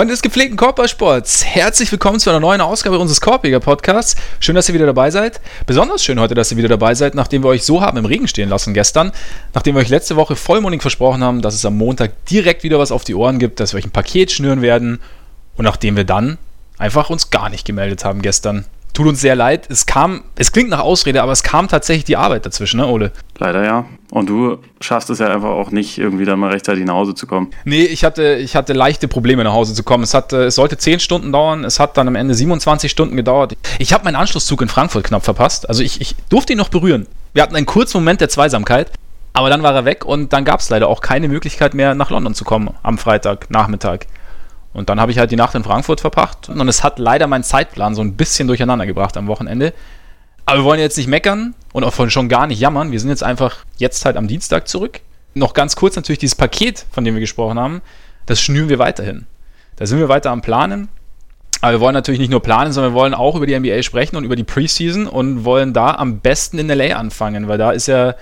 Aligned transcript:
Freunde 0.00 0.14
des 0.14 0.22
gepflegten 0.22 0.56
Korbballsports, 0.56 1.44
herzlich 1.44 1.92
willkommen 1.92 2.18
zu 2.20 2.30
einer 2.30 2.40
neuen 2.40 2.62
Ausgabe 2.62 2.98
unseres 2.98 3.20
Korbjäger 3.20 3.60
Podcasts. 3.60 4.16
Schön, 4.38 4.54
dass 4.54 4.66
ihr 4.66 4.74
wieder 4.74 4.86
dabei 4.86 5.10
seid. 5.10 5.42
Besonders 5.66 6.02
schön 6.02 6.18
heute, 6.18 6.34
dass 6.34 6.50
ihr 6.50 6.56
wieder 6.56 6.70
dabei 6.70 6.94
seid, 6.94 7.14
nachdem 7.14 7.44
wir 7.44 7.48
euch 7.48 7.66
so 7.66 7.82
haben 7.82 7.98
im 7.98 8.06
Regen 8.06 8.26
stehen 8.26 8.48
lassen 8.48 8.72
gestern. 8.72 9.12
Nachdem 9.52 9.74
wir 9.74 9.82
euch 9.82 9.90
letzte 9.90 10.16
Woche 10.16 10.36
vollmundig 10.36 10.80
versprochen 10.80 11.22
haben, 11.22 11.42
dass 11.42 11.54
es 11.54 11.66
am 11.66 11.76
Montag 11.76 12.24
direkt 12.24 12.62
wieder 12.62 12.78
was 12.78 12.92
auf 12.92 13.04
die 13.04 13.14
Ohren 13.14 13.38
gibt, 13.38 13.60
dass 13.60 13.74
wir 13.74 13.78
euch 13.78 13.84
ein 13.84 13.90
Paket 13.90 14.32
schnüren 14.32 14.62
werden. 14.62 15.00
Und 15.58 15.66
nachdem 15.66 15.96
wir 15.96 16.04
dann 16.04 16.38
einfach 16.78 17.10
uns 17.10 17.28
gar 17.28 17.50
nicht 17.50 17.66
gemeldet 17.66 18.02
haben 18.02 18.22
gestern. 18.22 18.64
Tut 18.92 19.06
uns 19.06 19.20
sehr 19.20 19.36
leid. 19.36 19.66
Es 19.70 19.86
kam, 19.86 20.22
es 20.36 20.52
klingt 20.52 20.70
nach 20.70 20.80
Ausrede, 20.80 21.22
aber 21.22 21.32
es 21.32 21.42
kam 21.42 21.68
tatsächlich 21.68 22.04
die 22.04 22.16
Arbeit 22.16 22.46
dazwischen, 22.46 22.78
ne, 22.78 22.86
Ole? 22.86 23.12
Leider 23.38 23.64
ja. 23.64 23.86
Und 24.10 24.28
du 24.28 24.58
schaffst 24.80 25.08
es 25.10 25.20
ja 25.20 25.28
einfach 25.28 25.50
auch 25.50 25.70
nicht, 25.70 25.98
irgendwie 25.98 26.24
dann 26.24 26.38
mal 26.38 26.50
rechtzeitig 26.50 26.84
nach 26.84 26.94
Hause 26.94 27.14
zu 27.14 27.26
kommen. 27.26 27.50
Nee, 27.64 27.84
ich 27.84 28.04
hatte, 28.04 28.34
ich 28.34 28.56
hatte 28.56 28.72
leichte 28.72 29.06
Probleme 29.06 29.44
nach 29.44 29.52
Hause 29.52 29.72
zu 29.74 29.84
kommen. 29.84 30.02
Es, 30.02 30.14
hat, 30.14 30.32
es 30.32 30.56
sollte 30.56 30.76
10 30.76 30.98
Stunden 30.98 31.32
dauern, 31.32 31.64
es 31.64 31.78
hat 31.78 31.96
dann 31.96 32.08
am 32.08 32.16
Ende 32.16 32.34
27 32.34 32.90
Stunden 32.90 33.16
gedauert. 33.16 33.56
Ich 33.78 33.92
habe 33.92 34.04
meinen 34.04 34.16
Anschlusszug 34.16 34.62
in 34.62 34.68
Frankfurt 34.68 35.04
knapp 35.04 35.24
verpasst. 35.24 35.68
Also 35.68 35.82
ich, 35.82 36.00
ich 36.00 36.16
durfte 36.28 36.54
ihn 36.54 36.58
noch 36.58 36.68
berühren. 36.68 37.06
Wir 37.32 37.44
hatten 37.44 37.54
einen 37.54 37.66
kurzen 37.66 37.98
Moment 37.98 38.20
der 38.20 38.28
Zweisamkeit, 38.28 38.90
aber 39.32 39.48
dann 39.48 39.62
war 39.62 39.74
er 39.74 39.84
weg 39.84 40.04
und 40.04 40.32
dann 40.32 40.44
gab 40.44 40.58
es 40.58 40.68
leider 40.70 40.88
auch 40.88 41.00
keine 41.00 41.28
Möglichkeit 41.28 41.74
mehr, 41.74 41.94
nach 41.94 42.10
London 42.10 42.34
zu 42.34 42.44
kommen 42.44 42.74
am 42.82 42.98
Freitagnachmittag. 42.98 44.00
Und 44.72 44.88
dann 44.88 45.00
habe 45.00 45.10
ich 45.10 45.18
halt 45.18 45.30
die 45.30 45.36
Nacht 45.36 45.54
in 45.54 45.64
Frankfurt 45.64 46.00
verbracht 46.00 46.48
und 46.48 46.68
es 46.68 46.84
hat 46.84 46.98
leider 46.98 47.26
meinen 47.26 47.42
Zeitplan 47.42 47.94
so 47.94 48.02
ein 48.02 48.14
bisschen 48.14 48.46
durcheinander 48.46 48.86
gebracht 48.86 49.16
am 49.16 49.26
Wochenende. 49.26 49.72
Aber 50.46 50.60
wir 50.60 50.64
wollen 50.64 50.80
jetzt 50.80 50.96
nicht 50.96 51.08
meckern 51.08 51.54
und 51.72 51.84
auch 51.84 52.08
schon 52.08 52.28
gar 52.28 52.46
nicht 52.46 52.60
jammern. 52.60 52.92
Wir 52.92 53.00
sind 53.00 53.10
jetzt 53.10 53.22
einfach 53.22 53.58
jetzt 53.78 54.04
halt 54.04 54.16
am 54.16 54.28
Dienstag 54.28 54.68
zurück. 54.68 55.00
Noch 55.34 55.54
ganz 55.54 55.76
kurz 55.76 55.96
natürlich 55.96 56.18
dieses 56.18 56.34
Paket, 56.34 56.86
von 56.90 57.04
dem 57.04 57.14
wir 57.14 57.20
gesprochen 57.20 57.58
haben, 57.58 57.82
das 58.26 58.40
schnüren 58.40 58.68
wir 58.68 58.78
weiterhin. 58.78 59.26
Da 59.76 59.86
sind 59.86 59.98
wir 59.98 60.08
weiter 60.08 60.30
am 60.30 60.42
Planen. 60.42 60.88
Aber 61.60 61.72
wir 61.72 61.80
wollen 61.80 61.94
natürlich 61.94 62.20
nicht 62.20 62.30
nur 62.30 62.42
planen, 62.42 62.72
sondern 62.72 62.94
wir 62.94 62.98
wollen 62.98 63.14
auch 63.14 63.36
über 63.36 63.46
die 63.46 63.58
NBA 63.58 63.82
sprechen 63.82 64.16
und 64.16 64.24
über 64.24 64.36
die 64.36 64.44
Preseason 64.44 65.06
und 65.06 65.44
wollen 65.44 65.72
da 65.72 65.94
am 65.94 66.20
besten 66.20 66.58
in 66.58 66.68
LA 66.68 66.96
anfangen, 66.96 67.48
weil 67.48 67.58
da 67.58 67.70
ist 67.70 67.86
ja 67.86 68.14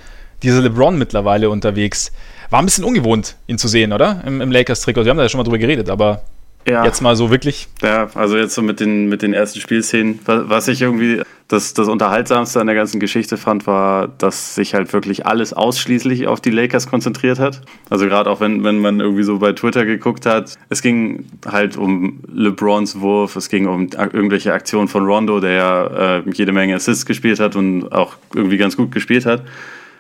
dieser 0.42 0.60
LeBron 0.60 0.98
mittlerweile 0.98 1.50
unterwegs. 1.50 2.10
War 2.50 2.60
ein 2.60 2.64
bisschen 2.64 2.84
ungewohnt, 2.84 3.36
ihn 3.46 3.58
zu 3.58 3.68
sehen, 3.68 3.92
oder? 3.92 4.22
Im, 4.26 4.40
im 4.40 4.50
Lakers-Trikot. 4.50 5.04
Wir 5.04 5.10
haben 5.10 5.18
da 5.18 5.22
ja 5.24 5.28
schon 5.28 5.38
mal 5.38 5.44
drüber 5.44 5.58
geredet, 5.58 5.88
aber 5.88 6.22
ja. 6.66 6.84
Jetzt 6.84 7.00
mal 7.00 7.16
so 7.16 7.30
wirklich. 7.30 7.68
Ja, 7.82 8.08
also 8.14 8.36
jetzt 8.36 8.54
so 8.54 8.62
mit 8.62 8.80
den, 8.80 9.08
mit 9.08 9.22
den 9.22 9.32
ersten 9.32 9.60
Spielszenen. 9.60 10.20
Was 10.26 10.68
ich 10.68 10.82
irgendwie 10.82 11.22
das, 11.48 11.72
das 11.72 11.88
Unterhaltsamste 11.88 12.60
an 12.60 12.66
der 12.66 12.76
ganzen 12.76 13.00
Geschichte 13.00 13.38
fand, 13.38 13.66
war, 13.66 14.08
dass 14.08 14.54
sich 14.54 14.74
halt 14.74 14.92
wirklich 14.92 15.24
alles 15.24 15.54
ausschließlich 15.54 16.26
auf 16.26 16.42
die 16.42 16.50
Lakers 16.50 16.86
konzentriert 16.86 17.38
hat. 17.38 17.62
Also 17.88 18.04
gerade 18.04 18.28
auch 18.30 18.40
wenn, 18.40 18.64
wenn 18.64 18.78
man 18.78 19.00
irgendwie 19.00 19.22
so 19.22 19.38
bei 19.38 19.52
Twitter 19.52 19.86
geguckt 19.86 20.26
hat, 20.26 20.56
es 20.68 20.82
ging 20.82 21.24
halt 21.50 21.78
um 21.78 22.20
LeBrons 22.30 23.00
Wurf, 23.00 23.36
es 23.36 23.48
ging 23.48 23.66
um 23.66 23.88
irgendwelche 24.12 24.52
Aktionen 24.52 24.88
von 24.88 25.06
Rondo, 25.06 25.40
der 25.40 25.52
ja 25.52 26.18
äh, 26.18 26.22
jede 26.34 26.52
Menge 26.52 26.74
Assists 26.74 27.06
gespielt 27.06 27.40
hat 27.40 27.56
und 27.56 27.90
auch 27.92 28.16
irgendwie 28.34 28.58
ganz 28.58 28.76
gut 28.76 28.92
gespielt 28.92 29.24
hat. 29.24 29.42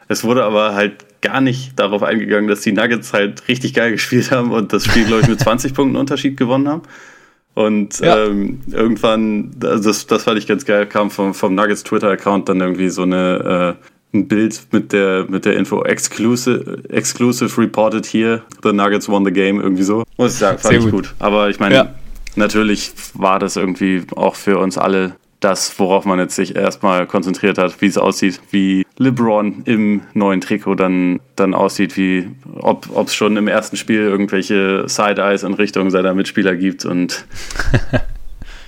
Es 0.08 0.24
wurde 0.24 0.44
aber 0.44 0.74
halt 0.74 1.04
gar 1.20 1.40
nicht 1.40 1.78
darauf 1.78 2.02
eingegangen, 2.02 2.48
dass 2.48 2.60
die 2.60 2.72
Nuggets 2.72 3.12
halt 3.12 3.46
richtig 3.48 3.74
geil 3.74 3.92
gespielt 3.92 4.30
haben 4.30 4.52
und 4.52 4.72
das 4.72 4.84
Spiel, 4.84 5.04
glaube 5.04 5.22
ich, 5.22 5.28
mit 5.28 5.40
20 5.40 5.74
Punkten 5.74 5.96
Unterschied 5.96 6.36
gewonnen 6.36 6.68
haben. 6.68 6.82
Und 7.54 7.98
ja. 8.00 8.26
ähm, 8.26 8.60
irgendwann, 8.70 9.50
das, 9.58 10.06
das 10.06 10.22
fand 10.22 10.38
ich 10.38 10.46
ganz 10.46 10.64
geil, 10.64 10.86
kam 10.86 11.10
vom, 11.10 11.34
vom 11.34 11.54
Nuggets 11.54 11.82
Twitter-Account 11.82 12.48
dann 12.48 12.60
irgendwie 12.60 12.88
so 12.88 13.02
eine 13.02 13.76
äh, 13.78 13.84
ein 14.14 14.26
Bild 14.26 14.68
mit 14.72 14.92
der 14.92 15.26
mit 15.28 15.44
der 15.44 15.54
Info 15.56 15.82
exclusive, 15.82 16.82
exclusive 16.88 17.60
reported 17.60 18.06
here, 18.06 18.42
the 18.62 18.72
Nuggets 18.72 19.08
won 19.08 19.24
the 19.24 19.32
game, 19.32 19.60
irgendwie 19.60 19.82
so. 19.82 20.04
Muss 20.16 20.32
ich 20.32 20.38
sagen, 20.38 20.58
fand 20.58 20.72
Sehr 20.72 20.78
ich 20.78 20.84
gut. 20.84 21.08
gut. 21.08 21.14
Aber 21.18 21.50
ich 21.50 21.60
meine, 21.60 21.74
ja. 21.74 21.94
natürlich 22.36 22.92
war 23.14 23.38
das 23.38 23.56
irgendwie 23.56 24.02
auch 24.16 24.34
für 24.34 24.58
uns 24.58 24.78
alle 24.78 25.16
das, 25.40 25.78
worauf 25.78 26.04
man 26.04 26.18
jetzt 26.18 26.34
sich 26.34 26.56
erstmal 26.56 27.06
konzentriert 27.06 27.58
hat, 27.58 27.80
wie 27.80 27.86
es 27.86 27.98
aussieht, 27.98 28.40
wie 28.50 28.84
LeBron 28.96 29.62
im 29.64 30.02
neuen 30.14 30.40
Trikot 30.40 30.74
dann, 30.74 31.20
dann 31.36 31.54
aussieht, 31.54 31.96
wie 31.96 32.28
ob 32.54 32.88
es 33.06 33.14
schon 33.14 33.36
im 33.36 33.46
ersten 33.46 33.76
Spiel 33.76 34.00
irgendwelche 34.00 34.88
Side-Eyes 34.88 35.44
in 35.44 35.54
Richtung 35.54 35.90
seiner 35.90 36.14
Mitspieler 36.14 36.56
gibt 36.56 36.84
und 36.84 37.24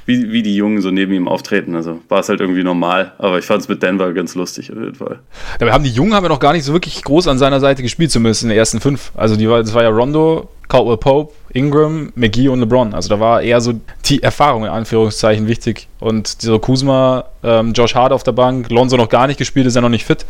wie, 0.06 0.32
wie 0.32 0.42
die 0.42 0.54
Jungen 0.54 0.80
so 0.80 0.90
neben 0.90 1.12
ihm 1.12 1.28
auftreten. 1.28 1.74
Also 1.74 2.00
war 2.08 2.20
es 2.20 2.28
halt 2.28 2.40
irgendwie 2.40 2.64
normal, 2.64 3.12
aber 3.18 3.38
ich 3.38 3.44
fand 3.44 3.62
es 3.62 3.68
mit 3.68 3.82
Denver 3.82 4.12
ganz 4.12 4.34
lustig 4.34 4.72
auf 4.72 4.78
jeden 4.78 4.94
Fall. 4.94 5.20
Dabei 5.58 5.72
haben 5.72 5.84
die 5.84 5.90
Jungen 5.90 6.14
haben 6.14 6.24
ja 6.24 6.28
noch 6.28 6.40
gar 6.40 6.52
nicht 6.52 6.64
so 6.64 6.72
wirklich 6.72 7.02
groß 7.02 7.28
an 7.28 7.38
seiner 7.38 7.60
Seite 7.60 7.82
gespielt, 7.82 8.10
zumindest 8.10 8.42
in 8.42 8.48
den 8.48 8.58
ersten 8.58 8.80
fünf. 8.80 9.12
Also 9.14 9.36
die 9.36 9.46
das 9.46 9.74
war 9.74 9.82
ja 9.82 9.88
Rondo, 9.88 10.48
Caldwell 10.68 10.96
Pope, 10.96 11.34
Ingram, 11.52 12.12
McGee 12.14 12.48
und 12.48 12.60
LeBron. 12.60 12.94
Also 12.94 13.08
da 13.08 13.20
war 13.20 13.42
eher 13.42 13.60
so 13.60 13.80
die 14.06 14.22
Erfahrung 14.22 14.64
in 14.64 14.70
Anführungszeichen 14.70 15.46
wichtig. 15.46 15.88
Und 15.98 16.42
dieser 16.42 16.58
Kuzma, 16.58 17.24
ähm, 17.42 17.72
Josh 17.72 17.94
Hart 17.94 18.12
auf 18.12 18.22
der 18.22 18.32
Bank, 18.32 18.70
Lonzo 18.70 18.96
noch 18.96 19.08
gar 19.08 19.26
nicht 19.26 19.38
gespielt, 19.38 19.66
ist 19.66 19.74
ja 19.74 19.80
noch 19.80 19.88
nicht 19.88 20.04
fit. 20.04 20.26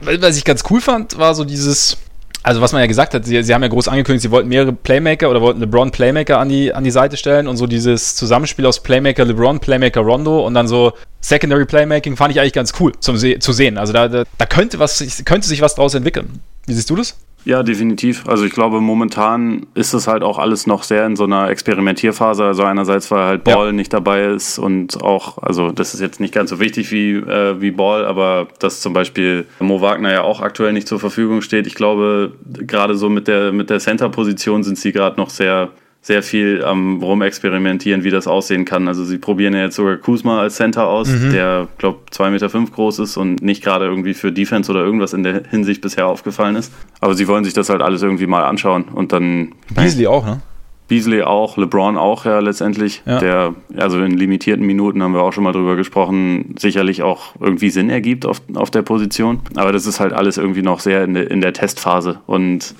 Was 0.00 0.36
ich 0.38 0.44
ganz 0.44 0.64
cool 0.70 0.80
fand, 0.80 1.18
war 1.18 1.34
so 1.34 1.44
dieses, 1.44 1.98
also 2.42 2.60
was 2.60 2.72
man 2.72 2.80
ja 2.80 2.86
gesagt 2.86 3.14
hat, 3.14 3.24
sie, 3.24 3.42
sie, 3.42 3.54
haben 3.54 3.62
ja 3.62 3.68
groß 3.68 3.88
angekündigt, 3.88 4.22
sie 4.22 4.30
wollten 4.30 4.48
mehrere 4.48 4.72
Playmaker 4.72 5.30
oder 5.30 5.40
wollten 5.40 5.60
LeBron 5.60 5.90
Playmaker 5.90 6.38
an 6.38 6.48
die, 6.48 6.72
an 6.72 6.84
die 6.84 6.90
Seite 6.90 7.16
stellen 7.16 7.48
und 7.48 7.56
so 7.56 7.66
dieses 7.66 8.14
Zusammenspiel 8.14 8.66
aus 8.66 8.82
Playmaker 8.82 9.24
LeBron, 9.24 9.58
Playmaker 9.58 10.00
Rondo 10.00 10.46
und 10.46 10.54
dann 10.54 10.68
so 10.68 10.92
Secondary 11.20 11.64
Playmaking 11.64 12.16
fand 12.16 12.32
ich 12.32 12.40
eigentlich 12.40 12.52
ganz 12.52 12.72
cool 12.78 12.92
zum 13.00 13.16
zu 13.16 13.52
sehen. 13.52 13.78
Also 13.78 13.92
da, 13.92 14.08
da, 14.08 14.24
da 14.38 14.46
könnte, 14.46 14.78
was, 14.78 15.04
könnte 15.24 15.48
sich 15.48 15.60
was 15.60 15.74
draus 15.74 15.94
entwickeln. 15.94 16.40
Wie 16.66 16.72
siehst 16.72 16.88
du 16.88 16.96
das? 16.96 17.16
Ja, 17.46 17.62
definitiv. 17.62 18.26
Also 18.26 18.44
ich 18.44 18.52
glaube, 18.52 18.80
momentan 18.80 19.66
ist 19.74 19.94
es 19.94 20.08
halt 20.08 20.24
auch 20.24 20.38
alles 20.38 20.66
noch 20.66 20.82
sehr 20.82 21.06
in 21.06 21.14
so 21.14 21.22
einer 21.22 21.48
Experimentierphase. 21.48 22.44
Also 22.44 22.64
einerseits, 22.64 23.08
weil 23.12 23.22
halt 23.22 23.44
Ball 23.44 23.66
ja. 23.66 23.72
nicht 23.72 23.92
dabei 23.92 24.24
ist 24.24 24.58
und 24.58 25.00
auch, 25.00 25.38
also 25.38 25.70
das 25.70 25.94
ist 25.94 26.00
jetzt 26.00 26.18
nicht 26.18 26.34
ganz 26.34 26.50
so 26.50 26.58
wichtig 26.58 26.90
wie, 26.90 27.12
äh, 27.12 27.60
wie 27.60 27.70
Ball, 27.70 28.04
aber 28.04 28.48
dass 28.58 28.80
zum 28.80 28.94
Beispiel 28.94 29.46
Mo 29.60 29.80
Wagner 29.80 30.12
ja 30.12 30.22
auch 30.22 30.40
aktuell 30.40 30.72
nicht 30.72 30.88
zur 30.88 30.98
Verfügung 30.98 31.40
steht. 31.40 31.68
Ich 31.68 31.76
glaube, 31.76 32.32
gerade 32.44 32.96
so 32.96 33.08
mit 33.08 33.28
der, 33.28 33.52
mit 33.52 33.70
der 33.70 33.78
Center-Position 33.78 34.64
sind 34.64 34.76
sie 34.76 34.90
gerade 34.90 35.16
noch 35.16 35.30
sehr 35.30 35.68
sehr 36.06 36.22
viel 36.22 36.64
am 36.64 37.02
Rumexperimentieren, 37.02 38.04
wie 38.04 38.10
das 38.10 38.28
aussehen 38.28 38.64
kann. 38.64 38.86
Also 38.86 39.04
sie 39.04 39.18
probieren 39.18 39.54
ja 39.54 39.62
jetzt 39.62 39.74
sogar 39.74 39.96
Kuzma 39.96 40.40
als 40.40 40.54
Center 40.54 40.86
aus, 40.86 41.08
mhm. 41.08 41.32
der, 41.32 41.66
glaube 41.78 41.98
2,5 42.12 42.30
Meter 42.30 42.48
fünf 42.48 42.72
groß 42.72 43.00
ist 43.00 43.16
und 43.16 43.42
nicht 43.42 43.60
gerade 43.60 43.86
irgendwie 43.86 44.14
für 44.14 44.30
Defense 44.30 44.70
oder 44.70 44.84
irgendwas 44.84 45.14
in 45.14 45.24
der 45.24 45.42
Hinsicht 45.50 45.80
bisher 45.80 46.06
aufgefallen 46.06 46.54
ist. 46.54 46.72
Aber 47.00 47.14
sie 47.14 47.26
wollen 47.26 47.42
sich 47.42 47.54
das 47.54 47.70
halt 47.70 47.82
alles 47.82 48.02
irgendwie 48.02 48.28
mal 48.28 48.44
anschauen 48.44 48.84
und 48.84 49.10
dann. 49.10 49.50
Beasley 49.74 50.06
auch, 50.06 50.24
ne? 50.24 50.42
Beasley 50.86 51.22
auch, 51.22 51.56
LeBron 51.56 51.96
auch 51.96 52.24
ja 52.24 52.38
letztendlich, 52.38 53.02
ja. 53.04 53.18
der 53.18 53.54
also 53.76 54.00
in 54.00 54.16
limitierten 54.16 54.64
Minuten 54.64 55.02
haben 55.02 55.12
wir 55.12 55.22
auch 55.22 55.32
schon 55.32 55.42
mal 55.42 55.50
drüber 55.50 55.74
gesprochen, 55.74 56.54
sicherlich 56.56 57.02
auch 57.02 57.34
irgendwie 57.40 57.70
Sinn 57.70 57.90
ergibt 57.90 58.26
auf, 58.26 58.40
auf 58.54 58.70
der 58.70 58.82
Position. 58.82 59.40
Aber 59.56 59.72
das 59.72 59.86
ist 59.86 59.98
halt 59.98 60.12
alles 60.12 60.38
irgendwie 60.38 60.62
noch 60.62 60.78
sehr 60.78 61.02
in 61.02 61.14
der, 61.14 61.28
in 61.32 61.40
der 61.40 61.52
Testphase 61.52 62.20
und 62.26 62.76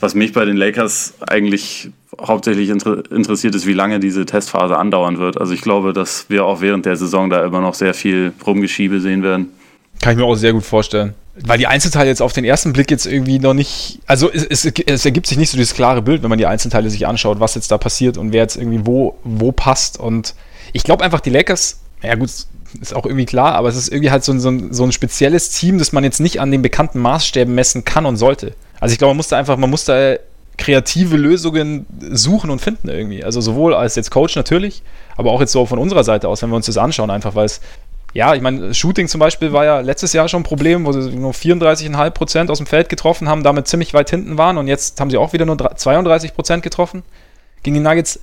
was 0.00 0.14
mich 0.14 0.32
bei 0.32 0.44
den 0.44 0.56
Lakers 0.56 1.14
eigentlich 1.26 1.90
hauptsächlich 2.20 2.68
inter 2.68 3.10
interessiert 3.10 3.54
ist, 3.54 3.66
wie 3.66 3.72
lange 3.72 4.00
diese 4.00 4.26
Testphase 4.26 4.76
andauern 4.76 5.18
wird. 5.18 5.40
Also 5.40 5.52
ich 5.52 5.60
glaube, 5.60 5.92
dass 5.92 6.26
wir 6.28 6.44
auch 6.44 6.60
während 6.60 6.86
der 6.86 6.96
Saison 6.96 7.30
da 7.30 7.44
immer 7.44 7.60
noch 7.60 7.74
sehr 7.74 7.94
viel 7.94 8.32
Rumgeschiebe 8.46 9.00
sehen 9.00 9.22
werden. 9.22 9.50
Kann 10.00 10.12
ich 10.12 10.18
mir 10.18 10.24
auch 10.24 10.34
sehr 10.34 10.52
gut 10.52 10.64
vorstellen. 10.64 11.14
Weil 11.44 11.58
die 11.58 11.68
Einzelteile 11.68 12.08
jetzt 12.08 12.22
auf 12.22 12.32
den 12.32 12.44
ersten 12.44 12.72
Blick 12.72 12.90
jetzt 12.90 13.06
irgendwie 13.06 13.38
noch 13.38 13.54
nicht, 13.54 14.00
also 14.06 14.30
es, 14.30 14.44
es, 14.44 14.64
es, 14.64 15.04
ergibt 15.04 15.26
sich 15.28 15.38
nicht 15.38 15.50
so 15.50 15.56
dieses 15.56 15.74
klare 15.74 16.02
Bild, 16.02 16.22
wenn 16.22 16.30
man 16.30 16.38
die 16.38 16.46
Einzelteile 16.46 16.90
sich 16.90 17.06
anschaut, 17.06 17.38
was 17.38 17.54
jetzt 17.54 17.70
da 17.70 17.78
passiert 17.78 18.18
und 18.18 18.32
wer 18.32 18.42
jetzt 18.42 18.56
irgendwie 18.56 18.84
wo, 18.84 19.18
wo 19.22 19.52
passt. 19.52 20.00
Und 20.00 20.34
ich 20.72 20.82
glaube 20.82 21.04
einfach, 21.04 21.20
die 21.20 21.30
Lakers, 21.30 21.80
ja 22.02 22.16
gut, 22.16 22.30
ist 22.80 22.94
auch 22.94 23.06
irgendwie 23.06 23.24
klar, 23.24 23.54
aber 23.54 23.68
es 23.68 23.76
ist 23.76 23.88
irgendwie 23.88 24.10
halt 24.10 24.24
so 24.24 24.36
so, 24.38 24.52
so 24.70 24.84
ein 24.84 24.92
spezielles 24.92 25.50
Team, 25.50 25.78
das 25.78 25.92
man 25.92 26.02
jetzt 26.02 26.20
nicht 26.20 26.40
an 26.40 26.50
den 26.50 26.62
bekannten 26.62 26.98
Maßstäben 27.00 27.54
messen 27.54 27.84
kann 27.84 28.04
und 28.04 28.16
sollte. 28.16 28.54
Also 28.80 28.92
ich 28.92 28.98
glaube, 28.98 29.10
man 29.10 29.18
muss 29.18 29.28
da 29.28 29.38
einfach, 29.38 29.56
man 29.56 29.70
muss 29.70 29.84
da 29.84 30.16
kreative 30.56 31.16
Lösungen 31.16 31.86
suchen 32.10 32.50
und 32.50 32.60
finden 32.60 32.88
irgendwie. 32.88 33.24
Also 33.24 33.40
sowohl 33.40 33.74
als 33.74 33.94
jetzt 33.94 34.10
Coach 34.10 34.36
natürlich, 34.36 34.82
aber 35.16 35.30
auch 35.30 35.40
jetzt 35.40 35.52
so 35.52 35.64
von 35.66 35.78
unserer 35.78 36.04
Seite 36.04 36.28
aus, 36.28 36.42
wenn 36.42 36.50
wir 36.50 36.56
uns 36.56 36.66
das 36.66 36.76
anschauen, 36.76 37.10
einfach 37.10 37.34
weil 37.34 37.46
es, 37.46 37.60
ja, 38.12 38.34
ich 38.34 38.42
meine, 38.42 38.74
Shooting 38.74 39.06
zum 39.06 39.20
Beispiel 39.20 39.52
war 39.52 39.64
ja 39.64 39.80
letztes 39.80 40.12
Jahr 40.12 40.28
schon 40.28 40.40
ein 40.40 40.44
Problem, 40.44 40.84
wo 40.84 40.92
sie 40.92 41.10
nur 41.14 41.32
34,5 41.32 42.10
Prozent 42.10 42.50
aus 42.50 42.58
dem 42.58 42.66
Feld 42.66 42.88
getroffen 42.88 43.28
haben, 43.28 43.44
damit 43.44 43.68
ziemlich 43.68 43.94
weit 43.94 44.10
hinten 44.10 44.36
waren 44.36 44.58
und 44.58 44.66
jetzt 44.66 45.00
haben 45.00 45.10
sie 45.10 45.16
auch 45.16 45.32
wieder 45.32 45.46
nur 45.46 45.56
32 45.56 46.34
Prozent 46.34 46.62
getroffen 46.62 47.02
gegen 47.62 47.74
die 47.74 47.80
Nuggets. 47.80 48.20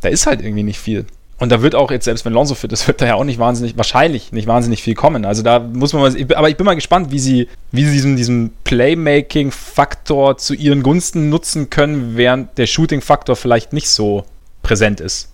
Da 0.00 0.08
ist 0.08 0.26
halt 0.26 0.42
irgendwie 0.42 0.64
nicht 0.64 0.78
viel. 0.78 1.06
Und 1.38 1.52
da 1.52 1.62
wird 1.62 1.74
auch 1.74 1.90
jetzt, 1.90 2.04
selbst 2.04 2.24
wenn 2.24 2.32
Lonzo 2.32 2.54
fit 2.54 2.72
ist, 2.72 2.86
wird 2.88 3.00
da 3.00 3.06
ja 3.06 3.14
auch 3.14 3.24
nicht 3.24 3.38
wahnsinnig, 3.38 3.76
wahrscheinlich 3.76 4.32
nicht 4.32 4.46
wahnsinnig 4.46 4.82
viel 4.82 4.94
kommen. 4.94 5.24
Also 5.24 5.42
da 5.42 5.60
muss 5.60 5.92
man 5.92 6.02
mal, 6.02 6.26
aber 6.34 6.48
ich 6.48 6.56
bin 6.56 6.66
mal 6.66 6.74
gespannt, 6.74 7.10
wie 7.10 7.18
sie, 7.18 7.48
wie 7.70 7.84
sie 7.84 7.92
diesen, 7.92 8.16
diesen 8.16 8.52
Playmaking-Faktor 8.64 10.38
zu 10.38 10.54
ihren 10.54 10.82
Gunsten 10.82 11.28
nutzen 11.28 11.70
können, 11.70 12.16
während 12.16 12.58
der 12.58 12.66
Shooting-Faktor 12.66 13.36
vielleicht 13.36 13.72
nicht 13.72 13.88
so 13.88 14.24
präsent 14.62 15.00
ist. 15.00 15.30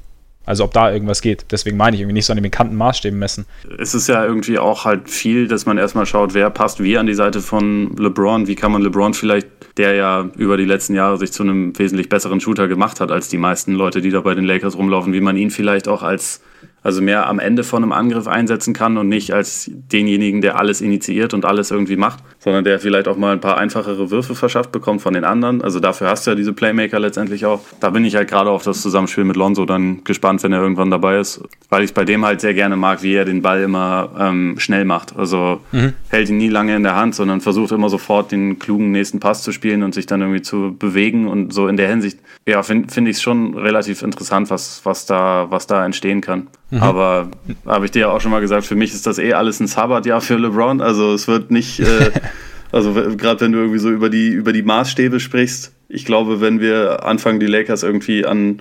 Also 0.47 0.65
ob 0.65 0.75
da 0.75 0.93
irgendwas 0.93 1.23
geht. 1.23 1.47
Deswegen 1.51 1.77
meine 1.77 1.97
ich 1.97 2.03
irgendwie 2.03 2.15
nicht 2.15 2.27
so 2.27 2.33
an 2.33 2.37
den 2.37 2.43
bekannten 2.43 2.77
Maßstäben 2.77 3.19
messen. 3.19 3.47
Es 3.79 3.95
ist 3.95 4.09
ja 4.09 4.25
irgendwie 4.25 4.59
auch 4.59 4.85
halt 4.85 5.09
viel, 5.09 5.49
dass 5.49 5.65
man 5.65 5.79
erstmal 5.79 6.05
schaut, 6.05 6.35
wer 6.35 6.51
passt 6.51 6.83
wie 6.83 6.99
an 6.99 7.07
die 7.07 7.15
Seite 7.15 7.41
von 7.41 7.97
LeBron. 7.97 8.47
Wie 8.47 8.55
kann 8.55 8.71
man 8.71 8.83
LeBron 8.83 9.15
vielleicht 9.15 9.49
der 9.77 9.95
ja 9.95 10.31
über 10.37 10.57
die 10.57 10.65
letzten 10.65 10.95
Jahre 10.95 11.19
sich 11.19 11.33
zu 11.33 11.43
einem 11.43 11.77
wesentlich 11.79 12.09
besseren 12.09 12.41
Shooter 12.41 12.69
gemacht 12.69 13.01
hat 13.01 13.11
als 13.11 13.29
die 13.29 13.39
meisten 13.39 13.73
Leute, 13.73 14.01
die 14.01 14.11
da 14.11 14.21
bei 14.21 14.35
den 14.35 14.45
Lakers 14.45 14.77
rumlaufen, 14.77 15.13
wie 15.13 15.21
man 15.21 15.37
ihn 15.37 15.51
vielleicht 15.51 15.89
auch 15.89 16.03
als 16.03 16.43
also 16.85 17.01
mehr 17.01 17.27
am 17.27 17.39
Ende 17.39 17.65
von 17.65 17.83
einem 17.83 17.93
Angriff 17.93 18.29
einsetzen 18.29 18.75
kann 18.75 18.99
und 18.99 19.09
nicht 19.09 19.33
als 19.33 19.71
denjenigen, 19.75 20.43
der 20.43 20.61
alles 20.61 20.83
initiiert 20.83 21.33
und 21.33 21.47
alles 21.47 21.71
irgendwie 21.71 21.97
macht, 21.97 22.23
sondern 22.39 22.63
der 22.63 22.79
vielleicht 22.79 23.09
auch 23.09 23.17
mal 23.17 23.33
ein 23.33 23.41
paar 23.41 23.57
einfachere 23.57 24.11
Würfe 24.11 24.35
verschafft 24.35 24.71
bekommt 24.71 25.01
von 25.01 25.15
den 25.15 25.25
anderen. 25.25 25.63
Also 25.63 25.81
dafür 25.81 26.09
hast 26.09 26.27
du 26.27 26.33
ja 26.33 26.35
diese 26.37 26.53
Playmaker 26.53 27.01
letztendlich 27.01 27.47
auch. 27.47 27.61
Da 27.81 27.89
bin 27.89 28.05
ich 28.05 28.17
halt 28.17 28.29
gerade 28.29 28.51
auf 28.51 28.63
das 28.63 28.83
Zusammenspiel 28.83 29.25
mit 29.25 29.37
Lonzo 29.37 29.65
dann 29.65 30.05
gespannt, 30.05 30.43
wenn 30.43 30.53
er 30.53 30.61
irgendwann 30.61 30.91
dabei 30.91 31.19
ist, 31.19 31.43
weil 31.71 31.83
ich 31.83 31.91
es 31.91 31.95
bei 31.95 32.05
dem 32.05 32.23
halt 32.25 32.43
sehr 32.43 32.53
gerne 32.53 32.77
mag, 32.77 33.03
wie 33.03 33.15
er 33.15 33.25
den 33.25 33.41
Ball 33.41 33.63
immer 33.63 34.11
ähm, 34.19 34.57
schnell 34.59 34.85
macht. 34.85 35.17
Also 35.17 35.61
mhm. 35.73 35.95
hält 36.11 36.29
ihn 36.29 36.37
nie 36.37 36.51
lange 36.51 36.77
in 36.77 36.83
der 36.83 36.97
Hand, 36.97 37.15
sondern 37.15 37.41
versucht 37.41 37.73
immer 37.73 37.89
sofort 37.89 38.31
den 38.31 38.59
klugen 38.59 38.93
nächsten 38.93 39.21
Pass 39.21 39.43
zu 39.43 39.53
spielen 39.53 39.83
und 39.83 39.95
sich 39.95 40.05
dann 40.05 40.21
irgendwie 40.21 40.43
zu 40.43 40.77
bewegen 40.79 41.29
und 41.29 41.55
so 41.55 41.67
in 41.67 41.79
der 41.79 41.89
Hinsicht, 41.89 42.19
ja, 42.47 42.63
finde 42.63 42.93
find 42.93 43.09
ich 43.09 43.17
es 43.17 43.23
schon 43.23 43.57
relativ 43.57 44.03
interessant, 44.03 44.51
was, 44.51 44.83
was, 44.85 45.07
da, 45.07 45.47
was 45.49 45.67
da 45.67 45.87
entstehen 45.87 46.21
kann. 46.21 46.49
Mhm. 46.75 46.83
Aber 46.83 47.29
habe 47.67 47.85
ich 47.85 47.93
dir 47.93 48.01
ja 48.01 48.11
auch 48.11 48.21
schon 48.21 48.33
mal 48.33 48.41
gesagt, 48.41 48.67
für 48.67 48.75
mich 48.75 48.93
ist 48.93 49.07
das 49.07 49.19
eh 49.19 49.33
alles 49.33 49.61
ein 49.61 49.69
Sabbatjahr 49.69 50.21
für 50.21 50.37
LeBron. 50.37 50.81
Also 50.81 51.15
es 51.15 51.29
wird 51.29 51.51
nicht, 51.53 51.79
äh, 51.79 52.11
also 52.73 52.93
gerade 52.93 53.41
wenn 53.43 53.53
du 53.53 53.59
irgendwie 53.59 53.79
so 53.79 53.91
über 53.91 54.11
die, 54.11 54.29
über 54.29 54.53
die 54.53 54.63
Maßstäbe 54.63 55.21
sprichst, 55.21 55.73
ich 55.89 56.05
glaube, 56.05 56.41
wenn 56.41 56.61
wir 56.61 57.05
anfangen, 57.05 57.39
die 57.39 57.47
Lakers 57.47 57.85
irgendwie 57.85 58.27
an 58.27 58.61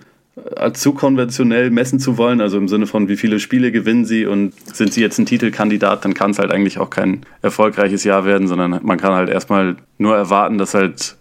als 0.56 0.80
zu 0.80 0.94
konventionell 0.94 1.70
messen 1.70 2.00
zu 2.00 2.18
wollen, 2.18 2.42
also 2.42 2.58
im 2.58 2.68
Sinne 2.68 2.88
von 2.88 3.08
wie 3.08 3.18
viele 3.18 3.40
Spiele 3.40 3.72
gewinnen 3.72 4.06
sie 4.06 4.26
und 4.26 4.54
sind 4.76 4.92
sie 4.92 5.02
jetzt 5.02 5.20
ein 5.20 5.28
Titelkandidat, 5.28 6.06
dann 6.06 6.16
kann 6.16 6.32
es 6.32 6.40
halt 6.40 6.52
eigentlich 6.52 6.80
auch 6.80 6.90
kein 6.90 7.22
erfolgreiches 7.44 8.04
Jahr 8.04 8.26
werden, 8.26 8.48
sondern 8.48 8.80
man 8.84 8.98
kann 8.98 9.14
halt 9.14 9.30
erstmal 9.30 9.76
nur 10.00 10.16
erwarten, 10.16 10.58
dass 10.58 10.74
halt 10.74 11.18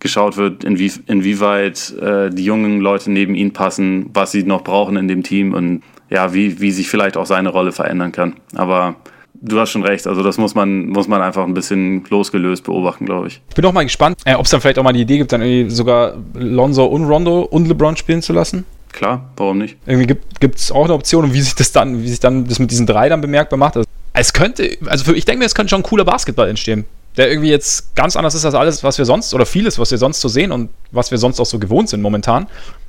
geschaut 0.00 0.36
wird, 0.36 0.64
inwie, 0.64 0.92
inwieweit 1.06 1.94
äh, 1.98 2.28
die 2.28 2.44
jungen 2.44 2.80
Leute 2.80 3.10
neben 3.10 3.34
ihnen 3.34 3.52
passen, 3.52 4.10
was 4.12 4.32
sie 4.32 4.42
noch 4.42 4.64
brauchen 4.64 4.96
in 4.96 5.08
dem 5.08 5.22
Team 5.22 5.54
und 5.54 5.82
ja, 6.12 6.34
wie, 6.34 6.60
wie 6.60 6.70
sich 6.70 6.88
vielleicht 6.88 7.16
auch 7.16 7.26
seine 7.26 7.48
Rolle 7.48 7.72
verändern 7.72 8.12
kann. 8.12 8.34
Aber 8.54 8.96
du 9.34 9.58
hast 9.58 9.70
schon 9.70 9.82
recht, 9.82 10.06
also 10.06 10.22
das 10.22 10.36
muss 10.36 10.54
man, 10.54 10.88
muss 10.88 11.08
man 11.08 11.22
einfach 11.22 11.44
ein 11.44 11.54
bisschen 11.54 12.04
losgelöst 12.10 12.64
beobachten, 12.64 13.06
glaube 13.06 13.28
ich. 13.28 13.40
Ich 13.48 13.54
bin 13.54 13.64
auch 13.64 13.72
mal 13.72 13.84
gespannt, 13.84 14.18
äh, 14.26 14.34
ob 14.34 14.44
es 14.44 14.50
dann 14.50 14.60
vielleicht 14.60 14.78
auch 14.78 14.84
mal 14.84 14.92
die 14.92 15.00
Idee 15.00 15.16
gibt, 15.18 15.32
dann 15.32 15.70
sogar 15.70 16.14
Lonzo 16.34 16.84
und 16.84 17.04
Rondo 17.04 17.40
und 17.40 17.66
LeBron 17.66 17.96
spielen 17.96 18.20
zu 18.20 18.34
lassen. 18.34 18.66
Klar, 18.92 19.30
warum 19.38 19.56
nicht? 19.56 19.78
Irgendwie 19.86 20.14
gibt 20.38 20.58
es 20.58 20.70
auch 20.70 20.84
eine 20.84 20.92
Option 20.92 21.24
und 21.24 21.32
wie 21.32 21.40
sich 21.40 21.54
das 21.54 21.72
dann, 21.72 22.02
wie 22.02 22.08
sich 22.08 22.20
dann 22.20 22.46
das 22.46 22.58
mit 22.58 22.70
diesen 22.70 22.86
drei 22.86 23.08
dann 23.08 23.22
bemerkbar 23.22 23.58
macht. 23.58 23.78
Also, 23.78 23.88
es 24.12 24.34
könnte, 24.34 24.76
also 24.84 25.04
für, 25.04 25.16
ich 25.16 25.24
denke 25.24 25.38
mir, 25.38 25.46
es 25.46 25.54
könnte 25.54 25.70
schon 25.70 25.80
ein 25.80 25.84
cooler 25.84 26.04
Basketball 26.04 26.48
entstehen. 26.48 26.84
Der 27.16 27.30
irgendwie 27.30 27.50
jetzt 27.50 27.94
ganz 27.96 28.16
anders 28.16 28.34
ist 28.34 28.44
als 28.44 28.54
alles, 28.54 28.84
was 28.84 28.98
wir 28.98 29.06
sonst, 29.06 29.32
oder 29.32 29.46
vieles, 29.46 29.78
was 29.78 29.90
wir 29.90 29.98
sonst 29.98 30.20
so 30.20 30.28
sehen 30.28 30.52
und 30.52 30.68
was 30.90 31.10
wir 31.10 31.16
sonst 31.16 31.40
auch 31.40 31.46
so 31.46 31.58
gewohnt 31.58 31.88
sind 31.88 32.02
momentan. 32.02 32.46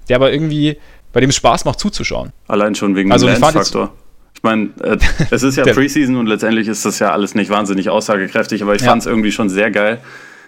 Der 0.10 0.18
aber 0.18 0.34
irgendwie 0.34 0.78
bei 1.13 1.21
dem 1.21 1.30
es 1.30 1.38
Spaß 1.38 1.63
macht 1.63 1.80
zuzuschauen. 1.80 2.33
Allein 2.48 2.75
schon 2.75 2.95
wegen 2.95 3.12
also, 3.12 3.27
dem 3.27 3.39
Lance-Faktor. 3.39 3.94
Ich 4.36 4.44
meine, 4.44 4.71
äh, 4.81 4.98
es 5.30 5.44
ist 5.44 5.56
ja 5.56 5.63
Preseason 5.74 6.18
und 6.18 6.27
letztendlich 6.27 6.68
ist 6.68 6.86
das 6.86 7.00
ja 7.00 7.12
alles 7.12 7.36
nicht 7.36 7.50
wahnsinnig 7.50 7.89
aussagekräftig, 7.89 8.63
aber 8.63 8.75
ich 8.75 8.81
ja. 8.81 8.89
fand 8.89 9.04
es 9.04 9.06
irgendwie 9.06 9.31
schon 9.31 9.48
sehr 9.48 9.71
geil, 9.71 10.01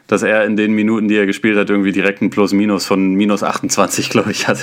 dass 0.08 0.24
er 0.24 0.44
in 0.44 0.58
den 0.58 0.74
Minuten, 0.74 1.08
die 1.08 1.16
er 1.16 1.26
gespielt 1.26 1.58
hat, 1.58 1.70
irgendwie 1.70 1.92
direkt 1.92 2.22
ein 2.22 2.30
Plus-Minus 2.30 2.86
von 2.86 3.14
minus 3.14 3.44
28, 3.44 4.10
glaube 4.10 4.32
ich, 4.32 4.48
hat. 4.48 4.58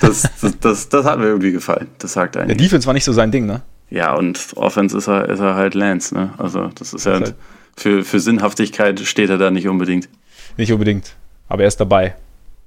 Das, 0.00 0.22
das, 0.40 0.58
das, 0.60 0.88
das, 0.88 1.04
hat 1.06 1.18
mir 1.18 1.26
irgendwie 1.26 1.52
gefallen. 1.52 1.88
Das 1.98 2.12
sagt 2.12 2.36
eigentlich. 2.36 2.56
Der 2.56 2.66
Defense 2.66 2.86
war 2.86 2.92
nicht 2.92 3.04
so 3.04 3.12
sein 3.12 3.30
Ding, 3.30 3.46
ne? 3.46 3.62
Ja, 3.88 4.14
und 4.14 4.38
Offense 4.56 4.98
ist 4.98 5.08
er, 5.08 5.28
ist 5.28 5.40
er 5.40 5.54
halt 5.54 5.74
Lance, 5.74 6.14
ne? 6.14 6.34
Also, 6.38 6.70
das 6.74 6.92
ist 6.92 7.06
ja. 7.06 7.12
Halt 7.12 7.34
für, 7.76 8.04
für 8.04 8.20
Sinnhaftigkeit 8.20 9.00
steht 9.00 9.30
er 9.30 9.38
da 9.38 9.50
nicht 9.50 9.68
unbedingt. 9.68 10.08
Nicht 10.56 10.72
unbedingt. 10.72 11.14
Aber 11.48 11.62
er 11.62 11.68
ist 11.68 11.78
dabei. 11.78 12.14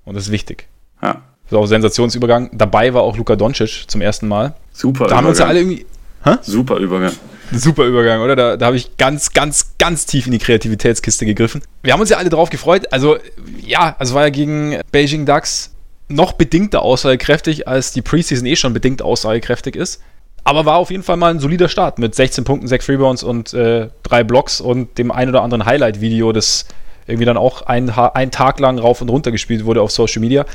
Und 0.06 0.16
das 0.16 0.26
ist 0.26 0.32
wichtig. 0.32 0.68
Ja. 1.02 1.22
So, 1.50 1.66
Sensationsübergang. 1.66 2.52
Dabei 2.54 2.94
war 2.94 3.02
auch 3.02 3.18
Luka 3.18 3.36
Doncic 3.36 3.86
zum 3.88 4.02
ersten 4.02 4.28
Mal. 4.28 4.54
Super. 4.72 5.08
Da 5.08 5.18
haben 5.18 5.26
wir 5.26 5.30
uns 5.30 5.40
ja 5.40 5.46
alle 5.46 5.60
irgendwie. 5.60 5.86
Hä? 6.24 6.36
Super 6.42 6.78
Übergang. 6.78 7.14
Super 7.52 7.86
Übergang, 7.86 8.22
oder? 8.22 8.36
Da, 8.36 8.58
da 8.58 8.68
habe 8.68 8.76
ich 8.76 8.98
ganz, 8.98 9.34
ganz, 9.34 9.74
ganz 9.80 10.06
tief 10.06 10.28
in 10.28 10.32
die 10.32 10.38
Kreativitätskiste 10.38 11.26
gegriffen. 11.26 11.62
Wir 11.82 11.94
haben 11.94 12.02
uns 12.02 12.10
ja 12.10 12.18
alle 12.18 12.30
drauf 12.30 12.50
gefreut. 12.50 12.92
Also, 12.94 13.18
ja, 13.66 13.96
also 13.98 14.14
war 14.14 14.24
ja 14.24 14.30
gegen 14.30 14.80
Beijing 14.92 15.26
Ducks 15.26 15.72
noch 16.08 16.34
bedingter 16.34 16.84
aussagekräftig, 16.84 17.68
als 17.68 17.92
die 17.92 18.02
Preseason 18.02 18.46
eh 18.46 18.56
schon 18.56 18.74
bedingt 18.74 19.02
aussagekräftig 19.02 19.76
ist. 19.76 20.02
Aber 20.44 20.66
war 20.66 20.78
auf 20.78 20.92
jeden 20.92 21.04
Fall 21.04 21.18
mal 21.18 21.32
ein 21.32 21.40
solider 21.40 21.68
Start 21.68 22.00
mit 22.00 22.16
16 22.16 22.44
Punkten, 22.44 22.68
6 22.68 22.90
Rebounds 22.90 23.24
und 23.24 23.54
äh, 23.54 23.90
drei 24.04 24.24
Blocks 24.24 24.62
und 24.62 24.98
dem 24.98 25.12
ein 25.12 25.30
oder 25.30 25.42
anderen 25.42 25.66
Highlight-Video, 25.66 26.32
das 26.32 26.66
irgendwie 27.08 27.26
dann 27.26 27.38
auch 27.38 27.64
einen 27.64 28.32
Tag 28.32 28.60
lang 28.60 28.78
rauf 28.78 29.02
und 29.02 29.10
runter 29.10 29.32
gespielt 29.32 29.66
wurde 29.66 29.82
auf 29.82 29.92
Social 29.92 30.22
Media. 30.22 30.46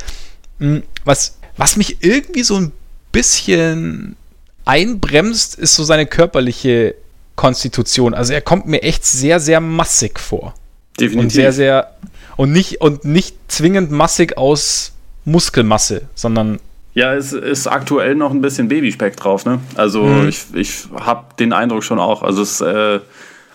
Hm, 0.58 0.82
was, 1.04 1.38
was 1.56 1.76
mich 1.76 1.98
irgendwie 2.00 2.42
so 2.42 2.56
ein 2.56 2.72
bisschen 3.12 4.16
einbremst, 4.64 5.56
ist 5.56 5.74
so 5.74 5.84
seine 5.84 6.06
körperliche 6.06 6.94
Konstitution. 7.36 8.14
Also 8.14 8.32
er 8.32 8.40
kommt 8.40 8.66
mir 8.66 8.82
echt 8.82 9.04
sehr, 9.04 9.40
sehr 9.40 9.60
massig 9.60 10.18
vor. 10.18 10.54
Definitiv. 10.98 11.24
Und 11.24 11.30
sehr, 11.30 11.52
sehr. 11.52 11.94
Und 12.36 12.52
nicht, 12.52 12.80
und 12.80 13.04
nicht 13.04 13.36
zwingend 13.48 13.90
massig 13.90 14.36
aus 14.36 14.92
Muskelmasse, 15.24 16.02
sondern. 16.14 16.60
Ja, 16.94 17.14
es 17.14 17.32
ist 17.32 17.66
aktuell 17.66 18.14
noch 18.14 18.30
ein 18.30 18.40
bisschen 18.40 18.68
Babyspeck 18.68 19.16
drauf, 19.16 19.44
ne? 19.44 19.58
Also 19.74 20.04
mhm. 20.04 20.28
ich, 20.28 20.44
ich 20.54 20.84
habe 20.94 21.34
den 21.38 21.52
Eindruck 21.52 21.82
schon 21.82 21.98
auch. 21.98 22.22
Also 22.22 22.42
es 22.42 22.60
äh, 22.60 23.00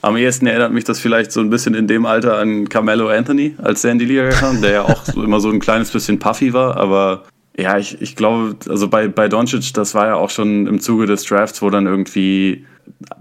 am 0.02 0.18
ehesten 0.18 0.48
erinnert 0.48 0.72
mich 0.72 0.84
das 0.84 1.00
vielleicht 1.00 1.32
so 1.32 1.40
ein 1.40 1.50
bisschen 1.50 1.76
in 1.76 1.88
dem 1.88 2.06
Alter 2.06 2.38
an 2.38 2.70
Carmelo 2.70 3.10
Anthony, 3.10 3.56
als 3.58 3.82
der 3.82 3.92
in 3.92 4.00
die 4.00 4.06
Liga 4.06 4.30
kam, 4.30 4.62
der 4.62 4.72
ja 4.72 4.82
auch 4.84 5.04
so 5.06 5.24
immer 5.24 5.40
so 5.40 5.50
ein 5.50 5.60
kleines 5.60 5.92
bisschen 5.92 6.20
puffy 6.20 6.54
war, 6.54 6.78
aber 6.78 7.24
ja, 7.58 7.78
ich, 7.78 8.02
ich 8.02 8.16
glaube, 8.16 8.56
also 8.70 8.88
bei, 8.88 9.08
bei 9.08 9.28
Doncic, 9.28 9.74
das 9.74 9.94
war 9.94 10.08
ja 10.08 10.16
auch 10.16 10.30
schon 10.30 10.66
im 10.66 10.80
Zuge 10.80 11.06
des 11.06 11.24
Drafts, 11.24 11.62
wo 11.62 11.70
dann 11.70 11.88
irgendwie 11.88 12.66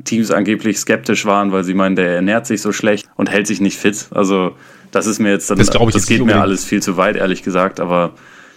Teams 0.05 0.31
angeblich 0.31 0.79
skeptisch 0.79 1.27
waren, 1.27 1.53
weil 1.53 1.65
sie 1.65 1.75
meinen, 1.75 1.97
der 1.97 2.15
ernährt 2.15 2.47
sich 2.47 2.63
so 2.63 2.73
schlecht 2.73 3.09
und 3.17 3.31
hält 3.31 3.47
sich 3.47 3.61
nicht 3.61 3.79
fit. 3.79 4.07
Also 4.13 4.53
das 4.93 5.07
ist 5.07 5.19
mir 5.19 5.31
jetzt 5.31 5.51
dann, 5.51 5.59
das, 5.59 5.71
das 5.71 6.07
geht 6.07 6.25
mir 6.25 6.41
alles 6.41 6.65
viel 6.65 6.83
zu 6.83 6.97
weit, 6.97 7.17
ehrlich 7.17 7.43
gesagt, 7.43 7.81
aber 7.81 8.15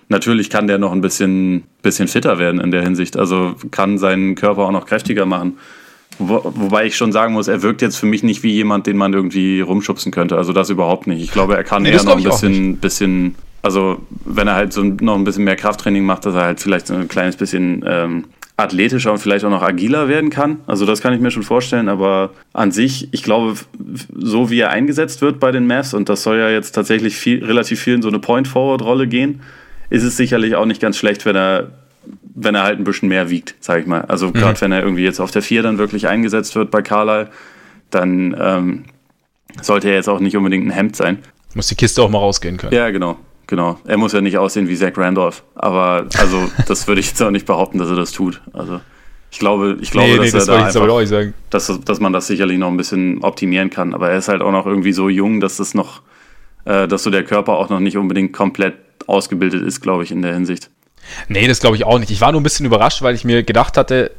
natürlich 0.08 0.50
kann 0.50 0.68
der 0.68 0.78
noch 0.78 0.92
ein 0.92 1.02
bisschen, 1.02 1.64
bisschen 1.82 2.08
fitter 2.08 2.38
werden 2.38 2.62
in 2.62 2.72
der 2.72 2.84
Hinsicht. 2.84 3.18
Also 3.18 3.56
kann 3.72 3.98
seinen 3.98 4.36
Körper 4.36 4.64
auch 4.64 4.72
noch 4.72 4.86
kräftiger 4.86 5.26
machen. 5.26 5.58
Wo, 6.24 6.42
wobei 6.44 6.86
ich 6.86 6.96
schon 6.96 7.12
sagen 7.12 7.34
muss, 7.34 7.48
er 7.48 7.62
wirkt 7.62 7.82
jetzt 7.82 7.98
für 7.98 8.06
mich 8.06 8.22
nicht 8.22 8.44
wie 8.44 8.52
jemand, 8.52 8.88
den 8.88 8.98
man 8.98 9.14
irgendwie 9.14 9.62
rumschubsen 9.62 10.12
könnte. 10.12 10.38
Also 10.38 10.54
das 10.54 10.70
überhaupt 10.70 11.08
nicht. 11.08 11.24
Ich 11.24 11.32
glaube, 11.32 11.56
er 11.56 11.64
kann 11.64 11.84
nee, 11.84 11.92
eher 11.92 12.04
noch 12.04 12.18
ein 12.18 12.24
bisschen, 12.24 12.78
bisschen, 12.78 13.36
also 13.62 13.98
wenn 14.26 14.48
er 14.48 14.56
halt 14.56 14.74
so 14.74 14.84
noch 14.84 15.16
ein 15.16 15.24
bisschen 15.24 15.44
mehr 15.44 15.56
Krafttraining 15.56 16.06
macht, 16.06 16.26
dass 16.26 16.36
er 16.36 16.44
halt 16.44 16.60
vielleicht 16.60 16.88
so 16.88 16.94
ein 16.94 17.08
kleines 17.08 17.36
bisschen 17.36 17.84
ähm, 17.88 18.26
athletischer 18.58 19.12
und 19.12 19.18
vielleicht 19.18 19.44
auch 19.46 19.50
noch 19.50 19.64
agiler 19.64 20.08
werden 20.08 20.30
kann. 20.30 20.60
Also 20.68 20.86
das 20.86 21.02
kann 21.02 21.14
ich 21.14 21.20
mir 21.20 21.32
schon 21.32 21.44
vorstellen, 21.44 21.90
aber 21.90 22.32
an 22.54 22.72
sich, 22.72 23.10
ich 23.12 23.24
glaube, 23.24 23.56
so 24.16 24.50
wie 24.50 24.60
er 24.60 24.70
eingesetzt 24.70 25.22
wird 25.22 25.40
bei 25.40 25.52
den 25.52 25.68
Mavs, 25.68 25.94
und 25.94 26.10
das 26.10 26.24
soll 26.24 26.38
ja 26.38 26.50
jetzt 26.50 26.74
tatsächlich 26.74 27.16
viel, 27.16 27.44
relativ 27.44 27.82
viel 27.82 27.96
in 27.96 28.02
so 28.02 28.10
eine 28.10 28.20
Point-Forward-Rolle 28.20 29.08
gehen, 29.08 29.42
ist 29.90 30.04
es 30.04 30.16
sicherlich 30.16 30.56
auch 30.56 30.66
nicht 30.66 30.82
ganz 30.82 30.98
schlecht, 30.98 31.26
wenn 31.26 31.36
er 31.36 31.72
wenn 32.34 32.56
er 32.56 32.64
halt 32.64 32.80
ein 32.80 32.84
bisschen 32.84 33.10
mehr 33.10 33.30
wiegt, 33.30 33.56
sage 33.60 33.82
ich 33.82 33.88
mal. 33.88 34.02
Also 34.02 34.28
mhm. 34.28 34.34
gerade 34.34 34.62
wenn 34.62 34.72
er 34.72 34.82
irgendwie 34.82 35.04
jetzt 35.04 35.20
auf 35.20 35.32
der 35.32 35.42
4 35.42 35.64
dann 35.64 35.78
wirklich 35.78 36.08
eingesetzt 36.08 36.56
wird 36.56 36.72
bei 36.72 36.82
Carlyle, 36.82 37.30
dann 37.90 38.36
ähm, 38.40 38.86
sollte 39.62 39.90
er 39.90 39.96
jetzt 39.96 40.10
auch 40.10 40.20
nicht 40.20 40.38
unbedingt 40.38 40.66
ein 40.68 40.72
Hemd 40.72 40.96
sein. 40.96 41.20
Muss 41.54 41.68
die 41.68 41.76
Kiste 41.76 42.02
auch 42.02 42.10
mal 42.10 42.20
rausgehen 42.20 42.58
können. 42.58 42.74
Ja, 42.74 42.90
genau. 42.90 43.18
Genau. 43.48 43.78
Er 43.86 43.98
muss 43.98 44.14
ja 44.14 44.22
nicht 44.22 44.38
aussehen 44.38 44.70
wie 44.70 44.78
Zach 44.78 44.94
Randolph. 44.96 45.44
Aber 45.56 46.08
also 46.18 46.50
das 46.68 46.88
würde 46.88 47.02
ich 47.02 47.08
jetzt 47.08 47.22
auch 47.22 47.32
nicht 47.32 47.46
behaupten, 47.46 47.80
dass 47.80 47.90
er 47.90 47.98
das 47.98 48.14
tut. 48.14 48.42
Also 48.54 48.80
ich 49.30 49.40
glaube, 49.40 49.78
ich 49.82 49.92
glaube, 49.92 50.10
nee, 50.10 50.18
dass, 50.18 50.26
nee, 50.26 50.32
das 50.32 50.48
er 50.48 50.88
da 50.88 50.98
einfach, 50.98 51.34
dass, 51.50 51.80
dass 51.84 52.00
man 52.00 52.14
das 52.14 52.28
sicherlich 52.28 52.58
noch 52.58 52.70
ein 52.70 52.78
bisschen 52.78 53.24
optimieren 53.24 53.70
kann. 53.70 53.94
Aber 53.94 54.10
er 54.10 54.18
ist 54.18 54.30
halt 54.30 54.42
auch 54.42 54.52
noch 54.52 54.66
irgendwie 54.66 54.94
so 54.94 55.10
jung, 55.10 55.40
dass 55.40 55.58
das 55.58 55.74
noch, 55.74 56.02
äh, 56.66 56.88
dass 56.88 57.04
so 57.04 57.10
der 57.10 57.24
Körper 57.24 57.54
auch 57.54 57.70
noch 57.70 57.80
nicht 57.80 57.98
unbedingt 57.98 58.34
komplett 58.34 58.76
ausgebildet 59.08 59.64
ist, 59.64 59.82
glaube 59.82 60.04
ich, 60.04 60.12
in 60.12 60.22
der 60.22 60.34
Hinsicht. 60.34 60.70
Nee, 61.28 61.48
das 61.48 61.60
glaube 61.60 61.76
ich 61.76 61.84
auch 61.84 62.00
nicht. 62.00 62.12
Ich 62.12 62.22
war 62.22 62.32
nur 62.32 62.42
ein 62.42 62.44
bisschen 62.44 62.66
überrascht, 62.66 63.02
weil 63.02 63.16
ich 63.16 63.24
mir 63.24 63.44
gedacht 63.44 63.78
hatte, 63.78 64.12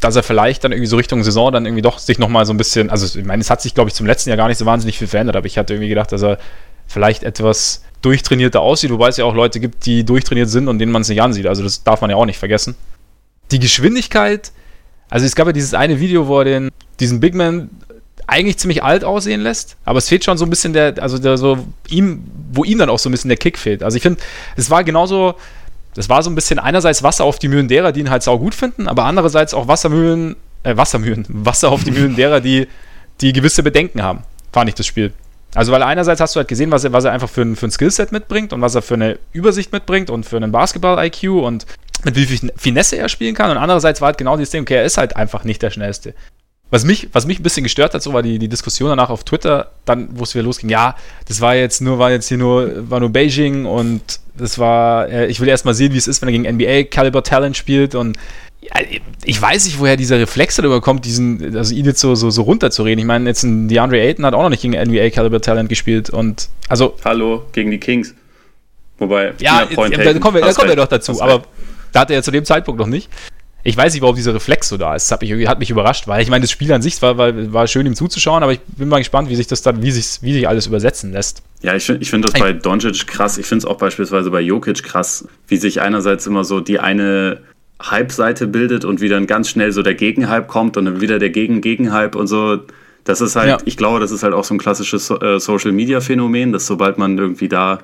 dass 0.00 0.16
er 0.16 0.22
vielleicht 0.22 0.64
dann 0.64 0.72
irgendwie 0.72 0.86
so 0.86 0.96
Richtung 0.96 1.22
Saison 1.24 1.52
dann 1.52 1.66
irgendwie 1.66 1.82
doch 1.82 1.98
sich 1.98 2.18
nochmal 2.18 2.46
so 2.46 2.52
ein 2.52 2.56
bisschen, 2.56 2.90
also 2.90 3.18
ich 3.18 3.24
meine, 3.24 3.40
es 3.40 3.50
hat 3.50 3.60
sich, 3.62 3.74
glaube 3.74 3.88
ich, 3.88 3.94
zum 3.94 4.06
letzten 4.06 4.30
Jahr 4.30 4.36
gar 4.36 4.48
nicht 4.48 4.58
so 4.58 4.66
wahnsinnig 4.66 4.98
viel 4.98 5.08
verändert, 5.08 5.36
aber 5.36 5.46
ich 5.46 5.58
hatte 5.58 5.74
irgendwie 5.74 5.88
gedacht, 5.88 6.12
dass 6.12 6.22
er 6.22 6.38
vielleicht 6.86 7.24
etwas 7.24 7.82
durchtrainierter 8.02 8.60
aussieht, 8.60 8.90
wobei 8.90 9.08
es 9.08 9.16
ja 9.16 9.24
auch 9.24 9.34
Leute 9.34 9.58
gibt, 9.58 9.86
die 9.86 10.04
durchtrainiert 10.04 10.48
sind 10.48 10.68
und 10.68 10.78
denen 10.78 10.92
man 10.92 11.02
es 11.02 11.08
nicht 11.08 11.20
ansieht. 11.20 11.46
Also 11.46 11.64
das 11.64 11.82
darf 11.82 12.00
man 12.00 12.10
ja 12.10 12.16
auch 12.16 12.26
nicht 12.26 12.38
vergessen. 12.38 12.76
Die 13.50 13.58
Geschwindigkeit, 13.58 14.52
also 15.10 15.26
es 15.26 15.34
gab 15.34 15.46
ja 15.46 15.52
dieses 15.52 15.74
eine 15.74 15.98
Video, 15.98 16.28
wo 16.28 16.38
er 16.38 16.44
den, 16.44 16.70
diesen 17.00 17.18
Big 17.18 17.34
Man 17.34 17.70
eigentlich 18.28 18.58
ziemlich 18.58 18.84
alt 18.84 19.04
aussehen 19.04 19.40
lässt, 19.40 19.76
aber 19.84 19.98
es 19.98 20.08
fehlt 20.08 20.22
schon 20.22 20.36
so 20.36 20.44
ein 20.44 20.50
bisschen 20.50 20.74
der, 20.74 21.02
also 21.02 21.18
der 21.18 21.38
so 21.38 21.66
ihm, 21.88 22.24
wo 22.52 22.62
ihm 22.62 22.78
dann 22.78 22.90
auch 22.90 22.98
so 22.98 23.08
ein 23.08 23.12
bisschen 23.12 23.30
der 23.30 23.38
Kick 23.38 23.58
fehlt. 23.58 23.82
Also 23.82 23.96
ich 23.96 24.02
finde, 24.02 24.20
es 24.56 24.70
war 24.70 24.84
genauso, 24.84 25.34
das 25.94 26.08
war 26.08 26.22
so 26.22 26.30
ein 26.30 26.34
bisschen 26.34 26.58
einerseits 26.58 27.02
Wasser 27.02 27.24
auf 27.24 27.38
die 27.38 27.48
Mühlen 27.48 27.68
derer, 27.68 27.92
die 27.92 28.00
ihn 28.00 28.10
halt 28.10 28.22
sau 28.22 28.38
gut 28.38 28.54
finden, 28.54 28.88
aber 28.88 29.04
andererseits 29.04 29.54
auch 29.54 29.68
Wassermühlen, 29.68 30.36
äh, 30.62 30.76
Wassermühlen, 30.76 31.24
Wasser 31.28 31.70
auf 31.70 31.84
die 31.84 31.90
Mühlen 31.90 32.16
derer, 32.16 32.40
die, 32.40 32.68
die 33.20 33.32
gewisse 33.32 33.62
Bedenken 33.62 34.02
haben, 34.02 34.22
fand 34.52 34.68
ich 34.68 34.74
das 34.74 34.86
Spiel. 34.86 35.12
Also, 35.54 35.72
weil 35.72 35.82
einerseits 35.82 36.20
hast 36.20 36.36
du 36.36 36.38
halt 36.38 36.48
gesehen, 36.48 36.70
was 36.70 36.84
er, 36.84 36.92
was 36.92 37.04
er 37.04 37.12
einfach 37.12 37.28
für 37.28 37.42
ein, 37.42 37.56
für 37.56 37.66
ein 37.66 37.70
Skillset 37.70 38.12
mitbringt 38.12 38.52
und 38.52 38.60
was 38.60 38.74
er 38.74 38.82
für 38.82 38.94
eine 38.94 39.18
Übersicht 39.32 39.72
mitbringt 39.72 40.10
und 40.10 40.24
für 40.26 40.36
einen 40.36 40.52
Basketball-IQ 40.52 41.30
und 41.42 41.66
mit 42.04 42.16
wie 42.16 42.26
viel 42.26 42.52
Finesse 42.56 42.96
er 42.96 43.08
spielen 43.08 43.34
kann. 43.34 43.50
Und 43.50 43.56
andererseits 43.56 44.00
war 44.00 44.06
halt 44.06 44.18
genau 44.18 44.36
dieses 44.36 44.50
Ding, 44.50 44.62
okay, 44.62 44.74
er 44.74 44.84
ist 44.84 44.98
halt 44.98 45.16
einfach 45.16 45.44
nicht 45.44 45.62
der 45.62 45.70
Schnellste. 45.70 46.14
Was 46.70 46.84
mich, 46.84 47.08
was 47.12 47.26
mich 47.26 47.40
ein 47.40 47.42
bisschen 47.42 47.62
gestört 47.62 47.94
hat, 47.94 48.02
so 48.02 48.12
war 48.12 48.22
die, 48.22 48.38
die 48.38 48.48
Diskussion 48.48 48.90
danach 48.90 49.08
auf 49.08 49.24
Twitter, 49.24 49.70
dann, 49.86 50.08
wo 50.12 50.24
es 50.24 50.34
wieder 50.34 50.44
losging, 50.44 50.68
ja, 50.68 50.96
das 51.26 51.40
war 51.40 51.54
jetzt 51.54 51.80
nur, 51.80 51.98
war 51.98 52.10
jetzt 52.10 52.28
hier 52.28 52.36
nur, 52.36 52.90
war 52.90 53.00
nur 53.00 53.08
Beijing 53.08 53.64
und 53.64 54.20
das 54.36 54.58
war, 54.58 55.10
ich 55.28 55.40
will 55.40 55.48
erst 55.48 55.64
mal 55.64 55.72
sehen, 55.72 55.94
wie 55.94 55.96
es 55.96 56.06
ist, 56.06 56.20
wenn 56.20 56.28
er 56.28 56.32
gegen 56.32 56.56
NBA 56.56 56.84
Caliber 56.84 57.22
Talent 57.22 57.56
spielt 57.56 57.94
und 57.94 58.18
ja, 58.60 58.72
ich 59.24 59.40
weiß 59.40 59.64
nicht, 59.64 59.78
woher 59.78 59.96
dieser 59.96 60.18
Reflex 60.18 60.56
darüber 60.56 60.80
kommt, 60.80 61.04
diesen, 61.04 61.56
also 61.56 61.74
ihn 61.74 61.84
jetzt 61.84 62.00
so, 62.00 62.14
so, 62.14 62.28
so 62.28 62.42
runterzureden. 62.42 62.98
Ich 62.98 63.04
meine, 63.04 63.26
jetzt 63.28 63.44
ein 63.44 63.68
DeAndre 63.68 64.00
Ayton 64.00 64.26
hat 64.26 64.34
auch 64.34 64.42
noch 64.42 64.50
nicht 64.50 64.62
gegen 64.62 64.74
NBA 64.74 65.10
Caliber 65.10 65.40
Talent 65.40 65.68
gespielt 65.68 66.10
und, 66.10 66.48
also. 66.68 66.96
Hallo, 67.04 67.44
gegen 67.52 67.70
die 67.70 67.78
Kings. 67.78 68.14
Wobei, 68.98 69.32
ja, 69.38 69.64
da 69.64 69.74
kommen 69.74 69.92
wir, 70.34 70.40
da 70.40 70.52
kommen 70.52 70.68
wir 70.68 70.76
doch 70.76 70.88
dazu, 70.88 71.22
aber 71.22 71.44
da 71.92 72.00
hat 72.00 72.10
er 72.10 72.16
ja 72.16 72.22
zu 72.22 72.32
dem 72.32 72.44
Zeitpunkt 72.44 72.80
noch 72.80 72.88
nicht 72.88 73.08
ich 73.68 73.76
weiß 73.76 73.92
nicht, 73.92 74.00
warum 74.00 74.16
dieser 74.16 74.32
Reflex 74.32 74.70
so 74.70 74.78
da 74.78 74.94
ist. 74.94 75.04
Das 75.04 75.12
hat 75.12 75.20
mich, 75.20 75.46
hat 75.46 75.58
mich 75.58 75.68
überrascht, 75.68 76.08
weil 76.08 76.22
ich 76.22 76.30
meine, 76.30 76.40
das 76.40 76.50
Spiel 76.50 76.72
an 76.72 76.80
sich 76.80 77.00
war, 77.02 77.18
war, 77.18 77.52
war 77.52 77.66
schön, 77.66 77.84
ihm 77.84 77.94
zuzuschauen, 77.94 78.42
aber 78.42 78.52
ich 78.52 78.60
bin 78.60 78.88
mal 78.88 78.98
gespannt, 78.98 79.28
wie 79.28 79.36
sich 79.36 79.46
das 79.46 79.60
dann, 79.60 79.82
wie 79.82 79.90
sich, 79.90 80.22
wie 80.22 80.32
sich 80.32 80.48
alles 80.48 80.66
übersetzen 80.66 81.12
lässt. 81.12 81.42
Ja, 81.60 81.74
ich, 81.74 81.86
ich 81.86 82.08
finde 82.08 82.30
das 82.30 82.40
bei 82.40 82.54
Doncic 82.54 83.06
krass. 83.06 83.36
Ich 83.36 83.44
finde 83.44 83.58
es 83.58 83.64
auch 83.66 83.76
beispielsweise 83.76 84.30
bei 84.30 84.40
Jokic 84.40 84.82
krass, 84.82 85.28
wie 85.48 85.58
sich 85.58 85.82
einerseits 85.82 86.26
immer 86.26 86.44
so 86.44 86.60
die 86.60 86.80
eine 86.80 87.42
Hype-Seite 87.82 88.46
bildet 88.46 88.86
und 88.86 89.02
wie 89.02 89.10
dann 89.10 89.26
ganz 89.26 89.50
schnell 89.50 89.70
so 89.72 89.82
der 89.82 89.94
Gegenhype 89.94 90.46
kommt 90.46 90.78
und 90.78 90.86
dann 90.86 91.00
wieder 91.02 91.18
der 91.18 91.30
Gegen-Gegenhype 91.30 92.16
und 92.16 92.26
so. 92.26 92.60
Das 93.04 93.20
ist 93.20 93.36
halt, 93.36 93.48
ja. 93.48 93.58
ich 93.66 93.76
glaube, 93.76 94.00
das 94.00 94.12
ist 94.12 94.22
halt 94.22 94.32
auch 94.32 94.44
so 94.44 94.54
ein 94.54 94.58
klassisches 94.58 95.10
äh, 95.10 95.38
Social-Media-Phänomen, 95.38 96.52
dass 96.52 96.66
sobald 96.66 96.96
man 96.96 97.18
irgendwie 97.18 97.48
da 97.48 97.80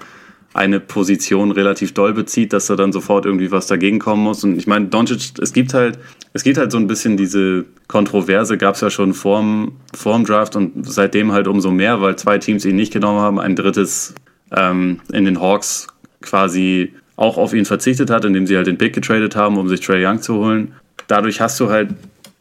eine 0.55 0.79
Position 0.79 1.51
relativ 1.51 1.93
doll 1.95 2.15
bezieht, 2.15 2.53
dass 2.53 2.69
da 2.69 2.77
dann 2.77 2.93
sofort 2.93 3.27
irgendwie 3.27 3.51
was 3.51 3.67
dagegen 3.67 3.99
kommen 3.99 4.23
muss. 4.23 4.45
Und 4.45 4.57
ich 4.57 4.69
meine, 4.69 4.87
Doncic, 4.87 5.33
es 5.43 5.53
gibt 5.53 5.75
halt, 5.75 5.99
es 6.33 6.45
gibt 6.45 6.59
halt 6.59 6.71
so 6.71 6.79
ein 6.79 6.87
bisschen 6.87 7.17
diese 7.17 7.65
Kontroverse, 7.89 8.57
gab 8.57 8.77
es 8.77 8.81
ja 8.81 8.89
schon 8.89 9.15
vorm, 9.15 9.73
vorm 9.93 10.25
Draft 10.25 10.55
und 10.55 10.87
seitdem 10.87 11.33
halt 11.33 11.49
umso 11.49 11.73
mehr, 11.73 12.01
weil 12.01 12.17
zwei 12.17 12.39
Teams 12.39 12.65
ihn 12.65 12.77
nicht 12.77 12.93
genommen 12.93 13.19
haben, 13.19 13.41
ein 13.41 13.57
drittes 13.57 14.15
ähm, 14.57 15.01
in 15.13 15.25
den 15.25 15.41
Hawks 15.41 15.89
quasi 16.21 16.95
auch 17.17 17.37
auf 17.37 17.53
ihn 17.53 17.65
verzichtet 17.65 18.11
hat, 18.11 18.25
indem 18.25 18.47
sie 18.47 18.57
halt 18.57 18.69
den 18.69 18.79
Pick 18.79 18.95
getradet 18.95 19.35
haben, 19.35 19.59
um 19.59 19.69
sich 19.69 19.81
Trey 19.81 20.07
Young 20.07 20.23
zu 20.23 20.37
holen. 20.37 20.75
Dadurch 21.09 21.41
hast 21.41 21.59
du 21.59 21.69
halt 21.69 21.91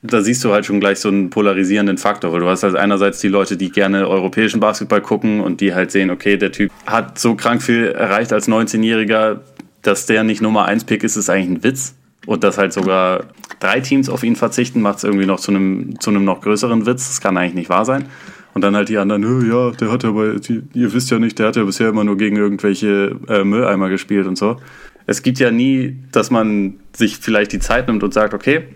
da 0.03 0.21
siehst 0.21 0.43
du 0.43 0.51
halt 0.51 0.65
schon 0.65 0.81
gleich 0.81 0.99
so 0.99 1.07
einen 1.07 1.29
polarisierenden 1.29 1.97
Faktor, 1.97 2.33
weil 2.33 2.41
du 2.41 2.47
hast 2.47 2.63
halt 2.63 2.75
einerseits 2.75 3.21
die 3.21 3.29
Leute, 3.29 3.55
die 3.55 3.71
gerne 3.71 4.07
europäischen 4.07 4.59
Basketball 4.59 5.01
gucken 5.01 5.39
und 5.39 5.61
die 5.61 5.73
halt 5.73 5.91
sehen, 5.91 6.11
okay, 6.11 6.35
der 6.37 6.51
Typ 6.51 6.71
hat 6.85 7.17
so 7.17 7.35
krank 7.35 7.63
viel 7.63 7.87
erreicht 7.87 8.33
als 8.33 8.49
19-Jähriger, 8.49 9.39
dass 9.81 10.05
der 10.05 10.23
nicht 10.25 10.41
Nummer 10.41 10.65
1 10.65 10.83
Pick 10.83 11.03
ist, 11.03 11.15
ist 11.15 11.29
eigentlich 11.29 11.49
ein 11.49 11.63
Witz. 11.63 11.95
Und 12.25 12.43
dass 12.43 12.57
halt 12.57 12.71
sogar 12.71 13.25
drei 13.59 13.79
Teams 13.79 14.09
auf 14.09 14.23
ihn 14.23 14.35
verzichten, 14.35 14.81
macht 14.81 14.97
es 14.97 15.03
irgendwie 15.03 15.25
noch 15.25 15.39
zu 15.39 15.51
einem, 15.51 15.99
zu 15.99 16.09
einem 16.09 16.23
noch 16.25 16.41
größeren 16.41 16.85
Witz. 16.85 17.07
Das 17.07 17.21
kann 17.21 17.35
eigentlich 17.37 17.53
nicht 17.53 17.69
wahr 17.69 17.85
sein. 17.85 18.05
Und 18.53 18.61
dann 18.61 18.75
halt 18.75 18.89
die 18.89 18.97
anderen, 18.97 19.49
ja, 19.49 19.71
der 19.71 19.91
hat 19.91 20.03
ja 20.03 20.11
bei, 20.11 20.35
ihr 20.73 20.93
wisst 20.93 21.11
ja 21.11 21.19
nicht, 21.19 21.39
der 21.39 21.47
hat 21.47 21.55
ja 21.55 21.63
bisher 21.63 21.89
immer 21.89 22.03
nur 22.03 22.17
gegen 22.17 22.35
irgendwelche 22.37 23.17
äh, 23.27 23.43
Mülleimer 23.43 23.89
gespielt 23.89 24.27
und 24.27 24.37
so. 24.37 24.57
Es 25.05 25.21
gibt 25.21 25.39
ja 25.39 25.51
nie, 25.51 25.97
dass 26.11 26.29
man 26.29 26.75
sich 26.95 27.17
vielleicht 27.17 27.51
die 27.51 27.59
Zeit 27.59 27.87
nimmt 27.87 28.03
und 28.03 28.13
sagt, 28.13 28.33
okay, 28.33 28.67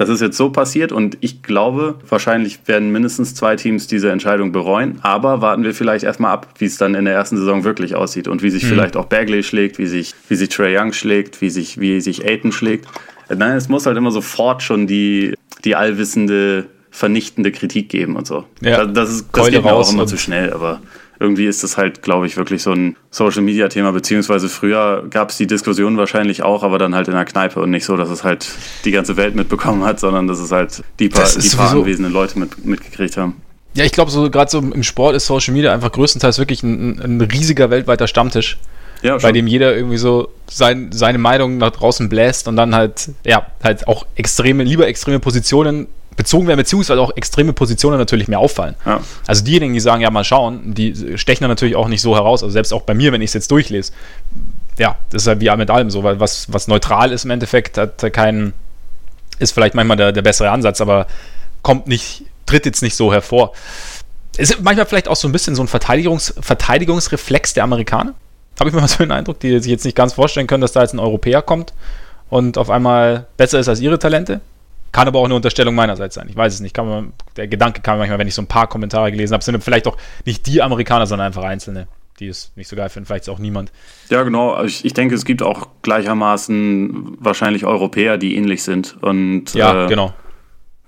das 0.00 0.08
ist 0.08 0.22
jetzt 0.22 0.38
so 0.38 0.48
passiert 0.48 0.92
und 0.92 1.18
ich 1.20 1.42
glaube, 1.42 1.96
wahrscheinlich 2.08 2.60
werden 2.64 2.90
mindestens 2.90 3.34
zwei 3.34 3.56
Teams 3.56 3.86
diese 3.86 4.10
Entscheidung 4.10 4.50
bereuen. 4.50 4.98
Aber 5.02 5.42
warten 5.42 5.62
wir 5.62 5.74
vielleicht 5.74 6.04
erstmal 6.04 6.32
ab, 6.32 6.54
wie 6.56 6.64
es 6.64 6.78
dann 6.78 6.94
in 6.94 7.04
der 7.04 7.12
ersten 7.12 7.36
Saison 7.36 7.64
wirklich 7.64 7.94
aussieht 7.96 8.26
und 8.26 8.42
wie 8.42 8.48
sich 8.48 8.62
mhm. 8.62 8.68
vielleicht 8.68 8.96
auch 8.96 9.04
Bagley 9.04 9.42
schlägt, 9.42 9.76
wie 9.76 9.84
sich, 9.84 10.14
wie 10.30 10.36
sich 10.36 10.48
Trey 10.48 10.74
Young 10.74 10.94
schlägt, 10.94 11.42
wie 11.42 11.50
sich, 11.50 11.78
wie 11.78 12.00
sich 12.00 12.24
Aiton 12.24 12.50
schlägt. 12.50 12.86
Nein, 13.28 13.58
es 13.58 13.68
muss 13.68 13.84
halt 13.84 13.98
immer 13.98 14.10
sofort 14.10 14.62
schon 14.62 14.86
die, 14.86 15.34
die 15.66 15.76
allwissende, 15.76 16.64
vernichtende 16.90 17.52
Kritik 17.52 17.90
geben 17.90 18.16
und 18.16 18.26
so. 18.26 18.46
Ja, 18.62 18.86
das, 18.86 18.94
das, 18.94 19.10
ist, 19.10 19.26
das 19.32 19.50
geht 19.50 19.62
mir 19.62 19.74
auch 19.74 19.92
immer 19.92 20.06
zu 20.06 20.16
schnell, 20.16 20.54
aber 20.54 20.80
irgendwie 21.20 21.46
ist 21.46 21.62
das 21.62 21.76
halt, 21.76 22.02
glaube 22.02 22.26
ich, 22.26 22.38
wirklich 22.38 22.62
so 22.62 22.72
ein 22.72 22.96
Social-Media-Thema, 23.10 23.92
beziehungsweise 23.92 24.48
früher 24.48 25.04
gab 25.10 25.28
es 25.28 25.36
die 25.36 25.46
Diskussion 25.46 25.98
wahrscheinlich 25.98 26.42
auch, 26.42 26.62
aber 26.62 26.78
dann 26.78 26.94
halt 26.94 27.08
in 27.08 27.14
der 27.14 27.26
Kneipe 27.26 27.60
und 27.60 27.70
nicht 27.70 27.84
so, 27.84 27.98
dass 27.98 28.08
es 28.08 28.24
halt 28.24 28.48
die 28.86 28.90
ganze 28.90 29.18
Welt 29.18 29.34
mitbekommen 29.34 29.84
hat, 29.84 30.00
sondern 30.00 30.26
dass 30.26 30.38
es 30.38 30.50
halt 30.50 30.82
die 30.98 31.10
paar, 31.10 31.28
die 31.28 31.48
paar 31.50 31.72
anwesenden 31.72 32.12
Leute 32.12 32.38
mit, 32.38 32.64
mitgekriegt 32.64 33.18
haben. 33.18 33.36
Ja, 33.74 33.84
ich 33.84 33.92
glaube, 33.92 34.10
so 34.10 34.30
gerade 34.30 34.50
so 34.50 34.58
im 34.58 34.82
Sport 34.82 35.14
ist 35.14 35.26
Social 35.26 35.52
Media 35.52 35.72
einfach 35.72 35.92
größtenteils 35.92 36.38
wirklich 36.38 36.62
ein, 36.62 36.98
ein 36.98 37.20
riesiger 37.20 37.70
weltweiter 37.70 38.08
Stammtisch. 38.08 38.58
Ja, 39.02 39.16
bei 39.16 39.32
dem 39.32 39.46
jeder 39.46 39.74
irgendwie 39.74 39.96
so 39.96 40.28
sein, 40.46 40.90
seine 40.92 41.16
Meinung 41.16 41.56
nach 41.56 41.70
draußen 41.70 42.10
bläst 42.10 42.48
und 42.48 42.56
dann 42.56 42.74
halt, 42.74 43.10
ja, 43.24 43.46
halt 43.62 43.88
auch 43.88 44.06
extreme, 44.14 44.62
lieber 44.62 44.86
extreme 44.86 45.20
Positionen 45.20 45.86
bezogen 46.16 46.46
werden, 46.46 46.58
beziehungsweise 46.58 47.00
auch 47.00 47.16
extreme 47.16 47.52
Positionen 47.52 47.98
natürlich 47.98 48.28
mehr 48.28 48.38
auffallen. 48.38 48.74
Ja. 48.84 49.00
Also 49.26 49.44
diejenigen, 49.44 49.74
die 49.74 49.80
sagen, 49.80 50.02
ja, 50.02 50.10
mal 50.10 50.24
schauen, 50.24 50.74
die 50.74 51.16
stechen 51.16 51.42
dann 51.42 51.50
natürlich 51.50 51.76
auch 51.76 51.88
nicht 51.88 52.02
so 52.02 52.14
heraus. 52.14 52.42
Also 52.42 52.52
selbst 52.52 52.72
auch 52.72 52.82
bei 52.82 52.94
mir, 52.94 53.12
wenn 53.12 53.22
ich 53.22 53.30
es 53.30 53.34
jetzt 53.34 53.50
durchlese, 53.50 53.92
ja, 54.78 54.96
das 55.10 55.22
ist 55.22 55.28
halt 55.28 55.40
wie 55.40 55.50
mit 55.56 55.70
allem 55.70 55.90
so, 55.90 56.02
weil 56.02 56.20
was, 56.20 56.52
was 56.52 56.68
neutral 56.68 57.12
ist 57.12 57.24
im 57.24 57.30
Endeffekt, 57.30 57.78
hat 57.78 58.12
keinen, 58.12 58.54
ist 59.38 59.52
vielleicht 59.52 59.74
manchmal 59.74 59.96
der, 59.96 60.12
der 60.12 60.22
bessere 60.22 60.50
Ansatz, 60.50 60.80
aber 60.80 61.06
kommt 61.62 61.86
nicht, 61.86 62.24
tritt 62.46 62.66
jetzt 62.66 62.82
nicht 62.82 62.96
so 62.96 63.12
hervor. 63.12 63.52
Ist 64.36 64.62
manchmal 64.62 64.86
vielleicht 64.86 65.08
auch 65.08 65.16
so 65.16 65.28
ein 65.28 65.32
bisschen 65.32 65.54
so 65.54 65.62
ein 65.62 65.68
Verteidigungs, 65.68 66.34
Verteidigungsreflex 66.40 67.54
der 67.54 67.64
Amerikaner. 67.64 68.14
Habe 68.58 68.70
ich 68.70 68.76
mal 68.76 68.86
so 68.88 68.98
den 68.98 69.12
Eindruck, 69.12 69.40
die 69.40 69.58
sich 69.58 69.70
jetzt 69.70 69.84
nicht 69.84 69.96
ganz 69.96 70.14
vorstellen 70.14 70.46
können, 70.46 70.60
dass 70.60 70.72
da 70.72 70.82
jetzt 70.82 70.94
ein 70.94 70.98
Europäer 70.98 71.42
kommt 71.42 71.72
und 72.28 72.58
auf 72.58 72.70
einmal 72.70 73.26
besser 73.36 73.58
ist 73.58 73.68
als 73.68 73.80
ihre 73.80 73.98
Talente. 73.98 74.40
Kann 74.92 75.06
aber 75.06 75.20
auch 75.20 75.24
eine 75.24 75.34
Unterstellung 75.34 75.74
meinerseits 75.74 76.16
sein. 76.16 76.26
Ich 76.28 76.36
weiß 76.36 76.54
es 76.54 76.60
nicht. 76.60 76.76
Man, 76.76 77.12
der 77.36 77.46
Gedanke 77.46 77.80
kam 77.80 77.98
manchmal, 77.98 78.18
wenn 78.18 78.26
ich 78.26 78.34
so 78.34 78.42
ein 78.42 78.48
paar 78.48 78.66
Kommentare 78.66 79.10
gelesen 79.12 79.34
habe, 79.34 79.44
sind 79.44 79.62
vielleicht 79.62 79.86
auch 79.86 79.96
nicht 80.26 80.46
die 80.46 80.62
Amerikaner, 80.62 81.06
sondern 81.06 81.26
einfach 81.28 81.44
Einzelne, 81.44 81.86
die 82.18 82.26
es 82.26 82.52
nicht 82.56 82.68
so 82.68 82.76
geil 82.76 82.88
finden. 82.88 83.06
Vielleicht 83.06 83.24
ist 83.24 83.28
auch 83.28 83.38
niemand. 83.38 83.70
Ja, 84.08 84.22
genau. 84.24 84.62
Ich, 84.64 84.84
ich 84.84 84.92
denke, 84.92 85.14
es 85.14 85.24
gibt 85.24 85.42
auch 85.42 85.68
gleichermaßen 85.82 87.18
wahrscheinlich 87.20 87.64
Europäer, 87.64 88.18
die 88.18 88.36
ähnlich 88.36 88.64
sind. 88.64 88.96
Und, 89.00 89.54
ja, 89.54 89.84
äh, 89.84 89.88
genau. 89.88 90.12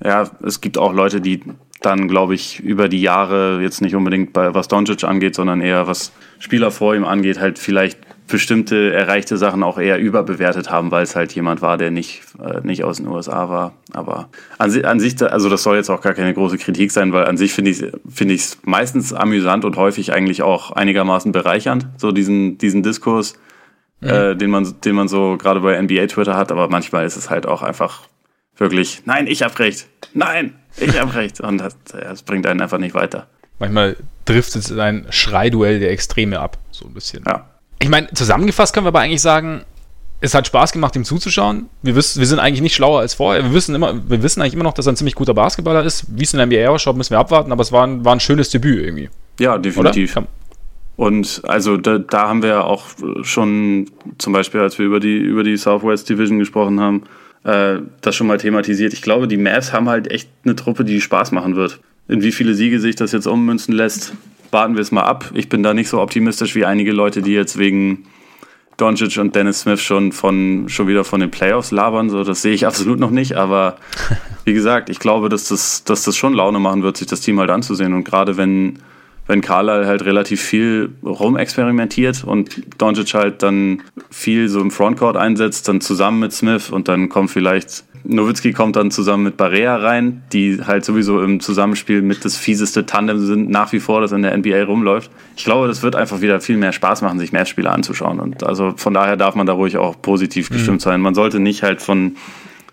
Ja, 0.04 0.28
es 0.44 0.60
gibt 0.60 0.78
auch 0.78 0.92
Leute, 0.92 1.20
die 1.20 1.42
dann, 1.80 2.08
glaube 2.08 2.34
ich, 2.34 2.60
über 2.60 2.88
die 2.88 3.02
Jahre 3.02 3.60
jetzt 3.62 3.80
nicht 3.82 3.94
unbedingt 3.94 4.32
bei 4.32 4.54
was 4.54 4.68
Doncic 4.68 5.04
angeht, 5.04 5.34
sondern 5.34 5.60
eher 5.60 5.86
was 5.86 6.12
Spieler 6.38 6.70
vor 6.70 6.94
ihm 6.94 7.04
angeht, 7.04 7.38
halt 7.38 7.58
vielleicht 7.58 7.98
bestimmte 8.32 8.94
erreichte 8.94 9.36
Sachen 9.36 9.62
auch 9.62 9.78
eher 9.78 9.98
überbewertet 9.98 10.70
haben, 10.70 10.90
weil 10.90 11.02
es 11.02 11.14
halt 11.14 11.32
jemand 11.34 11.60
war, 11.60 11.76
der 11.76 11.90
nicht, 11.90 12.22
äh, 12.42 12.66
nicht 12.66 12.82
aus 12.82 12.96
den 12.96 13.06
USA 13.06 13.50
war. 13.50 13.74
Aber 13.92 14.30
an, 14.56 14.84
an 14.86 15.00
sich, 15.00 15.22
also 15.22 15.50
das 15.50 15.62
soll 15.62 15.76
jetzt 15.76 15.90
auch 15.90 16.00
gar 16.00 16.14
keine 16.14 16.32
große 16.32 16.56
Kritik 16.56 16.90
sein, 16.92 17.12
weil 17.12 17.26
an 17.26 17.36
sich 17.36 17.52
finde 17.52 17.70
ich 17.70 17.82
es 17.82 17.92
find 18.10 18.66
meistens 18.66 19.12
amüsant 19.12 19.66
und 19.66 19.76
häufig 19.76 20.14
eigentlich 20.14 20.42
auch 20.42 20.70
einigermaßen 20.70 21.30
bereichernd, 21.30 21.86
so 21.98 22.10
diesen, 22.10 22.56
diesen 22.56 22.82
Diskurs, 22.82 23.34
mhm. 24.00 24.08
äh, 24.08 24.34
den, 24.34 24.48
man, 24.48 24.74
den 24.82 24.94
man 24.94 25.08
so 25.08 25.36
gerade 25.36 25.60
bei 25.60 25.80
NBA 25.80 26.06
Twitter 26.06 26.34
hat. 26.34 26.50
Aber 26.50 26.68
manchmal 26.68 27.04
ist 27.04 27.16
es 27.16 27.28
halt 27.28 27.46
auch 27.46 27.60
einfach 27.60 28.00
wirklich, 28.56 29.02
nein, 29.04 29.26
ich 29.26 29.42
hab 29.42 29.58
recht, 29.58 29.88
nein, 30.14 30.54
ich 30.78 30.98
hab 30.98 31.14
recht. 31.14 31.40
Und 31.40 31.58
das, 31.58 31.76
das 31.84 32.22
bringt 32.22 32.46
einen 32.46 32.62
einfach 32.62 32.78
nicht 32.78 32.94
weiter. 32.94 33.26
Manchmal 33.58 33.98
driftet 34.24 34.62
es 34.62 34.70
in 34.70 34.80
ein 34.80 35.06
Schreiduell 35.10 35.80
der 35.80 35.90
Extreme 35.90 36.40
ab, 36.40 36.56
so 36.70 36.86
ein 36.86 36.94
bisschen. 36.94 37.24
Ja. 37.26 37.51
Ich 37.82 37.88
meine, 37.88 38.08
zusammengefasst 38.14 38.72
können 38.72 38.86
wir 38.86 38.88
aber 38.88 39.00
eigentlich 39.00 39.22
sagen, 39.22 39.62
es 40.20 40.34
hat 40.34 40.46
Spaß 40.46 40.70
gemacht, 40.70 40.94
ihm 40.94 41.04
zuzuschauen. 41.04 41.66
Wir, 41.82 41.96
wissen, 41.96 42.20
wir 42.20 42.26
sind 42.28 42.38
eigentlich 42.38 42.60
nicht 42.60 42.76
schlauer 42.76 43.00
als 43.00 43.14
vorher. 43.14 43.42
Wir 43.42 43.52
wissen, 43.52 43.74
immer, 43.74 44.08
wir 44.08 44.22
wissen 44.22 44.40
eigentlich 44.40 44.54
immer 44.54 44.62
noch, 44.62 44.72
dass 44.72 44.86
er 44.86 44.92
ein 44.92 44.96
ziemlich 44.96 45.16
guter 45.16 45.34
Basketballer 45.34 45.82
ist. 45.82 46.06
Wie 46.16 46.22
es 46.22 46.32
in 46.32 46.38
der 46.38 46.46
NBA 46.46 46.68
ausschaut, 46.68 46.96
müssen 46.96 47.10
wir 47.10 47.18
abwarten, 47.18 47.50
aber 47.50 47.62
es 47.62 47.72
war 47.72 47.84
ein, 47.84 48.04
war 48.04 48.12
ein 48.12 48.20
schönes 48.20 48.50
Debüt 48.50 48.84
irgendwie. 48.84 49.10
Ja, 49.40 49.58
definitiv. 49.58 50.16
Und 50.94 51.42
also 51.44 51.76
da, 51.76 51.98
da 51.98 52.28
haben 52.28 52.44
wir 52.44 52.66
auch 52.66 52.84
schon 53.22 53.90
zum 54.18 54.32
Beispiel, 54.32 54.60
als 54.60 54.78
wir 54.78 54.86
über 54.86 55.00
die, 55.00 55.16
über 55.16 55.42
die 55.42 55.56
Southwest 55.56 56.08
Division 56.08 56.38
gesprochen 56.38 56.78
haben, 56.78 57.02
äh, 57.42 57.78
das 58.00 58.14
schon 58.14 58.28
mal 58.28 58.38
thematisiert. 58.38 58.92
Ich 58.92 59.02
glaube, 59.02 59.26
die 59.26 59.38
Mavs 59.38 59.72
haben 59.72 59.88
halt 59.88 60.08
echt 60.08 60.28
eine 60.44 60.54
Truppe, 60.54 60.84
die 60.84 61.00
Spaß 61.00 61.32
machen 61.32 61.56
wird. 61.56 61.80
In 62.06 62.22
wie 62.22 62.30
viele 62.30 62.54
Siege 62.54 62.78
sich 62.78 62.94
das 62.94 63.10
jetzt 63.10 63.26
ummünzen 63.26 63.74
lässt, 63.74 64.12
warten 64.52 64.74
wir 64.74 64.82
es 64.82 64.92
mal 64.92 65.02
ab. 65.02 65.30
Ich 65.34 65.48
bin 65.48 65.62
da 65.62 65.74
nicht 65.74 65.88
so 65.88 66.00
optimistisch 66.00 66.54
wie 66.54 66.64
einige 66.64 66.92
Leute, 66.92 67.22
die 67.22 67.32
jetzt 67.32 67.58
wegen 67.58 68.04
Doncic 68.76 69.18
und 69.18 69.34
Dennis 69.34 69.60
Smith 69.60 69.80
schon 69.80 70.12
von 70.12 70.68
schon 70.68 70.88
wieder 70.88 71.04
von 71.04 71.20
den 71.20 71.30
Playoffs 71.30 71.70
labern. 71.70 72.10
So, 72.10 72.22
das 72.22 72.42
sehe 72.42 72.52
ich 72.52 72.66
absolut 72.66 73.00
noch 73.00 73.10
nicht. 73.10 73.36
Aber 73.36 73.76
wie 74.44 74.52
gesagt, 74.52 74.90
ich 74.90 74.98
glaube, 74.98 75.28
dass 75.28 75.48
das, 75.48 75.84
dass 75.84 76.04
das 76.04 76.16
schon 76.16 76.34
Laune 76.34 76.60
machen 76.60 76.82
wird, 76.82 76.98
sich 76.98 77.06
das 77.06 77.22
Team 77.22 77.40
halt 77.40 77.50
anzusehen. 77.50 77.94
Und 77.94 78.04
gerade 78.04 78.36
wenn, 78.36 78.78
wenn 79.26 79.40
Carlisle 79.40 79.86
halt 79.86 80.04
relativ 80.04 80.42
viel 80.42 80.90
rumexperimentiert 81.02 82.22
und 82.22 82.62
Doncic 82.78 83.14
halt 83.14 83.42
dann 83.42 83.82
viel 84.10 84.48
so 84.48 84.60
im 84.60 84.70
Frontcourt 84.70 85.16
einsetzt, 85.16 85.66
dann 85.68 85.80
zusammen 85.80 86.20
mit 86.20 86.32
Smith 86.32 86.70
und 86.70 86.88
dann 86.88 87.08
kommt 87.08 87.30
vielleicht 87.30 87.84
Nowitzki 88.04 88.52
kommt 88.52 88.76
dann 88.76 88.90
zusammen 88.90 89.24
mit 89.24 89.36
Barea 89.36 89.76
rein, 89.76 90.22
die 90.32 90.60
halt 90.64 90.84
sowieso 90.84 91.22
im 91.22 91.40
Zusammenspiel 91.40 92.02
mit 92.02 92.24
das 92.24 92.36
fieseste 92.36 92.84
Tandem 92.86 93.18
sind, 93.18 93.48
nach 93.48 93.72
wie 93.72 93.80
vor, 93.80 94.00
das 94.00 94.12
in 94.12 94.22
der 94.22 94.36
NBA 94.36 94.64
rumläuft. 94.64 95.10
Ich 95.36 95.44
glaube, 95.44 95.68
das 95.68 95.82
wird 95.82 95.94
einfach 95.94 96.20
wieder 96.20 96.40
viel 96.40 96.56
mehr 96.56 96.72
Spaß 96.72 97.02
machen, 97.02 97.18
sich 97.18 97.32
Matchspiele 97.32 97.70
anzuschauen. 97.70 98.18
Und 98.18 98.44
also 98.44 98.74
von 98.76 98.94
daher 98.94 99.16
darf 99.16 99.34
man 99.34 99.46
da 99.46 99.52
ruhig 99.52 99.76
auch 99.76 100.00
positiv 100.02 100.50
mhm. 100.50 100.54
gestimmt 100.54 100.80
sein. 100.82 101.00
Man 101.00 101.14
sollte 101.14 101.38
nicht 101.38 101.62
halt 101.62 101.80
von 101.80 102.16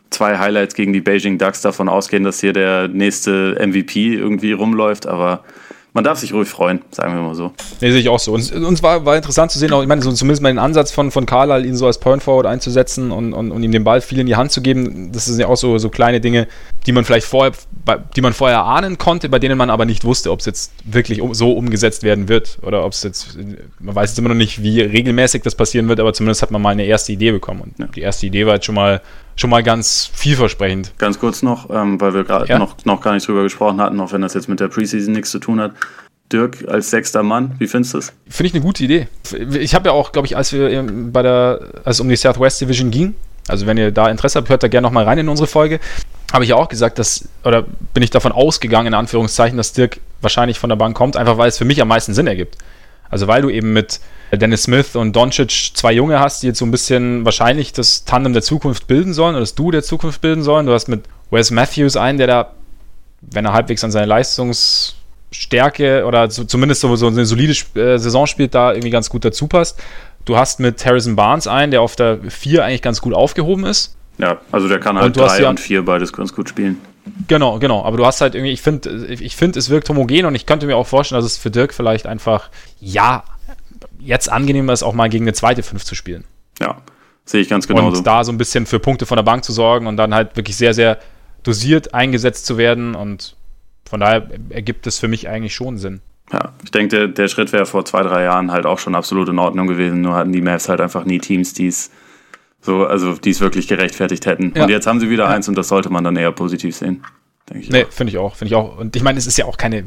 zwei 0.09 0.39
Highlights 0.39 0.73
gegen 0.73 0.93
die 0.93 1.01
Beijing 1.01 1.37
Ducks 1.37 1.61
davon 1.61 1.89
ausgehen, 1.89 2.23
dass 2.23 2.39
hier 2.39 2.53
der 2.53 2.87
nächste 2.87 3.55
MVP 3.59 4.15
irgendwie 4.15 4.53
rumläuft, 4.53 5.05
aber 5.05 5.43
man 5.99 6.05
darf 6.05 6.19
sich 6.19 6.31
ruhig 6.31 6.47
freuen, 6.47 6.81
sagen 6.91 7.13
wir 7.13 7.21
mal 7.21 7.35
so. 7.35 7.51
Nee, 7.81 7.91
sehe 7.91 7.99
ich 7.99 8.07
auch 8.07 8.19
so. 8.19 8.31
Und 8.31 8.49
uns 8.53 8.81
war, 8.81 9.03
war 9.03 9.17
interessant 9.17 9.51
zu 9.51 9.59
sehen, 9.59 9.73
auch, 9.73 9.81
ich 9.81 9.87
meine, 9.89 10.01
so, 10.01 10.09
zumindest 10.13 10.41
mal 10.41 10.47
den 10.47 10.57
Ansatz 10.57 10.93
von, 10.93 11.11
von 11.11 11.25
Carlyle, 11.25 11.67
ihn 11.67 11.75
so 11.75 11.87
als 11.87 11.97
Point 11.97 12.23
Forward 12.23 12.45
einzusetzen 12.45 13.11
und, 13.11 13.33
und, 13.33 13.51
und 13.51 13.61
ihm 13.63 13.73
den 13.73 13.83
Ball 13.83 13.99
viel 13.99 14.17
in 14.17 14.25
die 14.25 14.37
Hand 14.37 14.53
zu 14.53 14.61
geben. 14.61 15.11
Das 15.11 15.25
sind 15.25 15.41
ja 15.41 15.47
auch 15.47 15.57
so, 15.57 15.77
so 15.77 15.89
kleine 15.89 16.21
Dinge, 16.21 16.47
die 16.85 16.93
man 16.93 17.03
vielleicht 17.03 17.27
vorher, 17.27 17.51
die 18.15 18.21
man 18.21 18.31
vorher 18.31 18.63
ahnen 18.63 18.97
konnte, 18.97 19.27
bei 19.27 19.39
denen 19.39 19.57
man 19.57 19.69
aber 19.69 19.83
nicht 19.83 20.05
wusste, 20.05 20.31
ob 20.31 20.39
es 20.39 20.45
jetzt 20.45 20.71
wirklich 20.85 21.21
so 21.33 21.51
umgesetzt 21.51 22.03
werden 22.03 22.29
wird 22.29 22.59
oder 22.61 22.85
ob 22.85 22.93
es 22.93 23.03
jetzt, 23.03 23.37
man 23.81 23.93
weiß 23.93 24.11
jetzt 24.11 24.19
immer 24.19 24.29
noch 24.29 24.35
nicht, 24.35 24.63
wie 24.63 24.79
regelmäßig 24.79 25.41
das 25.41 25.55
passieren 25.55 25.89
wird, 25.89 25.99
aber 25.99 26.13
zumindest 26.13 26.41
hat 26.43 26.51
man 26.51 26.61
mal 26.61 26.69
eine 26.69 26.85
erste 26.85 27.11
Idee 27.11 27.33
bekommen. 27.33 27.59
Und 27.59 27.77
ja. 27.77 27.87
die 27.93 28.01
erste 28.01 28.25
Idee 28.25 28.45
war 28.45 28.53
jetzt 28.53 28.65
schon 28.65 28.75
mal 28.75 29.01
schon 29.39 29.49
mal 29.49 29.63
ganz 29.63 30.09
vielversprechend. 30.13 30.93
Ganz 30.97 31.19
kurz 31.19 31.41
noch, 31.41 31.69
ähm, 31.69 31.99
weil 32.01 32.13
wir 32.13 32.23
gerade 32.25 32.47
ja. 32.47 32.59
noch, 32.59 32.75
noch 32.83 33.01
gar 33.01 33.13
nicht 33.13 33.27
drüber 33.27 33.43
gesprochen 33.43 33.79
hatten, 33.79 33.99
auch 33.99 34.11
wenn 34.11 34.21
das 34.21 34.33
jetzt 34.33 34.49
mit 34.49 34.59
der 34.59 34.67
Preseason 34.67 35.13
nichts 35.13 35.31
zu 35.31 35.39
tun 35.39 35.61
hat. 35.61 35.71
Dirk 36.31 36.65
als 36.67 36.91
sechster 36.91 37.23
Mann, 37.23 37.55
wie 37.57 37.67
findest 37.67 37.93
du 37.93 37.97
das? 37.99 38.13
Finde 38.29 38.47
ich 38.49 38.53
eine 38.53 38.63
gute 38.63 38.83
Idee. 38.83 39.07
Ich 39.59 39.73
habe 39.73 39.89
ja 39.89 39.93
auch, 39.93 40.11
glaube 40.11 40.27
ich, 40.27 40.37
als 40.37 40.53
wir 40.53 40.85
bei 41.11 41.23
der, 41.23 41.59
als 41.85 41.95
es 41.95 41.99
um 42.01 42.09
die 42.09 42.17
Southwest 42.17 42.61
Division 42.61 42.91
ging, 42.91 43.15
also 43.47 43.65
wenn 43.65 43.77
ihr 43.77 43.91
da 43.91 44.09
Interesse 44.09 44.37
habt, 44.37 44.49
hört 44.49 44.61
da 44.61 44.67
gerne 44.67 44.85
nochmal 44.85 45.05
rein 45.05 45.17
in 45.17 45.29
unsere 45.29 45.47
Folge, 45.47 45.79
habe 46.31 46.43
ich 46.43 46.51
ja 46.51 46.55
auch 46.55 46.69
gesagt, 46.69 46.99
dass, 46.99 47.27
oder 47.43 47.65
bin 47.93 48.03
ich 48.03 48.11
davon 48.11 48.31
ausgegangen, 48.31 48.87
in 48.87 48.93
Anführungszeichen, 48.93 49.57
dass 49.57 49.73
Dirk 49.73 49.99
wahrscheinlich 50.21 50.59
von 50.59 50.69
der 50.69 50.75
Bank 50.75 50.95
kommt, 50.95 51.17
einfach 51.17 51.39
weil 51.39 51.49
es 51.49 51.57
für 51.57 51.65
mich 51.65 51.81
am 51.81 51.87
meisten 51.87 52.13
Sinn 52.13 52.27
ergibt. 52.27 52.57
Also 53.09 53.27
weil 53.27 53.41
du 53.41 53.49
eben 53.49 53.73
mit 53.73 53.99
Dennis 54.31 54.63
Smith 54.63 54.95
und 54.95 55.15
Doncic 55.15 55.71
zwei 55.73 55.93
Junge 55.93 56.19
hast, 56.19 56.43
die 56.43 56.47
jetzt 56.47 56.59
so 56.59 56.65
ein 56.65 56.71
bisschen 56.71 57.25
wahrscheinlich 57.25 57.73
das 57.73 58.05
Tandem 58.05 58.33
der 58.33 58.41
Zukunft 58.41 58.87
bilden 58.87 59.13
sollen 59.13 59.35
oder 59.35 59.41
das 59.41 59.55
Du 59.55 59.71
der 59.71 59.83
Zukunft 59.83 60.21
bilden 60.21 60.43
sollen. 60.43 60.65
Du 60.65 60.73
hast 60.73 60.87
mit 60.87 61.03
Wes 61.31 61.51
Matthews 61.51 61.95
einen, 61.95 62.17
der 62.17 62.27
da, 62.27 62.51
wenn 63.21 63.45
er 63.45 63.53
halbwegs 63.53 63.83
an 63.83 63.91
seine 63.91 64.05
Leistungsstärke 64.05 66.05
oder 66.05 66.29
so, 66.29 66.43
zumindest 66.43 66.81
so, 66.81 66.95
so 66.95 67.07
eine 67.07 67.25
solide 67.25 67.53
äh, 67.75 67.97
Saison 67.97 68.27
spielt, 68.27 68.53
da 68.53 68.73
irgendwie 68.73 68.91
ganz 68.91 69.09
gut 69.09 69.25
dazu 69.25 69.47
passt. 69.47 69.81
Du 70.25 70.37
hast 70.37 70.59
mit 70.59 70.85
Harrison 70.85 71.15
Barnes 71.15 71.47
einen, 71.47 71.71
der 71.71 71.81
auf 71.81 71.95
der 71.95 72.19
4 72.27 72.63
eigentlich 72.63 72.81
ganz 72.81 73.01
gut 73.01 73.13
aufgehoben 73.13 73.65
ist. 73.65 73.95
Ja, 74.19 74.39
also 74.51 74.67
der 74.67 74.79
kann 74.79 74.99
halt 74.99 75.15
3 75.15 75.47
und 75.47 75.59
4 75.59 75.85
beides 75.85 76.13
ganz 76.13 76.35
gut 76.35 76.49
spielen. 76.49 76.79
Genau, 77.27 77.59
genau. 77.59 77.83
Aber 77.83 77.97
du 77.97 78.05
hast 78.05 78.21
halt 78.21 78.35
irgendwie, 78.35 78.51
ich 78.51 78.61
finde, 78.61 79.07
ich 79.07 79.35
finde, 79.35 79.57
es 79.57 79.69
wirkt 79.69 79.89
homogen 79.89 80.25
und 80.25 80.35
ich 80.35 80.45
könnte 80.45 80.65
mir 80.65 80.75
auch 80.75 80.87
vorstellen, 80.87 81.21
dass 81.21 81.31
es 81.31 81.37
für 81.37 81.49
Dirk 81.49 81.73
vielleicht 81.73 82.05
einfach, 82.05 82.49
ja, 82.79 83.23
jetzt 83.99 84.31
angenehmer 84.31 84.73
ist, 84.73 84.83
auch 84.83 84.93
mal 84.93 85.09
gegen 85.09 85.25
eine 85.25 85.33
zweite 85.33 85.63
Fünf 85.63 85.83
zu 85.83 85.95
spielen. 85.95 86.25
Ja, 86.59 86.77
sehe 87.25 87.41
ich 87.41 87.49
ganz 87.49 87.67
genau. 87.67 87.87
Und 87.87 88.05
da 88.05 88.23
so 88.23 88.31
ein 88.31 88.37
bisschen 88.37 88.65
für 88.65 88.79
Punkte 88.79 89.05
von 89.05 89.17
der 89.17 89.23
Bank 89.23 89.43
zu 89.43 89.51
sorgen 89.51 89.87
und 89.87 89.97
dann 89.97 90.13
halt 90.13 90.35
wirklich 90.35 90.57
sehr, 90.57 90.73
sehr 90.73 90.97
dosiert 91.43 91.93
eingesetzt 91.93 92.45
zu 92.45 92.57
werden. 92.57 92.95
Und 92.95 93.35
von 93.87 93.99
daher 93.99 94.27
ergibt 94.49 94.87
es 94.87 94.99
für 94.99 95.07
mich 95.07 95.29
eigentlich 95.29 95.55
schon 95.55 95.77
Sinn. 95.77 96.01
Ja, 96.31 96.53
ich 96.63 96.71
denke, 96.71 96.95
der, 96.95 97.07
der 97.07 97.27
Schritt 97.27 97.51
wäre 97.53 97.65
vor 97.65 97.85
zwei, 97.85 98.03
drei 98.03 98.23
Jahren 98.23 98.51
halt 98.51 98.65
auch 98.65 98.77
schon 98.77 98.95
absolut 98.95 99.29
in 99.29 99.39
Ordnung 99.39 99.67
gewesen. 99.67 100.01
Nur 100.01 100.15
hatten 100.15 100.31
die 100.31 100.41
Mavs 100.41 100.69
halt 100.69 100.81
einfach 100.81 101.05
nie 101.05 101.19
Teams, 101.19 101.53
die 101.53 101.67
es 101.67 101.91
so, 102.61 102.85
also 102.85 103.13
die 103.13 103.31
es 103.31 103.39
wirklich 103.39 103.67
gerechtfertigt 103.67 104.25
hätten. 104.25 104.53
Ja. 104.55 104.63
Und 104.63 104.69
jetzt 104.69 104.85
haben 104.85 104.99
sie 104.99 105.09
wieder 105.09 105.23
ja. 105.25 105.29
eins 105.29 105.47
und 105.47 105.57
das 105.57 105.69
sollte 105.69 105.89
man 105.89 106.03
dann 106.03 106.15
eher 106.15 106.31
positiv 106.31 106.75
sehen. 106.75 107.03
Denke 107.49 107.63
ich. 107.63 107.69
Nee, 107.71 107.85
finde 107.89 108.11
ich 108.11 108.17
auch. 108.17 108.35
Finde 108.35 108.49
ich 108.49 108.55
auch. 108.55 108.77
Und 108.77 108.95
ich 108.95 109.01
meine, 109.01 109.17
es 109.17 109.25
ist 109.25 109.37
ja 109.37 109.45
auch 109.45 109.57
keine 109.57 109.83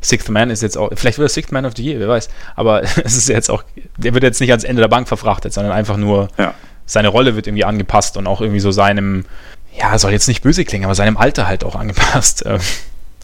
Sixth 0.00 0.28
Man 0.28 0.50
ist 0.50 0.62
jetzt 0.62 0.78
auch, 0.78 0.90
vielleicht 0.94 1.18
wird 1.18 1.28
er 1.28 1.32
Sixth 1.32 1.52
Man 1.52 1.66
of 1.66 1.74
the 1.76 1.84
Year, 1.84 1.98
wer 2.00 2.08
weiß. 2.08 2.28
Aber 2.56 2.82
es 3.04 3.16
ist 3.16 3.28
jetzt 3.28 3.50
auch, 3.50 3.64
der 3.96 4.14
wird 4.14 4.24
jetzt 4.24 4.40
nicht 4.40 4.50
ans 4.50 4.64
Ende 4.64 4.80
der 4.80 4.88
Bank 4.88 5.08
verfrachtet, 5.08 5.52
sondern 5.52 5.72
einfach 5.72 5.96
nur, 5.96 6.28
ja. 6.38 6.54
seine 6.86 7.08
Rolle 7.08 7.34
wird 7.36 7.46
irgendwie 7.46 7.64
angepasst 7.64 8.16
und 8.16 8.26
auch 8.26 8.40
irgendwie 8.40 8.60
so 8.60 8.70
seinem, 8.70 9.24
ja, 9.78 9.98
soll 9.98 10.12
jetzt 10.12 10.28
nicht 10.28 10.42
böse 10.42 10.64
klingen, 10.64 10.84
aber 10.84 10.94
seinem 10.94 11.16
Alter 11.16 11.48
halt 11.48 11.64
auch 11.64 11.74
angepasst. 11.74 12.44
Ähm. 12.46 12.60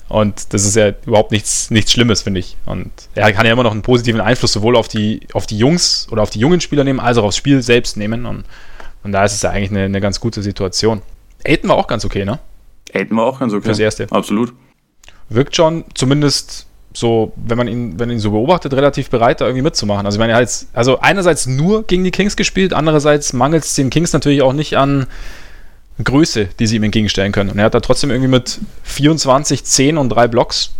Und 0.08 0.52
das 0.52 0.64
ist 0.64 0.76
ja 0.76 0.92
überhaupt 1.06 1.32
nichts, 1.32 1.70
nichts 1.70 1.90
Schlimmes, 1.90 2.22
finde 2.22 2.40
ich. 2.40 2.56
Und 2.66 2.90
er 3.14 3.32
kann 3.32 3.46
ja 3.46 3.52
immer 3.52 3.62
noch 3.62 3.72
einen 3.72 3.82
positiven 3.82 4.20
Einfluss 4.20 4.52
sowohl 4.52 4.76
auf 4.76 4.86
die, 4.86 5.20
auf 5.32 5.46
die 5.46 5.56
Jungs 5.56 6.08
oder 6.10 6.22
auf 6.22 6.30
die 6.30 6.38
jungen 6.40 6.60
Spieler 6.60 6.84
nehmen, 6.84 7.00
als 7.00 7.16
auch 7.16 7.24
aufs 7.24 7.38
Spiel 7.38 7.62
selbst 7.62 7.96
nehmen. 7.96 8.26
Und, 8.26 8.44
und 9.02 9.12
da 9.12 9.24
ist 9.24 9.32
es 9.32 9.42
ja 9.42 9.50
eigentlich 9.50 9.70
eine, 9.70 9.84
eine 9.84 10.00
ganz 10.02 10.20
gute 10.20 10.42
Situation. 10.42 11.00
Aiden 11.46 11.70
war 11.70 11.76
auch 11.76 11.86
ganz 11.86 12.04
okay, 12.04 12.24
ne? 12.26 12.38
Aiden 12.92 13.16
war 13.16 13.24
auch 13.24 13.40
ganz 13.40 13.54
okay. 13.54 13.64
Fürs 13.64 13.78
Erste. 13.78 14.06
Absolut 14.10 14.52
wirkt 15.28 15.56
schon 15.56 15.84
zumindest 15.94 16.66
so, 16.92 17.32
wenn 17.36 17.58
man 17.58 17.66
ihn, 17.66 17.98
wenn 17.98 18.10
ihn 18.10 18.20
so 18.20 18.30
beobachtet, 18.30 18.72
relativ 18.72 19.10
bereit, 19.10 19.40
da 19.40 19.46
irgendwie 19.46 19.62
mitzumachen. 19.62 20.06
Also, 20.06 20.16
ich 20.16 20.20
meine, 20.20 20.34
halt, 20.34 20.48
also 20.72 21.00
einerseits 21.00 21.46
nur 21.46 21.84
gegen 21.84 22.04
die 22.04 22.12
Kings 22.12 22.36
gespielt, 22.36 22.72
andererseits 22.72 23.32
mangelt 23.32 23.64
es 23.64 23.74
den 23.74 23.90
Kings 23.90 24.12
natürlich 24.12 24.42
auch 24.42 24.52
nicht 24.52 24.76
an 24.76 25.06
Größe, 26.02 26.48
die 26.58 26.66
sie 26.66 26.76
ihm 26.76 26.84
entgegenstellen 26.84 27.32
können. 27.32 27.50
Und 27.50 27.58
er 27.58 27.64
hat 27.64 27.74
da 27.74 27.80
trotzdem 27.80 28.10
irgendwie 28.10 28.30
mit 28.30 28.60
24, 28.84 29.64
10 29.64 29.98
und 29.98 30.08
3 30.08 30.28
Blocks 30.28 30.70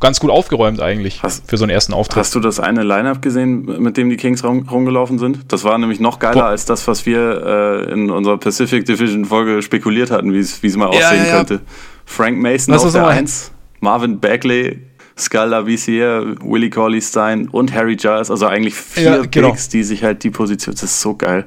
ganz 0.00 0.20
gut 0.20 0.30
aufgeräumt 0.30 0.80
eigentlich 0.80 1.22
hast, 1.22 1.48
für 1.48 1.56
so 1.56 1.64
einen 1.64 1.70
ersten 1.70 1.92
Auftritt. 1.92 2.18
Hast 2.18 2.34
du 2.34 2.40
das 2.40 2.60
eine 2.60 2.82
Lineup 2.82 3.20
gesehen, 3.20 3.82
mit 3.82 3.96
dem 3.96 4.10
die 4.10 4.16
Kings 4.16 4.44
rum, 4.44 4.68
rumgelaufen 4.68 5.18
sind? 5.18 5.40
Das 5.48 5.64
war 5.64 5.76
nämlich 5.78 6.00
noch 6.00 6.18
geiler 6.18 6.34
Boah. 6.34 6.44
als 6.46 6.64
das, 6.64 6.86
was 6.86 7.04
wir 7.06 7.86
äh, 7.88 7.92
in 7.92 8.10
unserer 8.10 8.38
Pacific 8.38 8.84
Division 8.84 9.24
Folge 9.24 9.62
spekuliert 9.62 10.10
hatten, 10.10 10.32
wie 10.32 10.38
es 10.38 10.76
mal 10.76 10.92
ja, 10.94 11.08
aussehen 11.08 11.26
ja, 11.26 11.36
könnte. 11.36 11.60
Frank 12.08 12.38
Mason 12.38 12.74
was 12.74 12.84
auf 12.84 12.92
der 12.92 13.06
1, 13.06 13.52
Marvin 13.80 14.18
Bagley, 14.18 14.80
Skull 15.16 15.48
Lavisier, 15.48 16.36
Willie 16.40 16.70
Corley 16.70 17.02
Stein 17.02 17.48
und 17.48 17.72
Harry 17.72 17.96
Giles. 17.96 18.30
Also 18.30 18.46
eigentlich 18.46 18.74
vier 18.74 19.02
ja, 19.02 19.22
genau. 19.30 19.50
Picks, 19.50 19.68
die 19.68 19.84
sich 19.84 20.02
halt 20.02 20.24
die 20.24 20.30
Position. 20.30 20.74
Das 20.74 20.84
ist 20.84 21.00
so 21.00 21.14
geil. 21.14 21.44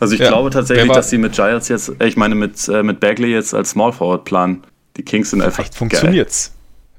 Also 0.00 0.14
ich 0.14 0.20
ja, 0.20 0.28
glaube 0.28 0.50
tatsächlich, 0.50 0.90
dass 0.90 1.10
sie 1.10 1.18
mit 1.18 1.34
Giles 1.34 1.68
jetzt, 1.68 1.92
ich 2.02 2.16
meine 2.16 2.34
mit, 2.34 2.68
äh, 2.68 2.82
mit 2.82 3.00
Bagley 3.00 3.32
jetzt 3.32 3.54
als 3.54 3.70
Small 3.70 3.92
Forward 3.92 4.24
planen. 4.24 4.62
Die 4.96 5.02
Kings 5.02 5.30
sind 5.30 5.42
einfach. 5.42 5.56
Vielleicht 5.56 5.74
funktioniert's. 5.74 6.52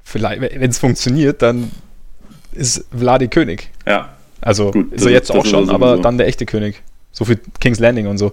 Vielleicht, 0.04 0.40
wenn 0.40 0.70
es 0.70 0.78
funktioniert, 0.78 1.42
dann 1.42 1.70
ist 2.52 2.86
Vladi 2.96 3.28
König. 3.28 3.70
Ja. 3.86 4.10
Also 4.40 4.70
Gut, 4.70 4.92
ist 4.92 5.04
er 5.04 5.12
jetzt 5.12 5.32
auch 5.32 5.44
schon, 5.44 5.68
aber 5.68 5.98
dann 5.98 6.16
der 6.16 6.28
echte 6.28 6.46
König. 6.46 6.82
So 7.10 7.24
für 7.24 7.36
Kings 7.58 7.80
Landing 7.80 8.06
und 8.06 8.18
so. 8.18 8.32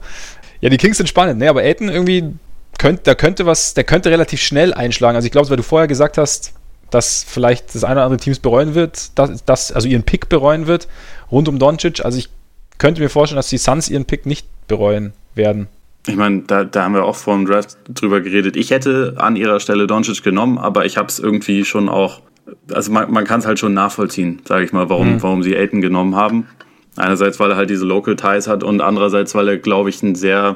Ja, 0.62 0.70
die 0.70 0.78
Kings 0.78 0.98
sind 0.98 1.08
spannend, 1.08 1.40
ne? 1.40 1.50
Aber 1.50 1.62
Aiden 1.62 1.90
irgendwie 1.90 2.34
könnte, 2.78 3.04
da 3.04 3.16
könnte 3.16 3.46
was, 3.46 3.74
der 3.74 3.84
könnte 3.84 4.10
relativ 4.10 4.42
schnell 4.42 4.74
einschlagen. 4.74 5.16
Also 5.16 5.26
ich 5.26 5.32
glaube, 5.32 5.50
weil 5.50 5.58
du 5.58 5.64
vorher 5.64 5.88
gesagt 5.88 6.18
hast, 6.18 6.54
dass 6.90 7.24
vielleicht 7.24 7.76
das 7.76 7.84
eine 7.84 7.96
oder 7.96 8.04
andere 8.04 8.20
Teams 8.20 8.40
bereuen 8.40 8.76
wird, 8.76 9.18
dass, 9.18 9.44
dass, 9.44 9.72
also 9.72 9.88
ihren 9.88 10.04
Pick 10.04 10.30
bereuen 10.30 10.68
wird, 10.68 10.88
rund 11.32 11.48
um 11.48 11.60
Doncic. 11.60 12.04
Also 12.06 12.18
ich 12.18 12.30
könnte 12.78 13.02
mir 13.02 13.10
vorstellen, 13.10 13.38
dass 13.38 13.50
die 13.50 13.58
Suns 13.58 13.90
ihren 13.90 14.06
Pick 14.06 14.26
nicht 14.26 14.48
bereuen 14.68 15.14
werden. 15.36 15.68
Ich 16.08 16.16
meine, 16.16 16.44
da, 16.44 16.64
da 16.64 16.84
haben 16.84 16.94
wir 16.94 17.04
auch 17.04 17.16
vor 17.16 17.36
dem 17.36 17.46
Draft 17.46 17.78
drüber 17.90 18.22
geredet. 18.22 18.56
Ich 18.56 18.72
hätte 18.72 19.16
an 19.18 19.36
ihrer 19.36 19.60
Stelle 19.60 19.88
Doncic 19.88 20.24
genommen, 20.24 20.58
aber 20.58 20.86
ich 20.86 20.98
habe 20.98 21.10
es 21.10 21.20
irgendwie 21.20 21.66
schon 21.66 21.90
auch, 21.90 22.22
also 22.72 22.92
man, 22.92 23.12
man 23.12 23.26
kann 23.26 23.42
es 23.42 23.46
halt 23.46 23.60
schon 23.60 23.74
nachvollziehen, 23.74 24.42
sage 24.46 24.64
ich 24.64 24.72
mal, 24.72 24.90
warum, 24.90 25.16
mhm. 25.16 25.24
warum 25.24 25.44
sie 25.44 25.58
Aiden 25.58 25.82
genommen 25.82 26.16
haben. 26.16 26.48
Einerseits, 26.96 27.40
weil 27.40 27.52
er 27.52 27.58
halt 27.58 27.70
diese 27.70 27.86
Local 27.86 28.16
Ties 28.16 28.48
hat 28.48 28.64
und 28.64 28.82
andererseits, 28.82 29.36
weil 29.36 29.50
er, 29.50 29.58
glaube 29.58 29.90
ich, 29.90 30.02
ein 30.02 30.16
sehr 30.16 30.56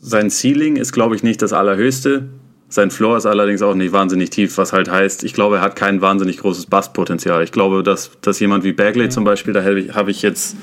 sein 0.00 0.30
Ceiling 0.30 0.76
ist, 0.76 0.92
glaube 0.92 1.16
ich, 1.16 1.22
nicht 1.22 1.42
das 1.42 1.52
allerhöchste. 1.52 2.28
Sein 2.68 2.90
Floor 2.90 3.16
ist 3.16 3.26
allerdings 3.26 3.62
auch 3.62 3.74
nicht 3.74 3.92
wahnsinnig 3.92 4.30
tief, 4.30 4.58
was 4.58 4.72
halt 4.72 4.90
heißt, 4.90 5.24
ich 5.24 5.32
glaube, 5.32 5.56
er 5.56 5.62
hat 5.62 5.74
kein 5.74 6.00
wahnsinnig 6.02 6.38
großes 6.38 6.66
Basspotenzial. 6.66 7.42
Ich 7.42 7.52
glaube, 7.52 7.82
dass, 7.82 8.10
dass 8.20 8.40
jemand 8.40 8.64
wie 8.64 8.72
Bagley 8.72 9.08
zum 9.08 9.24
Beispiel, 9.24 9.54
da 9.54 9.64
habe 9.64 9.80
ich, 9.80 9.94
hab 9.94 10.08
ich 10.08 10.20
jetzt, 10.20 10.56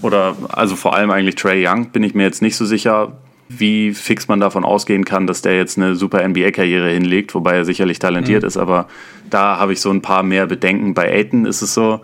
oder 0.00 0.36
also 0.48 0.74
vor 0.74 0.94
allem 0.94 1.10
eigentlich 1.10 1.34
Trey 1.34 1.66
Young, 1.66 1.90
bin 1.90 2.02
ich 2.02 2.14
mir 2.14 2.22
jetzt 2.22 2.40
nicht 2.40 2.56
so 2.56 2.64
sicher, 2.64 3.12
wie 3.48 3.92
fix 3.92 4.26
man 4.26 4.40
davon 4.40 4.64
ausgehen 4.64 5.04
kann, 5.04 5.26
dass 5.26 5.42
der 5.42 5.56
jetzt 5.56 5.76
eine 5.76 5.96
super 5.96 6.26
NBA-Karriere 6.26 6.90
hinlegt, 6.90 7.34
wobei 7.34 7.56
er 7.56 7.66
sicherlich 7.66 7.98
talentiert 7.98 8.42
mhm. 8.42 8.48
ist, 8.48 8.56
aber 8.56 8.88
da 9.28 9.58
habe 9.58 9.74
ich 9.74 9.80
so 9.80 9.90
ein 9.90 10.00
paar 10.00 10.22
mehr 10.22 10.46
Bedenken. 10.46 10.94
Bei 10.94 11.12
Aiton 11.12 11.44
ist 11.44 11.60
es 11.60 11.74
so, 11.74 12.00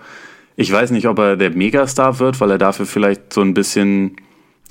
ich 0.57 0.71
weiß 0.71 0.91
nicht, 0.91 1.09
ob 1.09 1.19
er 1.19 1.37
der 1.37 1.51
Megastar 1.51 2.19
wird, 2.19 2.41
weil 2.41 2.51
er 2.51 2.59
dafür 2.59 2.85
vielleicht 2.85 3.33
so 3.33 3.41
ein 3.41 3.55
bisschen 3.55 4.17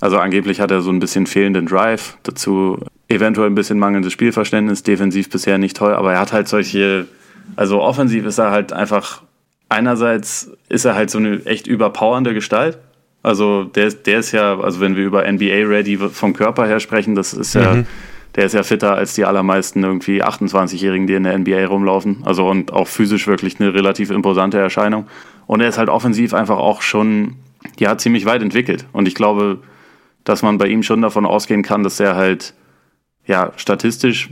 also 0.01 0.17
angeblich 0.17 0.62
hat 0.62 0.71
er 0.71 0.81
so 0.81 0.91
ein 0.91 0.99
bisschen 0.99 1.25
fehlenden 1.27 1.65
Drive, 1.65 2.17
dazu 2.23 2.79
eventuell 3.07 3.49
ein 3.49 3.55
bisschen 3.55 3.79
mangelndes 3.79 4.13
Spielverständnis, 4.13 4.83
defensiv 4.83 5.29
bisher 5.29 5.57
nicht 5.57 5.75
toll, 5.75 5.93
aber 5.93 6.13
er 6.13 6.19
hat 6.19 6.31
halt 6.31 6.47
solche, 6.47 7.07
also 7.55 7.81
offensiv 7.81 8.25
ist 8.25 8.38
er 8.38 8.51
halt 8.51 8.71
einfach, 8.71 9.23
einerseits 9.67 10.51
ist 10.69 10.85
er 10.85 10.95
halt 10.95 11.09
so 11.09 11.17
eine 11.17 11.45
echt 11.45 11.67
überpowernde 11.67 12.33
Gestalt. 12.33 12.77
Also 13.21 13.65
der, 13.65 13.91
der 13.91 14.19
ist 14.19 14.31
ja, 14.31 14.59
also 14.59 14.79
wenn 14.79 14.95
wir 14.95 15.03
über 15.03 15.29
NBA-Ready 15.29 15.97
vom 15.97 16.33
Körper 16.33 16.65
her 16.65 16.79
sprechen, 16.79 17.15
das 17.15 17.33
ist 17.33 17.53
ja, 17.53 17.73
mhm. 17.73 17.85
der 18.35 18.45
ist 18.45 18.53
ja 18.53 18.63
fitter 18.63 18.95
als 18.95 19.13
die 19.15 19.25
allermeisten 19.25 19.83
irgendwie 19.83 20.23
28-Jährigen, 20.23 21.05
die 21.05 21.15
in 21.15 21.23
der 21.23 21.38
NBA 21.38 21.65
rumlaufen. 21.65 22.21
Also 22.23 22.47
und 22.47 22.71
auch 22.71 22.88
physisch 22.88 23.27
wirklich 23.27 23.59
eine 23.59 23.73
relativ 23.73 24.09
imposante 24.12 24.57
Erscheinung. 24.57 25.07
Und 25.47 25.59
er 25.59 25.67
ist 25.67 25.77
halt 25.77 25.89
offensiv 25.89 26.33
einfach 26.33 26.57
auch 26.57 26.81
schon, 26.81 27.35
ja, 27.77 27.97
ziemlich 27.97 28.25
weit 28.25 28.41
entwickelt. 28.41 28.85
Und 28.93 29.07
ich 29.07 29.15
glaube, 29.15 29.59
dass 30.23 30.41
man 30.41 30.58
bei 30.58 30.67
ihm 30.67 30.84
schon 30.84 31.01
davon 31.01 31.25
ausgehen 31.25 31.63
kann, 31.63 31.84
dass 31.84 31.99
er 31.99 32.15
halt 32.15 32.53
ja 33.25 33.51
statistisch 33.55 34.29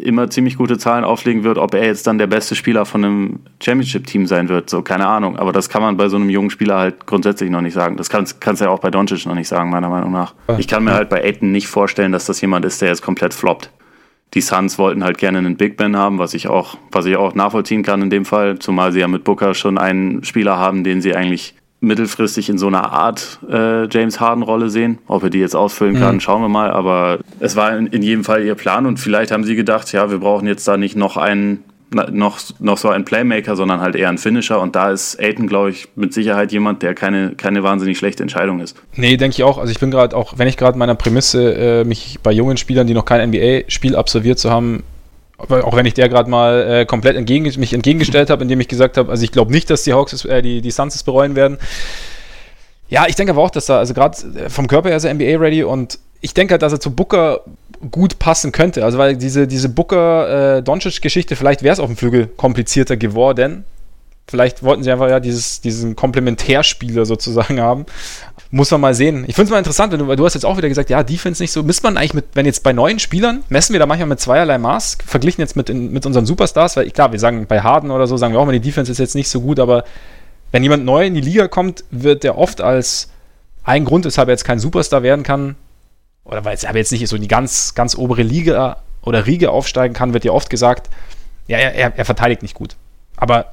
immer 0.00 0.30
ziemlich 0.30 0.56
gute 0.56 0.78
Zahlen 0.78 1.04
auflegen 1.04 1.44
wird, 1.44 1.58
ob 1.58 1.74
er 1.74 1.84
jetzt 1.84 2.06
dann 2.06 2.18
der 2.18 2.26
beste 2.26 2.54
Spieler 2.54 2.86
von 2.86 3.04
einem 3.04 3.40
Championship-Team 3.62 4.26
sein 4.26 4.48
wird, 4.48 4.70
so 4.70 4.82
keine 4.82 5.06
Ahnung. 5.06 5.36
Aber 5.36 5.52
das 5.52 5.68
kann 5.68 5.82
man 5.82 5.96
bei 5.96 6.08
so 6.08 6.16
einem 6.16 6.30
jungen 6.30 6.50
Spieler 6.50 6.78
halt 6.78 7.06
grundsätzlich 7.06 7.50
noch 7.50 7.60
nicht 7.60 7.74
sagen. 7.74 7.96
Das 7.96 8.08
kannst 8.08 8.40
du 8.42 8.64
ja 8.64 8.70
auch 8.70 8.78
bei 8.80 8.90
Doncic 8.90 9.26
noch 9.26 9.34
nicht 9.34 9.48
sagen, 9.48 9.70
meiner 9.70 9.88
Meinung 9.88 10.12
nach. 10.12 10.34
Ich 10.58 10.68
kann 10.68 10.84
mir 10.84 10.94
halt 10.94 11.08
bei 11.08 11.22
Aiton 11.22 11.52
nicht 11.52 11.68
vorstellen, 11.68 12.12
dass 12.12 12.24
das 12.24 12.40
jemand 12.40 12.64
ist, 12.64 12.80
der 12.80 12.88
jetzt 12.88 13.02
komplett 13.02 13.34
floppt. 13.34 13.70
Die 14.34 14.40
Suns 14.40 14.78
wollten 14.78 15.02
halt 15.02 15.18
gerne 15.18 15.38
einen 15.38 15.56
Big 15.56 15.76
Ben 15.76 15.96
haben, 15.96 16.18
was 16.18 16.34
ich 16.34 16.46
auch, 16.48 16.78
was 16.92 17.04
ich 17.06 17.16
auch 17.16 17.34
nachvollziehen 17.34 17.82
kann 17.82 18.00
in 18.00 18.10
dem 18.10 18.24
Fall, 18.24 18.58
zumal 18.60 18.92
sie 18.92 19.00
ja 19.00 19.08
mit 19.08 19.24
Booker 19.24 19.54
schon 19.54 19.76
einen 19.76 20.22
Spieler 20.24 20.56
haben, 20.56 20.84
den 20.84 21.00
sie 21.00 21.16
eigentlich 21.16 21.56
mittelfristig 21.80 22.48
in 22.48 22.58
so 22.58 22.66
einer 22.66 22.92
Art 22.92 23.38
äh, 23.50 23.88
James 23.88 24.20
Harden-Rolle 24.20 24.68
sehen. 24.70 24.98
Ob 25.06 25.22
er 25.22 25.30
die 25.30 25.38
jetzt 25.38 25.56
ausfüllen 25.56 25.98
kann, 25.98 26.16
mhm. 26.16 26.20
schauen 26.20 26.42
wir 26.42 26.48
mal. 26.48 26.70
Aber 26.70 27.18
es 27.40 27.56
war 27.56 27.76
in, 27.76 27.86
in, 27.86 28.02
jedem 28.02 28.24
Fall 28.24 28.44
ihr 28.44 28.54
Plan 28.54 28.86
und 28.86 28.98
vielleicht 28.98 29.30
haben 29.30 29.44
sie 29.44 29.56
gedacht, 29.56 29.90
ja, 29.92 30.10
wir 30.10 30.18
brauchen 30.18 30.46
jetzt 30.46 30.68
da 30.68 30.76
nicht 30.76 30.94
noch 30.94 31.16
einen, 31.16 31.64
noch, 31.90 32.38
noch 32.58 32.76
so 32.76 32.90
einen 32.90 33.04
Playmaker, 33.04 33.56
sondern 33.56 33.80
halt 33.80 33.96
eher 33.96 34.10
einen 34.10 34.18
Finisher. 34.18 34.60
Und 34.60 34.76
da 34.76 34.90
ist 34.90 35.18
Aiton, 35.18 35.46
glaube 35.46 35.70
ich, 35.70 35.88
mit 35.96 36.12
Sicherheit 36.12 36.52
jemand, 36.52 36.82
der 36.82 36.94
keine, 36.94 37.30
keine 37.30 37.62
wahnsinnig 37.62 37.96
schlechte 37.96 38.22
Entscheidung 38.22 38.60
ist. 38.60 38.76
Nee, 38.96 39.16
denke 39.16 39.36
ich 39.36 39.42
auch. 39.42 39.56
Also 39.56 39.72
ich 39.72 39.80
bin 39.80 39.90
gerade 39.90 40.14
auch, 40.14 40.34
wenn 40.36 40.48
ich 40.48 40.58
gerade 40.58 40.78
meiner 40.78 40.94
Prämisse, 40.94 41.54
äh, 41.54 41.84
mich 41.84 42.18
bei 42.22 42.32
jungen 42.32 42.58
Spielern, 42.58 42.86
die 42.86 42.94
noch 42.94 43.06
kein 43.06 43.30
NBA-Spiel 43.30 43.96
absolviert 43.96 44.38
zu 44.38 44.50
haben, 44.50 44.82
auch 45.48 45.76
wenn 45.76 45.86
ich 45.86 45.94
der 45.94 46.08
gerade 46.08 46.28
mal 46.28 46.80
äh, 46.80 46.86
komplett 46.86 47.16
entgegen, 47.16 47.44
mich 47.58 47.72
entgegengestellt 47.72 48.30
habe, 48.30 48.42
indem 48.42 48.60
ich 48.60 48.68
gesagt 48.68 48.96
habe, 48.96 49.10
also 49.10 49.24
ich 49.24 49.32
glaube 49.32 49.52
nicht, 49.52 49.70
dass 49.70 49.84
die 49.84 49.94
Hawks 49.94 50.24
äh, 50.24 50.42
die, 50.42 50.60
die 50.60 50.70
Suns 50.70 50.94
es 50.94 51.02
bereuen 51.02 51.36
werden. 51.36 51.58
Ja, 52.88 53.06
ich 53.06 53.14
denke 53.14 53.32
aber 53.32 53.42
auch, 53.42 53.50
dass 53.50 53.68
er, 53.70 53.78
also 53.78 53.94
gerade 53.94 54.18
äh, 54.36 54.50
vom 54.50 54.66
Körper 54.66 54.88
her 54.88 54.96
ist 54.96 55.04
er 55.04 55.14
NBA-ready 55.14 55.62
und 55.62 55.98
ich 56.20 56.34
denke 56.34 56.52
halt, 56.52 56.62
dass 56.62 56.72
er 56.72 56.80
zu 56.80 56.90
Booker 56.94 57.40
gut 57.90 58.18
passen 58.18 58.52
könnte. 58.52 58.84
Also 58.84 58.98
weil 58.98 59.16
diese, 59.16 59.46
diese 59.46 59.68
Booker-Doncic-Geschichte, 59.68 61.34
äh, 61.34 61.36
vielleicht 61.36 61.62
wäre 61.62 61.72
es 61.72 61.80
auf 61.80 61.86
dem 61.86 61.96
Flügel 61.96 62.26
komplizierter 62.26 62.96
geworden. 62.96 63.64
Vielleicht 64.28 64.62
wollten 64.62 64.84
sie 64.84 64.92
einfach 64.92 65.08
ja 65.08 65.18
dieses, 65.18 65.60
diesen 65.60 65.96
Komplementärspieler 65.96 67.04
sozusagen 67.04 67.60
haben. 67.60 67.86
Muss 68.52 68.70
man 68.72 68.80
mal 68.80 68.94
sehen. 68.94 69.24
Ich 69.28 69.36
finde 69.36 69.44
es 69.44 69.50
mal 69.50 69.58
interessant, 69.58 69.92
wenn 69.92 70.00
du, 70.00 70.16
du 70.16 70.24
hast 70.24 70.34
jetzt 70.34 70.44
auch 70.44 70.56
wieder 70.56 70.68
gesagt, 70.68 70.90
ja, 70.90 71.04
Defense 71.04 71.40
nicht 71.40 71.52
so. 71.52 71.62
Misst 71.62 71.84
man 71.84 71.96
eigentlich 71.96 72.14
mit, 72.14 72.24
wenn 72.34 72.46
jetzt 72.46 72.64
bei 72.64 72.72
neuen 72.72 72.98
Spielern, 72.98 73.44
messen 73.48 73.72
wir 73.72 73.78
da 73.78 73.86
manchmal 73.86 74.08
mit 74.08 74.20
zweierlei 74.20 74.58
Maß, 74.58 74.98
verglichen 75.06 75.40
jetzt 75.40 75.54
mit, 75.54 75.70
in, 75.70 75.92
mit 75.92 76.04
unseren 76.04 76.26
Superstars, 76.26 76.76
weil 76.76 76.90
klar, 76.90 77.12
wir 77.12 77.20
sagen 77.20 77.46
bei 77.46 77.60
Harden 77.60 77.92
oder 77.92 78.08
so, 78.08 78.16
sagen 78.16 78.34
wir 78.34 78.40
auch 78.40 78.46
mal, 78.46 78.52
die 78.52 78.60
Defense 78.60 78.90
ist 78.90 78.98
jetzt 78.98 79.14
nicht 79.14 79.28
so 79.28 79.40
gut, 79.40 79.60
aber 79.60 79.84
wenn 80.50 80.64
jemand 80.64 80.84
neu 80.84 81.06
in 81.06 81.14
die 81.14 81.20
Liga 81.20 81.46
kommt, 81.46 81.84
wird 81.92 82.24
der 82.24 82.36
oft 82.36 82.60
als 82.60 83.10
ein 83.62 83.84
Grund, 83.84 84.04
weshalb 84.04 84.28
er 84.28 84.32
jetzt 84.32 84.44
kein 84.44 84.58
Superstar 84.58 85.04
werden 85.04 85.22
kann, 85.22 85.54
oder 86.24 86.44
weil 86.44 86.58
er 86.60 86.76
jetzt 86.76 86.90
nicht 86.90 87.06
so 87.06 87.16
in 87.16 87.22
die 87.22 87.28
ganz, 87.28 87.74
ganz 87.74 87.96
obere 87.96 88.22
Liga 88.22 88.78
oder 89.02 89.26
Riege 89.26 89.50
aufsteigen 89.50 89.94
kann, 89.94 90.12
wird 90.12 90.24
ja 90.24 90.32
oft 90.32 90.50
gesagt, 90.50 90.90
ja, 91.46 91.58
er, 91.58 91.96
er 91.96 92.04
verteidigt 92.04 92.42
nicht 92.42 92.54
gut. 92.54 92.76
Aber 93.16 93.52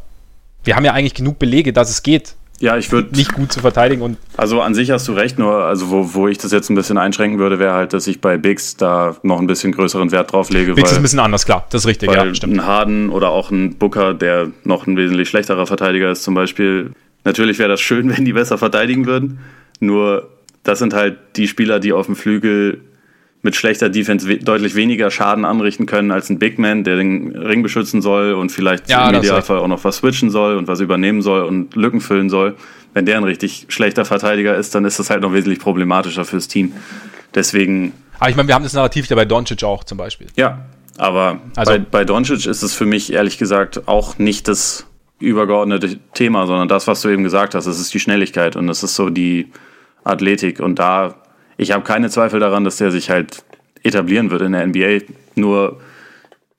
wir 0.64 0.76
haben 0.76 0.86
ja 0.86 0.94
eigentlich 0.94 1.14
genug 1.14 1.40
Belege, 1.40 1.74
dass 1.74 1.90
es 1.90 2.04
geht. 2.04 2.36
Ja, 2.60 2.76
ich 2.78 2.92
würde 2.92 3.16
nicht 3.16 3.34
gut 3.34 3.52
zu 3.52 3.60
verteidigen 3.60 4.02
und 4.02 4.18
also 4.36 4.62
an 4.62 4.74
sich 4.74 4.90
hast 4.90 5.08
du 5.08 5.14
recht, 5.14 5.38
nur 5.38 5.66
also 5.66 5.92
wo, 5.92 6.14
wo 6.16 6.28
ich 6.28 6.40
das 6.40 6.52
jetzt 6.52 6.70
ein 6.70 6.76
bisschen 6.76 6.98
einschränken 6.98 7.38
würde, 7.40 7.60
wäre 7.60 7.74
halt, 7.74 7.94
dass 7.94 8.08
ich 8.08 8.20
bei 8.20 8.38
Bigs 8.38 8.78
da 8.78 9.16
noch 9.22 9.40
ein 9.40 9.46
bisschen 9.46 9.72
größeren 9.72 10.12
Wert 10.12 10.32
drauf 10.32 10.50
lege. 10.50 10.74
Bigs 10.74 10.92
ist 10.92 10.98
ein 10.98 11.04
bisschen 11.04 11.20
anders, 11.20 11.46
klar, 11.46 11.68
das 11.70 11.84
ist 11.84 11.88
richtig, 11.88 12.12
ja, 12.12 12.34
stimmt. 12.34 12.54
Ein 12.54 12.66
Harden 12.66 13.10
oder 13.10 13.30
auch 13.30 13.52
ein 13.52 13.76
Booker, 13.76 14.16
der 14.16 14.48
noch 14.64 14.88
ein 14.88 14.98
wesentlich 14.98 15.30
schlechterer 15.30 15.68
Verteidiger 15.68 16.12
ist, 16.12 16.24
zum 16.24 16.34
Beispiel. 16.34 16.92
Natürlich 17.24 17.60
wäre 17.60 17.70
das 17.70 17.82
schön, 17.82 18.10
wenn 18.18 18.26
die 18.26 18.34
besser 18.34 18.58
verteidigen 18.58 19.06
würden. 19.06 19.40
Nur 19.80 20.28
das 20.64 20.80
sind 20.80 20.94
halt 20.94 21.18
die 21.36 21.48
Spieler, 21.48 21.80
die 21.80 21.94
auf 21.94 22.08
dem 22.08 22.16
Flügel 22.16 22.82
mit 23.48 23.56
schlechter 23.56 23.88
Defense 23.88 24.28
we 24.28 24.40
deutlich 24.40 24.76
weniger 24.76 25.10
Schaden 25.10 25.46
anrichten 25.46 25.86
können 25.86 26.12
als 26.12 26.30
ein 26.30 26.38
Big 26.38 26.60
Man, 26.60 26.84
der 26.84 26.98
den 26.98 27.34
Ring 27.34 27.64
beschützen 27.64 28.02
soll 28.02 28.34
und 28.34 28.52
vielleicht 28.52 28.90
ja, 28.90 29.10
im 29.10 29.16
Idealfall 29.16 29.60
auch 29.60 29.70
noch 29.70 29.86
was 29.86 29.98
switchen 29.98 30.30
soll 30.30 30.58
und 30.58 30.68
was 30.68 30.82
übernehmen 30.82 31.22
soll 31.22 31.44
und 31.44 31.74
Lücken 31.74 32.02
füllen 32.02 32.30
soll. 32.30 32.58
Wenn 32.94 33.06
der 33.06 33.16
ein 33.16 33.24
richtig 33.24 33.68
schlechter 33.70 34.04
Verteidiger 34.04 34.58
ist, 34.58 34.76
dann 34.76 34.84
ist 34.84 35.00
das 35.00 35.10
halt 35.10 35.22
noch 35.22 35.32
wesentlich 35.32 35.60
problematischer 35.60 36.26
fürs 36.26 36.50
Team. 36.50 36.74
Deswegen. 37.34 37.94
Aber 38.20 38.30
ich 38.30 38.36
meine, 38.36 38.50
wir 38.50 38.56
haben 38.56 38.64
das 38.64 38.74
Narrativ 38.74 39.08
ja 39.08 39.16
bei 39.16 39.24
Doncic 39.24 39.64
auch 39.64 39.86
zum 39.86 39.98
Beispiel. 39.98 40.28
Ja, 40.36 40.66
aber 40.98 41.40
also, 41.56 41.72
bei, 41.72 41.80
bei 41.80 42.04
Doncic 42.04 42.48
ist 42.48 42.64
es 42.64 42.74
für 42.74 42.86
mich 42.86 43.14
ehrlich 43.14 43.38
gesagt 43.38 43.88
auch 43.88 44.18
nicht 44.18 44.50
das 44.50 44.88
übergeordnete 45.20 46.00
Thema, 46.14 46.48
sondern 46.48 46.68
das, 46.68 46.86
was 46.86 47.02
du 47.02 47.08
eben 47.08 47.24
gesagt 47.24 47.56
hast. 47.56 47.66
Es 47.66 47.80
ist 47.80 47.94
die 47.94 48.02
Schnelligkeit 48.02 48.58
und 48.58 48.68
es 48.68 48.84
ist 48.84 48.96
so 48.96 49.10
die 49.10 49.54
Athletik. 50.04 50.60
Und 50.60 50.80
da 50.80 51.16
ich 51.58 51.72
habe 51.72 51.84
keine 51.84 52.10
Zweifel 52.10 52.40
daran, 52.40 52.64
dass 52.64 52.78
der 52.78 52.92
sich 52.92 53.10
halt 53.10 53.44
etablieren 53.84 54.30
wird 54.30 54.42
in 54.44 54.52
der 54.52 54.66
NBA. 54.66 55.06
Nur 55.36 55.80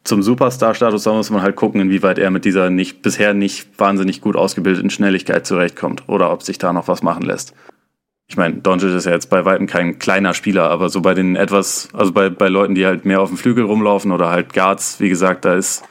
zum 0.05 0.23
Superstar-Status, 0.23 1.05
da 1.05 1.13
muss 1.13 1.31
man 1.31 1.43
halt 1.43 1.57
gucken, 1.57 1.81
inwieweit 1.81 2.19
er 2.19 2.31
mit 2.31 2.45
dieser 2.45 2.71
nicht, 2.71 3.03
bisher 3.03 3.35
nicht 3.35 3.79
wahnsinnig 3.79 4.21
gut 4.21 4.37
ausgebildeten 4.37 4.91
Schnelligkeit 4.91 5.47
zurechtkommt 5.47 6.09
oder 6.09 6.33
ob 6.33 6.43
sich 6.43 6.59
da 6.59 6.73
noch 6.73 6.89
was 6.89 7.03
machen 7.03 7.23
lässt. 7.23 7.55
Ich 8.31 8.37
meine, 8.37 8.57
Doncic 8.57 8.95
ist 8.95 9.07
ja 9.07 9.13
jetzt 9.13 9.31
bei 9.31 9.45
weitem 9.45 9.67
kein 9.67 9.99
kleiner 9.99 10.35
Spieler, 10.35 10.69
aber 10.71 10.91
so 10.91 11.01
bei 11.01 11.15
den 11.15 11.35
etwas, 11.35 11.89
also 11.95 12.13
bei, 12.13 12.29
bei 12.29 12.49
Leuten, 12.49 12.75
die 12.75 12.85
halt 12.85 13.07
mehr 13.07 13.23
auf 13.23 13.31
dem 13.31 13.39
Flügel 13.39 13.65
rumlaufen 13.65 14.13
oder 14.13 14.29
halt 14.29 14.53
Guards, 14.53 15.01
wie 15.01 15.09
gesagt, 15.09 15.47
da 15.47 15.55
ist 15.55 15.83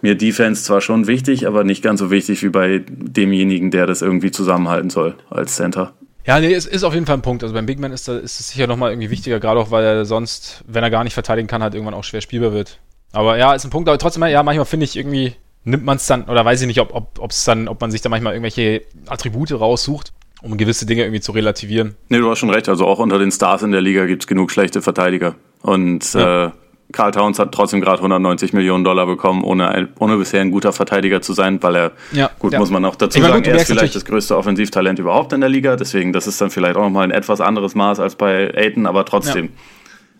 mir 0.00 0.14
Defense 0.14 0.64
zwar 0.64 0.80
schon 0.80 1.06
wichtig, 1.06 1.46
aber 1.46 1.64
nicht 1.64 1.82
ganz 1.82 2.00
so 2.00 2.10
wichtig 2.10 2.42
wie 2.42 2.48
bei 2.48 2.84
demjenigen, 2.88 3.70
der 3.70 3.86
das 3.86 4.00
irgendwie 4.00 4.30
zusammenhalten 4.30 4.90
soll 4.90 5.14
als 5.28 5.56
Center. 5.56 5.92
Ja, 6.28 6.38
nee, 6.40 6.52
es 6.52 6.66
ist 6.66 6.84
auf 6.84 6.92
jeden 6.92 7.06
Fall 7.06 7.16
ein 7.16 7.22
Punkt. 7.22 7.42
Also 7.42 7.54
beim 7.54 7.64
Big 7.64 7.78
Man 7.78 7.90
ist, 7.90 8.06
da, 8.06 8.18
ist 8.18 8.38
es 8.38 8.50
sicher 8.50 8.66
nochmal 8.66 8.92
irgendwie 8.92 9.08
wichtiger, 9.08 9.40
gerade 9.40 9.58
auch, 9.58 9.70
weil 9.70 9.82
er 9.82 10.04
sonst, 10.04 10.62
wenn 10.66 10.84
er 10.84 10.90
gar 10.90 11.02
nicht 11.02 11.14
verteidigen 11.14 11.48
kann, 11.48 11.62
halt 11.62 11.72
irgendwann 11.72 11.94
auch 11.94 12.04
schwer 12.04 12.20
spielbar 12.20 12.52
wird. 12.52 12.80
Aber 13.12 13.38
ja, 13.38 13.54
ist 13.54 13.64
ein 13.64 13.70
Punkt, 13.70 13.88
aber 13.88 13.96
trotzdem, 13.96 14.22
ja, 14.26 14.42
manchmal 14.42 14.66
finde 14.66 14.84
ich 14.84 14.94
irgendwie, 14.94 15.32
nimmt 15.64 15.86
man 15.86 15.96
es 15.96 16.06
dann, 16.06 16.24
oder 16.24 16.44
weiß 16.44 16.60
ich 16.60 16.66
nicht, 16.66 16.80
ob, 16.80 16.94
ob, 16.94 17.18
ob's 17.18 17.46
dann, 17.46 17.66
ob 17.66 17.80
man 17.80 17.90
sich 17.90 18.02
da 18.02 18.10
manchmal 18.10 18.34
irgendwelche 18.34 18.82
Attribute 19.06 19.58
raussucht, 19.58 20.12
um 20.42 20.58
gewisse 20.58 20.84
Dinge 20.84 21.00
irgendwie 21.00 21.22
zu 21.22 21.32
relativieren. 21.32 21.96
Nee, 22.10 22.18
du 22.18 22.30
hast 22.30 22.40
schon 22.40 22.50
recht. 22.50 22.68
Also 22.68 22.86
auch 22.86 22.98
unter 22.98 23.18
den 23.18 23.32
Stars 23.32 23.62
in 23.62 23.72
der 23.72 23.80
Liga 23.80 24.04
gibt 24.04 24.24
es 24.24 24.26
genug 24.26 24.50
schlechte 24.50 24.82
Verteidiger. 24.82 25.34
Und 25.62 26.12
ja. 26.12 26.48
äh, 26.48 26.50
Carl 26.92 27.10
Towns 27.10 27.38
hat 27.38 27.52
trotzdem 27.52 27.80
gerade 27.80 27.98
190 27.98 28.54
Millionen 28.54 28.82
Dollar 28.82 29.06
bekommen, 29.06 29.44
ohne, 29.44 29.68
ein, 29.68 29.88
ohne 29.98 30.16
bisher 30.16 30.40
ein 30.40 30.50
guter 30.50 30.72
Verteidiger 30.72 31.20
zu 31.20 31.34
sein, 31.34 31.62
weil 31.62 31.76
er, 31.76 31.92
ja, 32.12 32.30
gut, 32.38 32.54
ja. 32.54 32.58
muss 32.58 32.70
man 32.70 32.84
auch 32.84 32.96
dazu 32.96 33.20
sagen, 33.20 33.34
gut, 33.34 33.46
er 33.46 33.56
ist 33.56 33.66
vielleicht 33.66 33.94
das 33.94 34.06
größte 34.06 34.36
Offensivtalent 34.36 34.98
überhaupt 34.98 35.32
in 35.34 35.40
der 35.40 35.50
Liga, 35.50 35.76
deswegen, 35.76 36.12
das 36.12 36.26
ist 36.26 36.40
dann 36.40 36.50
vielleicht 36.50 36.76
auch 36.76 36.82
nochmal 36.82 37.04
ein 37.04 37.10
etwas 37.10 37.40
anderes 37.40 37.74
Maß 37.74 38.00
als 38.00 38.16
bei 38.16 38.54
Aiton, 38.56 38.86
aber 38.86 39.04
trotzdem. 39.04 39.50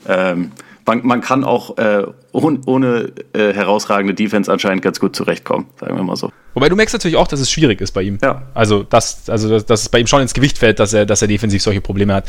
Ja. 0.07 0.33
Ähm, 0.33 0.53
man, 0.87 1.07
man, 1.07 1.21
kann 1.21 1.45
auch 1.45 1.77
äh, 1.77 2.05
ohne, 2.33 2.61
ohne 2.65 3.13
äh, 3.35 3.53
herausragende 3.53 4.15
Defense 4.15 4.51
anscheinend 4.51 4.83
ganz 4.83 4.99
gut 5.01 5.15
zurechtkommen, 5.15 5.67
sagen 5.79 5.97
wir 5.97 6.03
mal 6.03 6.17
so. 6.17 6.33
Wobei 6.55 6.69
du 6.69 6.77
merkst 6.77 6.95
natürlich 6.95 7.17
auch, 7.17 7.29
dass 7.29 7.41
es 7.41 7.51
schwierig 7.51 7.81
ist 7.81 7.93
bei 7.93 8.03
ihm. 8.03 8.19
Ja. 8.23 8.43
Also, 8.55 8.85
dass, 8.85 9.29
also 9.29 9.51
dass, 9.51 9.67
dass 9.67 9.83
es 9.83 9.89
bei 9.91 9.99
ihm 9.99 10.07
schon 10.07 10.23
ins 10.23 10.33
Gewicht 10.33 10.57
fällt, 10.57 10.81
dass 10.81 10.95
er, 10.95 11.05
dass 11.05 11.21
er 11.21 11.29
defensiv 11.29 11.63
solche 11.63 11.83
Probleme 11.83 12.15
hat. 12.15 12.29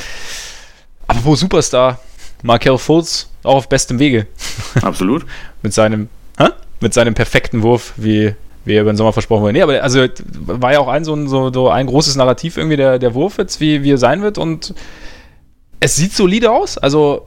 Aber 1.08 1.24
wo 1.24 1.36
Superstar, 1.36 2.00
Markel 2.44 2.78
Fultz 2.78 3.30
auch 3.44 3.56
auf 3.56 3.70
bestem 3.70 4.00
Wege. 4.00 4.28
Absolut. 4.82 5.26
mit 5.62 5.74
seinem, 5.74 6.10
hä? 6.38 6.50
mit 6.80 6.94
seinem 6.94 7.14
perfekten 7.14 7.62
Wurf, 7.64 7.94
wie, 7.98 8.34
wie 8.66 8.74
er 8.74 8.82
über 8.82 8.92
den 8.92 8.98
Sommer 8.98 9.14
versprochen 9.14 9.44
wurde. 9.44 9.54
Nee, 9.54 9.62
aber 9.62 9.84
also 9.84 10.06
war 10.46 10.74
ja 10.74 10.80
auch 10.80 10.88
ein 10.88 11.04
so 11.04 11.14
ein, 11.14 11.28
so, 11.28 11.52
so 11.52 11.70
ein 11.70 11.88
großes 11.88 12.16
Narrativ 12.16 12.58
irgendwie 12.58 12.78
der, 12.78 13.00
der 13.00 13.14
Wurf 13.14 13.38
jetzt, 13.38 13.60
wie, 13.60 13.84
wie 13.84 13.92
er 13.92 13.98
sein 13.98 14.22
wird 14.22 14.38
und 14.38 14.74
es 15.80 15.96
sieht 15.96 16.14
solide 16.14 16.52
aus. 16.52 16.78
Also 16.78 17.26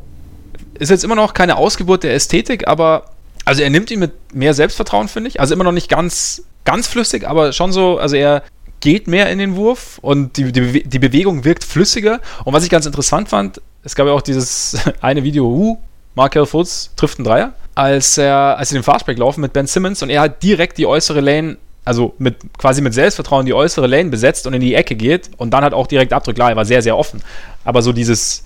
ist 0.78 0.90
jetzt 0.90 1.04
immer 1.04 1.14
noch 1.14 1.34
keine 1.34 1.56
Ausgeburt 1.56 2.02
der 2.02 2.14
Ästhetik, 2.14 2.68
aber 2.68 3.04
also 3.44 3.62
er 3.62 3.70
nimmt 3.70 3.90
ihn 3.90 3.98
mit 3.98 4.12
mehr 4.34 4.54
Selbstvertrauen, 4.54 5.08
finde 5.08 5.28
ich. 5.28 5.40
Also 5.40 5.54
immer 5.54 5.64
noch 5.64 5.72
nicht 5.72 5.88
ganz, 5.88 6.42
ganz 6.64 6.86
flüssig, 6.86 7.26
aber 7.26 7.52
schon 7.52 7.72
so, 7.72 7.98
also 7.98 8.16
er 8.16 8.42
geht 8.82 9.06
mehr 9.06 9.30
in 9.30 9.38
den 9.38 9.56
Wurf 9.56 9.98
und 10.02 10.36
die, 10.36 10.52
die, 10.52 10.82
die 10.82 10.98
Bewegung 10.98 11.44
wirkt 11.44 11.64
flüssiger. 11.64 12.20
Und 12.44 12.52
was 12.52 12.64
ich 12.64 12.68
ganz 12.68 12.84
interessant 12.84 13.30
fand, 13.30 13.62
es 13.82 13.94
gab 13.94 14.06
ja 14.06 14.12
auch 14.12 14.20
dieses 14.20 14.76
eine 15.00 15.24
Video, 15.24 15.46
uh, 15.46 15.78
Markel 16.14 16.44
Fultz 16.44 16.90
trifft 16.96 17.18
einen 17.18 17.24
Dreier, 17.24 17.54
als 17.74 18.18
er, 18.18 18.58
als 18.58 18.68
sie 18.68 18.74
den 18.74 18.82
Fastbreak 18.82 19.16
laufen 19.16 19.40
mit 19.40 19.54
Ben 19.54 19.66
Simmons 19.66 20.02
und 20.02 20.10
er 20.10 20.20
halt 20.20 20.42
direkt 20.42 20.76
die 20.76 20.86
äußere 20.86 21.20
Lane, 21.20 21.56
also 21.84 22.14
mit 22.18 22.36
quasi 22.58 22.82
mit 22.82 22.92
Selbstvertrauen 22.92 23.46
die 23.46 23.54
äußere 23.54 23.86
Lane 23.86 24.10
besetzt 24.10 24.46
und 24.46 24.52
in 24.52 24.60
die 24.60 24.74
Ecke 24.74 24.94
geht 24.94 25.30
und 25.38 25.52
dann 25.52 25.62
halt 25.62 25.72
auch 25.72 25.86
direkt 25.86 26.12
abdrückt. 26.12 26.36
Klar, 26.36 26.50
er 26.50 26.56
war 26.56 26.64
sehr, 26.66 26.82
sehr 26.82 26.98
offen. 26.98 27.22
Aber 27.64 27.80
so 27.82 27.92
dieses 27.92 28.44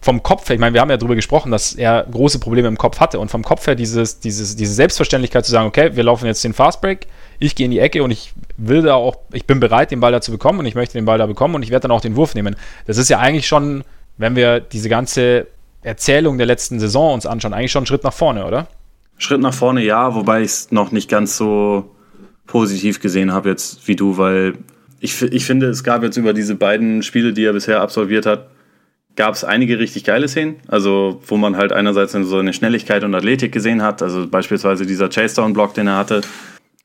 vom 0.00 0.22
Kopf 0.22 0.48
her, 0.48 0.54
ich 0.54 0.60
meine, 0.60 0.74
wir 0.74 0.80
haben 0.80 0.90
ja 0.90 0.96
darüber 0.96 1.14
gesprochen, 1.14 1.50
dass 1.50 1.74
er 1.74 2.06
große 2.10 2.40
Probleme 2.40 2.68
im 2.68 2.76
Kopf 2.76 3.00
hatte 3.00 3.18
und 3.20 3.30
vom 3.30 3.42
Kopf 3.42 3.66
her 3.66 3.74
dieses, 3.74 4.20
dieses, 4.20 4.54
diese 4.56 4.74
Selbstverständlichkeit 4.74 5.46
zu 5.46 5.52
sagen, 5.52 5.66
okay, 5.66 5.94
wir 5.94 6.02
laufen 6.02 6.26
jetzt 6.26 6.44
den 6.44 6.52
Fastbreak, 6.52 7.06
ich 7.42 7.54
gehe 7.54 7.64
in 7.64 7.70
die 7.70 7.80
Ecke 7.80 8.02
und 8.02 8.10
ich 8.10 8.32
will 8.56 8.82
da 8.82 8.94
auch, 8.94 9.16
ich 9.32 9.46
bin 9.46 9.60
bereit, 9.60 9.90
den 9.90 10.00
Ball 10.00 10.12
da 10.12 10.20
zu 10.20 10.30
bekommen 10.30 10.60
und 10.60 10.66
ich 10.66 10.74
möchte 10.74 10.94
den 10.94 11.04
Ball 11.04 11.18
da 11.18 11.26
bekommen 11.26 11.54
und 11.54 11.62
ich 11.62 11.70
werde 11.70 11.82
dann 11.82 11.90
auch 11.90 12.00
den 12.00 12.16
Wurf 12.16 12.34
nehmen. 12.34 12.56
Das 12.86 12.98
ist 12.98 13.10
ja 13.10 13.18
eigentlich 13.18 13.46
schon, 13.46 13.84
wenn 14.16 14.36
wir 14.36 14.60
diese 14.60 14.88
ganze 14.88 15.46
Erzählung 15.82 16.38
der 16.38 16.46
letzten 16.46 16.78
Saison 16.78 17.14
uns 17.14 17.26
anschauen, 17.26 17.52
eigentlich 17.52 17.72
schon 17.72 17.82
ein 17.82 17.86
Schritt 17.86 18.04
nach 18.04 18.12
vorne, 18.12 18.46
oder? 18.46 18.68
Schritt 19.18 19.40
nach 19.40 19.54
vorne, 19.54 19.84
ja, 19.84 20.14
wobei 20.14 20.42
ich 20.42 20.50
es 20.50 20.72
noch 20.72 20.92
nicht 20.92 21.08
ganz 21.08 21.36
so 21.36 21.90
positiv 22.46 23.00
gesehen 23.00 23.32
habe 23.32 23.48
jetzt 23.48 23.86
wie 23.88 23.96
du, 23.96 24.18
weil 24.18 24.54
ich, 25.00 25.20
ich 25.20 25.44
finde, 25.44 25.66
es 25.66 25.82
gab 25.82 26.04
jetzt 26.04 26.16
über 26.16 26.32
diese 26.32 26.54
beiden 26.54 27.02
Spiele, 27.02 27.32
die 27.32 27.44
er 27.44 27.52
bisher 27.52 27.80
absolviert 27.80 28.24
hat, 28.24 28.46
gab 29.16 29.34
es 29.34 29.42
einige 29.42 29.78
richtig 29.78 30.04
geile 30.04 30.28
Szenen. 30.28 30.56
Also, 30.68 31.20
wo 31.26 31.36
man 31.36 31.56
halt 31.56 31.72
einerseits 31.72 32.12
so 32.12 32.38
eine 32.38 32.52
Schnelligkeit 32.52 33.02
und 33.02 33.14
Athletik 33.14 33.52
gesehen 33.52 33.82
hat. 33.82 34.00
Also 34.00 34.28
beispielsweise 34.28 34.86
dieser 34.86 35.08
Chase-Down-Block, 35.08 35.74
den 35.74 35.88
er 35.88 35.96
hatte. 35.96 36.22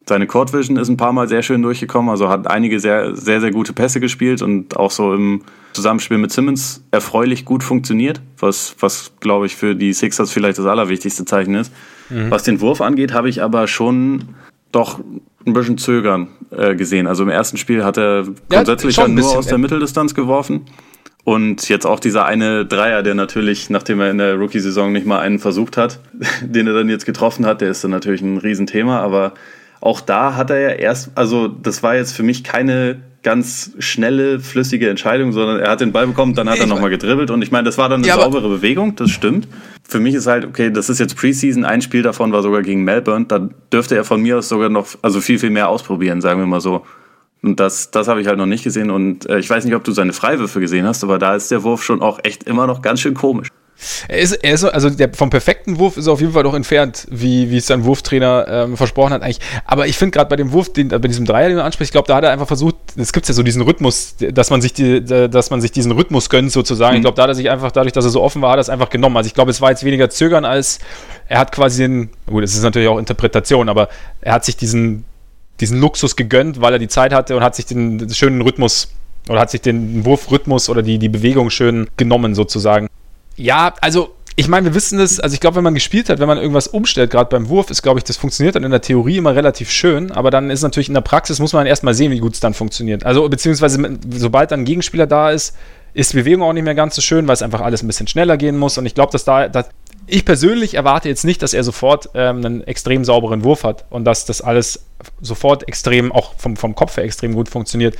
Seine 0.08 0.26
Court 0.26 0.54
Vision 0.54 0.78
ist 0.78 0.88
ein 0.88 0.96
paar 0.96 1.12
Mal 1.12 1.28
sehr 1.28 1.44
schön 1.44 1.62
durchgekommen, 1.62 2.10
also 2.10 2.30
hat 2.30 2.48
einige 2.48 2.80
sehr, 2.80 3.16
sehr, 3.16 3.42
sehr 3.42 3.52
gute 3.52 3.74
Pässe 3.74 4.00
gespielt 4.00 4.42
und 4.42 4.78
auch 4.78 4.92
so 4.92 5.14
im 5.14 5.42
Zusammenspiel 5.74 6.18
mit 6.18 6.32
Simmons 6.32 6.82
erfreulich 6.92 7.44
gut 7.44 7.62
funktioniert, 7.62 8.22
was, 8.40 8.76
was 8.80 9.12
glaube 9.20 9.48
ich, 9.48 9.58
für 9.58 9.76
die 9.76 9.92
Sixers 9.92 10.32
vielleicht 10.32 10.60
das 10.60 10.66
allerwichtigste 10.66 11.26
Zeichen 11.26 11.56
ist. 11.56 11.74
Mhm. 12.10 12.32
Was 12.32 12.44
den 12.44 12.62
Wurf 12.62 12.80
angeht, 12.80 13.14
habe 13.14 13.28
ich 13.28 13.44
aber 13.44 13.68
schon 13.68 14.30
doch 14.72 15.00
ein 15.46 15.54
bisschen 15.54 15.78
zögern 15.78 16.30
äh, 16.52 16.76
gesehen. 16.76 17.06
Also 17.06 17.24
im 17.24 17.30
ersten 17.30 17.58
Spiel 17.58 17.84
hat 17.84 17.98
er 17.98 18.28
grundsätzlich 18.50 18.96
ja, 18.96 19.10
nur 19.10 19.38
aus 19.38 19.48
der 19.48 19.58
Mitteldistanz 19.58 20.14
geworfen. 20.14 20.66
Und 21.26 21.68
jetzt 21.68 21.86
auch 21.86 22.00
dieser 22.00 22.26
eine 22.26 22.66
Dreier, 22.66 23.04
der 23.04 23.14
natürlich, 23.14 23.70
nachdem 23.70 24.00
er 24.00 24.10
in 24.10 24.18
der 24.18 24.36
Rookie-Saison 24.36 24.94
nicht 24.94 25.06
mal 25.06 25.20
einen 25.20 25.40
versucht 25.40 25.76
hat, 25.76 26.00
den 26.42 26.66
er 26.68 26.74
dann 26.74 26.88
jetzt 26.88 27.06
getroffen 27.06 27.46
hat, 27.46 27.60
der 27.60 27.70
ist 27.72 27.84
dann 27.84 27.92
natürlich 27.92 28.22
ein 28.22 28.38
Riesenthema. 28.38 29.02
Aber 29.02 29.34
auch 29.88 30.02
da 30.02 30.36
hat 30.36 30.50
er 30.50 30.60
ja 30.60 30.70
erst, 30.70 31.12
also 31.16 31.48
das 31.48 31.82
war 31.82 31.96
jetzt 31.96 32.12
für 32.12 32.22
mich 32.22 32.44
keine 32.44 32.98
ganz 33.24 33.72
schnelle, 33.80 34.42
flüssige 34.42 34.90
Entscheidung, 34.90 35.32
sondern 35.32 35.60
er 35.60 35.72
hat 35.72 35.80
den 35.80 35.94
Ball 35.94 36.08
bekommen, 36.08 36.34
dann 36.36 36.50
hat 36.50 36.56
ich 36.56 36.62
er 36.62 36.68
nochmal 36.68 36.90
gedribbelt 36.90 37.32
und 37.32 37.42
ich 37.42 37.52
meine, 37.52 37.64
das 37.64 37.78
war 37.78 37.88
dann 37.88 38.02
eine 38.02 38.08
ja, 38.08 38.16
saubere 38.16 38.50
Bewegung, 38.50 38.98
das 38.98 39.12
stimmt. 39.12 39.48
Für 39.88 40.02
mich 40.02 40.14
ist 40.14 40.28
halt, 40.28 40.46
okay, 40.46 40.72
das 40.72 40.90
ist 40.90 41.00
jetzt 41.00 41.16
Preseason, 41.16 41.64
ein 41.64 41.82
Spiel 41.82 42.02
davon 42.02 42.34
war 42.34 42.42
sogar 42.42 42.64
gegen 42.64 42.84
Melbourne, 42.84 43.26
da 43.30 43.50
dürfte 43.72 43.96
er 43.96 44.04
von 44.04 44.22
mir 44.22 44.38
aus 44.38 44.50
sogar 44.50 44.68
noch, 44.68 44.88
also 45.02 45.22
viel, 45.22 45.40
viel 45.40 45.52
mehr 45.52 45.70
ausprobieren, 45.70 46.20
sagen 46.20 46.42
wir 46.42 46.48
mal 46.48 46.62
so. 46.62 46.86
Und 47.42 47.60
das, 47.60 47.90
das 47.92 48.10
habe 48.10 48.20
ich 48.20 48.28
halt 48.28 48.38
noch 48.38 48.46
nicht 48.46 48.66
gesehen 48.66 48.92
und 48.92 49.30
äh, 49.30 49.40
ich 49.40 49.50
weiß 49.50 49.64
nicht, 49.64 49.76
ob 49.76 49.86
du 49.86 49.94
seine 49.94 50.12
Freiwürfe 50.12 50.60
gesehen 50.60 50.86
hast, 50.86 51.02
aber 51.04 51.18
da 51.18 51.34
ist 51.34 51.50
der 51.50 51.64
Wurf 51.64 51.82
schon 51.84 52.02
auch 52.02 52.20
echt 52.24 52.44
immer 52.44 52.68
noch 52.68 52.82
ganz 52.82 53.00
schön 53.00 53.14
komisch. 53.14 53.48
Er 54.08 54.20
ist, 54.20 54.32
er 54.32 54.54
ist 54.54 54.64
also 54.64 54.90
der, 54.90 55.14
vom 55.14 55.30
perfekten 55.30 55.78
Wurf 55.78 55.98
ist 55.98 56.08
er 56.08 56.14
auf 56.14 56.20
jeden 56.20 56.34
Fall 56.34 56.44
doch 56.44 56.54
entfernt, 56.54 57.08
wie, 57.12 57.52
wie 57.52 57.58
es 57.58 57.68
sein 57.68 57.84
Wurftrainer 57.84 58.46
ähm, 58.50 58.78
versprochen 58.78 59.14
hat 59.14 59.22
eigentlich. 59.22 59.40
Aber 59.66 59.88
ich 59.88 59.98
finde 59.98 60.12
gerade 60.12 60.30
bei 60.30 60.36
dem 60.36 60.52
Wurf, 60.52 60.74
den, 60.74 60.90
bei 60.90 61.00
diesem 61.00 61.26
Dreier, 61.26 61.50
den 61.50 61.58
du 61.58 61.64
ansprichst, 61.64 61.90
ich 61.90 61.94
glaube, 61.94 62.08
da 62.08 62.16
hat 62.16 62.24
er 62.24 62.32
einfach 62.32 62.48
versucht, 62.48 62.76
es 62.96 63.14
gibt 63.14 63.28
ja 63.28 63.34
so 63.34 63.44
diesen 63.44 63.62
Rhythmus, 63.62 64.16
dass 64.18 64.50
man 64.50 64.62
sich 64.62 64.74
die, 64.74 65.04
dass 65.04 65.50
man 65.52 65.62
sich 65.62 65.72
diesen 65.72 65.92
Rhythmus 65.92 66.30
gönnt 66.30 66.52
sozusagen. 66.52 66.94
Mhm. 66.94 66.98
Ich 66.98 67.04
glaube, 67.04 67.16
da 67.16 67.24
hat 67.24 67.30
er 67.30 67.36
sich 67.36 67.50
einfach, 67.50 67.72
dadurch, 67.72 67.94
dass 67.94 68.06
er 68.06 68.12
so 68.12 68.22
offen 68.22 68.42
war, 68.42 68.52
hat 68.52 68.58
er 68.58 68.62
es 68.62 68.70
einfach 68.70 68.90
genommen. 68.90 69.18
Also 69.18 69.28
ich 69.28 69.34
glaube, 69.34 69.52
es 69.52 69.62
war 69.62 69.70
jetzt 69.70 69.84
weniger 69.84 70.10
Zögern 70.10 70.46
als 70.46 70.80
er 71.30 71.40
hat 71.40 71.52
quasi 71.52 71.84
den, 71.84 72.10
gut, 72.26 72.44
es 72.44 72.56
ist 72.56 72.64
natürlich 72.64 72.88
auch 72.88 72.98
Interpretation, 72.98 73.70
aber 73.70 73.90
er 74.22 74.34
hat 74.34 74.46
sich 74.46 74.56
diesen, 74.56 75.06
diesen 75.60 75.80
Luxus 75.80 76.16
gegönnt, 76.16 76.62
weil 76.62 76.74
er 76.74 76.80
die 76.80 76.88
Zeit 76.88 77.14
hatte 77.14 77.36
und 77.36 77.44
hat 77.44 77.56
sich 77.56 77.66
den, 77.66 77.98
den 77.98 78.10
schönen 78.10 78.42
Rhythmus 78.42 78.90
oder 79.30 79.42
hat 79.42 79.52
sich 79.52 79.62
den 79.62 80.06
Wurfrhythmus 80.06 80.70
oder 80.70 80.82
die, 80.82 81.00
die 81.00 81.10
Bewegung 81.10 81.50
schön 81.50 81.90
genommen 81.98 82.34
sozusagen. 82.34 82.88
Ja, 83.38 83.74
also 83.82 84.16
ich 84.40 84.48
meine, 84.48 84.68
wir 84.68 84.76
wissen 84.76 85.00
es, 85.00 85.20
also 85.20 85.34
ich 85.34 85.40
glaube, 85.40 85.56
wenn 85.56 85.64
man 85.64 85.74
gespielt 85.74 86.10
hat, 86.10 86.20
wenn 86.20 86.28
man 86.28 86.38
irgendwas 86.38 86.68
umstellt, 86.68 87.10
gerade 87.10 87.30
beim 87.30 87.50
Wurf, 87.50 87.72
ist, 87.72 87.82
glaube 87.82 88.00
ich, 88.00 88.04
das 88.04 88.18
funktioniert 88.18 88.56
dann 88.56 88.64
in 88.64 88.70
der 88.70 88.82
Theorie 88.82 89.18
immer 89.18 89.36
relativ 89.36 89.72
schön, 89.72 90.12
aber 90.12 90.30
dann 90.30 90.52
ist 90.52 90.62
natürlich 90.62 90.90
in 90.90 90.94
der 90.94 91.02
Praxis, 91.02 91.40
muss 91.40 91.54
man 91.54 91.66
erstmal 91.66 91.96
sehen, 91.96 92.12
wie 92.12 92.20
gut 92.20 92.36
es 92.36 92.40
dann 92.40 92.54
funktioniert. 92.54 93.04
Also, 93.04 93.28
beziehungsweise, 93.30 93.98
sobald 94.12 94.52
dann 94.52 94.62
ein 94.62 94.66
Gegenspieler 94.66 95.08
da 95.08 95.32
ist, 95.32 95.56
ist 95.96 96.14
die 96.14 96.18
Bewegung 96.18 96.44
auch 96.44 96.54
nicht 96.54 96.66
mehr 96.66 96.76
ganz 96.76 96.96
so 96.96 97.02
schön, 97.02 97.28
weil 97.28 97.34
es 97.34 97.42
einfach 97.42 97.62
alles 97.62 97.82
ein 97.82 97.88
bisschen 97.88 98.08
schneller 98.08 98.38
gehen 98.38 98.58
muss. 98.58 98.78
Und 98.78 98.86
ich 98.86 98.94
glaube, 98.94 99.12
dass 99.12 99.24
da, 99.24 99.48
dass 99.48 99.70
ich 100.06 100.24
persönlich 100.24 100.76
erwarte 100.76 101.10
jetzt 101.10 101.26
nicht, 101.26 101.42
dass 101.42 101.56
er 101.56 101.64
sofort 101.64 102.12
ähm, 102.14 102.46
einen 102.46 102.64
extrem 102.64 103.04
sauberen 103.04 103.44
Wurf 103.44 103.64
hat 103.64 103.86
und 103.90 104.06
dass 104.06 104.26
das 104.26 104.42
alles 104.42 104.86
sofort 105.20 105.68
extrem, 105.68 106.12
auch 106.12 106.36
vom, 106.38 106.56
vom 106.56 106.76
Kopf 106.76 106.98
her 106.98 107.04
extrem 107.04 107.34
gut 107.34 107.50
funktioniert 107.50 107.98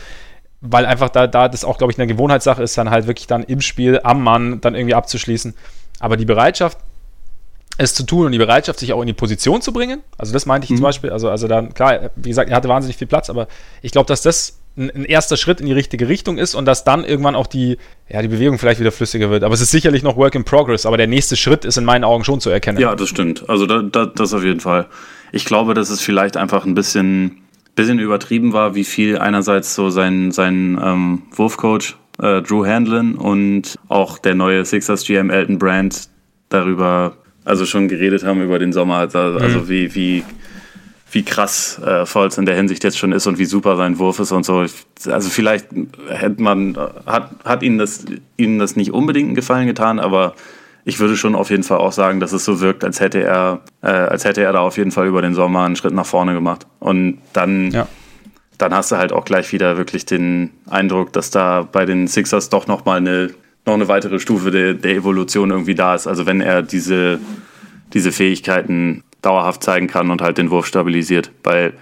weil 0.62 0.86
einfach 0.86 1.10
da, 1.10 1.28
da 1.28 1.48
das 1.48 1.64
auch, 1.64 1.78
glaube 1.78 1.92
ich, 1.92 2.00
eine 2.00 2.08
Gewohnheitssache 2.08 2.64
ist, 2.64 2.78
dann 2.78 2.90
halt 2.90 3.08
wirklich 3.08 3.28
dann 3.28 3.44
im 3.44 3.62
Spiel 3.62 4.00
am 4.04 4.24
Mann 4.24 4.60
dann 4.62 4.76
irgendwie 4.76 4.96
abzuschließen. 4.96 5.54
Aber 6.00 6.18
die 6.18 6.26
Bereitschaft, 6.26 6.78
es 7.78 7.94
zu 7.94 8.04
tun 8.04 8.26
und 8.26 8.32
die 8.32 8.40
Bereitschaft, 8.40 8.80
sich 8.80 8.94
auch 8.94 9.02
in 9.02 9.08
die 9.08 9.14
Position 9.14 9.62
zu 9.62 9.72
bringen, 9.72 10.02
also 10.18 10.34
das 10.34 10.48
meinte 10.48 10.66
ich 10.66 10.72
mhm. 10.72 10.78
zum 10.78 10.84
Beispiel, 10.84 11.12
also, 11.12 11.30
also 11.30 11.48
dann, 11.48 11.74
klar, 11.74 12.10
wie 12.16 12.30
gesagt, 12.30 12.50
er 12.50 12.56
hatte 12.56 12.70
wahnsinnig 12.70 12.98
viel 12.98 13.08
Platz, 13.08 13.30
aber 13.30 13.48
ich 13.84 13.92
glaube, 13.92 14.08
dass 14.08 14.24
das 14.24 14.58
ein, 14.78 14.90
ein, 14.92 15.06
erster 15.06 15.38
Schritt 15.38 15.60
in 15.60 15.68
die 15.68 15.74
richtige 15.74 16.08
Richtung 16.08 16.38
ist 16.38 16.56
und 16.56 16.66
dass 16.66 16.84
dann 16.84 17.04
irgendwann 17.04 17.36
auch 17.36 17.48
die, 17.48 17.78
ja, 18.10 18.22
die 18.22 18.28
Bewegung 18.28 18.58
vielleicht 18.58 18.80
wieder 18.80 18.92
flüssiger 18.92 19.30
wird. 19.30 19.44
Aber 19.44 19.54
es 19.54 19.62
ist 19.62 19.72
sicherlich 19.72 20.04
noch 20.04 20.18
Work 20.18 20.36
in 20.36 20.44
Progress, 20.44 20.86
aber 20.86 20.98
der 20.98 21.08
nächste 21.08 21.36
Schritt 21.36 21.66
ist 21.66 21.78
in 21.78 21.86
meinen 21.86 22.04
Augen 22.04 22.24
schon 22.24 22.40
zu 22.40 22.50
erkennen. 22.50 22.80
Ja, 22.80 22.96
das 22.96 23.10
stimmt. 23.10 23.48
Also 23.50 23.66
da, 23.66 23.82
da, 23.82 24.06
das 24.06 24.34
auf 24.34 24.44
jeden 24.44 24.60
Fall. 24.60 24.88
Ich 25.32 25.46
glaube, 25.46 25.74
dass 25.74 25.90
es 25.90 26.02
vielleicht 26.02 26.38
einfach 26.38 26.66
ein 26.66 26.76
bisschen 26.76 27.47
bisschen 27.78 28.00
übertrieben 28.00 28.52
war, 28.52 28.76
wie 28.76 28.84
viel 28.84 29.18
einerseits 29.18 29.74
so 29.74 29.90
sein, 29.90 30.32
sein 30.32 30.78
ähm, 30.84 31.22
Wurfcoach 31.32 31.96
äh, 32.20 32.42
Drew 32.42 32.66
Handlin 32.66 33.16
und 33.16 33.80
auch 33.88 34.18
der 34.18 34.36
neue 34.36 34.66
Sixers 34.66 35.06
GM 35.06 35.30
Elton 35.30 35.60
Brand 35.60 36.10
darüber, 36.50 37.16
also 37.46 37.66
schon 37.66 37.88
geredet 37.88 38.26
haben 38.26 38.42
über 38.42 38.60
den 38.60 38.74
Sommer, 38.74 38.98
also, 38.98 39.20
mhm. 39.20 39.38
also 39.38 39.70
wie, 39.70 39.94
wie, 39.94 40.24
wie 41.12 41.24
krass 41.24 41.80
äh, 41.86 42.06
Volz 42.06 42.38
in 42.38 42.46
der 42.46 42.56
Hinsicht 42.56 42.84
jetzt 42.84 42.98
schon 42.98 43.12
ist 43.12 43.28
und 43.28 43.38
wie 43.38 43.46
super 43.46 43.78
sein 43.78 44.00
Wurf 44.00 44.20
ist 44.20 44.32
und 44.32 44.44
so. 44.44 44.66
Also 45.06 45.30
vielleicht 45.30 45.68
hätte 46.10 46.42
man, 46.42 46.76
hat, 47.06 47.30
hat 47.46 47.62
ihnen 47.62 47.78
das, 47.78 48.06
ihnen 48.38 48.58
das 48.58 48.76
nicht 48.76 48.92
unbedingt 48.92 49.28
einen 49.28 49.36
Gefallen 49.36 49.68
getan, 49.68 50.00
aber 50.00 50.34
ich 50.88 51.00
würde 51.00 51.18
schon 51.18 51.36
auf 51.36 51.50
jeden 51.50 51.64
Fall 51.64 51.80
auch 51.80 51.92
sagen, 51.92 52.22
dass 52.22 52.32
es 52.32 52.46
so 52.46 52.62
wirkt, 52.62 52.86
als 52.86 53.02
hätte 53.02 53.22
er, 53.22 53.60
äh, 53.82 53.88
als 53.88 54.24
hätte 54.24 54.42
er 54.42 54.54
da 54.54 54.62
auf 54.62 54.78
jeden 54.78 54.92
Fall 54.92 55.06
über 55.06 55.22
den 55.22 55.34
Sommer 55.34 55.66
einen 55.66 55.76
Schritt 55.76 55.94
nach 55.94 56.06
vorne 56.06 56.34
gemacht. 56.34 56.66
Und 56.80 57.18
dann, 57.34 57.72
ja. 57.72 57.90
dann 58.58 58.74
hast 58.74 58.94
du 58.94 58.96
halt 58.96 59.12
auch 59.12 59.26
gleich 59.26 59.52
wieder 59.52 59.76
wirklich 59.76 60.06
den 60.06 60.52
Eindruck, 60.70 61.12
dass 61.12 61.30
da 61.30 61.68
bei 61.70 61.86
den 61.86 62.08
Sixers 62.08 62.48
doch 62.48 62.68
nochmal 62.68 63.00
eine, 63.00 63.32
noch 63.66 63.74
eine 63.74 63.90
weitere 63.90 64.18
Stufe 64.18 64.50
der, 64.50 64.76
der 64.76 64.96
Evolution 64.96 65.52
irgendwie 65.52 65.76
da 65.76 65.94
ist. 65.94 66.08
Also 66.08 66.26
wenn 66.26 66.40
er 66.40 66.62
diese, 66.62 67.20
diese 67.94 68.14
Fähigkeiten 68.14 69.04
dauerhaft 69.22 69.64
zeigen 69.64 69.88
kann 69.88 70.10
und 70.10 70.22
halt 70.22 70.38
den 70.38 70.52
Wurf 70.52 70.68
stabilisiert. 70.68 71.32
Weil 71.44 71.74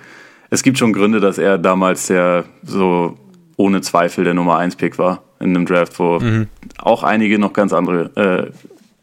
es 0.50 0.64
gibt 0.64 0.80
schon 0.80 0.94
Gründe, 0.94 1.20
dass 1.20 1.38
er 1.38 1.60
damals 1.60 2.08
der 2.08 2.46
so 2.64 3.20
ohne 3.56 3.82
Zweifel 3.82 4.24
der 4.24 4.34
Nummer 4.34 4.58
1 4.58 4.78
Pick 4.78 4.98
war 4.98 5.22
in 5.40 5.56
einem 5.56 5.68
Draft, 5.68 6.00
wo 6.00 6.20
mhm. 6.20 6.48
auch 6.80 7.04
einige 7.04 7.38
noch 7.38 7.54
ganz 7.54 7.72
andere 7.72 8.10
äh, 8.16 8.52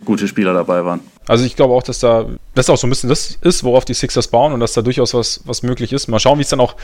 gute 0.05 0.29
Spieler 0.29 0.55
dabei 0.55 0.85
waren. 0.85 1.01
Also 1.27 1.45
ich 1.45 1.57
glaube 1.57 1.75
auch, 1.75 1.83
dass 1.83 2.01
da 2.01 2.27
das 2.55 2.69
auch 2.69 2.77
so 2.77 2.87
ein 2.87 2.91
bisschen 2.91 3.09
das 3.09 3.38
ist, 3.41 3.65
worauf 3.65 3.85
die 3.85 3.95
Sixers 3.95 4.29
bauen 4.29 4.53
und 4.53 4.61
dass 4.61 4.73
da 4.73 4.83
durchaus 4.83 5.15
was, 5.15 5.41
was 5.45 5.62
möglich 5.62 5.93
ist. 5.93 6.09
Mal 6.09 6.19
schauen, 6.19 6.38
wie 6.38 6.43
es 6.43 6.49
dann 6.49 6.61
auch 6.61 6.77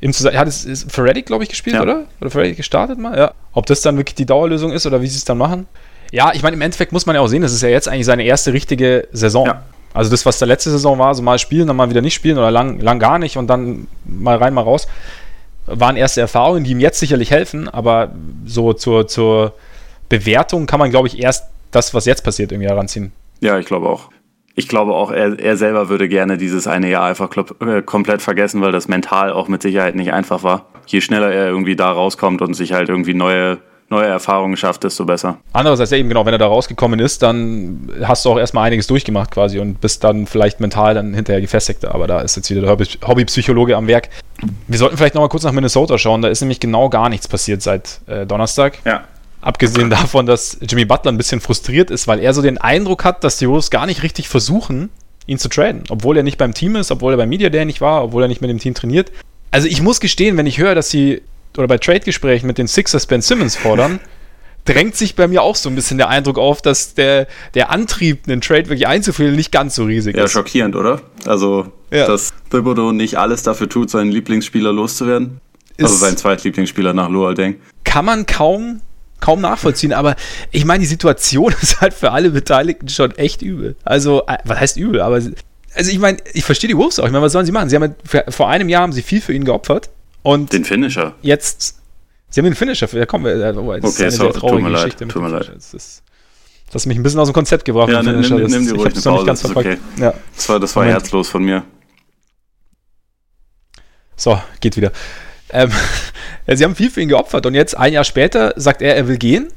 im 0.00 0.12
Zusammenhang. 0.12 0.46
Hat 0.46 0.48
es 0.48 0.86
für 0.88 1.04
Reddit, 1.04 1.26
glaube 1.26 1.44
ich, 1.44 1.50
gespielt, 1.50 1.76
ja. 1.76 1.82
oder? 1.82 2.04
Oder 2.20 2.30
für 2.30 2.38
Reddit 2.38 2.56
gestartet 2.56 2.98
mal? 2.98 3.16
Ja. 3.16 3.34
Ob 3.52 3.66
das 3.66 3.82
dann 3.82 3.96
wirklich 3.96 4.14
die 4.14 4.26
Dauerlösung 4.26 4.72
ist 4.72 4.86
oder 4.86 5.02
wie 5.02 5.06
sie 5.06 5.18
es 5.18 5.24
dann 5.24 5.38
machen? 5.38 5.66
Ja, 6.10 6.32
ich 6.32 6.42
meine, 6.42 6.54
im 6.54 6.62
Endeffekt 6.62 6.92
muss 6.92 7.06
man 7.06 7.16
ja 7.16 7.22
auch 7.22 7.26
sehen, 7.26 7.42
das 7.42 7.52
ist 7.52 7.62
ja 7.62 7.68
jetzt 7.68 7.88
eigentlich 7.88 8.06
seine 8.06 8.24
erste 8.24 8.52
richtige 8.52 9.08
Saison. 9.12 9.46
Ja. 9.46 9.62
Also 9.92 10.10
das, 10.10 10.26
was 10.26 10.38
der 10.38 10.48
letzte 10.48 10.70
Saison 10.70 10.98
war, 10.98 11.14
so 11.14 11.22
mal 11.22 11.38
spielen, 11.38 11.66
dann 11.66 11.76
mal 11.76 11.88
wieder 11.88 12.02
nicht 12.02 12.14
spielen 12.14 12.36
oder 12.36 12.50
lang, 12.50 12.80
lang 12.80 12.98
gar 12.98 13.18
nicht 13.18 13.36
und 13.36 13.46
dann 13.46 13.86
mal 14.04 14.36
rein, 14.36 14.52
mal 14.52 14.62
raus, 14.62 14.88
waren 15.66 15.96
erste 15.96 16.20
Erfahrungen, 16.20 16.64
die 16.64 16.72
ihm 16.72 16.80
jetzt 16.80 16.98
sicherlich 16.98 17.30
helfen, 17.30 17.68
aber 17.68 18.12
so 18.44 18.72
zur, 18.72 19.06
zur 19.06 19.54
Bewertung 20.08 20.66
kann 20.66 20.80
man, 20.80 20.90
glaube 20.90 21.08
ich, 21.08 21.18
erst 21.20 21.44
das, 21.74 21.94
was 21.94 22.04
jetzt 22.06 22.22
passiert, 22.22 22.52
irgendwie 22.52 22.68
heranziehen. 22.68 23.12
Ja, 23.40 23.58
ich 23.58 23.66
glaube 23.66 23.88
auch. 23.88 24.10
Ich 24.56 24.68
glaube 24.68 24.94
auch, 24.94 25.10
er, 25.10 25.38
er 25.38 25.56
selber 25.56 25.88
würde 25.88 26.08
gerne 26.08 26.38
dieses 26.38 26.66
eine 26.68 26.88
Jahr 26.88 27.04
einfach 27.04 27.30
äh, 27.60 27.82
komplett 27.82 28.22
vergessen, 28.22 28.60
weil 28.60 28.70
das 28.70 28.86
mental 28.86 29.32
auch 29.32 29.48
mit 29.48 29.62
Sicherheit 29.62 29.96
nicht 29.96 30.12
einfach 30.12 30.44
war. 30.44 30.66
Je 30.86 31.00
schneller 31.00 31.32
er 31.32 31.48
irgendwie 31.48 31.74
da 31.74 31.90
rauskommt 31.90 32.40
und 32.40 32.54
sich 32.54 32.72
halt 32.72 32.88
irgendwie 32.88 33.14
neue 33.14 33.58
neue 33.90 34.06
Erfahrungen 34.06 34.56
schafft, 34.56 34.84
desto 34.84 35.04
besser. 35.04 35.38
Andererseits 35.52 35.90
ja 35.90 35.98
eben 35.98 36.08
genau, 36.08 36.24
wenn 36.24 36.32
er 36.32 36.38
da 36.38 36.46
rausgekommen 36.46 37.00
ist, 37.00 37.22
dann 37.22 37.90
hast 38.02 38.24
du 38.24 38.30
auch 38.30 38.38
erstmal 38.38 38.66
einiges 38.66 38.86
durchgemacht 38.86 39.30
quasi 39.30 39.58
und 39.58 39.80
bist 39.80 40.02
dann 40.04 40.26
vielleicht 40.26 40.60
mental 40.60 40.94
dann 40.94 41.14
hinterher 41.14 41.40
gefestigter. 41.40 41.94
Aber 41.94 42.06
da 42.06 42.20
ist 42.20 42.36
jetzt 42.36 42.50
wieder 42.50 42.62
der 42.62 42.70
Hobbypsychologe 43.06 43.76
am 43.76 43.86
Werk. 43.86 44.08
Wir 44.66 44.78
sollten 44.78 44.96
vielleicht 44.96 45.14
nochmal 45.14 45.28
kurz 45.28 45.44
nach 45.44 45.52
Minnesota 45.52 45.98
schauen. 45.98 46.22
Da 46.22 46.28
ist 46.28 46.40
nämlich 46.40 46.60
genau 46.60 46.88
gar 46.88 47.08
nichts 47.08 47.28
passiert 47.28 47.62
seit 47.62 48.00
äh, 48.06 48.26
Donnerstag. 48.26 48.78
Ja. 48.84 49.04
Abgesehen 49.44 49.90
davon, 49.90 50.24
dass 50.24 50.56
Jimmy 50.62 50.86
Butler 50.86 51.12
ein 51.12 51.18
bisschen 51.18 51.38
frustriert 51.38 51.90
ist, 51.90 52.08
weil 52.08 52.18
er 52.18 52.32
so 52.32 52.40
den 52.40 52.56
Eindruck 52.56 53.04
hat, 53.04 53.24
dass 53.24 53.36
die 53.36 53.46
Wolves 53.46 53.70
gar 53.70 53.84
nicht 53.84 54.02
richtig 54.02 54.26
versuchen, 54.26 54.88
ihn 55.26 55.38
zu 55.38 55.50
traden. 55.50 55.84
Obwohl 55.90 56.16
er 56.16 56.22
nicht 56.22 56.38
beim 56.38 56.54
Team 56.54 56.76
ist, 56.76 56.90
obwohl 56.90 57.12
er 57.12 57.18
beim 57.18 57.28
Media 57.28 57.50
Day 57.50 57.66
nicht 57.66 57.82
war, 57.82 58.04
obwohl 58.04 58.22
er 58.22 58.28
nicht 58.28 58.40
mit 58.40 58.48
dem 58.48 58.58
Team 58.58 58.72
trainiert. 58.72 59.12
Also 59.50 59.68
ich 59.68 59.82
muss 59.82 60.00
gestehen, 60.00 60.38
wenn 60.38 60.46
ich 60.46 60.56
höre, 60.56 60.74
dass 60.74 60.88
sie 60.88 61.20
oder 61.58 61.68
bei 61.68 61.76
Trade-Gesprächen 61.76 62.46
mit 62.46 62.56
den 62.56 62.66
Sixers 62.66 63.04
Ben 63.04 63.20
Simmons 63.20 63.54
fordern, 63.54 64.00
drängt 64.64 64.96
sich 64.96 65.14
bei 65.14 65.28
mir 65.28 65.42
auch 65.42 65.56
so 65.56 65.68
ein 65.68 65.74
bisschen 65.74 65.98
der 65.98 66.08
Eindruck 66.08 66.38
auf, 66.38 66.62
dass 66.62 66.94
der, 66.94 67.28
der 67.52 67.70
Antrieb, 67.70 68.26
einen 68.26 68.40
Trade 68.40 68.70
wirklich 68.70 68.86
einzuführen, 68.86 69.36
nicht 69.36 69.52
ganz 69.52 69.74
so 69.74 69.84
riesig 69.84 70.16
ja, 70.16 70.24
ist. 70.24 70.32
Ja, 70.32 70.40
schockierend, 70.40 70.74
oder? 70.74 71.02
Also, 71.26 71.66
ja. 71.90 72.06
dass 72.06 72.32
Thibodeau 72.50 72.92
nicht 72.92 73.18
alles 73.18 73.42
dafür 73.42 73.68
tut, 73.68 73.90
seinen 73.90 74.10
Lieblingsspieler 74.10 74.72
loszuwerden. 74.72 75.42
Also 75.76 75.76
ist 75.76 75.84
also 75.84 75.96
seinen 75.96 76.16
Zweitlieblingsspieler 76.16 76.94
nach 76.94 77.10
Luol 77.10 77.34
Deng. 77.34 77.56
Kann 77.84 78.06
man 78.06 78.24
kaum 78.24 78.80
kaum 79.20 79.40
nachvollziehen, 79.40 79.92
aber 79.92 80.16
ich 80.50 80.64
meine, 80.64 80.80
die 80.80 80.86
Situation 80.86 81.54
ist 81.62 81.80
halt 81.80 81.94
für 81.94 82.12
alle 82.12 82.30
Beteiligten 82.30 82.88
schon 82.88 83.12
echt 83.12 83.42
übel. 83.42 83.76
Also, 83.84 84.24
äh, 84.26 84.38
was 84.44 84.60
heißt 84.60 84.76
übel? 84.76 85.00
Aber, 85.00 85.16
also 85.16 85.90
ich 85.90 85.98
meine, 85.98 86.18
ich 86.32 86.44
verstehe 86.44 86.68
die 86.68 86.76
Wolves 86.76 86.98
auch. 86.98 87.06
Ich 87.06 87.12
meine, 87.12 87.24
was 87.24 87.32
sollen 87.32 87.46
sie 87.46 87.52
machen? 87.52 87.68
Sie 87.68 87.76
haben 87.76 87.94
vor 88.28 88.48
einem 88.48 88.68
Jahr 88.68 88.82
haben 88.82 88.92
sie 88.92 89.02
viel 89.02 89.20
für 89.20 89.32
ihn 89.32 89.44
geopfert. 89.44 89.90
Und 90.22 90.52
den 90.52 90.64
Finisher. 90.64 91.14
Jetzt 91.22 91.76
Sie 92.34 92.40
haben 92.40 92.46
den 92.46 92.56
Finisher, 92.56 92.88
ja 92.92 93.06
komm, 93.06 93.26
äh, 93.26 93.38
das 93.38 93.56
okay, 93.56 93.84
ist 93.84 94.00
eine 94.00 94.10
so, 94.10 94.22
sehr 94.24 94.32
traurige 94.32 94.68
Geschichte. 94.68 95.06
Tut 95.06 95.22
mir 95.22 95.28
leid. 95.28 95.52
Das, 95.54 95.72
ist, 95.72 96.02
das 96.72 96.82
hat 96.82 96.88
mich 96.88 96.98
ein 96.98 97.04
bisschen 97.04 97.20
aus 97.20 97.28
dem 97.28 97.32
Konzept 97.32 97.64
gebracht. 97.64 97.90
Ja, 97.90 98.02
nimm, 98.02 98.20
nimm, 98.20 98.46
nimm 98.46 98.66
dir 98.66 98.74
ruhig 98.74 98.92
eine 98.92 99.02
Pause, 99.02 99.24
das 99.24 99.44
okay. 99.44 99.78
Ja. 99.98 100.14
Das 100.34 100.48
war, 100.48 100.58
das 100.58 100.74
war 100.74 100.84
herzlos 100.84 101.28
von 101.28 101.44
mir. 101.44 101.62
So, 104.16 104.36
geht 104.60 104.76
wieder. 104.76 104.90
Ähm, 105.54 105.70
sie 106.52 106.64
haben 106.64 106.74
viel 106.74 106.90
für 106.90 107.00
ihn 107.00 107.08
geopfert 107.08 107.46
und 107.46 107.54
jetzt 107.54 107.76
ein 107.76 107.92
Jahr 107.92 108.04
später 108.04 108.52
sagt 108.56 108.82
er, 108.82 108.96
er 108.96 109.08
will 109.08 109.16
gehen. 109.16 109.48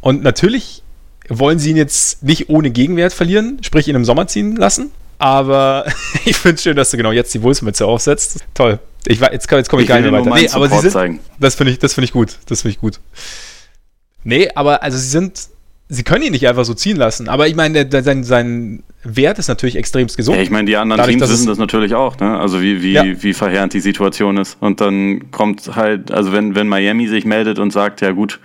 Und 0.00 0.24
natürlich 0.24 0.82
wollen 1.28 1.60
sie 1.60 1.70
ihn 1.70 1.76
jetzt 1.76 2.24
nicht 2.24 2.48
ohne 2.48 2.70
Gegenwert 2.70 3.12
verlieren, 3.12 3.58
sprich 3.62 3.86
ihn 3.86 3.94
im 3.94 4.04
Sommer 4.04 4.26
ziehen 4.26 4.56
lassen. 4.56 4.90
Aber 5.18 5.86
ich 6.24 6.36
finde 6.36 6.56
es 6.56 6.62
schön, 6.62 6.76
dass 6.76 6.90
du 6.90 6.96
genau 6.96 7.12
jetzt 7.12 7.32
die 7.34 7.42
Wolfsmütze 7.42 7.86
aufsetzt. 7.86 8.38
Toll. 8.54 8.80
Ich, 9.06 9.20
jetzt, 9.20 9.50
jetzt 9.50 9.68
komme 9.68 9.82
ich, 9.82 9.84
ich 9.84 9.88
gar 9.88 10.00
nicht 10.00 10.10
mehr 10.10 10.24
weiter. 10.24 10.34
Nee, 10.34 10.48
aber 10.48 10.68
sie 10.68 10.80
sind, 10.80 10.90
zeigen. 10.90 11.20
das 11.38 11.54
finde 11.54 11.72
ich, 11.72 11.78
das 11.78 11.96
ich 11.96 12.12
gut. 12.12 12.38
Das 12.46 12.62
finde 12.62 12.74
ich 12.74 12.80
gut. 12.80 12.98
Nee, 14.24 14.48
aber 14.54 14.82
also 14.82 14.96
sie 14.96 15.08
sind, 15.08 15.48
sie 15.88 16.02
können 16.02 16.24
ihn 16.24 16.32
nicht 16.32 16.48
einfach 16.48 16.64
so 16.64 16.74
ziehen 16.74 16.96
lassen. 16.96 17.28
Aber 17.28 17.46
ich 17.46 17.54
meine, 17.54 17.88
sein, 18.02 18.24
sein 18.24 18.82
Wert 19.04 19.38
ist 19.38 19.48
natürlich 19.48 19.76
extremst 19.76 20.16
gesund. 20.16 20.36
Ja, 20.36 20.42
ich 20.42 20.50
meine, 20.50 20.66
die 20.66 20.76
anderen 20.76 20.98
Dadurch, 20.98 21.16
Teams 21.16 21.30
wissen 21.30 21.46
das 21.46 21.58
natürlich 21.58 21.94
auch, 21.94 22.18
ne? 22.18 22.38
Also 22.38 22.62
wie, 22.62 22.82
wie, 22.82 22.92
ja. 22.92 23.04
wie 23.04 23.34
verheerend 23.34 23.72
die 23.72 23.80
Situation 23.80 24.36
ist. 24.36 24.56
Und 24.60 24.80
dann 24.80 25.30
kommt 25.32 25.74
halt, 25.74 26.10
also 26.12 26.32
wenn, 26.32 26.54
wenn 26.54 26.68
Miami 26.68 27.08
sich 27.08 27.24
meldet 27.24 27.58
und 27.58 27.72
sagt, 27.72 28.00
ja 28.00 28.12
gut, 28.12 28.38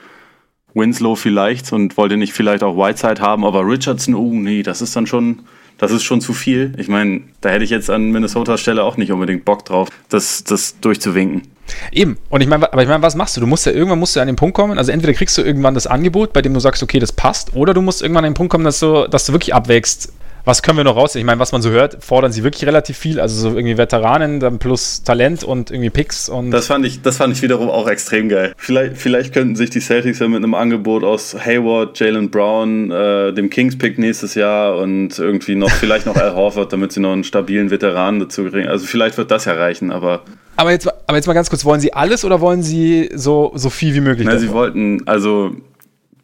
Winslow 0.73 1.15
vielleicht 1.15 1.71
und 1.73 1.97
wollte 1.97 2.17
nicht 2.17 2.33
vielleicht 2.33 2.63
auch 2.63 2.75
Whiteside 2.77 3.21
haben, 3.21 3.45
aber 3.45 3.67
Richardson, 3.67 4.15
oh 4.15 4.31
nee, 4.33 4.63
das 4.63 4.81
ist 4.81 4.95
dann 4.95 5.07
schon, 5.07 5.39
das 5.77 5.91
ist 5.91 6.03
schon 6.03 6.21
zu 6.21 6.33
viel. 6.33 6.73
Ich 6.77 6.87
meine, 6.87 7.21
da 7.41 7.49
hätte 7.49 7.63
ich 7.63 7.69
jetzt 7.69 7.89
an 7.89 8.11
Minnesotas 8.11 8.59
Stelle 8.61 8.83
auch 8.83 8.97
nicht 8.97 9.11
unbedingt 9.11 9.45
Bock 9.45 9.65
drauf, 9.65 9.89
das, 10.09 10.43
das 10.43 10.79
durchzuwinken. 10.79 11.43
Eben. 11.91 12.17
Und 12.29 12.41
ich 12.41 12.47
meine, 12.47 12.71
aber 12.71 12.81
ich 12.81 12.87
meine, 12.87 13.03
was 13.03 13.15
machst 13.15 13.35
du? 13.35 13.41
Du 13.41 13.47
musst 13.47 13.65
ja 13.65 13.73
irgendwann 13.73 13.99
musst 13.99 14.15
du 14.15 14.21
an 14.21 14.27
den 14.27 14.37
Punkt 14.37 14.55
kommen. 14.55 14.77
Also 14.77 14.91
entweder 14.91 15.13
kriegst 15.13 15.37
du 15.37 15.41
irgendwann 15.41 15.73
das 15.73 15.85
Angebot, 15.85 16.31
bei 16.33 16.41
dem 16.41 16.53
du 16.53 16.59
sagst, 16.59 16.81
okay, 16.81 16.99
das 16.99 17.11
passt, 17.11 17.53
oder 17.55 17.73
du 17.73 17.81
musst 17.81 18.01
irgendwann 18.01 18.25
an 18.25 18.31
den 18.31 18.35
Punkt 18.35 18.51
kommen, 18.51 18.63
dass 18.63 18.79
du, 18.79 19.07
dass 19.07 19.25
du 19.25 19.33
wirklich 19.33 19.53
abwägst, 19.53 20.13
was 20.47 20.61
können 20.61 20.77
wir 20.77 20.85
noch 20.85 20.95
raus? 20.95 21.13
Ich 21.15 21.25
meine, 21.25 21.39
was 21.39 21.51
man 21.51 21.61
so 21.61 21.71
hört, 21.71 21.97
fordern 22.01 22.31
sie 22.31 22.41
wirklich 22.41 22.65
relativ 22.65 22.97
viel. 22.97 23.19
Also 23.19 23.49
so 23.49 23.55
irgendwie 23.57 23.77
Veteranen, 23.77 24.39
dann 24.39 24.59
plus 24.59 25.03
Talent 25.03 25.43
und 25.43 25.71
irgendwie 25.71 25.89
Picks 25.89 26.29
und. 26.29 26.51
Das 26.51 26.67
fand 26.67 26.85
ich, 26.85 27.01
das 27.01 27.17
fand 27.17 27.35
ich 27.35 27.41
wiederum 27.41 27.69
auch 27.69 27.89
extrem 27.89 28.29
geil. 28.29 28.53
Vielleicht, 28.55 28.97
vielleicht 28.97 29.33
könnten 29.33 29.57
sich 29.57 29.71
die 29.71 29.81
Celtics 29.81 30.19
ja 30.19 30.27
mit 30.29 30.37
einem 30.37 30.53
Angebot 30.53 31.03
aus 31.03 31.35
Hayward, 31.37 31.99
Jalen 31.99 32.31
Brown, 32.31 32.91
äh, 32.91 33.33
dem 33.33 33.49
Kings 33.49 33.77
Pick 33.77 33.99
nächstes 33.99 34.35
Jahr 34.35 34.77
und 34.77 35.19
irgendwie 35.19 35.55
noch, 35.55 35.69
vielleicht 35.81 36.05
noch 36.05 36.15
Al 36.15 36.33
Horford, 36.33 36.71
damit 36.71 36.93
sie 36.93 37.01
noch 37.01 37.11
einen 37.11 37.25
stabilen 37.25 37.69
Veteranen 37.69 38.21
dazu 38.21 38.45
kriegen. 38.45 38.69
Also 38.69 38.85
vielleicht 38.85 39.17
wird 39.17 39.29
das 39.29 39.43
ja 39.43 39.53
reichen, 39.53 39.91
aber. 39.91 40.21
Aber 40.55 40.71
jetzt, 40.71 40.87
aber 41.07 41.17
jetzt 41.17 41.27
mal 41.27 41.33
ganz 41.33 41.49
kurz, 41.49 41.65
wollen 41.65 41.81
Sie 41.81 41.91
alles 41.91 42.23
oder 42.23 42.39
wollen 42.39 42.63
Sie 42.63 43.09
so, 43.13 43.51
so 43.55 43.69
viel 43.69 43.93
wie 43.93 44.01
möglich? 44.01 44.25
Na, 44.25 44.37
Sie 44.37 44.51
wollten, 44.51 45.05
also 45.07 45.51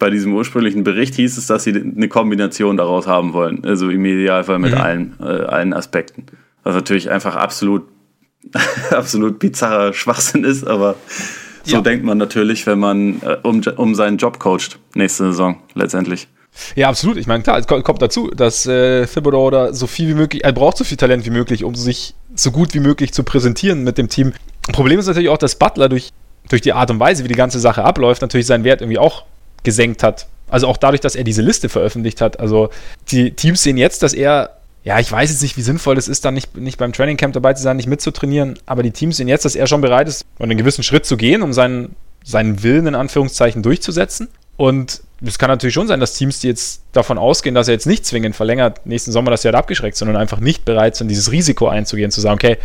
bei 0.03 0.09
diesem 0.09 0.33
ursprünglichen 0.33 0.83
Bericht 0.83 1.15
hieß 1.15 1.37
es, 1.37 1.47
dass 1.47 1.63
sie 1.63 1.73
eine 1.73 2.09
Kombination 2.09 2.75
daraus 2.75 3.07
haben 3.07 3.31
wollen. 3.31 3.63
Also 3.63 3.89
im 3.89 4.03
Idealfall 4.03 4.59
mit 4.59 4.73
mhm. 4.73 4.81
allen, 4.81 5.13
äh, 5.21 5.23
allen 5.23 5.73
Aspekten. 5.73 6.25
Was 6.63 6.75
natürlich 6.75 7.09
einfach 7.09 7.37
absolut, 7.37 7.83
absolut 8.89 9.39
bizarrer 9.39 9.93
Schwachsinn 9.93 10.43
ist, 10.43 10.67
aber 10.67 10.95
so 11.63 11.77
ja. 11.77 11.81
denkt 11.81 12.03
man 12.03 12.17
natürlich, 12.17 12.67
wenn 12.67 12.79
man 12.79 13.21
äh, 13.21 13.37
um, 13.43 13.61
um 13.77 13.95
seinen 13.95 14.17
Job 14.17 14.39
coacht 14.39 14.77
nächste 14.93 15.27
Saison 15.27 15.61
letztendlich. 15.73 16.27
Ja, 16.75 16.89
absolut. 16.89 17.15
Ich 17.15 17.27
meine, 17.27 17.41
klar, 17.41 17.57
es 17.57 17.65
kommt 17.65 18.01
dazu, 18.01 18.29
dass 18.29 18.65
äh, 18.65 19.05
Thibodeau 19.05 19.51
da 19.51 19.71
so 19.71 19.87
viel 19.87 20.09
wie 20.09 20.15
möglich, 20.15 20.43
er 20.43 20.51
braucht 20.51 20.75
so 20.75 20.83
viel 20.83 20.97
Talent 20.97 21.25
wie 21.25 21.29
möglich, 21.29 21.63
um 21.63 21.75
sich 21.75 22.13
so 22.35 22.51
gut 22.51 22.73
wie 22.73 22.81
möglich 22.81 23.13
zu 23.13 23.23
präsentieren 23.23 23.85
mit 23.85 23.97
dem 23.97 24.09
Team. 24.09 24.33
Problem 24.73 24.99
ist 24.99 25.07
natürlich 25.07 25.29
auch, 25.29 25.37
dass 25.37 25.55
Butler 25.55 25.87
durch, 25.87 26.09
durch 26.49 26.61
die 26.61 26.73
Art 26.73 26.91
und 26.91 26.99
Weise, 26.99 27.23
wie 27.23 27.29
die 27.29 27.35
ganze 27.35 27.61
Sache 27.61 27.85
abläuft, 27.85 28.21
natürlich 28.21 28.47
seinen 28.47 28.65
Wert 28.65 28.81
irgendwie 28.81 28.99
auch 28.99 29.23
gesenkt 29.63 30.03
hat. 30.03 30.27
Also 30.49 30.67
auch 30.67 30.77
dadurch, 30.77 31.01
dass 31.01 31.15
er 31.15 31.23
diese 31.23 31.41
Liste 31.41 31.69
veröffentlicht 31.69 32.21
hat. 32.21 32.39
Also 32.39 32.69
die 33.09 33.31
Teams 33.31 33.63
sehen 33.63 33.77
jetzt, 33.77 34.03
dass 34.03 34.13
er, 34.13 34.57
ja, 34.83 34.99
ich 34.99 35.11
weiß 35.11 35.31
jetzt 35.31 35.41
nicht, 35.41 35.57
wie 35.57 35.61
sinnvoll 35.61 35.97
es 35.97 36.07
ist, 36.07 36.25
dann 36.25 36.33
nicht, 36.33 36.55
nicht 36.57 36.77
beim 36.77 36.93
Training 36.93 37.17
Camp 37.17 37.33
dabei 37.33 37.53
zu 37.53 37.63
sein, 37.63 37.77
nicht 37.77 37.87
mitzutrainieren, 37.87 38.59
aber 38.65 38.83
die 38.83 38.91
Teams 38.91 39.17
sehen 39.17 39.27
jetzt, 39.27 39.45
dass 39.45 39.55
er 39.55 39.67
schon 39.67 39.81
bereit 39.81 40.07
ist, 40.07 40.25
einen 40.39 40.57
gewissen 40.57 40.83
Schritt 40.83 41.05
zu 41.05 41.17
gehen, 41.17 41.41
um 41.41 41.53
seinen, 41.53 41.95
seinen 42.23 42.61
Willen 42.61 42.87
in 42.87 42.95
Anführungszeichen 42.95 43.63
durchzusetzen. 43.63 44.27
Und 44.55 45.01
es 45.25 45.39
kann 45.39 45.49
natürlich 45.49 45.73
schon 45.73 45.87
sein, 45.87 45.99
dass 45.99 46.13
Teams, 46.13 46.39
die 46.39 46.47
jetzt 46.47 46.83
davon 46.91 47.17
ausgehen, 47.17 47.55
dass 47.55 47.67
er 47.67 47.73
jetzt 47.73 47.87
nicht 47.87 48.05
zwingend 48.05 48.35
verlängert, 48.35 48.85
nächsten 48.85 49.11
Sommer 49.11 49.31
das 49.31 49.43
Jahr 49.43 49.55
abgeschreckt, 49.55 49.97
sondern 49.97 50.17
einfach 50.17 50.39
nicht 50.39 50.65
bereit 50.65 50.95
sind, 50.95 51.07
dieses 51.07 51.31
Risiko 51.31 51.67
einzugehen, 51.67 52.11
zu 52.11 52.21
sagen, 52.21 52.35
okay, 52.35 52.57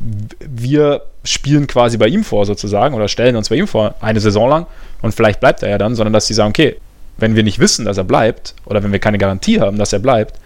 wir 0.00 1.02
spielen 1.24 1.66
quasi 1.66 1.98
bei 1.98 2.08
ihm 2.08 2.24
vor 2.24 2.46
sozusagen 2.46 2.94
oder 2.94 3.08
stellen 3.08 3.36
uns 3.36 3.50
bei 3.50 3.56
ihm 3.56 3.66
vor 3.66 3.94
eine 4.00 4.20
Saison 4.20 4.48
lang 4.48 4.66
und 5.02 5.14
vielleicht 5.14 5.40
bleibt 5.40 5.62
er 5.62 5.68
ja 5.68 5.78
dann, 5.78 5.94
sondern 5.94 6.12
dass 6.12 6.26
sie 6.26 6.34
sagen, 6.34 6.50
okay, 6.50 6.76
wenn 7.18 7.36
wir 7.36 7.42
nicht 7.42 7.58
wissen, 7.58 7.84
dass 7.84 7.98
er 7.98 8.04
bleibt 8.04 8.54
oder 8.64 8.82
wenn 8.82 8.92
wir 8.92 8.98
keine 8.98 9.18
Garantie 9.18 9.60
haben, 9.60 9.78
dass 9.78 9.92
er 9.92 9.98
bleibt, 9.98 10.38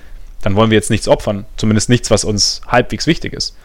dann 0.42 0.56
wollen 0.56 0.70
wir 0.70 0.76
jetzt 0.76 0.90
nichts 0.90 1.08
opfern, 1.08 1.46
zumindest 1.56 1.88
nichts, 1.88 2.10
was 2.10 2.24
uns 2.24 2.60
halbwegs 2.66 3.06
wichtig 3.06 3.32
ist. 3.32 3.56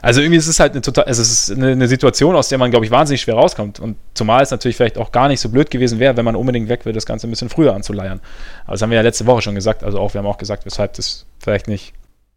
Also 0.00 0.20
irgendwie 0.20 0.38
ist 0.38 0.46
es 0.46 0.60
halt 0.60 0.72
eine 0.72 0.80
total, 0.80 1.06
es 1.08 1.18
ist 1.18 1.50
eine, 1.50 1.72
eine 1.72 1.88
Situation, 1.88 2.36
aus 2.36 2.48
der 2.48 2.58
man, 2.58 2.70
glaube 2.70 2.86
ich, 2.86 2.92
wahnsinnig 2.92 3.20
schwer 3.20 3.34
rauskommt. 3.34 3.80
Und 3.80 3.96
zumal 4.14 4.42
es 4.42 4.50
natürlich 4.50 4.76
vielleicht 4.76 4.96
auch 4.96 5.10
gar 5.10 5.26
nicht 5.26 5.40
so 5.40 5.48
blöd 5.48 5.70
gewesen 5.70 5.98
wäre, 5.98 6.16
wenn 6.16 6.24
man 6.24 6.36
unbedingt 6.36 6.68
weg 6.68 6.86
will, 6.86 6.92
das 6.92 7.04
Ganze 7.04 7.26
ein 7.26 7.30
bisschen 7.30 7.48
früher 7.48 7.74
anzuleiern. 7.74 8.20
Aber 8.64 8.74
das 8.74 8.82
haben 8.82 8.90
wir 8.90 8.96
ja 8.96 9.02
letzte 9.02 9.26
Woche 9.26 9.42
schon 9.42 9.56
gesagt. 9.56 9.82
Also 9.82 9.98
auch, 9.98 10.14
wir 10.14 10.20
haben 10.20 10.26
auch 10.26 10.38
gesagt, 10.38 10.66
weshalb 10.66 10.92
das 10.94 11.26
vielleicht 11.40 11.66
nicht, 11.66 11.94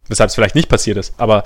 weshalb 0.08 0.30
es 0.30 0.36
vielleicht 0.36 0.56
nicht 0.56 0.70
passiert 0.70 0.98
ist. 0.98 1.14
Aber 1.18 1.44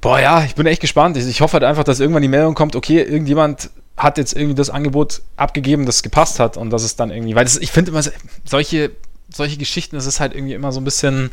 Boah, 0.00 0.20
ja, 0.20 0.44
ich 0.44 0.54
bin 0.54 0.66
echt 0.66 0.80
gespannt. 0.80 1.16
Ich 1.16 1.40
hoffe 1.40 1.54
halt 1.54 1.64
einfach, 1.64 1.84
dass 1.84 2.00
irgendwann 2.00 2.22
die 2.22 2.28
Meldung 2.28 2.54
kommt, 2.54 2.76
okay, 2.76 3.02
irgendjemand 3.02 3.70
hat 3.96 4.16
jetzt 4.16 4.32
irgendwie 4.34 4.54
das 4.54 4.70
Angebot 4.70 5.22
abgegeben, 5.36 5.84
das 5.84 6.02
gepasst 6.02 6.38
hat 6.38 6.56
und 6.56 6.70
das 6.70 6.84
ist 6.84 7.00
dann 7.00 7.10
irgendwie, 7.10 7.34
weil 7.34 7.44
das, 7.44 7.56
ich 7.56 7.72
finde 7.72 7.90
immer 7.90 8.02
solche, 8.44 8.92
solche 9.28 9.56
Geschichten, 9.56 9.96
das 9.96 10.06
ist 10.06 10.20
halt 10.20 10.34
irgendwie 10.34 10.54
immer 10.54 10.70
so 10.70 10.80
ein 10.80 10.84
bisschen, 10.84 11.30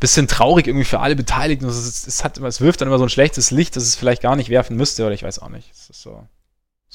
bisschen 0.00 0.28
traurig 0.28 0.66
irgendwie 0.66 0.84
für 0.84 1.00
alle 1.00 1.16
Beteiligten. 1.16 1.66
Es, 1.66 2.06
es, 2.06 2.22
hat, 2.22 2.36
es 2.36 2.60
wirft 2.60 2.82
dann 2.82 2.88
immer 2.88 2.98
so 2.98 3.04
ein 3.04 3.10
schlechtes 3.10 3.50
Licht, 3.50 3.74
das 3.76 3.84
es 3.84 3.96
vielleicht 3.96 4.20
gar 4.20 4.36
nicht 4.36 4.50
werfen 4.50 4.76
müsste 4.76 5.04
oder 5.06 5.14
ich 5.14 5.22
weiß 5.22 5.38
auch 5.38 5.48
nicht. 5.48 5.70
Es 5.72 5.88
ist 5.88 6.02
so 6.02 6.26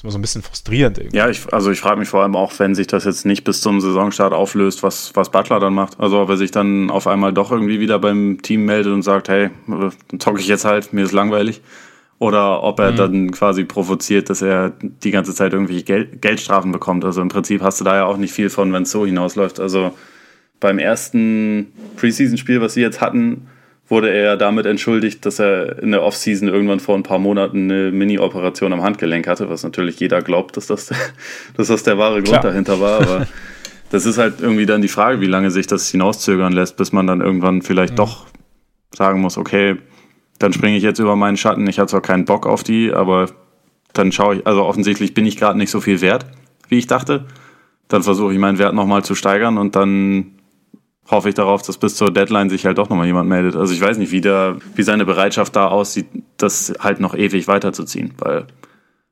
ist 0.00 0.04
immer 0.04 0.12
so 0.12 0.18
ein 0.18 0.22
bisschen 0.22 0.40
frustrierend 0.40 0.96
irgendwie. 0.96 1.18
Ja, 1.18 1.28
ich, 1.28 1.52
also 1.52 1.70
ich 1.70 1.78
frage 1.78 1.98
mich 1.98 2.08
vor 2.08 2.22
allem 2.22 2.34
auch, 2.34 2.58
wenn 2.58 2.74
sich 2.74 2.86
das 2.86 3.04
jetzt 3.04 3.26
nicht 3.26 3.44
bis 3.44 3.60
zum 3.60 3.82
Saisonstart 3.82 4.32
auflöst, 4.32 4.82
was, 4.82 5.14
was 5.14 5.30
Butler 5.30 5.60
dann 5.60 5.74
macht. 5.74 6.00
Also 6.00 6.20
ob 6.20 6.30
er 6.30 6.38
sich 6.38 6.50
dann 6.50 6.88
auf 6.88 7.06
einmal 7.06 7.34
doch 7.34 7.52
irgendwie 7.52 7.80
wieder 7.80 7.98
beim 7.98 8.40
Team 8.40 8.64
meldet 8.64 8.94
und 8.94 9.02
sagt, 9.02 9.28
hey, 9.28 9.50
dann 9.66 9.92
zocke 10.18 10.40
ich 10.40 10.48
jetzt 10.48 10.64
halt, 10.64 10.94
mir 10.94 11.04
ist 11.04 11.12
langweilig. 11.12 11.60
Oder 12.18 12.62
ob 12.62 12.80
er 12.80 12.92
mhm. 12.92 12.96
dann 12.96 13.30
quasi 13.30 13.64
provoziert, 13.64 14.30
dass 14.30 14.40
er 14.40 14.72
die 14.80 15.10
ganze 15.10 15.34
Zeit 15.34 15.52
irgendwelche 15.52 15.82
Geld, 15.82 16.22
Geldstrafen 16.22 16.72
bekommt. 16.72 17.04
Also 17.04 17.20
im 17.20 17.28
Prinzip 17.28 17.60
hast 17.60 17.80
du 17.80 17.84
da 17.84 17.96
ja 17.96 18.04
auch 18.06 18.16
nicht 18.16 18.32
viel 18.32 18.48
von, 18.48 18.72
wenn 18.72 18.84
es 18.84 18.90
so 18.90 19.04
hinausläuft. 19.04 19.60
Also 19.60 19.92
beim 20.60 20.78
ersten 20.78 21.72
Preseason-Spiel, 21.96 22.62
was 22.62 22.72
sie 22.72 22.80
jetzt 22.80 23.02
hatten, 23.02 23.48
wurde 23.90 24.10
er 24.10 24.36
damit 24.36 24.66
entschuldigt, 24.66 25.26
dass 25.26 25.40
er 25.40 25.82
in 25.82 25.90
der 25.90 26.02
Offseason 26.02 26.48
irgendwann 26.48 26.78
vor 26.78 26.94
ein 26.94 27.02
paar 27.02 27.18
Monaten 27.18 27.70
eine 27.70 27.90
Mini-Operation 27.90 28.72
am 28.72 28.82
Handgelenk 28.82 29.26
hatte, 29.26 29.50
was 29.50 29.64
natürlich 29.64 29.98
jeder 29.98 30.22
glaubt, 30.22 30.56
dass 30.56 30.68
das, 30.68 30.90
dass 31.56 31.68
das 31.68 31.82
der 31.82 31.98
wahre 31.98 32.22
Grund 32.22 32.28
Klar. 32.28 32.42
dahinter 32.42 32.80
war. 32.80 33.00
Aber 33.00 33.26
das 33.90 34.06
ist 34.06 34.16
halt 34.16 34.40
irgendwie 34.40 34.64
dann 34.64 34.80
die 34.80 34.88
Frage, 34.88 35.20
wie 35.20 35.26
lange 35.26 35.50
sich 35.50 35.66
das 35.66 35.90
hinauszögern 35.90 36.52
lässt, 36.52 36.76
bis 36.76 36.92
man 36.92 37.08
dann 37.08 37.20
irgendwann 37.20 37.62
vielleicht 37.62 37.94
mhm. 37.94 37.96
doch 37.96 38.26
sagen 38.94 39.20
muss, 39.20 39.36
okay, 39.36 39.76
dann 40.38 40.52
springe 40.52 40.76
ich 40.76 40.82
jetzt 40.82 41.00
über 41.00 41.16
meinen 41.16 41.36
Schatten. 41.36 41.66
Ich 41.66 41.78
habe 41.78 41.88
zwar 41.88 42.00
keinen 42.00 42.24
Bock 42.24 42.46
auf 42.46 42.62
die, 42.62 42.92
aber 42.92 43.26
dann 43.92 44.12
schaue 44.12 44.36
ich, 44.36 44.46
also 44.46 44.64
offensichtlich 44.64 45.14
bin 45.14 45.26
ich 45.26 45.36
gerade 45.36 45.58
nicht 45.58 45.70
so 45.70 45.80
viel 45.80 46.00
wert, 46.00 46.26
wie 46.68 46.78
ich 46.78 46.86
dachte. 46.86 47.26
Dann 47.88 48.04
versuche 48.04 48.32
ich 48.32 48.38
meinen 48.38 48.58
Wert 48.58 48.74
nochmal 48.74 49.04
zu 49.04 49.16
steigern 49.16 49.58
und 49.58 49.74
dann 49.74 50.39
hoffe 51.10 51.28
ich 51.28 51.34
darauf, 51.34 51.62
dass 51.62 51.78
bis 51.78 51.96
zur 51.96 52.12
Deadline 52.12 52.50
sich 52.50 52.66
halt 52.66 52.78
doch 52.78 52.88
nochmal 52.88 53.06
jemand 53.06 53.28
meldet. 53.28 53.56
Also 53.56 53.72
ich 53.74 53.80
weiß 53.80 53.98
nicht, 53.98 54.12
wie, 54.12 54.20
der, 54.20 54.56
wie 54.74 54.82
seine 54.82 55.04
Bereitschaft 55.04 55.56
da 55.56 55.68
aussieht, 55.68 56.06
das 56.36 56.72
halt 56.78 57.00
noch 57.00 57.14
ewig 57.14 57.48
weiterzuziehen, 57.48 58.14
weil 58.18 58.46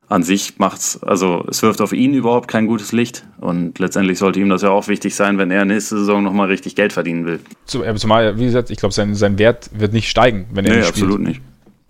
an 0.09 0.23
sich 0.23 0.59
macht's, 0.59 1.03
also 1.03 1.45
es 1.51 1.63
wirft 1.63 1.83
auf 1.83 1.93
ihn 1.93 2.15
überhaupt 2.15 2.49
kein 2.49 2.67
gutes 2.67 2.93
Licht 2.93 3.27
und 3.41 3.79
letztendlich 3.79 4.19
sollte 4.19 4.41
ihm 4.41 4.49
das 4.49 4.63
ja 4.63 4.71
auch 4.71 4.89
wichtig 4.89 5.15
sein, 5.15 5.37
wenn 5.37 5.51
er 5.51 5.67
nächste 5.67 5.99
Saison 5.99 6.23
nochmal 6.23 6.47
richtig 6.47 6.75
Geld 6.77 6.95
verdienen 6.95 7.27
will. 7.27 7.41
Zumal, 7.67 8.39
wie 8.39 8.47
gesagt, 8.47 8.71
ich 8.71 8.79
glaube, 8.79 8.95
sein, 8.95 9.15
sein 9.15 9.39
Wert 9.39 9.69
wird 9.75 9.93
nicht 9.93 10.09
steigen, 10.09 10.47
wenn 10.53 10.65
er 10.65 10.71
nee, 10.71 10.79
nicht 10.79 10.89
spielt. 10.89 11.05
absolut 11.05 11.27
nicht. 11.27 11.43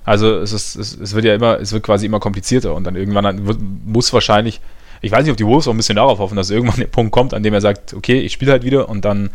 Also 0.04 0.38
es, 0.38 0.52
ist, 0.52 0.74
es, 0.74 0.98
es, 0.98 1.14
wird 1.14 1.26
ja 1.26 1.34
immer, 1.34 1.60
es 1.60 1.72
wird 1.72 1.84
quasi 1.84 2.06
immer 2.06 2.18
komplizierter 2.18 2.74
und 2.74 2.84
dann 2.84 2.96
irgendwann 2.96 3.46
wird, 3.46 3.58
muss 3.84 4.12
wahrscheinlich, 4.12 4.60
ich 5.00 5.12
weiß 5.12 5.22
nicht, 5.22 5.30
ob 5.30 5.36
die 5.36 5.46
Wolves 5.46 5.68
auch 5.68 5.72
ein 5.72 5.76
bisschen 5.76 5.96
darauf 5.96 6.18
hoffen, 6.18 6.34
dass 6.34 6.50
irgendwann 6.50 6.80
der 6.80 6.86
Punkt 6.86 7.12
kommt, 7.12 7.34
an 7.34 7.42
dem 7.42 7.54
er 7.54 7.60
sagt, 7.60 7.94
okay, 7.94 8.18
ich 8.20 8.32
spiele 8.32 8.50
halt 8.50 8.64
wieder 8.64 8.88
und 8.88 9.04
dann 9.04 9.30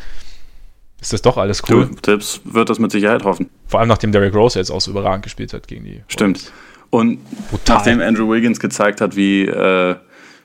ist 1.03 1.11
das 1.11 1.21
doch 1.21 1.37
alles 1.37 1.61
cool. 1.69 1.87
Du, 1.87 1.95
Tipps 2.01 2.39
wird 2.45 2.69
das 2.69 2.79
mit 2.79 2.91
Sicherheit 2.91 3.25
hoffen. 3.25 3.49
Vor 3.67 3.81
allem 3.81 3.89
nachdem 3.89 4.13
Derrick 4.13 4.33
Rose 4.33 4.57
jetzt 4.57 4.71
auch 4.71 4.79
so 4.79 4.91
überragend 4.91 5.23
gespielt 5.23 5.53
hat 5.53 5.67
gegen 5.67 5.83
die. 5.83 6.01
Stimmt. 6.07 6.51
Und 6.89 7.19
Brutal. 7.49 7.75
nachdem 7.75 8.01
Andrew 8.01 8.31
Wiggins 8.31 8.59
gezeigt 8.59 9.01
hat, 9.01 9.15
wie, 9.17 9.45
äh, 9.45 9.95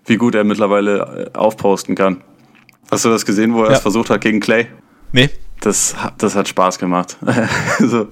wie 0.06 0.16
gut 0.16 0.34
er 0.34 0.42
mittlerweile 0.42 1.30
äh, 1.32 1.38
aufposten 1.38 1.94
kann. 1.94 2.22
Hast 2.90 3.04
du 3.04 3.08
das 3.08 3.24
gesehen, 3.24 3.54
wo 3.54 3.62
er 3.62 3.70
ja. 3.70 3.76
es 3.76 3.82
versucht 3.82 4.10
hat 4.10 4.20
gegen 4.20 4.40
Clay? 4.40 4.66
Nee, 5.12 5.30
das, 5.60 5.94
das 6.16 6.34
hat 6.34 6.48
Spaß 6.48 6.80
gemacht. 6.80 7.18
also, 7.78 8.08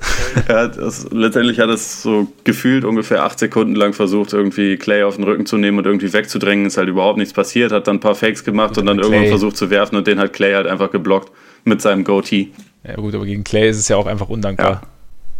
hat 0.49 0.79
das, 0.79 1.09
letztendlich 1.11 1.59
hat 1.59 1.71
es 1.71 2.03
so 2.03 2.29
gefühlt 2.45 2.85
ungefähr 2.85 3.25
acht 3.25 3.41
Sekunden 3.41 3.75
lang 3.75 3.93
versucht, 3.93 4.33
irgendwie 4.35 4.77
Clay 4.77 5.03
auf 5.03 5.17
den 5.17 5.25
Rücken 5.25 5.47
zu 5.47 5.57
nehmen 5.57 5.79
und 5.79 5.87
irgendwie 5.87 6.13
wegzudrängen. 6.13 6.67
Ist 6.67 6.77
halt 6.77 6.89
überhaupt 6.89 7.19
nichts 7.19 7.35
passiert, 7.35 7.73
hat 7.73 7.89
dann 7.89 7.97
ein 7.97 8.01
paar 8.01 8.15
Fakes 8.15 8.45
gemacht 8.45 8.75
gut, 8.75 8.79
und 8.79 8.87
dann 8.87 9.01
irgendwann 9.01 9.27
versucht 9.29 9.57
zu 9.57 9.69
werfen 9.71 9.97
und 9.97 10.07
den 10.07 10.21
hat 10.21 10.33
Clay 10.33 10.55
halt 10.55 10.69
einfach 10.69 10.93
geblockt 10.93 11.33
mit 11.67 11.83
seinem 11.83 12.05
Goatee. 12.05 12.51
Ja 12.87 12.95
gut, 12.95 13.15
aber 13.15 13.27
gegen 13.27 13.45
Clay 13.45 13.69
ist 13.69 13.79
es 13.79 13.89
ja 13.89 13.97
auch 13.97 14.07
einfach 14.07 14.29
undankbar. 14.29 14.71
Ja. 14.71 14.83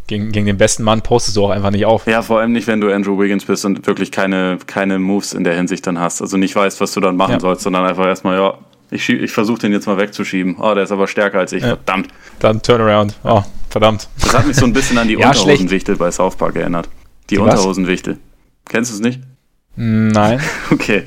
Gegen, 0.09 0.31
gegen 0.31 0.47
den 0.47 0.57
besten 0.57 0.85
Mann 0.85 1.03
postest 1.03 1.37
du 1.37 1.45
auch 1.45 1.51
einfach 1.51 1.71
nicht 1.71 1.85
auf. 1.85 2.07
Ja, 2.07 2.23
vor 2.23 2.39
allem 2.39 2.53
nicht, 2.53 2.69
wenn 2.69 2.81
du 2.81 2.93
Andrew 2.93 3.19
Wiggins 3.19 3.45
bist 3.45 3.65
und 3.65 3.87
wirklich 3.89 4.13
keine, 4.13 4.59
keine 4.67 5.01
Moves 5.01 5.33
in 5.33 5.43
der 5.43 5.55
Hinsicht 5.55 5.85
dann 5.87 5.99
hast. 5.99 6.23
Also 6.23 6.37
nicht 6.37 6.55
weißt, 6.55 6.81
was 6.81 6.93
du 6.93 7.01
dann 7.01 7.17
machen 7.17 7.33
ja. 7.33 7.41
sollst, 7.41 7.63
sondern 7.63 7.85
einfach 7.85 8.07
erstmal, 8.07 8.39
ja, 8.39 8.55
ich, 8.91 9.09
ich 9.09 9.33
versuche 9.33 9.59
den 9.59 9.73
jetzt 9.73 9.87
mal 9.87 9.99
wegzuschieben. 9.99 10.57
Oh, 10.61 10.75
der 10.75 10.85
ist 10.85 10.93
aber 10.93 11.09
stärker 11.09 11.41
als 11.41 11.53
ich. 11.53 11.63
Ja. 11.63 11.71
Verdammt. 11.71 12.09
Dann 12.39 12.63
Turnaround. 12.63 13.17
Oh, 13.25 13.43
verdammt. 13.69 14.09
Das 14.21 14.35
hat 14.35 14.47
mich 14.47 14.57
so 14.57 14.65
ein 14.65 14.73
bisschen 14.73 14.97
an 14.99 15.09
die 15.09 15.15
ja, 15.19 15.29
Unterhosenwichtel 15.29 15.97
bei 15.97 16.11
South 16.13 16.37
Park 16.37 16.55
erinnert. 16.55 16.89
Die, 17.29 17.35
die 17.35 17.39
Unterhosenwichtel. 17.41 18.19
Kennst 18.69 18.93
du 18.93 18.95
es 18.97 19.01
nicht? 19.01 19.21
Nein. 19.75 20.41
Okay. 20.71 21.03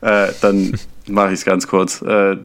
Äh, 0.00 0.28
dann 0.40 0.72
mache 1.08 1.28
ich 1.28 1.40
es 1.40 1.44
ganz 1.44 1.66
kurz. 1.66 2.02
Äh, 2.02 2.38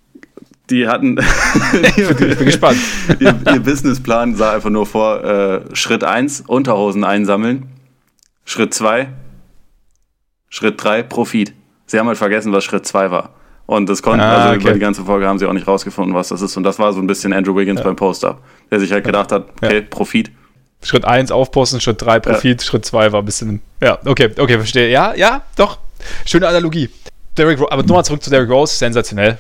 die 0.70 0.88
hatten. 0.88 1.18
ich 1.96 2.16
bin 2.16 2.46
gespannt. 2.46 2.78
ihr, 3.20 3.36
ihr, 3.46 3.60
Businessplan 3.60 4.36
sah 4.36 4.54
einfach 4.54 4.70
nur 4.70 4.86
vor: 4.86 5.24
äh, 5.24 5.76
Schritt 5.76 6.04
1, 6.04 6.42
Unterhosen 6.48 7.04
einsammeln. 7.04 7.68
Schritt 8.46 8.74
2, 8.74 9.08
Schritt 10.50 10.84
3, 10.84 11.04
Profit. 11.04 11.54
Sie 11.88 12.00
haben 12.00 12.08
halt 12.08 12.18
vergessen, 12.18 12.52
was 12.52 12.64
Schritt 12.64 12.86
2 12.86 13.12
war. 13.12 13.32
Und 13.66 13.90
das 13.90 14.04
konnten, 14.04 14.22
ah, 14.22 14.36
also 14.36 14.50
okay. 14.56 14.62
über 14.62 14.74
die 14.74 14.80
ganze 14.80 15.04
Folge 15.04 15.28
haben 15.28 15.40
sie 15.40 15.48
auch 15.48 15.54
nicht 15.54 15.68
rausgefunden, 15.68 16.14
was 16.14 16.28
das 16.28 16.42
ist. 16.42 16.56
Und 16.56 16.64
das 16.64 16.78
war 16.78 16.94
so 16.94 17.00
ein 17.00 17.08
bisschen 17.08 17.34
Andrew 17.34 17.56
Wiggins 17.56 17.80
ja. 17.80 17.86
beim 17.86 17.96
Poster, 17.96 18.38
der 18.70 18.80
sich 18.80 18.92
halt 18.92 19.04
gedacht 19.04 19.32
hat, 19.32 19.50
okay, 19.62 19.80
ja. 19.80 19.82
Profit. 19.90 20.32
Schritt 20.84 21.04
1 21.04 21.32
aufposten, 21.32 21.82
Schritt 21.82 22.02
3 22.02 22.20
Profit, 22.20 22.62
ja. 22.62 22.66
Schritt 22.66 22.86
2 22.86 23.12
war 23.12 23.22
ein 23.22 23.26
bisschen. 23.26 23.62
Ja, 23.82 23.98
okay, 24.06 24.30
okay, 24.38 24.58
verstehe. 24.58 24.92
Ja, 24.92 25.16
ja, 25.16 25.42
doch. 25.56 25.80
Schöne 26.26 26.48
Analogie. 26.48 26.90
Derrick, 27.36 27.60
aber 27.60 27.82
nochmal 27.82 28.06
zurück 28.06 28.22
zu 28.22 28.30
Derrick 28.30 28.50
Rose, 28.50 28.76
sensationell. 28.76 29.40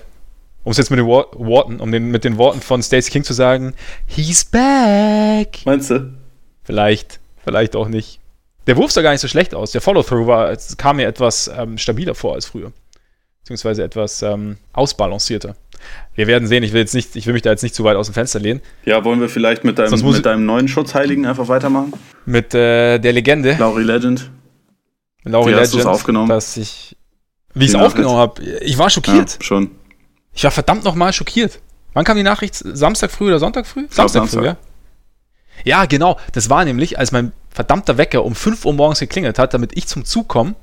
Um 0.66 0.72
es 0.72 0.78
jetzt 0.78 0.90
mit 0.90 1.00
den 1.00 1.06
Worten, 1.06 1.80
um 1.80 1.92
den, 1.92 2.12
mit 2.12 2.26
den 2.26 2.38
Worten 2.38 2.60
von 2.60 2.84
Stacey 2.84 3.12
King 3.12 3.24
zu 3.24 3.34
sagen, 3.34 3.74
he's 4.08 4.44
back. 4.44 5.60
Meinst 5.64 5.92
du? 5.92 6.12
Vielleicht, 6.64 7.22
vielleicht 7.44 7.78
auch 7.78 7.88
nicht. 7.88 8.20
Der 8.68 8.76
Wurf 8.76 8.92
sah 8.92 9.02
gar 9.02 9.12
nicht 9.12 9.22
so 9.22 9.30
schlecht 9.30 9.56
aus. 9.56 9.72
Der 9.72 9.80
Follow-Through 9.80 10.28
war, 10.28 10.58
kam 10.78 10.98
mir 10.98 11.08
etwas 11.08 11.50
ähm, 11.56 11.78
stabiler 11.78 12.16
vor 12.16 12.34
als 12.34 12.48
früher 12.48 12.74
beziehungsweise 13.46 13.84
etwas 13.84 14.24
ähm, 14.24 14.58
ausbalancierter. 14.74 15.56
Wir 16.16 16.26
werden 16.26 16.48
sehen, 16.48 16.64
ich 16.64 16.74
will, 16.74 16.80
jetzt 16.80 16.96
nicht, 16.96 17.16
ich 17.16 17.28
will 17.28 17.34
mich 17.34 17.44
da 17.44 17.52
jetzt 17.52 17.62
nicht 17.62 17.76
zu 17.76 17.84
weit 17.84 17.96
aus 17.96 18.08
dem 18.08 18.16
Fenster 18.16 18.40
lehnen. 18.40 18.60
Ja, 18.86 19.04
wollen 19.04 19.22
wir 19.22 19.30
vielleicht 19.30 19.64
mit 19.64 19.78
deinem, 19.78 20.12
mit 20.12 20.26
deinem 20.26 20.48
neuen 20.48 20.68
Schutzheiligen 20.68 21.28
einfach 21.28 21.48
weitermachen? 21.48 21.94
Mit 22.26 22.56
äh, 22.56 22.98
der 22.98 23.14
Legende. 23.14 23.56
Laurie 23.60 23.84
Legend. 23.84 24.32
Laurie 25.26 25.52
Wie 25.52 25.56
Legend. 25.56 25.76
Hast 25.76 25.86
aufgenommen? 25.86 26.28
Dass 26.28 26.58
ich, 26.58 26.98
wie 27.54 27.66
ich 27.66 27.70
es 27.70 27.76
aufgenommen 27.76 28.18
habe, 28.18 28.42
ich 28.42 28.80
war 28.80 28.90
schockiert. 28.90 29.34
Ja, 29.34 29.44
schon. 29.44 29.70
Ich 30.36 30.44
war 30.44 30.52
verdammt 30.52 30.84
nochmal 30.84 31.14
schockiert. 31.14 31.60
Wann 31.94 32.04
kam 32.04 32.18
die 32.18 32.24
Nachricht? 32.24 32.56
Samstag 32.56 33.10
früh 33.10 33.28
oder 33.28 33.40
Sonntag 33.40 33.66
früh? 33.66 33.88
Samstag, 33.90 34.22
Samstag 34.22 34.40
früh, 34.40 34.46
ja. 34.48 34.58
Ja, 35.64 35.86
genau. 35.86 36.20
Das 36.34 36.50
war 36.50 36.66
nämlich, 36.66 37.00
als 37.00 37.14
mein 37.14 37.32
verdammter 37.50 37.98
Wecker 37.98 38.26
um 38.26 38.36
5 38.36 38.66
Uhr 38.66 38.74
morgens 38.74 39.00
geklingelt 39.00 39.40
hat, 39.40 39.54
damit 39.54 39.78
ich 39.78 39.88
zum 39.88 40.04
Zug 40.04 40.28
komme. 40.28 40.56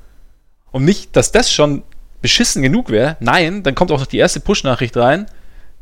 Und 0.70 0.84
nicht, 0.84 1.16
dass 1.16 1.32
das 1.32 1.50
schon 1.50 1.82
beschissen 2.20 2.62
genug 2.62 2.90
wäre, 2.90 3.16
nein, 3.20 3.62
dann 3.62 3.74
kommt 3.74 3.90
auch 3.90 3.98
noch 3.98 4.06
die 4.06 4.18
erste 4.18 4.40
Push-Nachricht 4.40 4.96
rein, 4.96 5.26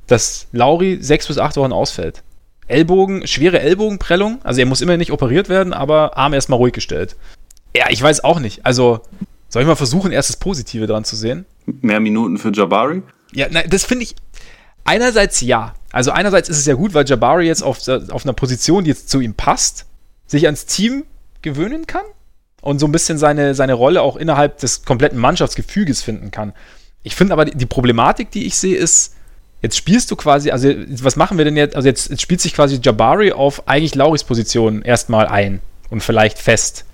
dass 0.06 0.46
Lauri 0.52 0.98
sechs 1.00 1.26
bis 1.26 1.38
acht 1.38 1.56
Wochen 1.56 1.72
ausfällt. 1.72 2.22
Ellbogen, 2.66 3.26
schwere 3.26 3.60
Ellbogenprellung, 3.60 4.38
also 4.44 4.60
er 4.60 4.66
muss 4.66 4.80
immer 4.80 4.96
nicht 4.96 5.12
operiert 5.12 5.48
werden, 5.48 5.72
aber 5.72 6.16
Arm 6.16 6.32
erstmal 6.32 6.58
ruhig 6.58 6.72
gestellt. 6.72 7.16
Ja, 7.76 7.86
ich 7.90 8.00
weiß 8.00 8.24
auch 8.24 8.40
nicht. 8.40 8.64
Also, 8.64 9.00
soll 9.48 9.62
ich 9.62 9.68
mal 9.68 9.76
versuchen, 9.76 10.12
erst 10.12 10.28
das 10.28 10.36
Positive 10.36 10.86
dran 10.86 11.04
zu 11.04 11.16
sehen? 11.16 11.44
Mehr 11.66 12.00
Minuten 12.00 12.38
für 12.38 12.52
Jabari? 12.52 13.02
Ja, 13.32 13.46
nein, 13.50 13.66
das 13.68 13.84
finde 13.84 14.04
ich. 14.04 14.14
Einerseits 14.84 15.40
ja. 15.40 15.74
Also 15.92 16.10
einerseits 16.10 16.48
ist 16.48 16.58
es 16.58 16.66
ja 16.66 16.74
gut, 16.74 16.94
weil 16.94 17.06
Jabari 17.06 17.46
jetzt 17.46 17.62
auf, 17.62 17.86
auf 17.88 18.24
einer 18.24 18.32
Position, 18.32 18.84
die 18.84 18.90
jetzt 18.90 19.08
zu 19.08 19.20
ihm 19.20 19.34
passt, 19.34 19.86
sich 20.26 20.46
ans 20.46 20.66
Team 20.66 21.04
gewöhnen 21.42 21.86
kann 21.86 22.04
und 22.60 22.78
so 22.78 22.86
ein 22.86 22.92
bisschen 22.92 23.18
seine, 23.18 23.54
seine 23.54 23.74
Rolle 23.74 24.02
auch 24.02 24.16
innerhalb 24.16 24.58
des 24.58 24.84
kompletten 24.84 25.18
Mannschaftsgefüges 25.18 26.02
finden 26.02 26.30
kann. 26.30 26.52
Ich 27.02 27.16
finde 27.16 27.32
aber 27.32 27.44
die, 27.44 27.56
die, 27.56 27.66
Problematik, 27.66 28.30
die 28.30 28.46
ich 28.46 28.56
sehe, 28.56 28.76
ist, 28.76 29.14
jetzt 29.62 29.76
spielst 29.76 30.10
du 30.10 30.16
quasi, 30.16 30.50
also 30.50 30.68
was 31.02 31.16
machen 31.16 31.38
wir 31.38 31.44
denn 31.44 31.56
jetzt? 31.56 31.74
Also 31.74 31.88
jetzt, 31.88 32.10
jetzt 32.10 32.20
spielt 32.20 32.40
sich 32.40 32.54
quasi 32.54 32.78
Jabari 32.82 33.32
auf 33.32 33.66
eigentlich 33.68 33.94
Lauris 33.94 34.24
Position 34.24 34.82
erstmal 34.82 35.26
ein 35.26 35.60
und 35.88 36.02
vielleicht 36.02 36.38
fest. 36.38 36.84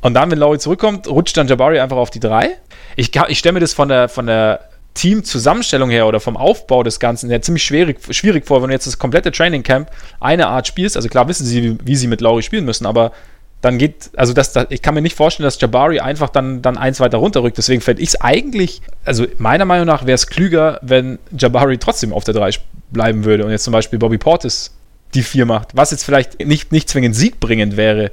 Und 0.00 0.14
dann, 0.14 0.30
wenn 0.30 0.38
Lauri 0.38 0.58
zurückkommt, 0.58 1.08
rutscht 1.08 1.36
dann 1.36 1.48
Jabari 1.48 1.80
einfach 1.80 1.96
auf 1.96 2.10
die 2.10 2.20
drei. 2.20 2.50
Ich, 2.94 3.10
ich 3.28 3.38
stelle 3.38 3.54
mir 3.54 3.60
das 3.60 3.74
von 3.74 3.88
der, 3.88 4.08
von 4.08 4.26
der 4.26 4.68
Teamzusammenstellung 4.96 5.90
her 5.90 6.06
oder 6.06 6.18
vom 6.20 6.36
Aufbau 6.36 6.82
des 6.82 6.98
Ganzen 6.98 7.30
her 7.30 7.42
ziemlich 7.42 7.62
schwierig, 7.64 7.98
schwierig 8.10 8.46
vor, 8.46 8.62
wenn 8.62 8.68
du 8.68 8.74
jetzt 8.74 8.86
das 8.86 8.98
komplette 8.98 9.30
Training 9.30 9.62
Camp 9.62 9.90
eine 10.18 10.48
Art 10.48 10.66
spielst. 10.66 10.96
Also 10.96 11.08
klar 11.08 11.28
wissen 11.28 11.46
sie, 11.46 11.78
wie, 11.84 11.96
sie 11.96 12.06
mit 12.08 12.20
Lauri 12.20 12.42
spielen 12.42 12.64
müssen, 12.64 12.86
aber 12.86 13.12
dann 13.60 13.78
geht, 13.78 14.10
also 14.16 14.32
das, 14.32 14.52
das, 14.52 14.66
ich 14.70 14.82
kann 14.82 14.94
mir 14.94 15.02
nicht 15.02 15.16
vorstellen, 15.16 15.44
dass 15.44 15.60
Jabari 15.60 16.00
einfach 16.00 16.30
dann, 16.30 16.62
dann 16.62 16.76
eins 16.76 16.98
weiter 17.00 17.18
runterrückt. 17.18 17.58
Deswegen 17.58 17.80
fände 17.80 18.02
ich 18.02 18.10
es 18.10 18.20
eigentlich, 18.20 18.80
also 19.04 19.26
meiner 19.38 19.64
Meinung 19.64 19.86
nach 19.86 20.06
wäre 20.06 20.14
es 20.14 20.26
klüger, 20.26 20.78
wenn 20.82 21.18
Jabari 21.36 21.78
trotzdem 21.78 22.12
auf 22.12 22.24
der 22.24 22.34
3 22.34 22.50
bleiben 22.90 23.24
würde 23.24 23.44
und 23.44 23.50
jetzt 23.50 23.64
zum 23.64 23.72
Beispiel 23.72 23.98
Bobby 23.98 24.18
Portis 24.18 24.74
die 25.14 25.22
4 25.22 25.46
macht, 25.46 25.68
was 25.74 25.90
jetzt 25.90 26.04
vielleicht 26.04 26.40
nicht, 26.44 26.72
nicht 26.72 26.88
zwingend 26.88 27.14
siegbringend 27.14 27.76
wäre. 27.76 28.10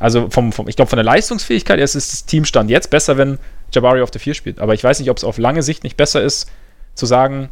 Also 0.00 0.30
vom, 0.30 0.50
vom 0.50 0.66
ich 0.66 0.74
glaube, 0.74 0.88
von 0.88 0.96
der 0.96 1.04
Leistungsfähigkeit 1.04 1.78
ist 1.78 1.94
das 1.94 2.24
Teamstand 2.24 2.70
jetzt 2.70 2.90
besser, 2.90 3.18
wenn 3.18 3.38
Jabari 3.70 4.00
auf 4.00 4.10
der 4.10 4.20
4 4.20 4.34
spielt. 4.34 4.58
Aber 4.58 4.74
ich 4.74 4.82
weiß 4.82 4.98
nicht, 4.98 5.10
ob 5.10 5.18
es 5.18 5.24
auf 5.24 5.38
lange 5.38 5.62
Sicht 5.62 5.84
nicht 5.84 5.96
besser 5.96 6.22
ist, 6.22 6.50
zu 6.94 7.06
sagen, 7.06 7.50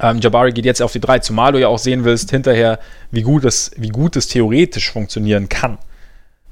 ähm, 0.00 0.20
Jabari 0.20 0.52
geht 0.52 0.64
jetzt 0.64 0.80
auf 0.80 0.92
die 0.92 1.00
3, 1.00 1.18
zumal 1.18 1.52
du 1.52 1.60
ja 1.60 1.66
auch 1.66 1.78
sehen 1.78 2.04
willst 2.04 2.30
hinterher, 2.30 2.78
wie 3.10 3.22
gut 3.22 3.44
das, 3.44 3.72
wie 3.76 3.88
gut 3.88 4.14
das 4.14 4.28
theoretisch 4.28 4.92
funktionieren 4.92 5.48
kann. 5.48 5.78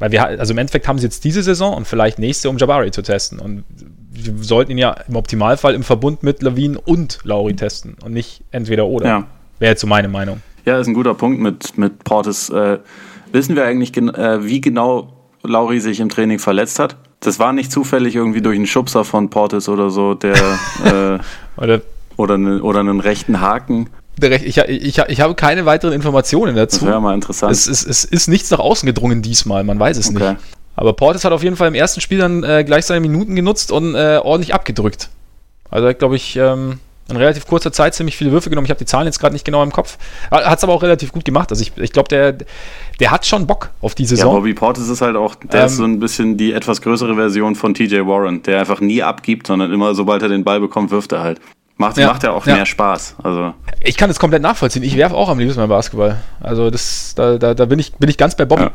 Weil 0.01 0.11
wir, 0.11 0.25
also 0.25 0.53
im 0.53 0.59
Endeffekt 0.59 0.89
haben 0.89 0.99
sie 0.99 1.07
jetzt 1.07 1.25
diese 1.25 1.43
Saison 1.43 1.75
und 1.75 1.87
vielleicht 1.87 2.19
nächste, 2.19 2.51
um 2.51 2.59
Jabari 2.59 2.91
zu 2.91 3.03
testen. 3.03 3.39
Und 3.39 3.65
wir 4.11 4.43
sollten 4.43 4.73
ihn 4.73 4.79
ja 4.79 4.91
im 5.09 5.15
Optimalfall 5.15 5.75
im 5.75 5.85
Verbund 5.85 6.25
mit 6.25 6.43
Lawin 6.43 6.77
und 6.77 7.21
Lauri 7.23 7.55
testen 7.55 7.97
und 8.05 8.13
nicht 8.13 8.43
entweder 8.51 8.87
oder. 8.87 9.07
Ja. 9.07 9.27
Wäre 9.61 9.71
jetzt 9.73 9.81
so 9.81 9.87
meine 9.87 10.09
Meinung. 10.09 10.43
Ja, 10.67 10.79
ist 10.79 10.89
ein 10.89 10.95
guter 10.95 11.15
Punkt 11.15 11.41
mit, 11.41 11.79
mit 11.79 12.03
Portis. 12.05 12.51
Äh, 12.51 12.79
wissen 13.33 13.57
wir 13.57 13.65
eigentlich, 13.65 13.93
gen 13.93 14.09
äh, 14.15 14.45
wie 14.45 14.61
genau 14.61 15.13
Lauri 15.43 15.81
sich 15.81 16.01
im 16.01 16.09
Training 16.09 16.39
verletzt 16.39 16.79
hat? 16.79 16.97
Das 17.21 17.39
war 17.39 17.53
nicht 17.53 17.73
zufällig 17.73 18.15
irgendwie 18.15 18.43
durch 18.43 18.57
einen 18.57 18.67
Schubser 18.67 19.05
von 19.05 19.31
Portis 19.31 19.69
oder 19.69 19.91
so, 19.91 20.15
der 20.15 20.35
äh, 20.85 21.19
oder, 21.61 21.81
oder, 22.17 22.39
ne, 22.39 22.63
oder 22.63 22.81
einen 22.81 23.01
rechten 23.01 23.41
Haken 23.41 23.89
ich, 24.21 24.57
ich, 24.57 24.99
ich, 24.99 25.21
habe 25.21 25.35
keine 25.35 25.67
weiteren 25.67 25.93
Informationen 25.93 26.57
dazu. 26.57 26.81
Das 26.81 26.89
wäre 26.89 27.01
mal 27.01 27.15
interessant. 27.15 27.53
Es, 27.53 27.67
es, 27.67 27.85
es, 27.85 28.05
ist 28.05 28.29
nichts 28.29 28.51
nach 28.51 28.59
außen 28.59 28.87
gedrungen 28.87 29.21
diesmal, 29.21 29.63
man 29.65 29.79
weiß 29.79 29.99
es 29.99 30.09
okay. 30.09 30.31
nicht. 30.31 30.41
Aber 30.75 30.93
Portis 30.95 31.25
hat 31.25 31.33
auf 31.33 31.43
jeden 31.43 31.57
Fall 31.57 31.69
im 31.69 31.75
ersten 31.75 32.01
Spiel 32.01 32.19
dann 32.19 32.43
äh, 32.43 32.65
gleich 32.65 32.87
seine 32.87 33.01
Minuten 33.01 33.35
genutzt 33.35 33.73
und 33.73 33.95
äh, 33.95 34.19
ordentlich 34.23 34.55
abgedrückt. 34.55 35.11
Also 35.71 35.93
glaube 35.95 36.17
ich, 36.17 36.37
ähm, 36.37 36.79
in 37.09 37.17
relativ 37.17 37.47
kurzer 37.47 37.73
Zeit 37.73 37.95
ziemlich 37.95 38.17
viele 38.17 38.33
Würfe 38.33 38.51
genommen. 38.51 38.65
Ich 38.65 38.71
habe 38.71 38.79
die 38.79 38.87
Zahlen 38.87 39.07
jetzt 39.07 39.19
gerade 39.19 39.33
nicht 39.33 39.45
genau 39.45 39.63
im 39.63 39.73
Kopf. 39.73 39.97
Hat 40.31 40.59
es 40.59 40.65
aber 40.65 40.73
auch 40.73 40.83
relativ 40.83 41.13
gut 41.13 41.25
gemacht. 41.25 41.51
Also 41.51 41.63
ich, 41.63 41.77
ich 41.77 41.93
glaube, 41.93 42.09
der, 42.09 42.37
der 42.99 43.11
hat 43.11 43.25
schon 43.27 43.47
Bock 43.47 43.71
auf 43.81 43.95
die 43.95 44.07
Saison. 44.07 44.33
Ja, 44.33 44.39
Bobby 44.39 44.55
Portis 44.55 44.89
ist 44.89 45.03
halt 45.03 45.17
auch, 45.17 45.37
der 45.37 45.61
ähm, 45.61 45.67
ist 45.67 45.77
so 45.77 45.85
ein 45.85 46.01
bisschen 46.01 46.37
die 46.37 46.53
etwas 46.53 46.81
größere 46.81 47.15
Version 47.15 47.55
von 47.55 47.75
TJ 47.75 48.01
Warren, 48.07 48.43
der 48.43 48.59
einfach 48.59 48.81
nie 48.81 49.03
abgibt, 49.03 49.47
sondern 49.47 49.73
immer, 49.73 49.95
sobald 49.95 50.23
er 50.23 50.29
den 50.29 50.43
Ball 50.43 50.61
bekommt, 50.61 50.91
wirft 50.91 51.13
er 51.13 51.21
halt. 51.21 51.41
Macht 51.79 51.99
ja, 51.99 52.07
macht 52.07 52.23
ja 52.23 52.33
auch 52.33 52.47
ja. 52.47 52.57
mehr 52.57 52.67
Spaß. 52.67 53.17
Also. 53.23 53.53
Ich 53.81 53.97
kann 53.97 54.09
es 54.09 54.19
komplett 54.19 54.43
nachvollziehen. 54.43 54.83
Ich 54.83 54.97
werfe 54.97 55.15
auch 55.15 55.29
am 55.29 55.39
liebsten 55.39 55.61
beim 55.61 55.69
Basketball. 55.69 56.17
Also 56.41 56.71
das, 56.71 57.15
da, 57.15 57.37
da, 57.37 57.53
da 57.53 57.67
bin, 57.67 57.79
ich, 57.79 57.93
bin 57.93 58.09
ich 58.09 58.17
ganz 58.17 58.35
bei 58.35 58.47
Bobby. 58.47 58.63
Ja. 58.63 58.71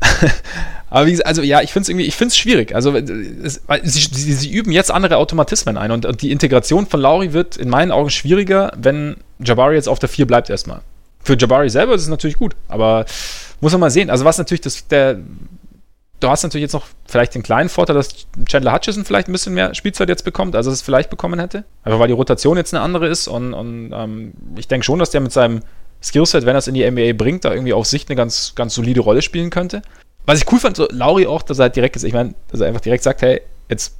Aber 0.90 1.06
wie 1.06 1.12
gesagt, 1.12 1.28
also 1.28 1.42
ja, 1.42 1.60
ich 1.60 1.72
finde 1.72 1.84
es 1.84 1.88
irgendwie, 1.88 2.06
ich 2.06 2.16
finde 2.16 2.32
es 2.32 2.36
schwierig. 2.36 2.74
Also 2.74 2.96
es, 2.96 3.62
sie, 3.84 4.00
sie, 4.12 4.32
sie, 4.32 4.50
üben 4.50 4.72
jetzt 4.72 4.90
andere 4.90 5.18
Automatismen 5.18 5.76
ein 5.76 5.92
und, 5.92 6.04
und, 6.04 6.20
die 6.20 6.32
Integration 6.32 6.86
von 6.86 7.00
Lauri 7.00 7.32
wird 7.32 7.56
in 7.56 7.68
meinen 7.68 7.92
Augen 7.92 8.10
schwieriger, 8.10 8.72
wenn 8.76 9.16
Jabari 9.38 9.76
jetzt 9.76 9.88
auf 9.88 10.00
der 10.00 10.08
4 10.08 10.26
bleibt 10.26 10.50
erstmal. 10.50 10.80
Für 11.22 11.36
Jabari 11.38 11.70
selber 11.70 11.94
ist 11.94 12.02
es 12.02 12.08
natürlich 12.08 12.36
gut, 12.36 12.56
aber 12.66 13.04
muss 13.60 13.72
man 13.72 13.82
mal 13.82 13.90
sehen. 13.90 14.10
Also 14.10 14.24
was 14.24 14.38
natürlich 14.38 14.62
das, 14.62 14.88
der, 14.88 15.18
du 16.18 16.28
hast 16.28 16.42
natürlich 16.42 16.62
jetzt 16.62 16.72
noch 16.72 16.86
vielleicht 17.06 17.36
den 17.36 17.44
kleinen 17.44 17.68
Vorteil, 17.68 17.94
dass 17.94 18.26
Chandler 18.46 18.72
Hutchison 18.72 19.04
vielleicht 19.04 19.28
ein 19.28 19.32
bisschen 19.32 19.54
mehr 19.54 19.74
Spielzeit 19.74 20.08
jetzt 20.08 20.24
bekommt, 20.24 20.56
als 20.56 20.66
er 20.66 20.72
es 20.72 20.82
vielleicht 20.82 21.08
bekommen 21.08 21.38
hätte. 21.38 21.64
Einfach 21.84 22.00
weil 22.00 22.08
die 22.08 22.14
Rotation 22.14 22.56
jetzt 22.56 22.74
eine 22.74 22.82
andere 22.82 23.06
ist 23.06 23.28
und, 23.28 23.54
und 23.54 23.92
ähm, 23.94 24.32
ich 24.56 24.66
denke 24.66 24.84
schon, 24.84 24.98
dass 24.98 25.10
der 25.10 25.20
mit 25.20 25.30
seinem 25.30 25.60
Skillset, 26.02 26.46
wenn 26.46 26.54
er 26.54 26.58
es 26.58 26.68
in 26.68 26.74
die 26.74 26.88
NBA 26.88 27.12
bringt, 27.12 27.44
da 27.44 27.52
irgendwie 27.52 27.72
auf 27.72 27.86
Sicht 27.86 28.08
eine 28.08 28.16
ganz, 28.16 28.54
ganz 28.54 28.74
solide 28.74 29.00
Rolle 29.00 29.22
spielen 29.22 29.50
könnte. 29.50 29.82
Was 30.26 30.40
ich 30.40 30.52
cool 30.52 30.58
fand, 30.58 30.76
so 30.76 30.86
Lauri 30.90 31.26
auch, 31.26 31.42
dass 31.42 31.58
er 31.58 31.64
halt 31.64 31.76
direkt 31.76 31.96
ist, 31.96 32.04
ich 32.04 32.12
meine, 32.12 32.34
dass 32.50 32.60
er 32.60 32.68
einfach 32.68 32.80
direkt 32.80 33.02
sagt, 33.02 33.22
hey, 33.22 33.40
jetzt 33.68 33.96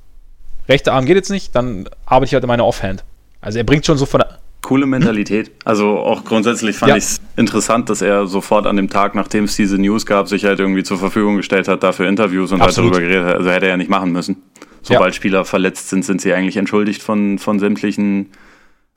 rechter 0.68 0.92
Arm 0.92 1.06
geht 1.06 1.16
jetzt 1.16 1.30
nicht, 1.30 1.54
dann 1.54 1.88
arbeite 2.06 2.30
ich 2.30 2.34
halt 2.34 2.44
in 2.44 2.48
meiner 2.48 2.66
Offhand. 2.66 3.04
Also 3.40 3.58
er 3.58 3.64
bringt 3.64 3.84
schon 3.86 3.98
so 3.98 4.06
von 4.06 4.20
der 4.20 4.38
coole 4.62 4.86
Mentalität. 4.86 5.50
Also 5.64 5.98
auch 5.98 6.24
grundsätzlich 6.24 6.76
fand 6.76 6.90
ja. 6.90 6.96
ich 6.96 7.04
es 7.04 7.20
interessant, 7.36 7.88
dass 7.88 8.02
er 8.02 8.26
sofort 8.26 8.66
an 8.66 8.76
dem 8.76 8.88
Tag, 8.90 9.14
nachdem 9.14 9.44
es 9.44 9.56
diese 9.56 9.78
News 9.78 10.06
gab, 10.06 10.28
sich 10.28 10.44
halt 10.44 10.60
irgendwie 10.60 10.82
zur 10.82 10.98
Verfügung 10.98 11.36
gestellt 11.36 11.68
hat, 11.68 11.82
dafür 11.82 12.08
Interviews 12.08 12.52
und 12.52 12.60
Absolut. 12.60 12.92
halt 12.92 13.02
darüber 13.02 13.10
geredet 13.10 13.28
hat. 13.28 13.36
Also 13.38 13.50
hätte 13.50 13.66
er 13.66 13.70
ja 13.72 13.76
nicht 13.76 13.90
machen 13.90 14.12
müssen. 14.12 14.42
Sobald 14.82 15.14
ja. 15.14 15.16
Spieler 15.16 15.44
verletzt 15.44 15.88
sind, 15.88 16.04
sind 16.04 16.20
sie 16.20 16.32
eigentlich 16.32 16.56
entschuldigt 16.56 17.02
von, 17.02 17.38
von 17.38 17.58
sämtlichen 17.58 18.30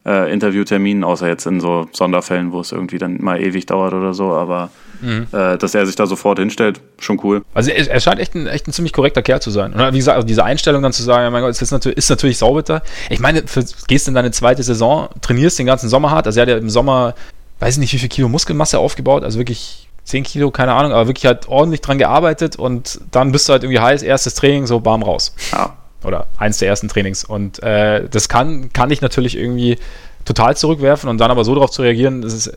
äh, 0.06 0.32
Interviewterminen, 0.32 1.04
außer 1.04 1.28
jetzt 1.28 1.46
in 1.46 1.60
so 1.60 1.88
Sonderfällen, 1.92 2.52
wo 2.52 2.60
es 2.60 2.72
irgendwie 2.72 2.98
dann 2.98 3.22
mal 3.22 3.42
ewig 3.42 3.66
dauert 3.66 3.94
oder 3.94 4.14
so. 4.14 4.34
Aber 4.34 4.70
mhm. 5.02 5.28
äh, 5.32 5.58
dass 5.58 5.76
er 5.76 5.86
sich 5.86 5.96
da 5.96 6.06
sofort 6.06 6.40
hinstellt, 6.40 6.82
schon 7.00 7.20
cool. 7.24 7.44
Also 7.54 7.72
er, 7.72 7.90
er, 7.90 8.00
scheint 8.00 8.20
echt 8.20 8.36
ein, 8.36 8.48
echt 8.48 8.68
ein 8.68 8.74
ziemlich 8.74 8.94
korrekter 8.94 9.22
Kerl 9.22 9.42
zu 9.42 9.52
sein. 9.52 9.74
Und 9.74 9.94
wie 9.94 9.98
gesagt, 9.98 10.16
also 10.16 10.28
diese 10.28 10.44
Einstellung 10.44 10.84
dann 10.84 10.94
zu 10.94 11.04
sagen, 11.04 11.24
ja 11.24 11.30
mein 11.30 11.42
Gott, 11.42 11.52
es 11.52 11.62
ist 11.62 11.72
natürlich, 11.72 11.98
ist 11.98 12.10
natürlich 12.10 12.38
saubitter. 12.38 12.82
Ich 13.10 13.20
meine, 13.20 13.44
für, 13.46 13.64
gehst 13.88 14.08
in 14.08 14.14
deine 14.14 14.32
zweite 14.32 14.64
Saison, 14.64 15.10
trainierst 15.22 15.60
den 15.60 15.66
ganzen 15.66 15.90
Sommer 15.90 16.12
hart. 16.12 16.26
Also 16.28 16.40
er 16.40 16.44
hat 16.44 16.50
ja 16.50 16.58
im 16.58 16.70
Sommer, 16.70 17.16
weiß 17.60 17.76
ich 17.76 17.80
nicht, 17.80 17.94
wie 17.94 18.00
viel 18.00 18.10
Kilo 18.10 18.28
Muskelmasse 18.28 18.80
aufgebaut, 18.80 19.24
also 19.24 19.38
wirklich 19.38 19.88
10 20.06 20.24
Kilo, 20.24 20.52
keine 20.52 20.74
Ahnung, 20.74 20.92
aber 20.92 21.08
wirklich 21.08 21.26
halt 21.26 21.48
ordentlich 21.48 21.80
dran 21.80 21.98
gearbeitet 21.98 22.58
und 22.58 23.00
dann 23.12 23.32
bist 23.32 23.48
du 23.48 23.54
halt 23.54 23.64
irgendwie 23.64 23.80
heiß, 23.80 24.04
erstes 24.04 24.36
Training, 24.36 24.68
so 24.68 24.82
bam 24.82 25.02
raus. 25.02 25.34
Ja. 25.54 25.78
Oder 26.04 26.28
eins 26.38 26.58
der 26.58 26.68
ersten 26.68 26.90
Trainings. 26.90 27.24
Und 27.24 27.62
äh, 27.64 28.08
das 28.10 28.30
kann, 28.30 28.72
kann 28.74 28.92
ich 28.92 29.02
natürlich 29.02 29.38
irgendwie 29.38 29.78
total 30.26 30.56
zurückwerfen 30.58 31.10
und 31.10 31.18
dann 31.18 31.32
aber 31.32 31.44
so 31.44 31.54
darauf 31.54 31.72
zu 31.72 31.82
reagieren, 31.82 32.22
das 32.22 32.34
ist, 32.34 32.54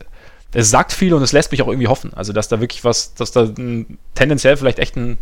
es 0.53 0.69
sagt 0.69 0.93
viel 0.93 1.13
und 1.13 1.21
es 1.21 1.33
lässt 1.33 1.51
mich 1.51 1.61
auch 1.61 1.67
irgendwie 1.67 1.87
hoffen. 1.87 2.13
Also, 2.13 2.33
dass 2.33 2.47
da 2.47 2.59
wirklich 2.59 2.83
was, 2.83 3.13
dass 3.13 3.31
da 3.31 3.43
ein, 3.43 3.97
tendenziell 4.15 4.57
vielleicht 4.57 4.79
echt 4.79 4.95
ein 4.95 5.17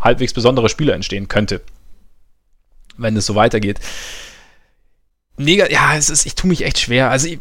halbwegs 0.00 0.32
besonderer 0.32 0.68
Spieler 0.68 0.94
entstehen 0.94 1.28
könnte. 1.28 1.60
Wenn 2.96 3.16
es 3.16 3.26
so 3.26 3.34
weitergeht. 3.34 3.80
Nega 5.36 5.68
ja, 5.70 5.96
es 5.96 6.10
ist, 6.10 6.26
ich 6.26 6.34
tue 6.34 6.48
mich 6.48 6.64
echt 6.64 6.78
schwer. 6.78 7.10
Also, 7.10 7.28
ich, 7.28 7.38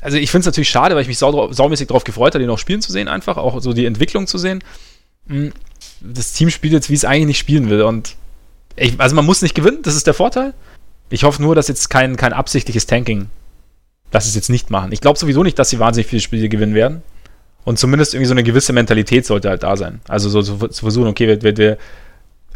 also 0.00 0.16
ich 0.16 0.30
finde 0.30 0.40
es 0.40 0.46
natürlich 0.46 0.70
schade, 0.70 0.94
weil 0.94 1.02
ich 1.02 1.08
mich 1.08 1.18
sau, 1.18 1.52
saumäßig 1.52 1.88
darauf 1.88 2.04
gefreut 2.04 2.34
habe, 2.34 2.40
den 2.40 2.48
noch 2.48 2.58
spielen 2.58 2.82
zu 2.82 2.92
sehen, 2.92 3.08
einfach. 3.08 3.36
Auch 3.36 3.60
so 3.60 3.72
die 3.72 3.86
Entwicklung 3.86 4.26
zu 4.26 4.38
sehen. 4.38 4.62
Hm, 5.28 5.52
das 6.00 6.32
Team 6.32 6.50
spielt 6.50 6.72
jetzt, 6.72 6.90
wie 6.90 6.94
es 6.94 7.04
eigentlich 7.04 7.26
nicht 7.26 7.38
spielen 7.38 7.68
will. 7.70 7.82
Und 7.82 8.16
ich, 8.76 9.00
also 9.00 9.16
man 9.16 9.24
muss 9.24 9.42
nicht 9.42 9.54
gewinnen, 9.54 9.82
das 9.82 9.96
ist 9.96 10.06
der 10.06 10.14
Vorteil. 10.14 10.54
Ich 11.08 11.24
hoffe 11.24 11.42
nur, 11.42 11.54
dass 11.54 11.68
jetzt 11.68 11.88
kein, 11.88 12.16
kein 12.16 12.32
absichtliches 12.32 12.86
Tanking, 12.86 13.28
dass 14.10 14.24
sie 14.24 14.30
es 14.30 14.34
jetzt 14.34 14.50
nicht 14.50 14.70
machen. 14.70 14.92
Ich 14.92 15.00
glaube 15.00 15.18
sowieso 15.18 15.42
nicht, 15.42 15.58
dass 15.58 15.70
sie 15.70 15.78
wahnsinnig 15.78 16.08
viele 16.08 16.20
Spiele 16.20 16.48
gewinnen 16.48 16.74
werden. 16.74 17.02
Und 17.64 17.78
zumindest 17.78 18.14
irgendwie 18.14 18.28
so 18.28 18.34
eine 18.34 18.44
gewisse 18.44 18.72
Mentalität 18.72 19.26
sollte 19.26 19.48
halt 19.48 19.62
da 19.62 19.76
sein. 19.76 20.00
Also 20.08 20.28
so, 20.28 20.42
zu 20.42 20.68
versuchen, 20.68 21.08
okay, 21.08 21.26
wir, 21.26 21.42
wir, 21.42 21.56
wir 21.56 21.78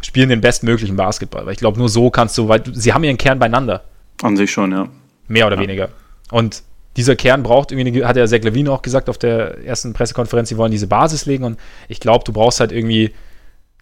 spielen 0.01 0.29
den 0.29 0.41
bestmöglichen 0.41 0.95
Basketball. 0.95 1.45
Weil 1.45 1.53
ich 1.53 1.59
glaube, 1.59 1.77
nur 1.77 1.89
so 1.89 2.09
kannst 2.09 2.37
du, 2.37 2.47
weil 2.47 2.63
sie 2.73 2.93
haben 2.93 3.03
ihren 3.03 3.17
Kern 3.17 3.39
beieinander. 3.39 3.83
An 4.21 4.37
sich 4.37 4.51
schon, 4.51 4.71
ja. 4.71 4.87
Mehr 5.27 5.47
oder 5.47 5.57
ja. 5.57 5.61
weniger. 5.61 5.89
Und 6.29 6.63
dieser 6.97 7.15
Kern 7.15 7.43
braucht 7.43 7.71
irgendwie, 7.71 8.03
hat 8.05 8.17
ja 8.17 8.27
Zach 8.27 8.41
Levine 8.41 8.71
auch 8.71 8.81
gesagt 8.81 9.09
auf 9.09 9.17
der 9.17 9.63
ersten 9.65 9.93
Pressekonferenz, 9.93 10.49
sie 10.49 10.57
wollen 10.57 10.71
diese 10.71 10.87
Basis 10.87 11.25
legen 11.25 11.43
und 11.45 11.59
ich 11.87 11.99
glaube, 11.99 12.23
du 12.25 12.33
brauchst 12.33 12.59
halt 12.59 12.71
irgendwie, 12.71 13.11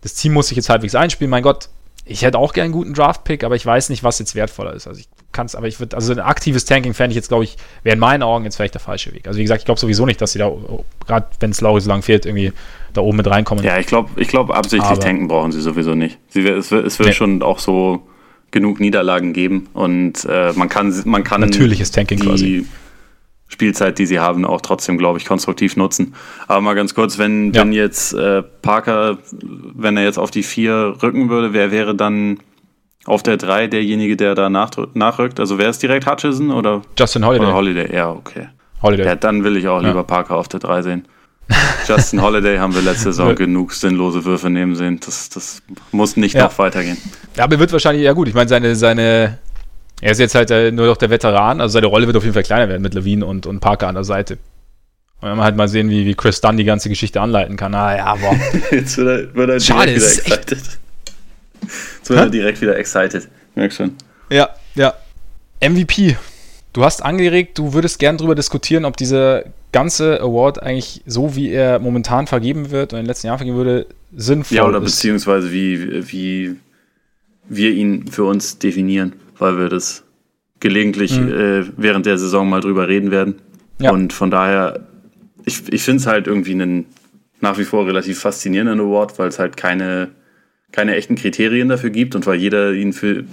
das 0.01 0.13
Team 0.13 0.33
muss 0.33 0.47
sich 0.47 0.55
jetzt 0.55 0.69
halbwegs 0.69 0.95
einspielen. 0.95 1.31
Mein 1.31 1.43
Gott, 1.43 1.69
ich 2.09 2.23
hätte 2.23 2.39
auch 2.39 2.53
gerne 2.53 2.65
einen 2.65 2.73
guten 2.73 2.93
Draft-Pick, 2.93 3.43
aber 3.43 3.55
ich 3.55 3.65
weiß 3.65 3.89
nicht, 3.89 4.03
was 4.03 4.17
jetzt 4.17 4.33
wertvoller 4.33 4.73
ist. 4.73 4.87
Also 4.87 4.99
ich 4.99 5.07
kann 5.31 5.45
es, 5.45 5.53
aber 5.53 5.67
ich 5.67 5.79
würde, 5.79 5.95
also 5.95 6.11
ein 6.11 6.19
aktives 6.19 6.65
Tanking 6.65 6.95
fände 6.95 7.11
ich 7.11 7.15
jetzt, 7.15 7.27
glaube 7.27 7.43
ich, 7.43 7.55
wäre 7.83 7.93
in 7.93 7.99
meinen 7.99 8.23
Augen 8.23 8.45
jetzt 8.45 8.55
vielleicht 8.55 8.73
der 8.73 8.81
falsche 8.81 9.13
Weg. 9.13 9.27
Also 9.27 9.37
wie 9.37 9.43
gesagt, 9.43 9.61
ich 9.61 9.65
glaube 9.65 9.79
sowieso 9.79 10.07
nicht, 10.07 10.19
dass 10.19 10.31
sie 10.31 10.39
da, 10.39 10.51
gerade 11.05 11.27
wenn 11.39 11.51
es 11.51 11.61
Lauri 11.61 11.81
so 11.81 11.89
lang 11.89 12.01
fehlt, 12.01 12.25
irgendwie 12.25 12.51
da 12.93 13.01
oben 13.01 13.17
mit 13.17 13.27
reinkommen. 13.27 13.63
Ja, 13.63 13.77
ich 13.77 13.85
glaube, 13.85 14.09
ich 14.19 14.27
glaube, 14.27 14.55
absichtlich 14.55 14.89
aber, 14.89 14.99
tanken 14.99 15.27
brauchen 15.27 15.51
sie 15.51 15.61
sowieso 15.61 15.93
nicht. 15.93 16.17
Sie, 16.29 16.47
es 16.47 16.71
wird, 16.71 16.87
es 16.87 16.97
wird 16.97 17.09
nee. 17.09 17.15
schon 17.15 17.43
auch 17.43 17.59
so 17.59 18.01
genug 18.49 18.79
Niederlagen 18.79 19.31
geben 19.33 19.67
und 19.73 20.25
äh, 20.25 20.51
man 20.53 20.67
kann, 20.67 20.91
man 21.05 21.23
kann 21.23 21.41
natürliches 21.41 21.91
Tanking 21.91 22.19
die, 22.19 22.25
quasi 22.25 22.65
Spielzeit, 23.49 23.97
die 23.97 24.05
sie 24.05 24.19
haben, 24.19 24.45
auch 24.45 24.61
trotzdem, 24.61 24.97
glaube 24.97 25.17
ich, 25.17 25.25
konstruktiv 25.25 25.75
nutzen. 25.75 26.13
Aber 26.47 26.61
mal 26.61 26.75
ganz 26.75 26.93
kurz, 26.93 27.17
wenn, 27.17 27.51
ja. 27.51 27.61
wenn 27.61 27.73
jetzt 27.73 28.13
äh, 28.13 28.43
Parker, 28.43 29.17
wenn 29.31 29.97
er 29.97 30.03
jetzt 30.03 30.19
auf 30.19 30.31
die 30.31 30.43
vier 30.43 30.95
rücken 31.01 31.29
würde, 31.29 31.51
wer 31.51 31.71
wäre 31.71 31.95
dann 31.95 32.39
auf 33.05 33.23
der 33.23 33.37
drei 33.37 33.67
derjenige, 33.67 34.15
der 34.15 34.35
da 34.35 34.49
nach, 34.49 34.69
nachrückt? 34.93 35.39
Also 35.39 35.57
wer 35.57 35.69
ist 35.69 35.81
direkt 35.81 36.05
Hutchison 36.05 36.51
oder? 36.51 36.83
Justin 36.97 37.25
Holiday. 37.25 37.47
Oder 37.47 37.55
Holiday, 37.55 37.95
ja, 37.95 38.11
okay. 38.11 38.49
Holiday. 38.83 39.05
Ja, 39.05 39.15
dann 39.15 39.43
will 39.43 39.57
ich 39.57 39.67
auch 39.67 39.81
lieber 39.81 39.95
ja. 39.95 40.03
Parker 40.03 40.37
auf 40.37 40.47
der 40.47 40.59
drei 40.59 40.83
sehen. 40.83 41.07
Justin 41.87 42.21
Holiday 42.21 42.59
haben 42.59 42.75
wir 42.75 42.83
letzte 42.83 43.05
Saison 43.05 43.33
genug 43.33 43.73
sinnlose 43.73 44.23
Würfe 44.23 44.51
nehmen 44.51 44.75
sehen. 44.75 44.99
Das, 45.03 45.29
das 45.29 45.63
muss 45.91 46.15
nicht 46.15 46.35
ja. 46.35 46.43
noch 46.43 46.57
weitergehen. 46.59 46.97
Ja, 47.35 47.45
aber 47.45 47.57
wird 47.57 47.71
wahrscheinlich, 47.71 48.03
ja 48.03 48.13
gut, 48.13 48.27
ich 48.27 48.35
meine, 48.35 48.47
seine, 48.47 48.75
seine 48.75 49.39
er 50.01 50.11
ist 50.11 50.19
jetzt 50.19 50.35
halt 50.35 50.51
äh, 50.51 50.71
nur 50.71 50.87
noch 50.87 50.97
der 50.97 51.09
Veteran, 51.09 51.61
also 51.61 51.73
seine 51.73 51.87
Rolle 51.87 52.07
wird 52.07 52.15
auf 52.15 52.23
jeden 52.23 52.33
Fall 52.33 52.43
kleiner 52.43 52.69
werden 52.69 52.81
mit 52.81 52.93
Levine 52.93 53.25
und, 53.25 53.45
und 53.45 53.59
Parker 53.59 53.87
an 53.87 53.95
der 53.95 54.03
Seite. 54.03 54.37
Und 55.21 55.29
wenn 55.29 55.37
wir 55.37 55.43
halt 55.43 55.57
mal 55.57 55.67
sehen, 55.67 55.89
wie, 55.89 56.05
wie 56.05 56.15
Chris 56.15 56.39
Dunn 56.39 56.55
die 56.55 56.63
ganze 56.63 56.87
Geschichte 56.87 57.19
anleiten 57.19 57.57
kann. 57.57 57.75
Ah 57.75 57.95
ja, 57.95 58.15
boah. 58.15 58.35
Jetzt 58.71 58.97
wird 58.97 59.07
er, 59.07 59.35
wird 59.35 59.49
er 59.49 59.59
Schade, 59.59 59.93
direkt 59.93 60.25
wieder 60.25 60.37
excited. 60.37 60.79
Jetzt 61.61 62.09
wird 62.09 62.19
er 62.19 62.29
direkt 62.29 62.61
wieder 62.61 62.77
excited. 62.77 63.27
Merk 63.55 63.73
schon. 63.73 63.95
Ja, 64.29 64.49
ja. 64.75 64.93
MVP. 65.61 66.15
Du 66.71 66.85
hast 66.85 67.03
angeregt, 67.03 67.57
du 67.57 67.73
würdest 67.73 67.99
gern 67.99 68.17
darüber 68.17 68.35
diskutieren, 68.35 68.85
ob 68.85 68.95
dieser 68.95 69.43
ganze 69.73 70.21
Award 70.21 70.63
eigentlich 70.63 71.01
so, 71.05 71.35
wie 71.35 71.51
er 71.51 71.79
momentan 71.79 72.27
vergeben 72.27 72.71
wird 72.71 72.93
und 72.93 72.99
in 72.99 73.03
den 73.03 73.07
letzten 73.07 73.27
Jahren 73.27 73.39
vergeben 73.39 73.57
würde, 73.57 73.87
sinnvoll 74.15 74.55
ist. 74.55 74.57
Ja, 74.57 74.65
oder 74.65 74.77
ist. 74.77 74.85
beziehungsweise 74.85 75.51
wie, 75.51 76.09
wie 76.09 76.55
wir 77.49 77.71
ihn 77.71 78.07
für 78.07 78.23
uns 78.23 78.59
definieren 78.59 79.13
weil 79.39 79.57
wir 79.57 79.69
das 79.69 80.03
gelegentlich 80.59 81.19
mhm. 81.19 81.31
äh, 81.31 81.65
während 81.77 82.05
der 82.05 82.17
Saison 82.17 82.49
mal 82.49 82.59
drüber 82.59 82.87
reden 82.87 83.11
werden. 83.11 83.35
Ja. 83.79 83.91
Und 83.91 84.13
von 84.13 84.29
daher, 84.29 84.87
ich, 85.45 85.71
ich 85.71 85.81
finde 85.81 86.01
es 86.01 86.07
halt 86.07 86.27
irgendwie 86.27 86.51
einen 86.51 86.85
nach 87.41 87.57
wie 87.57 87.63
vor 87.63 87.87
relativ 87.87 88.19
faszinierenden 88.19 88.79
Award, 88.81 89.17
weil 89.17 89.29
es 89.29 89.39
halt 89.39 89.55
keine, 89.55 90.09
keine 90.71 90.95
echten 90.95 91.15
Kriterien 91.15 91.69
dafür 91.69 91.89
gibt 91.89 92.15
und 92.15 92.25
weil 92.27 92.35
jeder 92.35 92.73
ihn 92.73 92.91
für 92.91 93.23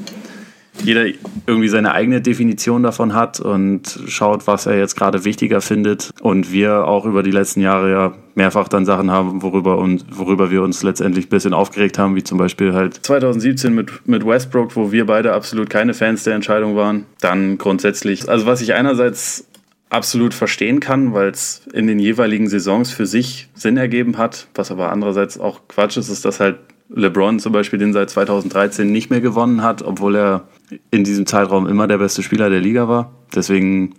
jeder 0.82 1.06
irgendwie 1.46 1.68
seine 1.68 1.92
eigene 1.92 2.20
Definition 2.20 2.82
davon 2.82 3.14
hat 3.14 3.40
und 3.40 3.98
schaut, 4.08 4.46
was 4.46 4.66
er 4.66 4.78
jetzt 4.78 4.96
gerade 4.96 5.24
wichtiger 5.24 5.60
findet. 5.60 6.10
Und 6.20 6.52
wir 6.52 6.86
auch 6.86 7.04
über 7.04 7.22
die 7.22 7.30
letzten 7.30 7.60
Jahre 7.60 7.90
ja 7.90 8.12
mehrfach 8.34 8.68
dann 8.68 8.84
Sachen 8.84 9.10
haben, 9.10 9.42
worüber, 9.42 9.78
und, 9.78 10.04
worüber 10.10 10.50
wir 10.50 10.62
uns 10.62 10.82
letztendlich 10.82 11.26
ein 11.26 11.30
bisschen 11.30 11.54
aufgeregt 11.54 11.98
haben, 11.98 12.16
wie 12.16 12.22
zum 12.22 12.38
Beispiel 12.38 12.74
halt 12.74 12.94
2017 13.06 13.74
mit, 13.74 14.06
mit 14.06 14.26
Westbrook, 14.26 14.76
wo 14.76 14.92
wir 14.92 15.06
beide 15.06 15.32
absolut 15.32 15.70
keine 15.70 15.94
Fans 15.94 16.24
der 16.24 16.34
Entscheidung 16.34 16.76
waren. 16.76 17.06
Dann 17.20 17.58
grundsätzlich, 17.58 18.28
also 18.28 18.46
was 18.46 18.60
ich 18.60 18.74
einerseits 18.74 19.46
absolut 19.88 20.34
verstehen 20.34 20.80
kann, 20.80 21.14
weil 21.14 21.28
es 21.28 21.62
in 21.72 21.86
den 21.86 21.98
jeweiligen 21.98 22.48
Saisons 22.48 22.90
für 22.90 23.06
sich 23.06 23.48
Sinn 23.54 23.76
ergeben 23.76 24.18
hat, 24.18 24.48
was 24.54 24.70
aber 24.70 24.90
andererseits 24.90 25.38
auch 25.38 25.60
Quatsch 25.68 25.96
ist, 25.96 26.08
ist, 26.08 26.24
dass 26.24 26.40
halt 26.40 26.56
LeBron 26.88 27.40
zum 27.40 27.52
Beispiel 27.52 27.78
den 27.78 27.92
seit 27.92 28.10
2013 28.10 28.90
nicht 28.90 29.10
mehr 29.10 29.20
gewonnen 29.20 29.62
hat, 29.62 29.82
obwohl 29.82 30.16
er 30.16 30.48
in 30.90 31.04
diesem 31.04 31.26
Zeitraum 31.26 31.66
immer 31.66 31.86
der 31.86 31.98
beste 31.98 32.22
Spieler 32.22 32.50
der 32.50 32.60
Liga 32.60 32.88
war. 32.88 33.12
Deswegen 33.34 33.94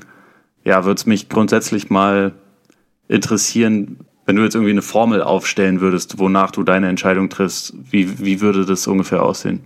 ja, 0.63 0.83
würde 0.85 0.99
es 0.99 1.05
mich 1.05 1.29
grundsätzlich 1.29 1.89
mal 1.89 2.33
interessieren, 3.07 3.99
wenn 4.25 4.35
du 4.35 4.43
jetzt 4.43 4.55
irgendwie 4.55 4.71
eine 4.71 4.81
Formel 4.81 5.21
aufstellen 5.21 5.79
würdest, 5.79 6.19
wonach 6.19 6.51
du 6.51 6.63
deine 6.63 6.89
Entscheidung 6.89 7.29
triffst, 7.29 7.73
wie, 7.89 8.19
wie 8.19 8.41
würde 8.41 8.65
das 8.65 8.85
ungefähr 8.87 9.23
aussehen? 9.23 9.61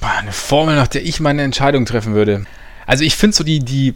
Eine 0.00 0.32
Formel, 0.32 0.74
nach 0.74 0.88
der 0.88 1.04
ich 1.04 1.20
meine 1.20 1.42
Entscheidung 1.42 1.86
treffen 1.86 2.14
würde. 2.14 2.44
Also 2.86 3.04
ich 3.04 3.14
finde 3.14 3.36
so 3.36 3.44
die, 3.44 3.60
die, 3.60 3.94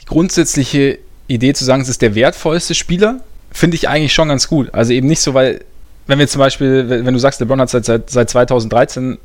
die 0.00 0.04
grundsätzliche 0.04 0.98
Idee 1.28 1.54
zu 1.54 1.64
sagen, 1.64 1.80
es 1.80 1.88
ist 1.88 2.02
der 2.02 2.14
wertvollste 2.14 2.74
Spieler, 2.74 3.20
finde 3.50 3.76
ich 3.76 3.88
eigentlich 3.88 4.12
schon 4.12 4.28
ganz 4.28 4.48
gut. 4.48 4.74
Also 4.74 4.92
eben 4.92 5.06
nicht 5.06 5.20
so, 5.20 5.32
weil 5.32 5.64
wenn 6.06 6.18
wir 6.18 6.28
zum 6.28 6.38
Beispiel, 6.38 6.88
wenn 6.88 7.12
du 7.12 7.18
sagst, 7.18 7.40
LeBron 7.40 7.60
hat 7.60 7.70
seit, 7.70 7.84
seit, 7.84 8.10
seit 8.10 8.30
2013 8.30 9.18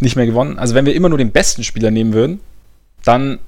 nicht 0.00 0.16
mehr 0.16 0.26
gewonnen, 0.26 0.58
also 0.58 0.74
wenn 0.74 0.86
wir 0.86 0.94
immer 0.94 1.08
nur 1.08 1.18
den 1.18 1.32
besten 1.32 1.64
Spieler 1.64 1.90
nehmen 1.90 2.12
würden, 2.12 2.40
dann 3.04 3.38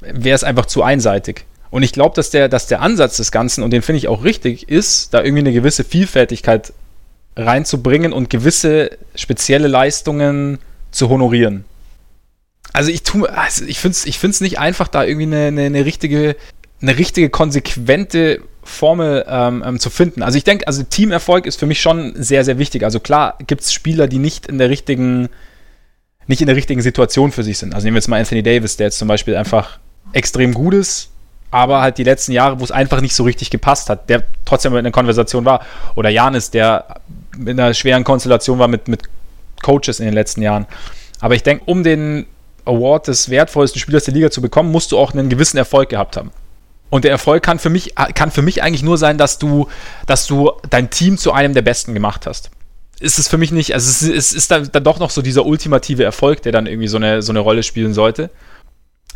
wäre 0.00 0.34
es 0.34 0.44
einfach 0.44 0.66
zu 0.66 0.82
einseitig. 0.82 1.44
Und 1.70 1.82
ich 1.82 1.92
glaube, 1.92 2.14
dass 2.14 2.30
der, 2.30 2.48
dass 2.48 2.66
der 2.66 2.80
Ansatz 2.80 3.16
des 3.16 3.32
Ganzen, 3.32 3.62
und 3.62 3.72
den 3.72 3.82
finde 3.82 3.98
ich 3.98 4.08
auch 4.08 4.24
richtig, 4.24 4.68
ist, 4.68 5.14
da 5.14 5.22
irgendwie 5.22 5.40
eine 5.40 5.52
gewisse 5.52 5.84
Vielfältigkeit 5.84 6.72
reinzubringen 7.36 8.12
und 8.12 8.30
gewisse 8.30 8.90
spezielle 9.14 9.68
Leistungen 9.68 10.58
zu 10.90 11.08
honorieren. 11.08 11.64
Also 12.72 12.90
ich 12.90 13.02
also 13.14 13.64
ich 13.64 13.78
finde 13.78 13.92
es 13.92 14.06
ich 14.06 14.18
find's 14.18 14.40
nicht 14.40 14.58
einfach, 14.58 14.88
da 14.88 15.04
irgendwie 15.04 15.26
eine, 15.26 15.46
eine, 15.46 15.62
eine 15.62 15.84
richtige, 15.84 16.36
eine 16.80 16.98
richtige, 16.98 17.30
konsequente 17.30 18.40
Formel 18.66 19.24
ähm, 19.28 19.62
ähm, 19.66 19.78
zu 19.78 19.90
finden. 19.90 20.22
Also 20.22 20.38
ich 20.38 20.44
denke, 20.44 20.66
also 20.66 20.82
Teamerfolg 20.82 21.46
ist 21.46 21.58
für 21.58 21.66
mich 21.66 21.80
schon 21.80 22.12
sehr, 22.16 22.44
sehr 22.44 22.58
wichtig. 22.58 22.84
Also 22.84 23.00
klar 23.00 23.38
gibt 23.46 23.62
es 23.62 23.72
Spieler, 23.72 24.06
die 24.06 24.18
nicht 24.18 24.46
in 24.46 24.58
der 24.58 24.70
richtigen, 24.70 25.28
nicht 26.26 26.40
in 26.40 26.46
der 26.46 26.56
richtigen 26.56 26.82
Situation 26.82 27.32
für 27.32 27.42
sich 27.42 27.58
sind. 27.58 27.74
Also 27.74 27.86
nehmen 27.86 27.94
wir 27.94 28.00
jetzt 28.00 28.08
mal 28.08 28.18
Anthony 28.18 28.42
Davis, 28.42 28.76
der 28.76 28.88
jetzt 28.88 28.98
zum 28.98 29.08
Beispiel 29.08 29.36
einfach 29.36 29.78
extrem 30.12 30.54
gut 30.54 30.74
ist, 30.74 31.10
aber 31.50 31.80
halt 31.80 31.98
die 31.98 32.04
letzten 32.04 32.32
Jahre, 32.32 32.60
wo 32.60 32.64
es 32.64 32.70
einfach 32.70 33.00
nicht 33.00 33.14
so 33.14 33.24
richtig 33.24 33.50
gepasst 33.50 33.88
hat, 33.88 34.08
der 34.10 34.24
trotzdem 34.44 34.72
in 34.72 34.78
einer 34.78 34.90
Konversation 34.90 35.44
war. 35.44 35.64
Oder 35.94 36.10
Janis, 36.10 36.50
der 36.50 37.00
in 37.38 37.60
einer 37.60 37.74
schweren 37.74 38.04
Konstellation 38.04 38.58
war 38.58 38.68
mit, 38.68 38.88
mit 38.88 39.02
Coaches 39.62 40.00
in 40.00 40.06
den 40.06 40.14
letzten 40.14 40.42
Jahren. 40.42 40.66
Aber 41.20 41.34
ich 41.34 41.42
denke, 41.42 41.64
um 41.66 41.82
den 41.82 42.26
Award 42.64 43.08
des 43.08 43.30
wertvollsten 43.30 43.80
Spielers 43.80 44.04
der 44.04 44.14
Liga 44.14 44.30
zu 44.30 44.42
bekommen, 44.42 44.70
musst 44.70 44.92
du 44.92 44.98
auch 44.98 45.12
einen 45.12 45.28
gewissen 45.28 45.56
Erfolg 45.56 45.88
gehabt 45.88 46.16
haben. 46.16 46.30
Und 46.88 47.04
der 47.04 47.10
Erfolg 47.10 47.42
kann 47.42 47.58
für 47.58 47.70
mich, 47.70 47.94
kann 48.14 48.30
für 48.30 48.42
mich 48.42 48.62
eigentlich 48.62 48.82
nur 48.82 48.96
sein, 48.96 49.18
dass 49.18 49.38
du, 49.38 49.68
dass 50.06 50.26
du 50.26 50.52
dein 50.70 50.90
Team 50.90 51.18
zu 51.18 51.32
einem 51.32 51.54
der 51.54 51.62
Besten 51.62 51.94
gemacht 51.94 52.26
hast. 52.26 52.50
Ist 53.00 53.18
es 53.18 53.28
für 53.28 53.38
mich 53.38 53.52
nicht, 53.52 53.74
also 53.74 53.90
es 53.90 54.02
ist, 54.02 54.32
ist 54.32 54.50
dann, 54.50 54.70
dann 54.72 54.84
doch 54.84 54.98
noch 54.98 55.10
so 55.10 55.20
dieser 55.20 55.44
ultimative 55.44 56.04
Erfolg, 56.04 56.42
der 56.42 56.52
dann 56.52 56.66
irgendwie 56.66 56.88
so 56.88 56.96
eine, 56.96 57.22
so 57.22 57.32
eine 57.32 57.40
Rolle 57.40 57.62
spielen 57.62 57.92
sollte. 57.92 58.30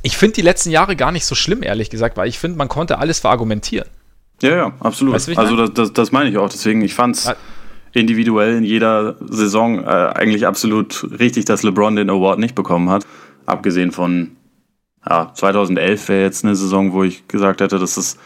Ich 0.03 0.17
finde 0.17 0.35
die 0.35 0.43
letzten 0.43 0.71
Jahre 0.71 0.97
gar 0.97 1.13
nicht 1.13 1.25
so 1.25 1.35
schlimm, 1.35 1.63
ehrlich 1.63 1.91
gesagt, 1.91 2.17
weil 2.17 2.29
ich 2.29 2.39
finde, 2.39 2.59
man 2.59 2.69
konnte 2.69 2.99
alles 2.99 3.21
verargumentieren. 3.21 3.89
Ja, 4.43 4.57
ja, 4.57 4.73
absolut. 4.81 5.15
Weißt 5.15 5.29
du, 5.29 5.37
also 5.37 5.57
das, 5.57 5.73
das, 5.75 5.93
das, 5.93 6.13
meine 6.13 6.31
ich 6.31 6.39
auch. 6.39 6.49
Deswegen, 6.49 6.83
ich 6.83 6.95
fand 6.95 7.17
es 7.17 7.33
individuell 7.93 8.57
in 8.57 8.65
jeder 8.65 9.17
Saison 9.21 9.85
äh, 9.85 9.87
eigentlich 9.87 10.47
absolut 10.47 11.07
richtig, 11.19 11.45
dass 11.45 11.63
LeBron 11.63 11.97
den 11.97 12.11
Award 12.11 12.39
nicht 12.39 12.55
bekommen 12.55 12.89
hat. 12.89 13.07
Abgesehen 13.47 13.93
von 13.93 14.37
ja, 15.09 15.33
2011 15.33 16.09
wäre 16.09 16.23
jetzt 16.23 16.45
eine 16.45 16.55
Saison, 16.55 16.93
wo 16.93 17.03
ich 17.05 17.27
gesagt 17.29 17.61
hätte, 17.61 17.79
dass 17.79 17.97
es 17.97 18.19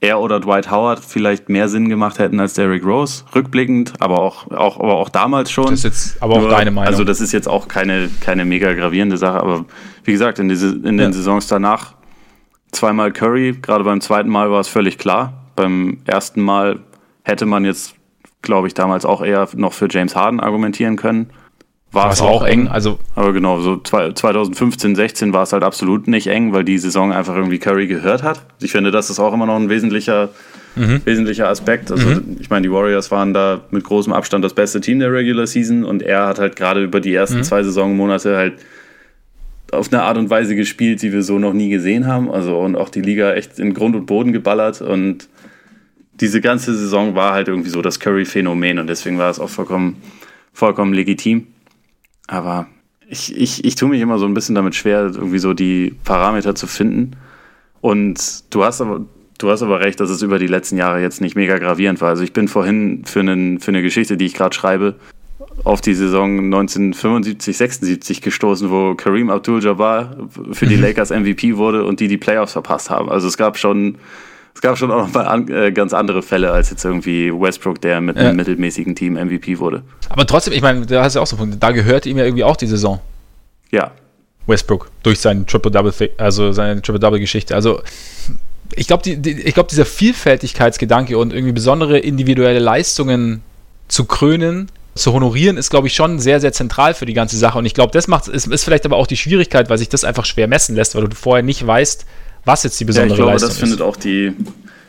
er 0.00 0.20
oder 0.20 0.38
Dwight 0.38 0.70
Howard 0.70 1.00
vielleicht 1.00 1.48
mehr 1.48 1.68
Sinn 1.68 1.88
gemacht 1.88 2.18
hätten 2.18 2.38
als 2.38 2.54
Derrick 2.54 2.84
Rose, 2.84 3.24
rückblickend, 3.34 3.94
aber 3.98 4.20
auch, 4.20 4.48
auch, 4.50 4.78
aber 4.78 4.94
auch 4.94 5.08
damals 5.08 5.50
schon. 5.50 5.70
Das 5.70 5.80
ist 5.80 5.84
jetzt 5.84 6.22
aber 6.22 6.34
auch 6.34 6.40
Nur, 6.42 6.50
deine 6.50 6.70
Meinung. 6.70 6.86
Also 6.86 7.02
das 7.02 7.20
ist 7.20 7.32
jetzt 7.32 7.48
auch 7.48 7.66
keine, 7.66 8.08
keine 8.20 8.44
mega 8.44 8.74
gravierende 8.74 9.16
Sache, 9.16 9.40
aber 9.40 9.64
wie 10.04 10.12
gesagt, 10.12 10.38
in, 10.38 10.48
diese, 10.48 10.68
in 10.68 10.98
den 10.98 10.98
ja. 10.98 11.12
Saisons 11.12 11.48
danach 11.48 11.94
zweimal 12.70 13.12
Curry, 13.12 13.58
gerade 13.60 13.82
beim 13.82 14.00
zweiten 14.00 14.28
Mal 14.28 14.50
war 14.50 14.60
es 14.60 14.68
völlig 14.68 14.98
klar. 14.98 15.32
Beim 15.56 15.98
ersten 16.04 16.42
Mal 16.42 16.80
hätte 17.24 17.46
man 17.46 17.64
jetzt, 17.64 17.94
glaube 18.42 18.68
ich, 18.68 18.74
damals 18.74 19.04
auch 19.04 19.22
eher 19.22 19.48
noch 19.56 19.72
für 19.72 19.88
James 19.90 20.14
Harden 20.14 20.38
argumentieren 20.38 20.96
können 20.96 21.30
war 21.92 22.12
es 22.12 22.20
auch 22.20 22.44
eng. 22.44 22.68
Also 22.68 22.98
aber 23.14 23.32
genau, 23.32 23.60
so 23.60 23.76
2015, 23.78 24.94
16 24.94 25.32
war 25.32 25.42
es 25.42 25.52
halt 25.52 25.62
absolut 25.62 26.06
nicht 26.06 26.26
eng, 26.26 26.52
weil 26.52 26.64
die 26.64 26.78
Saison 26.78 27.12
einfach 27.12 27.34
irgendwie 27.34 27.58
Curry 27.58 27.86
gehört 27.86 28.22
hat. 28.22 28.42
Ich 28.60 28.72
finde, 28.72 28.90
das 28.90 29.10
ist 29.10 29.18
auch 29.18 29.32
immer 29.32 29.46
noch 29.46 29.56
ein 29.56 29.70
wesentlicher, 29.70 30.28
mhm. 30.76 31.00
wesentlicher 31.04 31.48
Aspekt. 31.48 31.90
Also 31.90 32.06
mhm. 32.06 32.36
ich 32.40 32.50
meine, 32.50 32.66
die 32.66 32.72
Warriors 32.72 33.10
waren 33.10 33.32
da 33.32 33.62
mit 33.70 33.84
großem 33.84 34.12
Abstand 34.12 34.44
das 34.44 34.54
beste 34.54 34.80
Team 34.80 34.98
der 34.98 35.12
Regular 35.12 35.46
Season 35.46 35.84
und 35.84 36.02
er 36.02 36.26
hat 36.26 36.38
halt 36.38 36.56
gerade 36.56 36.82
über 36.84 37.00
die 37.00 37.14
ersten 37.14 37.38
mhm. 37.38 37.44
zwei 37.44 37.62
Saisonmonate 37.62 38.36
halt 38.36 38.54
auf 39.70 39.92
eine 39.92 40.02
Art 40.02 40.16
und 40.16 40.30
Weise 40.30 40.56
gespielt, 40.56 41.02
die 41.02 41.12
wir 41.12 41.22
so 41.22 41.38
noch 41.38 41.52
nie 41.52 41.70
gesehen 41.70 42.06
haben. 42.06 42.30
Also 42.30 42.58
und 42.58 42.76
auch 42.76 42.90
die 42.90 43.02
Liga 43.02 43.32
echt 43.32 43.58
in 43.58 43.72
Grund 43.72 43.96
und 43.96 44.06
Boden 44.06 44.32
geballert 44.32 44.82
und 44.82 45.28
diese 46.20 46.40
ganze 46.40 46.76
Saison 46.76 47.14
war 47.14 47.32
halt 47.32 47.48
irgendwie 47.48 47.70
so 47.70 47.80
das 47.80 48.00
Curry-Phänomen 48.00 48.78
und 48.78 48.88
deswegen 48.88 49.18
war 49.18 49.30
es 49.30 49.38
auch 49.38 49.48
vollkommen, 49.48 49.96
vollkommen 50.52 50.92
legitim. 50.92 51.46
Aber 52.28 52.66
ich, 53.08 53.36
ich, 53.36 53.64
ich 53.64 53.74
tue 53.74 53.88
mich 53.88 54.00
immer 54.00 54.18
so 54.18 54.26
ein 54.26 54.34
bisschen 54.34 54.54
damit 54.54 54.76
schwer, 54.76 55.00
irgendwie 55.06 55.38
so 55.38 55.54
die 55.54 55.96
Parameter 56.04 56.54
zu 56.54 56.68
finden. 56.68 57.16
Und 57.80 58.44
du 58.54 58.64
hast 58.64 58.80
aber, 58.80 59.06
du 59.38 59.50
hast 59.50 59.62
aber 59.62 59.80
recht, 59.80 59.98
dass 59.98 60.10
es 60.10 60.22
über 60.22 60.38
die 60.38 60.46
letzten 60.46 60.76
Jahre 60.76 61.00
jetzt 61.00 61.20
nicht 61.20 61.34
mega 61.34 61.58
gravierend 61.58 62.00
war. 62.00 62.10
Also 62.10 62.22
ich 62.22 62.32
bin 62.32 62.46
vorhin 62.46 63.04
für, 63.04 63.20
einen, 63.20 63.58
für 63.58 63.70
eine 63.70 63.82
Geschichte, 63.82 64.16
die 64.16 64.26
ich 64.26 64.34
gerade 64.34 64.54
schreibe, 64.54 64.96
auf 65.64 65.80
die 65.80 65.94
Saison 65.94 66.38
1975, 66.38 67.56
76 67.56 68.22
gestoßen, 68.22 68.70
wo 68.70 68.94
Kareem 68.94 69.30
Abdul-Jabbar 69.30 70.28
für 70.52 70.66
die. 70.66 70.76
Lakers 70.78 71.10
MVP 71.10 71.56
wurde 71.56 71.84
und 71.84 72.00
die 72.00 72.08
die 72.08 72.18
Playoffs 72.18 72.52
verpasst 72.52 72.90
haben. 72.90 73.08
Also 73.08 73.26
es 73.26 73.36
gab 73.36 73.56
schon 73.56 73.96
es 74.58 74.62
gab 74.62 74.76
schon 74.76 74.90
auch 74.90 75.06
noch 75.06 75.14
mal 75.14 75.24
an, 75.24 75.46
äh, 75.46 75.70
ganz 75.70 75.94
andere 75.94 76.20
Fälle 76.20 76.50
als 76.50 76.70
jetzt 76.70 76.84
irgendwie 76.84 77.30
Westbrook, 77.32 77.80
der 77.80 78.00
mit 78.00 78.16
ja. 78.16 78.22
einem 78.22 78.36
mittelmäßigen 78.38 78.96
Team 78.96 79.14
MVP 79.14 79.60
wurde. 79.60 79.84
Aber 80.08 80.26
trotzdem, 80.26 80.52
ich 80.52 80.62
meine, 80.62 80.84
da 80.84 81.04
hast 81.04 81.14
du 81.14 81.20
auch 81.20 81.28
so 81.28 81.36
einen 81.36 81.50
Punkt, 81.50 81.62
da 81.62 81.70
gehört 81.70 82.06
ihm 82.06 82.18
ja 82.18 82.24
irgendwie 82.24 82.42
auch 82.42 82.56
die 82.56 82.66
Saison. 82.66 82.98
Ja. 83.70 83.92
Westbrook 84.48 84.90
durch 85.04 85.20
seinen 85.20 85.46
Triple-Double, 85.46 86.10
also 86.18 86.50
seine 86.50 86.82
Triple-Double-Geschichte. 86.82 87.54
Also 87.54 87.82
ich 88.74 88.88
glaube, 88.88 89.04
die, 89.04 89.18
die, 89.18 89.42
ich 89.42 89.54
glaub, 89.54 89.68
dieser 89.68 89.86
Vielfältigkeitsgedanke 89.86 91.16
und 91.16 91.32
irgendwie 91.32 91.52
besondere 91.52 92.00
individuelle 92.00 92.58
Leistungen 92.58 93.44
zu 93.86 94.06
krönen, 94.06 94.72
zu 94.96 95.12
honorieren, 95.12 95.56
ist, 95.56 95.70
glaube 95.70 95.86
ich, 95.86 95.94
schon 95.94 96.18
sehr, 96.18 96.40
sehr 96.40 96.52
zentral 96.52 96.94
für 96.94 97.06
die 97.06 97.14
ganze 97.14 97.36
Sache. 97.36 97.58
Und 97.58 97.64
ich 97.64 97.74
glaube, 97.74 97.92
das 97.92 98.08
macht, 98.08 98.26
ist, 98.26 98.48
ist 98.48 98.64
vielleicht 98.64 98.86
aber 98.86 98.96
auch 98.96 99.06
die 99.06 99.16
Schwierigkeit, 99.16 99.70
weil 99.70 99.78
sich 99.78 99.88
das 99.88 100.02
einfach 100.02 100.24
schwer 100.24 100.48
messen 100.48 100.74
lässt, 100.74 100.96
weil 100.96 101.06
du 101.06 101.14
vorher 101.14 101.44
nicht 101.44 101.64
weißt, 101.64 102.06
was 102.48 102.64
jetzt 102.64 102.80
die 102.80 102.84
besondere 102.86 103.10
ja, 103.10 103.14
ich 103.14 103.18
glaube, 103.18 103.32
Leistung 103.32 103.48
das 103.50 103.58
findet 103.58 103.82
auch 103.82 103.96
die, 103.96 104.32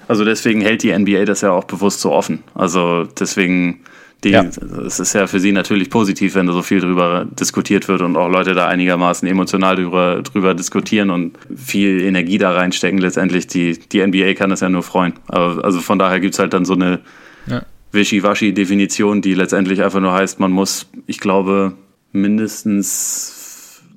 also 0.08 0.26
deswegen 0.26 0.62
hält 0.62 0.82
die 0.82 0.98
NBA 0.98 1.26
das 1.26 1.42
ja 1.42 1.52
auch 1.52 1.66
bewusst 1.66 2.00
so 2.00 2.12
offen. 2.12 2.40
Also 2.56 3.04
deswegen, 3.04 3.82
die, 4.24 4.30
ja. 4.30 4.46
es 4.88 5.00
ist 5.00 5.14
ja 5.14 5.28
für 5.28 5.40
sie 5.40 5.52
natürlich 5.52 5.90
positiv, 5.90 6.36
wenn 6.36 6.48
da 6.48 6.54
so 6.54 6.62
viel 6.62 6.80
drüber 6.80 7.28
diskutiert 7.30 7.88
wird 7.90 8.02
und 8.02 8.16
auch 8.16 8.30
Leute 8.30 8.56
da 8.56 8.68
einigermaßen 8.68 9.28
emotional 9.28 9.76
drüber, 9.76 10.22
drüber 10.24 10.56
diskutieren 10.56 11.10
und 11.10 11.38
viel 11.54 12.02
Energie 12.02 12.38
da 12.38 12.52
reinstecken. 12.52 12.98
Letztendlich, 12.98 13.48
die, 13.48 13.78
die 13.78 14.06
NBA 14.06 14.36
kann 14.36 14.50
das 14.50 14.62
ja 14.62 14.70
nur 14.70 14.84
freuen. 14.84 15.14
Aber, 15.28 15.64
also 15.64 15.82
von 15.82 16.00
daher 16.00 16.20
gibt 16.22 16.36
es 16.36 16.40
halt 16.40 16.54
dann 16.54 16.64
so 16.64 16.74
eine 16.74 17.02
ja. 17.46 17.64
Wischiwaschi-Definition, 17.92 19.22
die 19.22 19.34
letztendlich 19.34 19.84
einfach 19.84 20.00
nur 20.00 20.14
heißt, 20.14 20.40
man 20.40 20.52
muss, 20.52 20.88
ich 21.08 21.20
glaube, 21.20 21.74
mindestens 22.14 23.39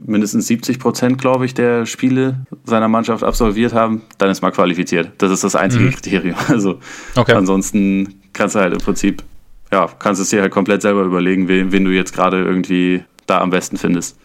mindestens 0.05 0.47
70 0.47 0.79
Prozent, 0.79 1.19
glaube 1.19 1.47
ich, 1.47 1.55
der 1.55 1.87
Spiele 1.87 2.47
seiner 2.65 2.89
Mannschaft 2.89 3.23
absolviert 3.23 3.73
haben, 3.73 4.03
dann 4.19 4.31
ist 4.31 4.43
man 4.43 4.53
qualifiziert. 4.53 5.11
Das 5.19 5.31
ist 5.31 5.45
das 5.45 5.55
einzige 5.55 5.85
mhm. 5.85 5.93
Kriterium. 5.93 6.37
Also 6.49 6.79
okay. 7.17 7.33
ansonsten 7.33 8.21
kannst 8.33 8.55
du 8.55 8.61
halt 8.61 8.73
im 8.73 8.81
Prinzip, 8.81 9.23
ja, 9.73 9.89
kannst 9.99 10.21
es 10.21 10.31
dir 10.31 10.43
halt 10.43 10.53
komplett 10.53 10.83
selber 10.83 11.03
überlegen, 11.03 11.49
wen, 11.49 11.73
wen 11.73 11.85
du 11.85 11.91
jetzt 11.91 12.15
gerade 12.15 12.43
irgendwie 12.43 13.05
da 13.27 13.41
am 13.41 13.51
besten 13.51 13.77
findest. 13.77 14.17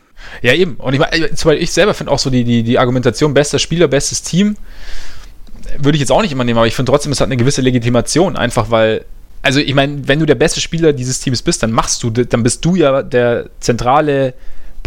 Ja, 0.41 0.53
eben. 0.53 0.75
Und 0.75 0.93
ich, 0.93 0.99
meine, 0.99 1.57
ich 1.57 1.71
selber 1.71 1.93
finde 1.93 2.11
auch 2.11 2.19
so 2.19 2.29
die, 2.29 2.43
die, 2.43 2.63
die 2.63 2.79
Argumentation, 2.79 3.33
bester 3.33 3.59
Spieler, 3.59 3.87
bestes 3.87 4.23
Team, 4.23 4.57
würde 5.77 5.95
ich 5.95 6.01
jetzt 6.01 6.11
auch 6.11 6.21
nicht 6.21 6.31
immer 6.31 6.43
nehmen, 6.43 6.57
aber 6.57 6.67
ich 6.67 6.75
finde 6.75 6.91
trotzdem, 6.91 7.11
es 7.11 7.21
hat 7.21 7.27
eine 7.27 7.37
gewisse 7.37 7.61
Legitimation, 7.61 8.35
einfach 8.35 8.71
weil 8.71 9.05
also 9.41 9.59
ich 9.59 9.73
meine, 9.73 10.07
wenn 10.07 10.19
du 10.19 10.25
der 10.25 10.35
beste 10.35 10.59
Spieler 10.59 10.91
dieses 10.91 11.19
Teams 11.19 11.41
bist, 11.41 11.63
dann 11.63 11.71
machst 11.71 12.03
du, 12.03 12.09
dann 12.09 12.43
bist 12.43 12.65
du 12.65 12.75
ja 12.75 13.01
der 13.01 13.49
zentrale 13.59 14.33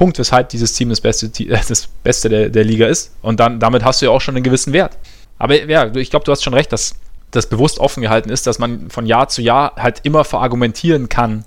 Punkt, 0.01 0.18
weshalb 0.18 0.48
dieses 0.48 0.72
Team 0.72 0.88
das 0.88 1.03
Beste, 1.03 1.28
das 1.68 1.86
Beste 2.03 2.30
der, 2.30 2.48
der 2.48 2.64
Liga 2.64 2.86
ist. 2.86 3.12
Und 3.20 3.38
dann, 3.38 3.61
damit 3.61 3.84
hast 3.84 4.01
du 4.01 4.07
ja 4.07 4.12
auch 4.12 4.22
schon 4.22 4.34
einen 4.34 4.42
gewissen 4.42 4.72
Wert. 4.72 4.96
Aber 5.38 5.62
ja, 5.62 5.94
ich 5.94 6.09
glaube, 6.09 6.24
du 6.24 6.32
hast 6.32 6.42
schon 6.42 6.55
recht, 6.55 6.72
dass 6.72 6.94
das 7.30 7.46
bewusst 7.46 7.78
offen 7.78 8.01
gehalten 8.01 8.30
ist, 8.30 8.46
dass 8.46 8.59
man 8.59 8.88
von 8.88 9.05
Jahr 9.05 9.28
zu 9.28 9.42
Jahr 9.42 9.74
halt 9.76 10.01
immer 10.05 10.24
verargumentieren 10.24 11.11
kann, 11.11 11.44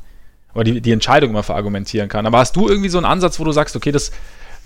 oder 0.53 0.65
die, 0.65 0.81
die 0.81 0.91
Entscheidung 0.91 1.31
immer 1.31 1.41
verargumentieren 1.41 2.09
kann. 2.09 2.27
Aber 2.27 2.37
hast 2.37 2.55
du 2.55 2.69
irgendwie 2.69 2.89
so 2.89 2.99
einen 2.99 3.05
Ansatz, 3.05 3.39
wo 3.39 3.43
du 3.43 3.51
sagst, 3.51 3.75
okay, 3.75 3.91
das 3.91 4.11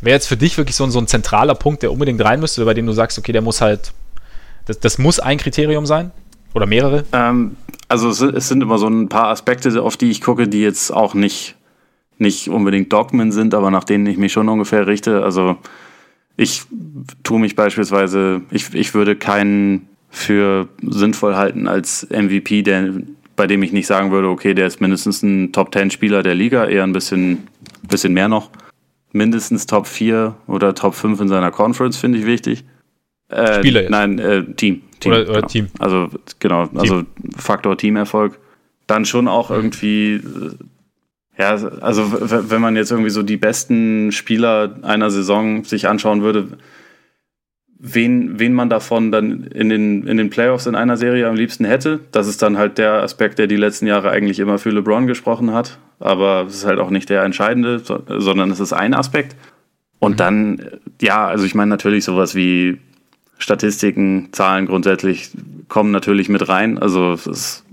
wäre 0.02 0.16
jetzt 0.16 0.28
für 0.28 0.36
dich 0.36 0.58
wirklich 0.58 0.76
so 0.76 0.84
ein, 0.84 0.92
so 0.92 1.00
ein 1.00 1.08
zentraler 1.08 1.56
Punkt, 1.56 1.82
der 1.82 1.94
unbedingt 1.94 2.22
rein 2.22 2.42
müsste, 2.42 2.66
bei 2.66 2.74
dem 2.74 2.88
du 2.88 2.92
sagst, 2.92 3.18
okay, 3.18 3.32
der 3.32 3.42
muss 3.42 3.62
halt, 3.62 3.94
das, 4.66 4.82
das 4.82 4.98
muss 4.98 5.22
ein 5.22 5.38
Kriterium 5.38 5.86
sein? 5.86 6.12
Oder 6.54 6.66
mehrere? 6.66 7.06
Ähm, 7.14 7.56
also 7.88 8.10
es, 8.10 8.20
es, 8.20 8.50
sind 8.50 8.62
immer 8.62 8.80
so 8.80 8.88
ein 8.88 9.08
paar 9.08 9.30
Aspekte, 9.30 9.82
auf 9.82 9.96
die 9.96 10.12
ich 10.12 10.20
gucke, 10.20 10.50
die 10.50 10.62
jetzt 10.62 10.92
auch 10.92 11.14
nicht 11.14 11.56
nicht 12.18 12.50
unbedingt 12.50 12.92
Dogmen 12.92 13.32
sind, 13.32 13.54
aber 13.54 13.72
nach 13.72 13.84
denen 13.84 14.06
ich 14.08 14.18
mich 14.18 14.32
schon 14.32 14.50
ungefähr 14.50 14.88
richte. 14.88 15.24
Also 15.24 15.58
ich 16.36 16.64
tue 17.24 17.40
mich 17.40 17.56
beispielsweise, 17.56 18.42
ich, 18.52 18.74
ich 18.74 18.94
würde 18.94 19.16
keinen 19.16 19.88
für 20.10 20.68
sinnvoll 20.82 21.36
halten 21.36 21.68
als 21.68 22.08
MVP, 22.10 22.62
der, 22.62 22.94
bei 23.36 23.48
dem 23.48 23.62
ich 23.64 23.72
nicht 23.72 23.88
sagen 23.88 24.12
würde, 24.12 24.30
okay, 24.30 24.54
der 24.54 24.68
ist 24.68 24.80
mindestens 24.82 25.22
ein 25.22 25.52
Top-10-Spieler 25.52 26.24
der 26.24 26.36
Liga, 26.36 26.66
eher 26.66 26.84
ein 26.84 26.94
bisschen, 26.94 27.48
bisschen 27.88 28.14
mehr 28.14 28.28
noch. 28.30 28.50
Mindestens 29.12 29.66
Top 29.66 29.88
4 29.88 30.36
oder 30.48 30.76
Top 30.76 30.96
5 30.96 31.22
in 31.22 31.28
seiner 31.28 31.52
Conference 31.52 31.98
finde 31.98 32.20
ich 32.20 32.26
wichtig. 32.26 32.64
Äh, 33.30 33.60
Spieler 33.60 33.82
jetzt. 33.82 33.92
Nein, 33.92 34.20
äh, 34.20 34.44
Team. 34.54 34.82
Team 35.00 35.12
oder, 35.12 35.22
oder 35.24 35.34
genau. 35.34 35.48
Team. 35.48 35.68
Also 35.80 36.10
genau, 36.40 36.68
Team. 36.68 36.80
also 36.80 37.04
Faktor 37.38 37.78
Teamerfolg. 37.78 38.40
Dann 38.88 39.06
schon 39.06 39.28
auch 39.28 39.52
irgendwie 39.52 40.22
ja, 41.38 41.52
also 41.82 42.50
wenn 42.50 42.62
man 42.62 42.76
jetzt 42.76 42.92
irgendwie 42.92 43.12
so 43.12 43.22
die 43.22 43.38
besten 43.38 44.12
Spieler 44.12 44.80
einer 44.82 45.12
Saison 45.12 45.64
sich 45.64 45.88
anschauen 45.88 46.24
würde, 46.24 46.48
wen, 47.80 48.40
wen 48.40 48.54
man 48.54 48.70
davon 48.70 49.12
dann 49.12 49.44
in 49.44 49.70
den, 49.70 50.08
in 50.08 50.18
den 50.18 50.30
Playoffs 50.30 50.66
in 50.66 50.76
einer 50.76 50.98
Serie 50.98 51.28
am 51.28 51.36
liebsten 51.36 51.66
hätte, 51.66 52.00
das 52.12 52.28
ist 52.28 52.42
dann 52.42 52.58
halt 52.58 52.78
der 52.78 53.04
Aspekt, 53.04 53.40
der 53.40 53.48
die 53.48 53.56
letzten 53.56 53.88
Jahre 53.88 54.10
eigentlich 54.10 54.40
immer 54.40 54.58
für 54.58 54.72
LeBron 54.72 55.08
gesprochen 55.08 55.54
hat. 55.54 55.78
Aber 56.00 56.46
es 56.48 56.56
ist 56.56 56.66
halt 56.66 56.80
auch 56.80 56.90
nicht 56.90 57.10
der 57.10 57.24
entscheidende, 57.24 57.80
sondern 57.80 58.52
es 58.52 58.60
ist 58.60 58.74
ein 58.74 58.94
Aspekt. 58.94 59.36
Und 60.00 60.14
mhm. 60.14 60.18
dann, 60.18 60.62
ja, 61.02 61.28
also 61.28 61.46
ich 61.46 61.56
meine 61.56 61.70
natürlich 61.70 62.04
sowas 62.04 62.36
wie 62.36 62.80
Statistiken, 63.38 64.30
Zahlen 64.32 64.66
grundsätzlich 64.66 65.30
kommen 65.68 65.92
natürlich 65.92 66.30
mit 66.30 66.50
rein. 66.50 66.80
Also 66.80 67.14
es 67.14 67.28
ist 67.28 67.66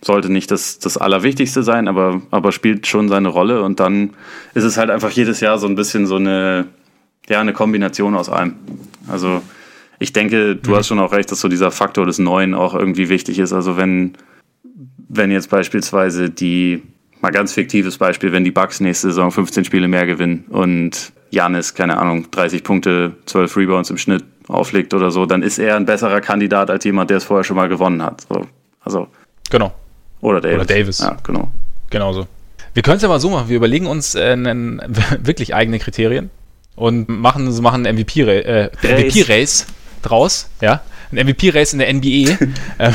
sollte 0.00 0.30
nicht 0.30 0.50
das, 0.50 0.78
das 0.78 0.96
Allerwichtigste 0.96 1.62
sein, 1.62 1.88
aber, 1.88 2.22
aber 2.30 2.52
spielt 2.52 2.86
schon 2.86 3.08
seine 3.08 3.28
Rolle. 3.28 3.62
Und 3.62 3.80
dann 3.80 4.10
ist 4.54 4.64
es 4.64 4.76
halt 4.76 4.90
einfach 4.90 5.10
jedes 5.10 5.40
Jahr 5.40 5.58
so 5.58 5.66
ein 5.66 5.74
bisschen 5.74 6.06
so 6.06 6.16
eine, 6.16 6.66
ja, 7.28 7.40
eine 7.40 7.52
Kombination 7.52 8.14
aus 8.14 8.28
allem. 8.28 8.54
Also 9.08 9.42
ich 9.98 10.12
denke, 10.12 10.56
du 10.56 10.70
mhm. 10.70 10.74
hast 10.76 10.86
schon 10.86 11.00
auch 11.00 11.12
recht, 11.12 11.30
dass 11.32 11.40
so 11.40 11.48
dieser 11.48 11.70
Faktor 11.70 12.06
des 12.06 12.18
Neuen 12.18 12.54
auch 12.54 12.74
irgendwie 12.74 13.08
wichtig 13.08 13.38
ist. 13.38 13.52
Also 13.52 13.76
wenn, 13.76 14.14
wenn 15.08 15.30
jetzt 15.30 15.50
beispielsweise 15.50 16.30
die, 16.30 16.82
mal 17.20 17.30
ganz 17.30 17.52
fiktives 17.52 17.98
Beispiel, 17.98 18.32
wenn 18.32 18.44
die 18.44 18.52
Bucks 18.52 18.80
nächste 18.80 19.08
Saison 19.08 19.32
15 19.32 19.64
Spiele 19.64 19.88
mehr 19.88 20.06
gewinnen 20.06 20.44
und 20.48 21.12
Janis, 21.30 21.74
keine 21.74 21.98
Ahnung, 21.98 22.30
30 22.30 22.62
Punkte, 22.62 23.16
12 23.26 23.56
Rebounds 23.56 23.90
im 23.90 23.98
Schnitt 23.98 24.24
auflegt 24.46 24.94
oder 24.94 25.10
so, 25.10 25.26
dann 25.26 25.42
ist 25.42 25.58
er 25.58 25.76
ein 25.76 25.84
besserer 25.84 26.20
Kandidat 26.20 26.70
als 26.70 26.84
jemand, 26.84 27.10
der 27.10 27.18
es 27.18 27.24
vorher 27.24 27.44
schon 27.44 27.56
mal 27.56 27.68
gewonnen 27.68 28.02
hat. 28.02 28.26
So, 28.28 28.46
also. 28.80 29.08
Genau. 29.50 29.74
Oder 30.20 30.40
Davis. 30.40 30.56
Oder 30.56 30.66
Davis. 30.66 30.98
Ja, 30.98 31.16
genau. 31.22 31.48
Genau 31.90 32.12
so. 32.12 32.26
Wir 32.74 32.82
können 32.82 32.96
es 32.96 33.02
ja 33.02 33.08
mal 33.08 33.20
so 33.20 33.30
machen. 33.30 33.48
Wir 33.48 33.56
überlegen 33.56 33.86
uns 33.86 34.14
äh, 34.14 34.32
einen, 34.32 34.80
wirklich 35.20 35.54
eigene 35.54 35.78
Kriterien 35.78 36.30
und 36.76 37.08
machen, 37.08 37.50
machen 37.62 37.86
einen 37.86 37.98
MVP-Race 37.98 38.70
äh, 38.82 39.08
MVP 39.08 39.54
draus. 40.02 40.48
Ja, 40.60 40.82
ein 41.10 41.26
MVP-Race 41.26 41.72
in 41.72 41.78
der 41.78 41.92
NBA. 41.92 42.36
ähm, 42.78 42.94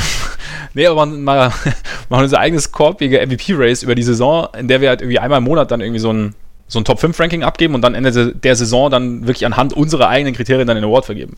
nee, 0.74 0.86
aber 0.86 1.06
mal, 1.06 1.52
machen 2.08 2.22
unser 2.22 2.38
eigenes 2.38 2.72
korbige 2.72 3.24
MVP-Race 3.26 3.82
über 3.82 3.94
die 3.94 4.02
Saison, 4.02 4.48
in 4.56 4.68
der 4.68 4.80
wir 4.80 4.88
halt 4.88 5.00
irgendwie 5.00 5.18
einmal 5.18 5.38
im 5.38 5.44
Monat 5.44 5.70
dann 5.70 5.80
irgendwie 5.80 6.00
so 6.00 6.12
ein, 6.12 6.34
so 6.68 6.78
ein 6.78 6.84
Top-5-Ranking 6.84 7.42
abgeben 7.42 7.74
und 7.74 7.82
dann 7.82 7.94
Ende 7.94 8.34
der 8.34 8.56
Saison 8.56 8.90
dann 8.90 9.26
wirklich 9.26 9.46
anhand 9.46 9.72
unserer 9.72 10.08
eigenen 10.08 10.34
Kriterien 10.34 10.66
dann 10.66 10.76
den 10.76 10.84
Award 10.84 11.04
vergeben. 11.04 11.36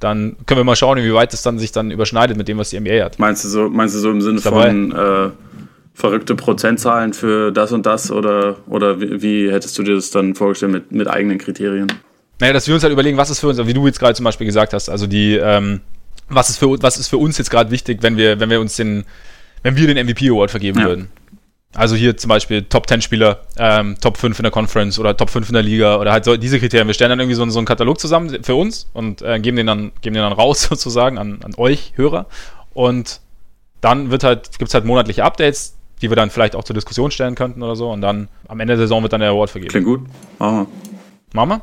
Dann 0.00 0.36
können 0.46 0.60
wir 0.60 0.64
mal 0.64 0.76
schauen, 0.76 0.98
inwieweit 0.98 1.32
das 1.32 1.42
dann 1.42 1.58
sich 1.58 1.72
dann 1.72 1.90
überschneidet 1.90 2.36
mit 2.36 2.48
dem, 2.48 2.58
was 2.58 2.70
die 2.70 2.78
NBA 2.78 3.04
hat. 3.04 3.18
Meinst 3.18 3.44
du 3.44 3.48
so, 3.48 3.68
meinst 3.68 3.94
du 3.94 3.98
so 3.98 4.10
im 4.10 4.20
Sinne 4.20 4.40
von 4.40 4.92
äh, 4.92 5.30
verrückte 5.94 6.34
Prozentzahlen 6.34 7.14
für 7.14 7.50
das 7.50 7.72
und 7.72 7.86
das 7.86 8.10
oder, 8.10 8.56
oder 8.66 9.00
wie, 9.00 9.22
wie, 9.22 9.52
hättest 9.52 9.78
du 9.78 9.82
dir 9.82 9.94
das 9.94 10.10
dann 10.10 10.34
vorgestellt 10.34 10.72
mit, 10.72 10.92
mit 10.92 11.08
eigenen 11.08 11.38
Kriterien? 11.38 11.86
Naja, 12.38 12.52
dass 12.52 12.66
wir 12.66 12.74
uns 12.74 12.82
halt 12.82 12.92
überlegen, 12.92 13.16
was 13.16 13.30
ist 13.30 13.40
für 13.40 13.48
uns, 13.48 13.58
wie 13.58 13.72
du 13.72 13.86
jetzt 13.86 13.98
gerade 13.98 14.14
zum 14.14 14.24
Beispiel 14.24 14.46
gesagt 14.46 14.74
hast, 14.74 14.90
also 14.90 15.06
die, 15.06 15.36
ähm, 15.36 15.80
was 16.28 16.50
ist 16.50 16.58
für, 16.58 16.82
was 16.82 16.98
ist 16.98 17.08
für 17.08 17.16
uns 17.16 17.38
jetzt 17.38 17.50
gerade 17.50 17.70
wichtig, 17.70 18.02
wenn 18.02 18.18
wir, 18.18 18.38
wenn 18.38 18.50
wir 18.50 18.60
uns 18.60 18.76
den, 18.76 19.04
wenn 19.62 19.76
wir 19.76 19.92
den 19.92 20.06
MVP 20.06 20.28
Award 20.28 20.50
vergeben 20.50 20.80
ja. 20.80 20.86
würden. 20.86 21.08
Also 21.76 21.94
hier 21.94 22.16
zum 22.16 22.30
Beispiel 22.30 22.62
Top 22.62 22.88
10 22.88 23.02
Spieler, 23.02 23.42
ähm, 23.58 23.96
Top 24.00 24.16
5 24.16 24.38
in 24.38 24.44
der 24.44 24.50
Conference 24.50 24.98
oder 24.98 25.14
Top 25.14 25.28
5 25.28 25.48
in 25.48 25.52
der 25.52 25.62
Liga 25.62 25.98
oder 25.98 26.10
halt 26.10 26.24
so 26.24 26.38
diese 26.38 26.58
Kriterien. 26.58 26.86
Wir 26.86 26.94
stellen 26.94 27.10
dann 27.10 27.20
irgendwie 27.20 27.34
so, 27.34 27.46
so 27.50 27.58
einen 27.58 27.66
Katalog 27.66 28.00
zusammen 28.00 28.42
für 28.42 28.54
uns 28.54 28.88
und 28.94 29.20
äh, 29.20 29.38
geben, 29.38 29.58
den 29.58 29.66
dann, 29.66 29.92
geben 30.00 30.14
den 30.14 30.22
dann 30.22 30.32
raus 30.32 30.62
sozusagen 30.70 31.18
an, 31.18 31.40
an 31.42 31.54
euch, 31.58 31.92
Hörer. 31.96 32.26
Und 32.72 33.20
dann 33.82 34.10
wird 34.10 34.24
halt, 34.24 34.58
gibt 34.58 34.68
es 34.68 34.74
halt 34.74 34.86
monatliche 34.86 35.22
Updates, 35.22 35.76
die 36.00 36.10
wir 36.10 36.16
dann 36.16 36.30
vielleicht 36.30 36.56
auch 36.56 36.64
zur 36.64 36.72
Diskussion 36.72 37.10
stellen 37.10 37.34
könnten 37.34 37.62
oder 37.62 37.76
so. 37.76 37.90
Und 37.90 38.00
dann 38.00 38.28
am 38.48 38.58
Ende 38.58 38.72
der 38.72 38.84
Saison 38.84 39.02
wird 39.02 39.12
dann 39.12 39.20
der 39.20 39.30
Award 39.30 39.50
vergeben. 39.50 39.70
Klingt 39.70 39.86
gut. 39.86 40.00
Machen 40.38 40.56
wir. 40.56 40.66
Machen 41.34 41.48
wir? 41.50 41.60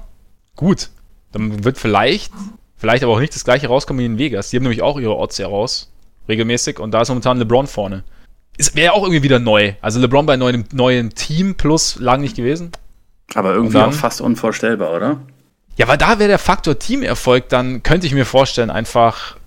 Gut. 0.55 0.89
Dann 1.31 1.63
wird 1.63 1.79
vielleicht, 1.79 2.31
vielleicht 2.77 3.03
aber 3.03 3.13
auch 3.13 3.19
nicht 3.19 3.33
das 3.33 3.45
gleiche 3.45 3.65
rauskommen 3.65 3.99
wie 3.99 4.05
in 4.05 4.19
Vegas. 4.19 4.51
Die 4.51 4.57
haben 4.57 4.63
nämlich 4.63 4.83
auch 4.83 4.99
ihre 4.99 5.17
Odds 5.17 5.39
heraus. 5.39 5.91
Regelmäßig. 6.29 6.79
Und 6.79 6.91
da 6.91 7.01
ist 7.01 7.09
momentan 7.09 7.39
LeBron 7.39 7.65
vorne. 7.65 8.03
Wäre 8.73 8.93
auch 8.93 9.03
irgendwie 9.03 9.23
wieder 9.23 9.39
neu. 9.39 9.73
Also 9.81 9.99
LeBron 9.99 10.25
bei 10.25 10.37
neuem, 10.37 10.65
neuem 10.71 11.13
Team 11.15 11.55
plus 11.55 11.97
lang 11.99 12.21
nicht 12.21 12.35
gewesen. 12.35 12.71
Aber 13.33 13.53
irgendwie 13.53 13.73
dann, 13.73 13.89
auch 13.89 13.93
fast 13.93 14.21
unvorstellbar, 14.21 14.93
oder? 14.93 15.17
Ja, 15.77 15.87
weil 15.87 15.97
da 15.97 16.19
wäre 16.19 16.29
der 16.29 16.39
Faktor 16.39 16.77
Teamerfolg, 16.77 17.49
dann 17.49 17.81
könnte 17.81 18.05
ich 18.05 18.13
mir 18.13 18.25
vorstellen, 18.25 18.69
einfach 18.69 19.37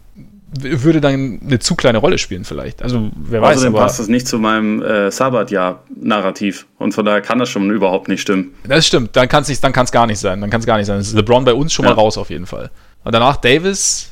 würde 0.59 1.01
dann 1.01 1.41
eine 1.45 1.59
zu 1.59 1.75
kleine 1.75 1.99
Rolle 1.99 2.19
spielen 2.19 2.45
vielleicht. 2.45 2.83
Also 2.83 3.11
wer 3.17 3.43
weiß. 3.43 3.59
Außerdem 3.59 3.75
passt 3.75 3.99
das 3.99 4.09
nicht 4.09 4.27
zu 4.27 4.39
meinem 4.39 4.83
äh, 4.83 5.11
Sabbatjahr-Narrativ 5.11 6.67
und 6.79 6.93
von 6.93 7.05
daher 7.05 7.21
kann 7.21 7.39
das 7.39 7.49
schon 7.49 7.71
überhaupt 7.71 8.09
nicht 8.09 8.23
stimmen. 8.23 8.55
Das 8.67 8.87
stimmt, 8.87 9.17
dann 9.17 9.29
kann 9.29 9.43
es 9.43 9.61
dann 9.61 9.73
kann's 9.73 9.93
gar 9.93 10.07
nicht 10.07 10.19
sein. 10.19 10.41
Dann 10.41 10.51
kann 10.51 10.61
es 10.61 10.67
gar 10.67 10.79
nicht 10.79 10.87
sein. 10.87 10.99
Das 10.99 11.09
ist 11.09 11.15
LeBron 11.15 11.45
bei 11.45 11.55
uns 11.55 11.73
schon 11.73 11.85
ja. 11.85 11.91
mal 11.91 12.01
raus 12.01 12.17
auf 12.17 12.31
jeden 12.31 12.47
Fall. 12.47 12.71
Und 13.05 13.15
danach 13.15 13.37
Davis, 13.37 14.11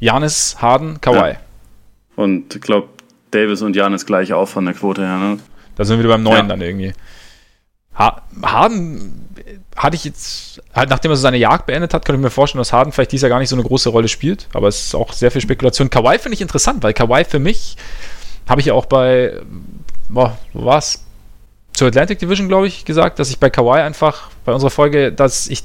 Janis, 0.00 0.56
Harden, 0.60 1.00
Kawhi. 1.00 1.30
Ja. 1.30 1.36
Und 2.16 2.54
ich 2.54 2.60
glaube, 2.60 2.88
Davis 3.30 3.62
und 3.62 3.76
Janis 3.76 4.06
gleich 4.06 4.32
auch 4.32 4.48
von 4.48 4.64
der 4.64 4.74
Quote 4.74 5.02
her. 5.02 5.18
Ne? 5.18 5.38
Da 5.76 5.84
sind 5.84 5.96
wir 5.96 6.04
wieder 6.04 6.14
beim 6.14 6.22
Neuen 6.22 6.36
ja. 6.36 6.42
dann 6.42 6.60
irgendwie. 6.60 6.92
Harden 7.94 9.28
hatte 9.76 9.96
ich 9.96 10.04
jetzt, 10.04 10.60
halt 10.74 10.90
nachdem 10.90 11.10
er 11.10 11.16
so 11.16 11.22
seine 11.22 11.36
Jagd 11.36 11.66
beendet 11.66 11.94
hat, 11.94 12.04
könnte 12.04 12.18
ich 12.18 12.22
mir 12.22 12.30
vorstellen, 12.30 12.60
dass 12.60 12.72
Harden 12.72 12.92
vielleicht 12.92 13.12
dieses 13.12 13.22
Jahr 13.22 13.30
gar 13.30 13.38
nicht 13.38 13.48
so 13.48 13.56
eine 13.56 13.64
große 13.64 13.88
Rolle 13.88 14.08
spielt. 14.08 14.48
Aber 14.52 14.68
es 14.68 14.86
ist 14.86 14.94
auch 14.94 15.12
sehr 15.12 15.30
viel 15.30 15.40
Spekulation. 15.40 15.90
Kawhi 15.90 16.18
finde 16.18 16.34
ich 16.34 16.40
interessant, 16.40 16.82
weil 16.82 16.92
Kawhi 16.92 17.24
für 17.24 17.38
mich, 17.38 17.76
habe 18.48 18.60
ich 18.60 18.68
ja 18.68 18.74
auch 18.74 18.86
bei, 18.86 19.40
boah, 20.08 20.38
wo 20.52 20.64
war's? 20.64 21.04
Zur 21.72 21.88
Atlantic 21.88 22.18
Division, 22.18 22.48
glaube 22.48 22.66
ich, 22.66 22.84
gesagt, 22.84 23.20
dass 23.20 23.30
ich 23.30 23.38
bei 23.38 23.50
Kawhi 23.50 23.80
einfach, 23.80 24.30
bei 24.44 24.52
unserer 24.52 24.70
Folge, 24.70 25.12
dass 25.12 25.46
ich 25.48 25.62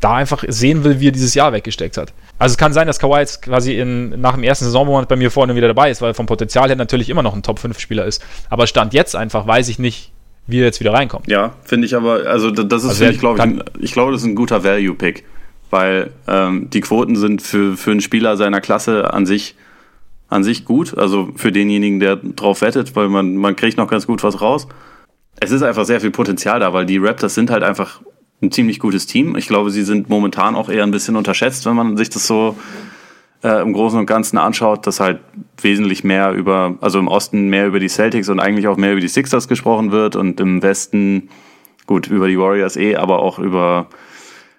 da 0.00 0.16
einfach 0.16 0.44
sehen 0.48 0.84
will, 0.84 1.00
wie 1.00 1.08
er 1.08 1.12
dieses 1.12 1.34
Jahr 1.34 1.52
weggesteckt 1.52 1.96
hat. 1.96 2.12
Also 2.38 2.52
es 2.52 2.58
kann 2.58 2.72
sein, 2.72 2.86
dass 2.86 2.98
Kawhi 2.98 3.20
jetzt 3.20 3.42
quasi 3.42 3.78
in, 3.78 4.20
nach 4.20 4.34
dem 4.34 4.42
ersten 4.42 4.66
Saisonmonat 4.66 5.08
bei 5.08 5.16
mir 5.16 5.30
vorne 5.30 5.54
wieder 5.54 5.68
dabei 5.68 5.90
ist, 5.90 6.02
weil 6.02 6.14
vom 6.14 6.26
Potenzial 6.26 6.68
her 6.68 6.76
natürlich 6.76 7.08
immer 7.08 7.22
noch 7.22 7.34
ein 7.34 7.42
Top-5-Spieler 7.42 8.04
ist. 8.04 8.22
Aber 8.50 8.66
Stand 8.66 8.92
jetzt 8.92 9.16
einfach 9.16 9.46
weiß 9.46 9.68
ich 9.68 9.78
nicht, 9.78 10.12
wie 10.46 10.60
er 10.60 10.66
jetzt 10.66 10.80
wieder 10.80 10.92
reinkommt. 10.92 11.26
Ja, 11.28 11.54
finde 11.64 11.86
ich 11.86 11.96
aber, 11.96 12.26
also 12.26 12.50
das 12.50 12.84
ist, 12.84 12.90
also 12.90 13.04
ich, 13.06 13.18
glaube 13.18 13.62
ich, 13.78 13.84
ich 13.84 13.92
glaube, 13.92 14.12
das 14.12 14.22
ist 14.22 14.26
ein 14.26 14.34
guter 14.34 14.64
Value-Pick, 14.64 15.24
weil 15.70 16.10
ähm, 16.28 16.68
die 16.70 16.80
Quoten 16.80 17.16
sind 17.16 17.42
für, 17.42 17.76
für 17.76 17.90
einen 17.90 18.00
Spieler 18.00 18.36
seiner 18.36 18.60
Klasse 18.60 19.12
an 19.12 19.26
sich, 19.26 19.56
an 20.28 20.44
sich 20.44 20.64
gut, 20.64 20.96
also 20.96 21.30
für 21.36 21.52
denjenigen, 21.52 22.00
der 22.00 22.16
drauf 22.16 22.60
wettet, 22.60 22.94
weil 22.96 23.08
man, 23.08 23.36
man 23.36 23.56
kriegt 23.56 23.78
noch 23.78 23.88
ganz 23.88 24.06
gut 24.06 24.22
was 24.22 24.40
raus. 24.40 24.68
Es 25.40 25.50
ist 25.50 25.62
einfach 25.62 25.84
sehr 25.84 26.00
viel 26.00 26.10
Potenzial 26.10 26.60
da, 26.60 26.72
weil 26.72 26.86
die 26.86 26.98
Raptors 26.98 27.34
sind 27.34 27.50
halt 27.50 27.62
einfach 27.62 28.00
ein 28.42 28.50
ziemlich 28.50 28.78
gutes 28.78 29.06
Team. 29.06 29.36
Ich 29.36 29.48
glaube, 29.48 29.70
sie 29.70 29.82
sind 29.82 30.08
momentan 30.08 30.54
auch 30.54 30.68
eher 30.68 30.82
ein 30.82 30.90
bisschen 30.90 31.16
unterschätzt, 31.16 31.66
wenn 31.66 31.76
man 31.76 31.96
sich 31.96 32.10
das 32.10 32.26
so 32.26 32.56
äh, 33.42 33.62
im 33.62 33.72
Großen 33.72 33.98
und 33.98 34.06
Ganzen 34.06 34.38
anschaut, 34.38 34.86
dass 34.86 35.00
halt 35.00 35.20
wesentlich 35.60 36.04
mehr 36.04 36.32
über, 36.32 36.76
also 36.80 36.98
im 36.98 37.08
Osten 37.08 37.48
mehr 37.48 37.66
über 37.66 37.80
die 37.80 37.88
Celtics 37.88 38.28
und 38.28 38.40
eigentlich 38.40 38.68
auch 38.68 38.76
mehr 38.76 38.92
über 38.92 39.00
die 39.00 39.08
Sixers 39.08 39.48
gesprochen 39.48 39.90
wird 39.90 40.16
und 40.16 40.40
im 40.40 40.62
Westen, 40.62 41.30
gut, 41.86 42.08
über 42.08 42.28
die 42.28 42.38
Warriors 42.38 42.76
eh, 42.76 42.96
aber 42.96 43.20
auch 43.20 43.38
über, 43.38 43.88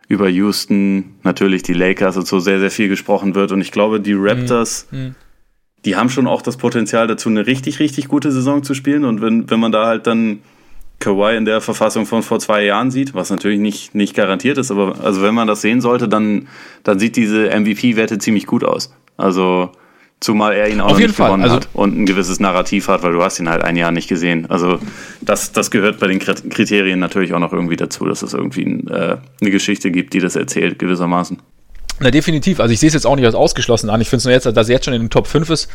über 0.07 0.27
Houston, 0.29 1.15
natürlich 1.23 1.63
die 1.63 1.73
Lakers 1.73 2.17
und 2.17 2.27
so 2.27 2.39
sehr, 2.39 2.59
sehr 2.59 2.71
viel 2.71 2.87
gesprochen 2.87 3.35
wird. 3.35 3.51
Und 3.51 3.61
ich 3.61 3.71
glaube, 3.71 3.99
die 3.99 4.13
Raptors, 4.15 4.87
mhm. 4.91 5.15
die 5.85 5.95
haben 5.95 6.09
schon 6.09 6.27
auch 6.27 6.41
das 6.41 6.57
Potenzial 6.57 7.07
dazu, 7.07 7.29
eine 7.29 7.45
richtig, 7.45 7.79
richtig 7.79 8.07
gute 8.07 8.31
Saison 8.31 8.63
zu 8.63 8.73
spielen. 8.73 9.05
Und 9.05 9.21
wenn, 9.21 9.49
wenn 9.49 9.59
man 9.59 9.71
da 9.71 9.85
halt 9.85 10.07
dann 10.07 10.39
Kawhi 10.99 11.37
in 11.37 11.45
der 11.45 11.61
Verfassung 11.61 12.05
von 12.05 12.23
vor 12.23 12.39
zwei 12.39 12.63
Jahren 12.63 12.89
sieht, 12.89 13.13
was 13.13 13.29
natürlich 13.29 13.59
nicht, 13.59 13.93
nicht 13.93 14.15
garantiert 14.15 14.57
ist, 14.57 14.71
aber 14.71 14.95
also 15.03 15.21
wenn 15.21 15.35
man 15.35 15.47
das 15.47 15.61
sehen 15.61 15.79
sollte, 15.79 16.07
dann, 16.07 16.47
dann 16.83 16.97
sieht 16.99 17.15
diese 17.15 17.49
MVP-Werte 17.49 18.17
ziemlich 18.17 18.47
gut 18.47 18.63
aus. 18.63 18.93
Also 19.15 19.71
zumal 20.19 20.53
er 20.53 20.69
ihn 20.69 20.81
auch 20.81 20.91
Auf 20.91 20.99
jeden 20.99 21.13
Fall. 21.13 21.27
gewonnen 21.27 21.43
also, 21.43 21.57
hat 21.57 21.69
und 21.73 21.97
ein 21.97 22.05
gewisses 22.05 22.39
Narrativ 22.39 22.87
hat, 22.87 23.03
weil 23.03 23.11
du 23.11 23.21
hast 23.21 23.39
ihn 23.39 23.49
halt 23.49 23.63
ein 23.63 23.75
Jahr 23.75 23.91
nicht 23.91 24.07
gesehen. 24.07 24.47
Also 24.49 24.79
das, 25.21 25.51
das 25.51 25.69
gehört 25.69 25.99
bei 25.99 26.07
den 26.07 26.19
Kriterien 26.19 26.99
natürlich 26.99 27.33
auch 27.33 27.39
noch 27.39 27.53
irgendwie 27.53 27.75
dazu, 27.75 28.05
dass 28.05 28.23
es 28.23 28.33
irgendwie 28.33 28.63
ein, 28.63 28.87
äh, 28.87 29.17
eine 29.41 29.51
Geschichte 29.51 29.91
gibt, 29.91 30.13
die 30.13 30.19
das 30.19 30.35
erzählt 30.35 30.79
gewissermaßen. 30.79 31.37
Na 31.99 32.11
definitiv. 32.11 32.59
Also 32.59 32.73
ich 32.73 32.79
sehe 32.79 32.87
es 32.87 32.93
jetzt 32.93 33.05
auch 33.05 33.15
nicht 33.15 33.25
als 33.25 33.35
ausgeschlossen 33.35 33.89
an. 33.89 34.01
Ich 34.01 34.09
finde 34.09 34.19
es 34.19 34.25
nur 34.25 34.33
jetzt, 34.33 34.45
dass 34.45 34.69
er 34.69 34.75
jetzt 34.75 34.85
schon 34.85 34.93
in 34.93 35.01
den 35.01 35.09
Top 35.09 35.27
5 35.27 35.49
ist. 35.49 35.69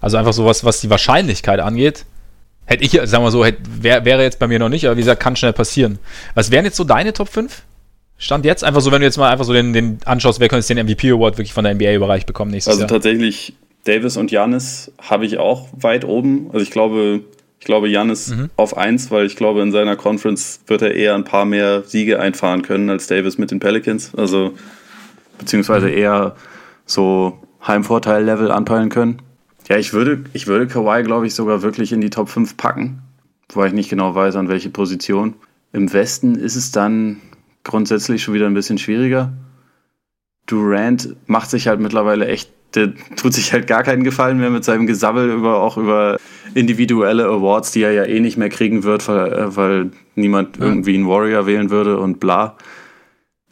Also 0.00 0.16
einfach 0.16 0.32
sowas, 0.32 0.64
was 0.64 0.80
die 0.80 0.90
Wahrscheinlichkeit 0.90 1.60
angeht, 1.60 2.04
Hätte 2.64 2.84
ich, 2.84 2.92
sagen 2.92 3.24
wir 3.24 3.30
so, 3.30 3.44
hätte, 3.44 3.58
wär, 3.80 4.04
wäre 4.04 4.22
jetzt 4.22 4.38
bei 4.38 4.46
mir 4.46 4.58
noch 4.58 4.68
nicht, 4.68 4.86
aber 4.86 4.96
wie 4.96 5.00
gesagt, 5.00 5.20
kann 5.20 5.36
schnell 5.36 5.52
passieren. 5.52 5.98
Was 6.34 6.50
wären 6.50 6.64
jetzt 6.64 6.76
so 6.76 6.84
deine 6.84 7.12
Top 7.12 7.28
5? 7.28 7.62
Stand 8.18 8.44
jetzt 8.44 8.62
einfach 8.62 8.80
so, 8.80 8.92
wenn 8.92 9.00
du 9.00 9.06
jetzt 9.06 9.16
mal 9.16 9.30
einfach 9.30 9.44
so 9.44 9.52
den, 9.52 9.72
den 9.72 9.98
anschaust, 10.04 10.38
wer 10.38 10.48
könnte 10.48 10.72
den 10.72 10.86
MVP 10.86 11.10
Award 11.10 11.38
wirklich 11.38 11.52
von 11.52 11.64
der 11.64 11.74
NBA-Bereich 11.74 12.24
bekommen 12.24 12.52
nächstes 12.52 12.70
also 12.70 12.82
Jahr? 12.82 12.90
Also 12.90 12.94
tatsächlich, 12.94 13.54
Davis 13.84 14.16
und 14.16 14.30
Janis 14.30 14.92
habe 15.00 15.26
ich 15.26 15.38
auch 15.38 15.68
weit 15.72 16.04
oben. 16.04 16.48
Also 16.52 16.60
ich 16.60 16.70
glaube, 16.70 17.22
ich 17.58 17.66
glaube 17.66 17.88
Janis 17.88 18.28
mhm. 18.28 18.50
auf 18.56 18.76
1, 18.76 19.10
weil 19.10 19.26
ich 19.26 19.34
glaube, 19.34 19.60
in 19.62 19.72
seiner 19.72 19.96
Conference 19.96 20.60
wird 20.68 20.82
er 20.82 20.94
eher 20.94 21.16
ein 21.16 21.24
paar 21.24 21.44
mehr 21.44 21.82
Siege 21.82 22.20
einfahren 22.20 22.62
können 22.62 22.90
als 22.90 23.08
Davis 23.08 23.38
mit 23.38 23.50
den 23.50 23.58
Pelicans. 23.58 24.14
Also 24.14 24.54
beziehungsweise 25.38 25.90
eher 25.90 26.36
so 26.86 27.38
Heimvorteil-Level 27.66 28.50
anpeilen 28.50 28.88
können. 28.88 29.22
Ja, 29.68 29.78
ich 29.78 29.92
würde, 29.92 30.24
ich 30.32 30.46
würde 30.46 30.66
Kawhi, 30.66 31.02
glaube 31.02 31.26
ich, 31.26 31.34
sogar 31.34 31.62
wirklich 31.62 31.92
in 31.92 32.00
die 32.00 32.10
Top 32.10 32.28
5 32.28 32.56
packen, 32.56 33.02
wobei 33.50 33.68
ich 33.68 33.72
nicht 33.72 33.90
genau 33.90 34.14
weiß, 34.14 34.36
an 34.36 34.48
welche 34.48 34.70
Position. 34.70 35.34
Im 35.72 35.92
Westen 35.92 36.34
ist 36.34 36.56
es 36.56 36.72
dann 36.72 37.20
grundsätzlich 37.64 38.22
schon 38.22 38.34
wieder 38.34 38.46
ein 38.46 38.54
bisschen 38.54 38.78
schwieriger. 38.78 39.32
Durant 40.46 41.16
macht 41.26 41.50
sich 41.50 41.68
halt 41.68 41.80
mittlerweile 41.80 42.26
echt, 42.26 42.50
der 42.74 42.92
tut 43.16 43.32
sich 43.32 43.52
halt 43.52 43.66
gar 43.66 43.82
keinen 43.82 44.04
Gefallen 44.04 44.38
mehr 44.38 44.50
mit 44.50 44.64
seinem 44.64 44.86
Gesabbel 44.86 45.30
über 45.30 45.60
auch 45.60 45.76
über 45.76 46.18
individuelle 46.54 47.26
Awards, 47.26 47.72
die 47.72 47.82
er 47.82 47.92
ja 47.92 48.04
eh 48.04 48.20
nicht 48.20 48.36
mehr 48.36 48.48
kriegen 48.48 48.82
wird, 48.82 49.06
weil, 49.08 49.32
äh, 49.32 49.56
weil 49.56 49.90
niemand 50.14 50.58
ja. 50.58 50.64
irgendwie 50.64 50.94
einen 50.94 51.08
Warrior 51.08 51.46
wählen 51.46 51.70
würde 51.70 51.98
und 51.98 52.20
bla. 52.20 52.56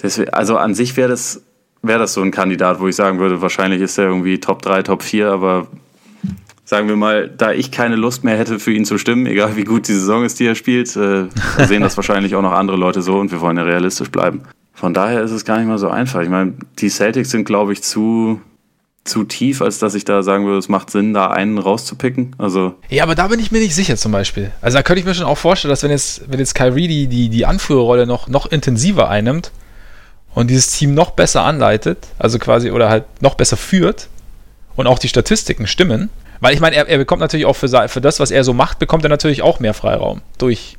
Deswegen, 0.02 0.30
also 0.30 0.56
an 0.56 0.74
sich 0.74 0.96
wäre 0.96 1.08
das, 1.08 1.42
wäre 1.82 1.98
das 1.98 2.14
so 2.14 2.22
ein 2.22 2.30
Kandidat, 2.30 2.80
wo 2.80 2.88
ich 2.88 2.96
sagen 2.96 3.18
würde, 3.18 3.40
wahrscheinlich 3.40 3.80
ist 3.80 3.98
er 3.98 4.06
irgendwie 4.06 4.40
Top 4.40 4.62
3, 4.62 4.82
Top 4.82 5.02
4, 5.02 5.30
aber 5.30 5.68
sagen 6.70 6.86
wir 6.86 6.94
mal, 6.94 7.28
da 7.28 7.50
ich 7.50 7.72
keine 7.72 7.96
Lust 7.96 8.22
mehr 8.22 8.38
hätte, 8.38 8.60
für 8.60 8.72
ihn 8.72 8.84
zu 8.84 8.96
stimmen, 8.96 9.26
egal 9.26 9.56
wie 9.56 9.64
gut 9.64 9.88
die 9.88 9.92
Saison 9.92 10.24
ist, 10.24 10.38
die 10.38 10.46
er 10.46 10.54
spielt, 10.54 10.94
äh, 10.94 11.26
sehen 11.66 11.82
das 11.82 11.96
wahrscheinlich 11.96 12.36
auch 12.36 12.42
noch 12.42 12.52
andere 12.52 12.76
Leute 12.76 13.02
so 13.02 13.18
und 13.18 13.32
wir 13.32 13.40
wollen 13.40 13.56
ja 13.56 13.64
realistisch 13.64 14.08
bleiben. 14.08 14.42
Von 14.72 14.94
daher 14.94 15.20
ist 15.20 15.32
es 15.32 15.44
gar 15.44 15.58
nicht 15.58 15.66
mal 15.66 15.78
so 15.78 15.88
einfach. 15.88 16.20
Ich 16.20 16.28
meine, 16.28 16.54
die 16.78 16.88
Celtics 16.88 17.30
sind, 17.30 17.44
glaube 17.44 17.72
ich, 17.72 17.82
zu, 17.82 18.40
zu 19.02 19.24
tief, 19.24 19.62
als 19.62 19.80
dass 19.80 19.96
ich 19.96 20.04
da 20.04 20.22
sagen 20.22 20.46
würde, 20.46 20.58
es 20.58 20.68
macht 20.68 20.90
Sinn, 20.90 21.12
da 21.12 21.32
einen 21.32 21.58
rauszupicken. 21.58 22.36
Also 22.38 22.76
ja, 22.88 23.02
aber 23.02 23.16
da 23.16 23.26
bin 23.26 23.40
ich 23.40 23.50
mir 23.50 23.58
nicht 23.58 23.74
sicher 23.74 23.96
zum 23.96 24.12
Beispiel. 24.12 24.52
Also 24.60 24.78
da 24.78 24.84
könnte 24.84 25.00
ich 25.00 25.06
mir 25.06 25.14
schon 25.14 25.26
auch 25.26 25.38
vorstellen, 25.38 25.70
dass 25.70 25.82
wenn 25.82 25.90
jetzt, 25.90 26.30
wenn 26.30 26.38
jetzt 26.38 26.54
Kyrie 26.54 26.86
die, 26.86 27.08
die, 27.08 27.30
die 27.30 27.46
Anführerrolle 27.46 28.06
noch, 28.06 28.28
noch 28.28 28.46
intensiver 28.46 29.10
einnimmt 29.10 29.50
und 30.36 30.48
dieses 30.48 30.70
Team 30.70 30.94
noch 30.94 31.10
besser 31.10 31.42
anleitet, 31.42 32.06
also 32.20 32.38
quasi 32.38 32.70
oder 32.70 32.88
halt 32.90 33.06
noch 33.20 33.34
besser 33.34 33.56
führt 33.56 34.08
und 34.76 34.86
auch 34.86 35.00
die 35.00 35.08
Statistiken 35.08 35.66
stimmen, 35.66 36.10
weil 36.40 36.54
ich 36.54 36.60
meine, 36.60 36.76
er, 36.76 36.88
er 36.88 36.98
bekommt 36.98 37.20
natürlich 37.20 37.46
auch 37.46 37.56
für, 37.56 37.88
für 37.88 38.00
das, 38.00 38.20
was 38.20 38.30
er 38.30 38.44
so 38.44 38.52
macht, 38.52 38.78
bekommt 38.78 39.04
er 39.04 39.10
natürlich 39.10 39.42
auch 39.42 39.60
mehr 39.60 39.74
Freiraum 39.74 40.22
durch, 40.38 40.76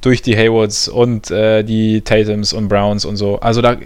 durch 0.00 0.22
die 0.22 0.36
Haywoods 0.36 0.88
und 0.88 1.30
äh, 1.30 1.62
die 1.62 2.02
Tatums 2.02 2.52
und 2.52 2.68
Browns 2.68 3.04
und 3.04 3.16
so. 3.16 3.40
Also 3.40 3.62
da 3.62 3.76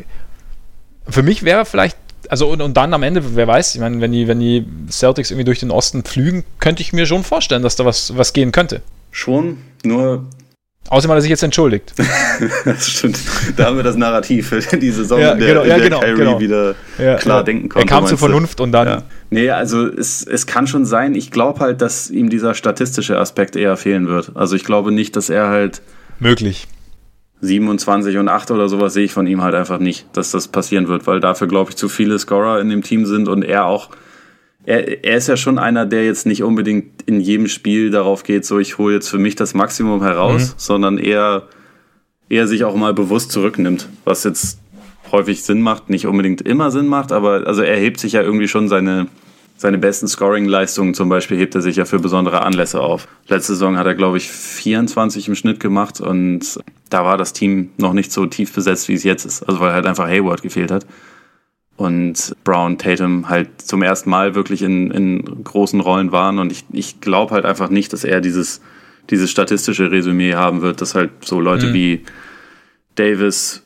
für 1.07 1.23
mich 1.23 1.43
wäre 1.43 1.65
vielleicht 1.65 1.99
also 2.29 2.49
und, 2.49 2.63
und 2.63 2.77
dann 2.77 2.95
am 2.95 3.03
Ende, 3.03 3.37
wer 3.37 3.47
weiß, 3.47 3.75
ich 3.75 3.81
meine, 3.81 4.01
wenn 4.01 4.13
die, 4.13 4.29
wenn 4.29 4.41
die 4.41 4.65
Celtics 4.91 5.31
irgendwie 5.31 5.45
durch 5.45 5.61
den 5.61 5.71
Osten 5.71 6.03
pflügen, 6.03 6.45
könnte 6.59 6.83
ich 6.83 6.93
mir 6.93 7.07
schon 7.07 7.25
vorstellen, 7.25 7.63
dass 7.63 7.77
da 7.77 7.85
was, 7.85 8.17
was 8.17 8.33
gehen 8.33 8.53
könnte. 8.53 8.83
Schon, 9.11 9.59
nur. 9.85 10.25
Außerdem 10.89 11.13
hat 11.13 11.19
er 11.19 11.23
sich 11.23 11.31
jetzt 11.31 11.43
entschuldigt. 11.43 11.95
das 12.65 12.89
stimmt. 12.89 13.19
Da 13.57 13.67
haben 13.67 13.77
wir 13.77 13.85
das 13.85 13.97
Narrativ 13.97 14.49
für 14.49 14.77
die 14.77 14.91
Saison, 14.91 15.19
ja, 15.19 15.33
in 15.33 15.39
der, 15.39 15.49
genau, 15.49 15.63
in 15.63 15.69
der 15.69 15.79
ja, 15.79 15.85
genau, 15.85 16.01
Kyrie 16.01 16.17
genau. 16.17 16.41
wieder 16.41 16.75
ja, 16.99 17.17
klar 17.17 17.43
denken 17.43 17.71
konnte. 17.71 17.87
Er 17.87 17.89
kam 17.89 18.07
zur 18.07 18.19
Vernunft 18.19 18.61
und 18.61 18.73
dann. 18.73 19.03
Nee, 19.35 19.51
also 19.51 19.87
es, 19.87 20.25
es 20.25 20.47
kann 20.47 20.69
schon 20.69 20.85
sein. 20.85 21.17
Ich 21.17 21.33
glaube 21.33 21.59
halt, 21.59 21.81
dass 21.83 22.09
ihm 22.09 22.31
dieser 22.31 22.55
statistische 22.55 23.19
Aspekt 23.19 23.57
eher 23.57 23.77
fehlen 23.77 24.07
wird. 24.07 24.33
Also 24.35 24.55
ich 24.55 24.65
glaube 24.65 24.93
nicht, 24.93 25.17
dass 25.17 25.29
er 25.29 25.49
halt. 25.49 25.83
Möglich 26.21 26.69
27 27.41 28.17
und 28.19 28.29
8 28.29 28.53
oder 28.53 28.69
sowas 28.69 28.95
sehe 28.95 29.05
ich 29.05 29.13
von 29.13 29.27
ihm 29.27 29.43
halt 29.43 29.55
einfach 29.55 29.79
nicht, 29.79 30.07
dass 30.13 30.31
das 30.31 30.49
passieren 30.49 30.89
wird, 30.89 31.07
weil 31.07 31.21
dafür, 31.21 31.47
glaube 31.47 31.71
ich, 31.71 31.77
zu 31.77 31.89
viele 31.89 32.19
Scorer 32.19 32.61
in 32.61 32.71
dem 32.71 32.83
Team 32.83 33.07
sind 33.07 33.29
und 33.29 33.43
er 33.43 33.67
auch, 33.67 33.91
er, 34.65 35.05
er 35.05 35.17
ist 35.17 35.29
ja 35.29 35.37
schon 35.37 35.59
einer, 35.59 35.85
der 35.85 36.07
jetzt 36.07 36.27
nicht 36.27 36.43
unbedingt 36.43 37.03
in 37.03 37.21
jedem 37.21 37.49
Spiel 37.49 37.91
darauf 37.91 38.23
geht, 38.23 38.47
so 38.47 38.59
ich 38.59 38.79
hole 38.79 38.95
jetzt 38.95 39.09
für 39.09 39.19
mich 39.19 39.35
das 39.35 39.53
Maximum 39.53 40.03
heraus, 40.03 40.51
mhm. 40.51 40.55
sondern 40.57 40.99
eher, 40.99 41.43
eher 42.31 42.47
sich 42.47 42.65
auch 42.65 42.77
mal 42.77 42.95
bewusst 42.95 43.31
zurücknimmt, 43.31 43.89
was 44.05 44.25
jetzt 44.25 44.61
häufig 45.13 45.43
Sinn 45.43 45.61
macht, 45.61 45.91
nicht 45.91 46.07
unbedingt 46.07 46.41
immer 46.41 46.71
Sinn 46.71 46.87
macht, 46.87 47.13
aber 47.13 47.47
also 47.47 47.63
er 47.63 47.77
hebt 47.77 48.01
sich 48.01 48.13
ja 48.13 48.23
irgendwie 48.23 48.49
schon 48.49 48.69
seine, 48.69 49.09
seine 49.57 49.79
besten 49.79 50.09
Scoring-Leistungen 50.09 50.95
zum 50.95 51.09
Beispiel 51.09 51.39
hebt 51.39 51.55
er 51.55 51.63
sich 51.63 51.77
ja 51.77 51.85
für 51.85 51.99
besondere 51.99 52.43
Anlässe 52.43 52.81
auf. 52.81 53.07
Letzte 53.29 53.55
Saison 53.55 53.79
hat 53.79 53.87
er, 53.87 53.95
glaube 53.95 54.17
ich, 54.17 54.29
24 54.29 55.29
im 55.29 55.35
Schnitt 55.35 55.61
gemacht 55.61 56.01
und 56.01 56.59
da 56.91 57.05
war 57.05 57.17
das 57.17 57.33
Team 57.33 57.71
noch 57.77 57.93
nicht 57.93 58.13
so 58.13 58.27
tief 58.27 58.53
besetzt, 58.53 58.89
wie 58.89 58.95
es 58.95 59.05
jetzt 59.05 59.25
ist. 59.25 59.43
Also 59.43 59.61
weil 59.61 59.73
halt 59.73 59.87
einfach 59.87 60.07
Hayward 60.07 60.43
gefehlt 60.43 60.71
hat. 60.71 60.87
Und 61.77 62.37
Brown, 62.45 62.79
Tatum 62.79 63.29
halt 63.29 63.61
zum 63.61 63.83
ersten 63.83 64.09
Mal 64.09 64.37
wirklich 64.37 64.63
in, 64.63 64.93
in 64.93 65.43
großen 65.43 65.81
Rollen 65.81 66.13
waren. 66.13 66.39
Und 66.39 66.53
ich, 66.53 66.65
ich 66.73 67.01
glaube 67.01 67.35
halt 67.35 67.45
einfach 67.45 67.69
nicht, 67.69 67.93
dass 67.93 68.05
er 68.05 68.21
dieses, 68.21 68.61
dieses 69.11 69.31
statistische 69.31 69.91
Resümee 69.91 70.35
haben 70.35 70.63
wird, 70.63 70.81
dass 70.81 70.95
halt 70.95 71.11
so 71.25 71.41
Leute 71.41 71.69
mhm. 71.69 71.75
wie 71.75 72.05
Davis, 72.95 73.64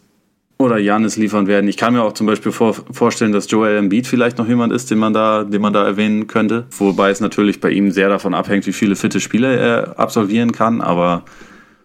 oder 0.59 0.79
Janis 0.79 1.17
liefern 1.17 1.47
werden. 1.47 1.69
Ich 1.69 1.77
kann 1.77 1.93
mir 1.95 2.03
auch 2.03 2.13
zum 2.13 2.27
Beispiel 2.27 2.51
vor, 2.51 2.75
vorstellen, 2.75 3.31
dass 3.33 3.49
Joel 3.49 3.77
Embiid 3.77 4.09
vielleicht 4.09 4.39
noch 4.39 4.49
jemand 4.49 4.73
ist, 4.73 4.91
den 4.91 4.99
man 4.99 5.15
da, 5.15 5.45
den 5.45 5.63
man 5.63 5.73
da 5.73 5.85
erwähnen 5.85 6.27
könnte. 6.27 6.67
Wobei 6.77 7.11
es 7.11 7.21
natürlich 7.21 7.61
bei 7.61 7.71
ihm 7.71 7.93
sehr 7.93 8.09
davon 8.09 8.35
abhängt, 8.35 8.67
wie 8.67 8.73
viele 8.73 8.97
fitte 8.97 9.21
Spiele 9.21 9.57
er 9.57 9.99
absolvieren 10.01 10.51
kann. 10.51 10.81
Aber 10.81 11.23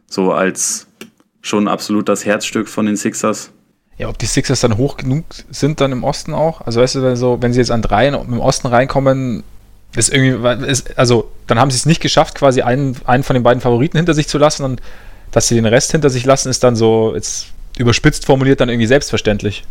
so 0.08 0.34
als 0.34 0.88
schon 1.42 1.68
absolut 1.68 2.10
das 2.10 2.26
Herzstück 2.26 2.68
von 2.68 2.88
den 2.88 2.98
Sixers. 2.98 3.52
Ja, 3.98 4.10
ob 4.10 4.18
die 4.18 4.26
Sixers 4.26 4.62
dann 4.62 4.78
hoch 4.78 4.98
genug 4.98 5.26
sind 5.52 5.80
dann 5.80 5.92
im 5.92 6.04
Osten 6.04 6.34
auch. 6.34 6.62
Also 6.62 6.82
weißt 6.82 6.96
du, 6.96 7.16
so, 7.16 7.38
wenn 7.42 7.54
sie 7.54 7.60
jetzt 7.60 7.70
an 7.70 7.84
drei 7.84 8.08
im 8.08 8.40
Osten 8.40 8.68
reinkommen, 8.68 9.44
ist 9.96 10.12
irgendwie, 10.12 10.66
ist, 10.66 10.98
also 10.98 11.30
dann 11.46 11.60
haben 11.60 11.70
sie 11.70 11.78
es 11.78 11.86
nicht 11.86 12.02
geschafft, 12.02 12.34
quasi 12.34 12.64
einen, 12.64 12.96
einen 13.06 13.22
von 13.22 13.36
den 13.36 13.44
beiden 13.44 13.62
Favoriten 13.62 13.98
hinter 13.98 14.16
sich 14.16 14.28
zu 14.28 14.40
lassen 14.40 14.64
und 14.64 14.82
dass 15.30 15.48
sie 15.48 15.56
den 15.56 15.68
Rest 15.68 15.92
hinter 15.92 16.10
sich 16.10 16.26
lassen, 16.26 16.50
ist 16.50 16.64
dann 16.64 16.76
so, 16.76 17.14
jetzt 17.14 17.54
überspitzt 17.78 18.26
formuliert 18.26 18.62
dann 18.62 18.70
irgendwie 18.70 18.88
selbstverständlich. 18.88 19.64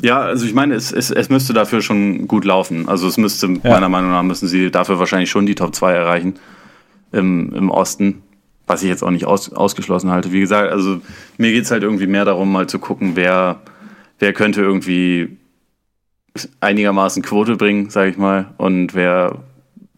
Ja, 0.00 0.20
also 0.20 0.46
ich 0.46 0.54
meine, 0.54 0.74
es, 0.74 0.92
es, 0.92 1.10
es 1.10 1.28
müsste 1.28 1.52
dafür 1.52 1.82
schon 1.82 2.28
gut 2.28 2.44
laufen. 2.44 2.88
Also 2.88 3.08
es 3.08 3.16
müsste, 3.16 3.48
ja. 3.48 3.70
meiner 3.70 3.88
Meinung 3.88 4.10
nach, 4.10 4.22
müssen 4.22 4.48
sie 4.48 4.70
dafür 4.70 4.98
wahrscheinlich 4.98 5.30
schon 5.30 5.46
die 5.46 5.54
Top 5.54 5.74
2 5.74 5.92
erreichen 5.92 6.34
im, 7.12 7.52
im 7.54 7.70
Osten, 7.70 8.22
was 8.66 8.82
ich 8.82 8.88
jetzt 8.88 9.02
auch 9.02 9.10
nicht 9.10 9.24
aus, 9.24 9.52
ausgeschlossen 9.52 10.10
halte. 10.10 10.32
Wie 10.32 10.40
gesagt, 10.40 10.70
also 10.70 11.00
mir 11.36 11.52
geht 11.52 11.64
es 11.64 11.70
halt 11.70 11.82
irgendwie 11.82 12.06
mehr 12.06 12.24
darum, 12.24 12.52
mal 12.52 12.68
zu 12.68 12.78
gucken, 12.78 13.12
wer, 13.14 13.60
wer 14.18 14.32
könnte 14.32 14.60
irgendwie 14.60 15.36
einigermaßen 16.60 17.22
Quote 17.22 17.56
bringen, 17.56 17.90
sage 17.90 18.10
ich 18.10 18.16
mal, 18.16 18.54
und 18.58 18.94
wer, 18.94 19.38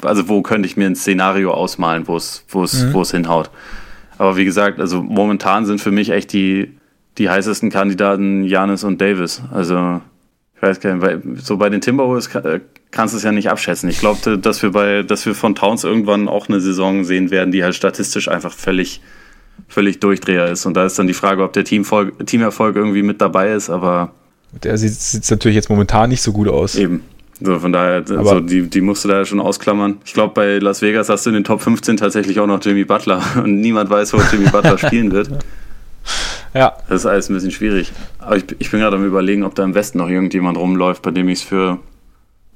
also 0.03 0.29
wo 0.29 0.41
könnte 0.41 0.67
ich 0.67 0.79
mir 0.79 0.87
ein 0.87 0.97
Szenario 0.97 1.53
ausmalen, 1.53 2.09
wo 2.09 2.17
es, 2.17 2.45
wo 2.49 2.63
es, 2.63 2.85
mhm. 2.85 2.95
wo 2.95 3.03
es 3.03 3.11
hinhaut. 3.11 3.51
Aber 4.17 4.39
wie 4.39 4.47
gesagt, 4.47 4.81
also 4.81 5.03
momentan 5.03 5.67
sind 5.67 5.81
für 5.81 5.91
mich 5.91 6.11
echt 6.11 6.33
die 6.33 6.80
die 7.19 7.29
heißesten 7.29 7.71
Kandidaten 7.71 8.45
Janis 8.45 8.85
und 8.85 9.01
Davis. 9.01 9.43
Also 9.53 10.01
ich 10.61 10.63
weiß 10.63 10.81
gar 10.81 10.95
nicht, 10.95 11.03
weil 11.03 11.23
so 11.37 11.57
bei 11.57 11.71
den 11.71 11.81
Timberwolves 11.81 12.27
äh, 12.35 12.61
kannst 12.91 13.15
du 13.15 13.19
es 13.19 13.23
ja 13.23 13.33
nicht 13.33 13.49
abschätzen. 13.49 13.89
Ich 13.89 13.99
glaube, 13.99 14.39
dass 14.39 14.63
wir 14.63 14.73
bei, 14.73 15.03
dass 15.03 15.25
wir 15.25 15.35
von 15.35 15.55
Towns 15.55 15.85
irgendwann 15.85 16.29
auch 16.29 16.49
eine 16.49 16.61
Saison 16.61 17.05
sehen 17.05 17.31
werden, 17.31 17.51
die 17.51 17.65
halt 17.65 17.75
statistisch 17.75 18.29
einfach 18.29 18.53
völlig, 18.53 19.01
völlig 19.69 20.01
Durchdreher 20.01 20.49
ist. 20.49 20.67
Und 20.67 20.75
da 20.75 20.85
ist 20.85 20.99
dann 20.99 21.07
die 21.07 21.15
Frage, 21.15 21.43
ob 21.45 21.55
der 21.55 21.65
Teamvolk, 21.65 22.27
Teamerfolg 22.27 22.77
irgendwie 22.77 23.03
mit 23.03 23.23
dabei 23.23 23.53
ist, 23.53 23.71
aber. 23.71 24.13
Der 24.63 24.77
sieht, 24.77 24.93
sieht 24.93 25.31
natürlich 25.31 25.57
jetzt 25.57 25.71
momentan 25.71 26.11
nicht 26.11 26.21
so 26.21 26.33
gut 26.33 26.49
aus. 26.49 26.77
Eben. 26.77 27.05
So, 27.43 27.59
von 27.59 27.73
daher, 27.73 28.05
also 28.19 28.41
die, 28.41 28.69
die 28.69 28.83
musst 28.83 29.03
du 29.05 29.09
da 29.09 29.19
ja 29.19 29.25
schon 29.25 29.41
ausklammern. 29.41 29.97
Ich 30.05 30.13
glaube, 30.13 30.35
bei 30.35 30.59
Las 30.59 30.83
Vegas 30.83 31.09
hast 31.09 31.25
du 31.25 31.31
in 31.31 31.35
den 31.35 31.45
Top 31.45 31.63
15 31.63 31.97
tatsächlich 31.97 32.39
auch 32.39 32.47
noch 32.47 32.63
Jimmy 32.63 32.85
Butler 32.85 33.23
und 33.43 33.61
niemand 33.61 33.89
weiß, 33.89 34.13
wo 34.13 34.19
Jimmy 34.31 34.51
Butler 34.51 34.77
spielen 34.77 35.11
wird. 35.11 35.31
Ja. 36.55 36.77
Das 36.89 37.03
ist 37.03 37.07
alles 37.07 37.29
ein 37.29 37.35
bisschen 37.35 37.51
schwierig. 37.51 37.93
Aber 38.19 38.37
ich, 38.37 38.45
ich 38.59 38.71
bin 38.71 38.81
gerade 38.81 38.97
am 38.97 39.05
überlegen, 39.05 39.45
ob 39.45 39.55
da 39.55 39.65
im 39.65 39.75
Westen 39.75 39.99
noch 39.99 40.09
irgendjemand 40.09 40.59
rumläuft, 40.59 41.03
bei 41.03 41.11
dem 41.11 41.29
ich 41.29 41.41
es 41.41 41.45
für, 41.45 41.79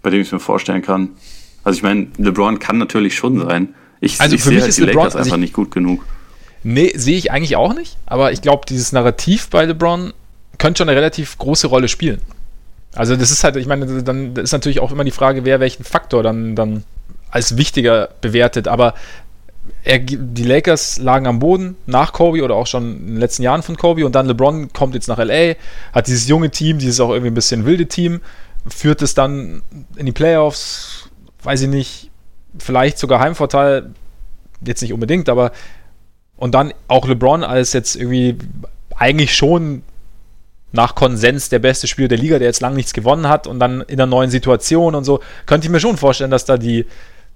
bei 0.02 0.10
dem 0.10 0.20
ich 0.20 0.28
es 0.28 0.32
mir 0.32 0.40
vorstellen 0.40 0.82
kann. 0.82 1.10
Also 1.62 1.78
ich 1.78 1.82
meine, 1.82 2.08
LeBron 2.18 2.58
kann 2.58 2.78
natürlich 2.78 3.14
schon 3.14 3.40
sein. 3.40 3.74
Ich, 4.00 4.20
also 4.20 4.34
ich 4.34 4.42
für 4.42 4.48
sehe 4.48 4.56
mich 4.56 4.62
halt 4.62 4.68
ist 4.70 4.78
die 4.78 4.82
LeBron, 4.82 4.96
Lakers 4.96 5.16
also 5.16 5.28
einfach 5.28 5.40
nicht 5.40 5.54
gut 5.54 5.70
genug. 5.70 6.04
Nee, 6.62 6.92
sehe 6.94 7.16
ich 7.16 7.30
eigentlich 7.30 7.56
auch 7.56 7.74
nicht. 7.74 7.96
Aber 8.06 8.32
ich 8.32 8.42
glaube, 8.42 8.66
dieses 8.68 8.92
Narrativ 8.92 9.48
bei 9.48 9.64
LeBron 9.64 10.12
könnte 10.58 10.78
schon 10.78 10.88
eine 10.88 10.96
relativ 10.96 11.38
große 11.38 11.66
Rolle 11.66 11.88
spielen. 11.88 12.20
Also 12.94 13.16
das 13.16 13.30
ist 13.30 13.44
halt, 13.44 13.56
ich 13.56 13.66
meine, 13.66 14.02
dann 14.02 14.36
ist 14.36 14.52
natürlich 14.52 14.80
auch 14.80 14.92
immer 14.92 15.04
die 15.04 15.10
Frage, 15.10 15.44
wer 15.44 15.60
welchen 15.60 15.84
Faktor 15.84 16.22
dann, 16.22 16.54
dann 16.54 16.84
als 17.30 17.56
wichtiger 17.56 18.10
bewertet. 18.20 18.68
Aber 18.68 18.94
er, 19.84 19.98
die 19.98 20.44
Lakers 20.44 20.98
lagen 20.98 21.26
am 21.26 21.38
Boden 21.38 21.76
nach 21.86 22.12
Kobe 22.12 22.42
oder 22.42 22.54
auch 22.54 22.66
schon 22.66 22.96
in 23.00 23.06
den 23.06 23.16
letzten 23.18 23.42
Jahren 23.42 23.62
von 23.62 23.76
Kobe 23.76 24.06
und 24.06 24.14
dann 24.14 24.26
LeBron 24.26 24.72
kommt 24.72 24.94
jetzt 24.94 25.08
nach 25.08 25.18
LA, 25.18 25.54
hat 25.92 26.06
dieses 26.06 26.26
junge 26.26 26.50
Team, 26.50 26.78
dieses 26.78 27.00
auch 27.00 27.10
irgendwie 27.10 27.30
ein 27.30 27.34
bisschen 27.34 27.66
wilde 27.66 27.86
Team, 27.86 28.22
führt 28.66 29.02
es 29.02 29.14
dann 29.14 29.62
in 29.96 30.06
die 30.06 30.12
Playoffs, 30.12 31.10
weiß 31.42 31.60
ich 31.60 31.68
nicht, 31.68 32.10
vielleicht 32.58 32.98
sogar 32.98 33.20
Heimvorteil, 33.20 33.90
jetzt 34.64 34.80
nicht 34.80 34.94
unbedingt, 34.94 35.28
aber 35.28 35.52
und 36.36 36.54
dann 36.54 36.72
auch 36.88 37.06
LeBron 37.06 37.44
als 37.44 37.74
jetzt 37.74 37.94
irgendwie 37.94 38.38
eigentlich 38.96 39.34
schon 39.34 39.82
nach 40.72 40.94
Konsens 40.94 41.50
der 41.50 41.58
beste 41.58 41.86
Spieler 41.86 42.08
der 42.08 42.18
Liga, 42.18 42.38
der 42.38 42.48
jetzt 42.48 42.60
lange 42.60 42.76
nichts 42.76 42.94
gewonnen 42.94 43.28
hat 43.28 43.46
und 43.46 43.60
dann 43.60 43.82
in 43.82 44.00
einer 44.00 44.06
neuen 44.06 44.30
Situation 44.30 44.94
und 44.94 45.04
so, 45.04 45.20
könnte 45.44 45.66
ich 45.66 45.70
mir 45.70 45.78
schon 45.78 45.98
vorstellen, 45.98 46.30
dass 46.30 46.46
da 46.46 46.56
die, 46.56 46.86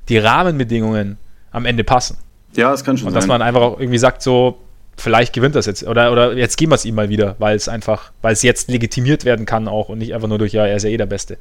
die 0.09 0.19
Rahmenbedingungen 0.19 1.19
am 1.53 1.67
Ende 1.67 1.85
passen. 1.85 2.17
Ja, 2.57 2.71
das 2.71 2.85
kann 2.85 2.97
schon 2.97 3.09
Und 3.09 3.13
sein. 3.13 3.21
dass 3.21 3.27
man 3.29 3.43
einfach 3.43 3.61
auch 3.61 3.81
irgendwie 3.81 3.99
sagt, 3.99 4.23
so, 4.23 4.59
vielleicht 4.97 5.33
gewinnt 5.33 5.55
das 5.55 5.67
jetzt. 5.67 5.87
Oder, 5.87 6.13
oder 6.13 6.35
jetzt 6.37 6.57
geben 6.57 6.73
wir 6.73 6.77
es 6.77 6.85
ihm 6.85 6.95
mal 6.95 7.09
wieder, 7.09 7.37
weil 7.39 7.57
es 7.57 7.69
einfach, 7.69 8.13
weil 8.23 8.33
es 8.33 8.43
jetzt 8.43 8.71
legitimiert 8.71 9.25
werden 9.25 9.47
kann 9.47 9.69
auch 9.69 9.89
und 9.89 9.99
nicht 9.99 10.15
einfach 10.15 10.29
nur 10.29 10.39
durch, 10.39 10.53
ja, 10.53 10.67
er 10.67 10.77
ist 10.77 10.83
ja 10.83 10.91
eh 10.91 10.97
der 10.97 11.07
Beste. 11.07 11.39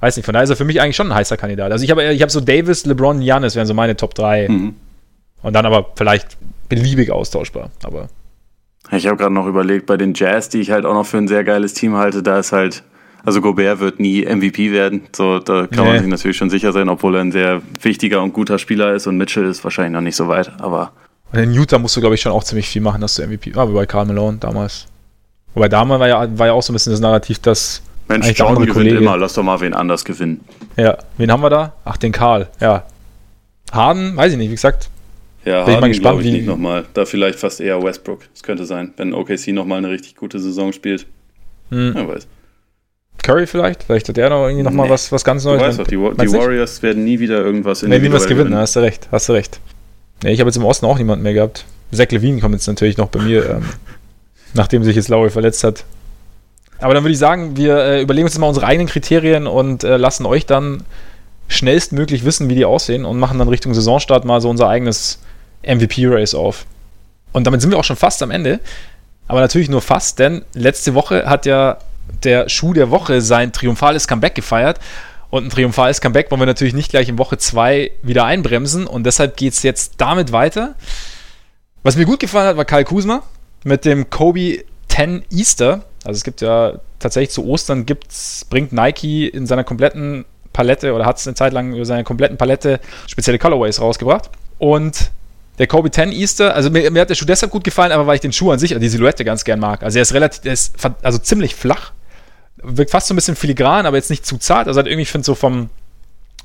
Weiß 0.00 0.16
nicht, 0.16 0.26
von 0.26 0.32
daher 0.32 0.44
ist 0.44 0.50
er 0.50 0.56
für 0.56 0.64
mich 0.64 0.80
eigentlich 0.80 0.96
schon 0.96 1.10
ein 1.10 1.14
heißer 1.14 1.36
Kandidat. 1.36 1.72
Also 1.72 1.84
ich 1.84 1.90
habe 1.90 2.04
ich 2.12 2.22
hab 2.22 2.30
so 2.30 2.40
Davis, 2.40 2.86
LeBron, 2.86 3.20
Giannis 3.20 3.56
wären 3.56 3.66
so 3.66 3.74
meine 3.74 3.96
Top 3.96 4.14
3. 4.14 4.48
Mhm. 4.48 4.74
Und 5.42 5.52
dann 5.52 5.66
aber 5.66 5.90
vielleicht 5.96 6.36
beliebig 6.68 7.10
austauschbar. 7.10 7.70
Aber. 7.82 8.08
Ich 8.90 9.06
habe 9.06 9.16
gerade 9.16 9.34
noch 9.34 9.46
überlegt, 9.46 9.86
bei 9.86 9.96
den 9.96 10.14
Jazz, 10.14 10.48
die 10.48 10.60
ich 10.60 10.70
halt 10.70 10.86
auch 10.86 10.94
noch 10.94 11.04
für 11.06 11.18
ein 11.18 11.28
sehr 11.28 11.44
geiles 11.44 11.74
Team 11.74 11.96
halte, 11.96 12.22
da 12.22 12.38
ist 12.38 12.52
halt 12.52 12.84
also 13.24 13.40
Gobert 13.40 13.80
wird 13.80 14.00
nie 14.00 14.24
MVP 14.24 14.72
werden, 14.72 15.02
so 15.14 15.38
da 15.38 15.66
kann 15.66 15.84
nee. 15.84 15.90
man 15.90 15.98
sich 16.00 16.08
natürlich 16.08 16.36
schon 16.36 16.50
sicher 16.50 16.72
sein, 16.72 16.88
obwohl 16.88 17.16
er 17.16 17.22
ein 17.22 17.32
sehr 17.32 17.62
wichtiger 17.82 18.22
und 18.22 18.32
guter 18.32 18.58
Spieler 18.58 18.94
ist 18.94 19.06
und 19.06 19.16
Mitchell 19.16 19.44
ist 19.44 19.64
wahrscheinlich 19.64 19.92
noch 19.92 20.00
nicht 20.00 20.16
so 20.16 20.28
weit, 20.28 20.52
aber 20.60 20.92
und 21.32 21.38
in 21.38 21.52
Utah 21.52 21.78
musst 21.78 21.96
du, 21.96 22.00
glaube 22.00 22.14
ich, 22.14 22.20
schon 22.20 22.32
auch 22.32 22.44
ziemlich 22.44 22.68
viel 22.68 22.80
machen, 22.82 23.00
dass 23.00 23.14
du 23.16 23.26
MVP, 23.26 23.52
ah, 23.54 23.68
wie 23.68 23.74
bei 23.74 23.86
Karl 23.86 24.06
Malone 24.06 24.38
damals. 24.38 24.86
Wobei 25.54 25.68
damals 25.68 26.00
war 26.00 26.08
ja, 26.08 26.38
war 26.38 26.46
ja 26.46 26.52
auch 26.52 26.62
so 26.62 26.72
ein 26.72 26.74
bisschen 26.74 26.92
das 26.92 27.00
Narrativ, 27.00 27.38
dass 27.40 27.82
Mensch, 28.08 28.32
John 28.34 28.54
gewinnt 28.54 28.72
Kollege, 28.72 28.96
immer, 28.96 29.16
lass 29.18 29.34
doch 29.34 29.42
mal 29.42 29.60
wen 29.60 29.74
anders 29.74 30.04
gewinnen. 30.04 30.40
Ja, 30.76 30.96
wen 31.18 31.30
haben 31.30 31.42
wir 31.42 31.50
da? 31.50 31.74
Ach, 31.84 31.98
den 31.98 32.12
Karl, 32.12 32.48
ja. 32.60 32.84
Harden, 33.70 34.16
weiß 34.16 34.32
ich 34.32 34.38
nicht, 34.38 34.48
wie 34.48 34.54
gesagt. 34.54 34.88
Ja, 35.44 35.64
Bin 35.64 35.74
Harden, 35.74 35.74
ich 35.74 35.80
mal 35.80 35.88
gespannt, 36.14 36.24
ich 36.24 36.42
wie... 36.42 36.46
nochmal. 36.46 36.86
Da 36.94 37.04
vielleicht 37.04 37.38
fast 37.38 37.60
eher 37.60 37.82
Westbrook. 37.82 38.20
Das 38.32 38.42
könnte 38.42 38.64
sein, 38.64 38.94
wenn 38.96 39.12
OKC 39.12 39.48
nochmal 39.48 39.78
eine 39.78 39.90
richtig 39.90 40.16
gute 40.16 40.38
Saison 40.38 40.72
spielt. 40.72 41.06
Hm. 41.70 41.92
Wer 41.94 42.08
weiß 42.08 42.26
Curry 43.22 43.46
vielleicht? 43.46 43.84
Vielleicht 43.84 44.08
hat 44.08 44.16
der 44.16 44.30
noch 44.30 44.44
irgendwie 44.44 44.62
nochmal 44.62 44.86
nee. 44.86 44.92
was, 44.92 45.12
was 45.12 45.24
ganz 45.24 45.44
Neues. 45.44 45.60
Du 45.60 45.66
weißt 45.66 45.78
doch, 45.80 45.86
die, 45.86 45.96
die 45.96 46.32
Warriors 46.32 46.82
werden 46.82 47.04
nie 47.04 47.18
wieder 47.18 47.38
irgendwas 47.38 47.82
in 47.82 47.90
Nee, 47.90 47.98
nie 47.98 48.12
was 48.12 48.26
gewinnen, 48.26 48.54
hast 48.54 48.76
du 48.76 48.80
recht, 48.80 49.08
hast 49.10 49.28
du 49.28 49.32
recht. 49.32 49.60
Nee, 50.22 50.32
ich 50.32 50.40
habe 50.40 50.48
jetzt 50.48 50.56
im 50.56 50.64
Osten 50.64 50.86
auch 50.86 50.98
niemanden 50.98 51.22
mehr 51.22 51.34
gehabt. 51.34 51.64
Zach 51.92 52.10
Levine 52.10 52.40
kommt 52.40 52.54
jetzt 52.54 52.66
natürlich 52.66 52.96
noch 52.96 53.08
bei 53.08 53.20
mir, 53.20 53.48
ähm, 53.48 53.64
nachdem 54.54 54.84
sich 54.84 54.96
jetzt 54.96 55.08
Lowry 55.08 55.30
verletzt 55.30 55.64
hat. 55.64 55.84
Aber 56.80 56.94
dann 56.94 57.02
würde 57.02 57.12
ich 57.12 57.18
sagen, 57.18 57.56
wir 57.56 57.76
äh, 57.78 58.02
überlegen 58.02 58.24
uns 58.24 58.34
jetzt 58.34 58.40
mal 58.40 58.48
unsere 58.48 58.66
eigenen 58.66 58.88
Kriterien 58.88 59.46
und 59.46 59.84
äh, 59.84 59.96
lassen 59.96 60.26
euch 60.26 60.46
dann 60.46 60.84
schnellstmöglich 61.48 62.24
wissen, 62.24 62.48
wie 62.48 62.54
die 62.54 62.64
aussehen 62.64 63.04
und 63.04 63.18
machen 63.18 63.38
dann 63.38 63.48
Richtung 63.48 63.74
Saisonstart 63.74 64.24
mal 64.24 64.40
so 64.40 64.48
unser 64.48 64.68
eigenes 64.68 65.18
MVP-Race 65.66 66.34
auf. 66.34 66.66
Und 67.32 67.46
damit 67.46 67.62
sind 67.62 67.70
wir 67.70 67.78
auch 67.78 67.84
schon 67.84 67.96
fast 67.96 68.22
am 68.22 68.30
Ende. 68.30 68.60
Aber 69.26 69.40
natürlich 69.40 69.68
nur 69.68 69.82
fast, 69.82 70.18
denn 70.18 70.44
letzte 70.54 70.94
Woche 70.94 71.26
hat 71.26 71.46
ja 71.46 71.78
der 72.22 72.48
Schuh 72.48 72.72
der 72.72 72.90
Woche 72.90 73.20
sein 73.20 73.52
triumphales 73.52 74.08
Comeback 74.08 74.34
gefeiert. 74.34 74.78
Und 75.30 75.44
ein 75.44 75.50
triumphales 75.50 76.00
Comeback 76.00 76.30
wollen 76.30 76.40
wir 76.40 76.46
natürlich 76.46 76.74
nicht 76.74 76.90
gleich 76.90 77.08
in 77.08 77.18
Woche 77.18 77.38
2 77.38 77.90
wieder 78.02 78.24
einbremsen. 78.24 78.86
Und 78.86 79.04
deshalb 79.04 79.36
geht 79.36 79.52
es 79.52 79.62
jetzt 79.62 79.94
damit 79.98 80.32
weiter. 80.32 80.74
Was 81.82 81.96
mir 81.96 82.06
gut 82.06 82.20
gefallen 82.20 82.46
hat, 82.48 82.56
war 82.56 82.64
Kyle 82.64 82.84
Kuzma 82.84 83.22
mit 83.64 83.84
dem 83.84 84.10
Kobe 84.10 84.64
10 84.88 85.24
Easter. 85.30 85.84
Also 86.04 86.18
es 86.18 86.24
gibt 86.24 86.40
ja 86.40 86.80
tatsächlich 86.98 87.30
zu 87.30 87.46
Ostern 87.46 87.86
gibt's, 87.86 88.46
bringt 88.48 88.72
Nike 88.72 89.28
in 89.28 89.46
seiner 89.46 89.64
kompletten 89.64 90.24
Palette 90.52 90.92
oder 90.92 91.06
hat 91.06 91.18
es 91.18 91.26
eine 91.26 91.34
Zeit 91.34 91.52
lang 91.52 91.74
über 91.74 91.84
seine 91.84 92.04
kompletten 92.04 92.36
Palette 92.36 92.80
spezielle 93.06 93.38
Colorways 93.38 93.80
rausgebracht. 93.80 94.30
Und 94.58 95.10
der 95.58 95.66
Kobe 95.66 95.90
10 95.90 96.12
Easter, 96.12 96.54
also 96.54 96.70
mir, 96.70 96.90
mir, 96.90 97.02
hat 97.02 97.10
der 97.10 97.14
Schuh 97.14 97.26
deshalb 97.26 97.52
gut 97.52 97.64
gefallen, 97.64 97.92
aber 97.92 98.06
weil 98.06 98.16
ich 98.16 98.20
den 98.20 98.32
Schuh 98.32 98.50
an 98.50 98.58
sich, 98.58 98.72
also 98.72 98.80
die 98.80 98.88
Silhouette 98.88 99.24
ganz 99.24 99.44
gern 99.44 99.60
mag. 99.60 99.82
Also 99.82 99.98
er 99.98 100.02
ist 100.02 100.14
relativ, 100.14 100.44
er 100.44 100.52
ist 100.52 100.74
also 101.02 101.18
ziemlich 101.18 101.54
flach, 101.54 101.92
wirkt 102.62 102.90
fast 102.90 103.08
so 103.08 103.14
ein 103.14 103.16
bisschen 103.16 103.36
filigran, 103.36 103.86
aber 103.86 103.96
jetzt 103.96 104.10
nicht 104.10 104.26
zu 104.26 104.38
zart. 104.38 104.66
Also 104.66 104.78
halt 104.78 104.86
irgendwie, 104.86 105.02
ich 105.02 105.10
finde 105.10 105.24
so 105.24 105.34
vom, 105.34 105.70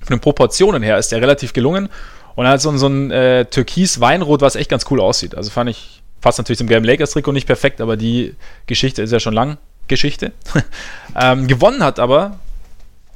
von 0.01 0.17
den 0.17 0.19
Proportionen 0.19 0.83
her 0.83 0.97
ist 0.97 1.11
der 1.11 1.21
relativ 1.21 1.53
gelungen. 1.53 1.89
Und 2.35 2.47
hat 2.47 2.61
so, 2.61 2.75
so 2.77 2.87
ein 2.87 3.11
äh, 3.11 3.45
Türkis-Weinrot, 3.45 4.41
was 4.41 4.55
echt 4.55 4.69
ganz 4.69 4.85
cool 4.89 4.99
aussieht. 4.99 5.35
Also 5.35 5.51
fand 5.51 5.69
ich, 5.69 6.01
fast 6.19 6.39
natürlich 6.39 6.57
zum 6.57 6.67
gelben 6.67 6.85
Lakers-Trikot 6.85 7.31
nicht 7.31 7.45
perfekt, 7.45 7.79
aber 7.79 7.95
die 7.95 8.35
Geschichte 8.65 9.03
ist 9.03 9.11
ja 9.11 9.19
schon 9.19 9.33
lang 9.33 9.57
Geschichte. 9.87 10.31
ähm, 11.19 11.47
gewonnen 11.47 11.83
hat 11.83 11.99
aber, 11.99 12.39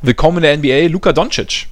willkommen 0.03 0.43
in 0.43 0.43
der 0.43 0.57
NBA, 0.57 0.91
Luka 0.91 1.13
Doncic. 1.13 1.67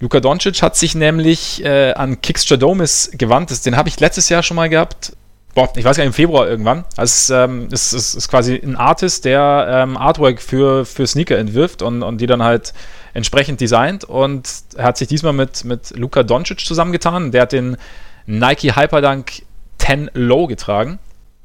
Luka 0.00 0.20
Doncic 0.20 0.60
hat 0.62 0.76
sich 0.76 0.94
nämlich 0.94 1.64
äh, 1.64 1.92
an 1.92 2.20
Kickstradomis 2.20 3.12
gewandt. 3.14 3.50
Das, 3.50 3.62
den 3.62 3.76
habe 3.76 3.88
ich 3.88 3.98
letztes 4.00 4.28
Jahr 4.28 4.42
schon 4.42 4.56
mal 4.56 4.68
gehabt. 4.68 5.12
Boah, 5.54 5.68
ich 5.74 5.84
weiß 5.84 5.96
gar 5.96 6.04
nicht, 6.04 6.10
im 6.10 6.14
Februar 6.14 6.48
irgendwann. 6.48 6.84
Also 6.96 7.34
ähm, 7.34 7.68
es, 7.72 7.92
ist, 7.92 8.14
ist, 8.14 8.28
quasi 8.28 8.54
ein 8.54 8.76
Artist, 8.76 9.24
der 9.24 9.66
ähm, 9.68 9.96
Artwork 9.96 10.40
für, 10.40 10.84
für 10.84 11.06
Sneaker 11.06 11.38
entwirft 11.38 11.82
und, 11.82 12.02
und 12.02 12.20
die 12.20 12.26
dann 12.26 12.42
halt 12.42 12.72
entsprechend 13.14 13.60
designt. 13.60 14.04
Und 14.04 14.48
er 14.76 14.84
hat 14.84 14.98
sich 14.98 15.08
diesmal 15.08 15.32
mit, 15.32 15.64
mit 15.64 15.90
Luka 15.96 16.22
Doncic 16.22 16.60
zusammengetan. 16.60 17.32
Der 17.32 17.42
hat 17.42 17.52
den 17.52 17.76
Nike 18.26 18.76
Hyperdunk 18.76 19.42
10 19.78 20.10
Low 20.14 20.46
getragen. 20.46 20.98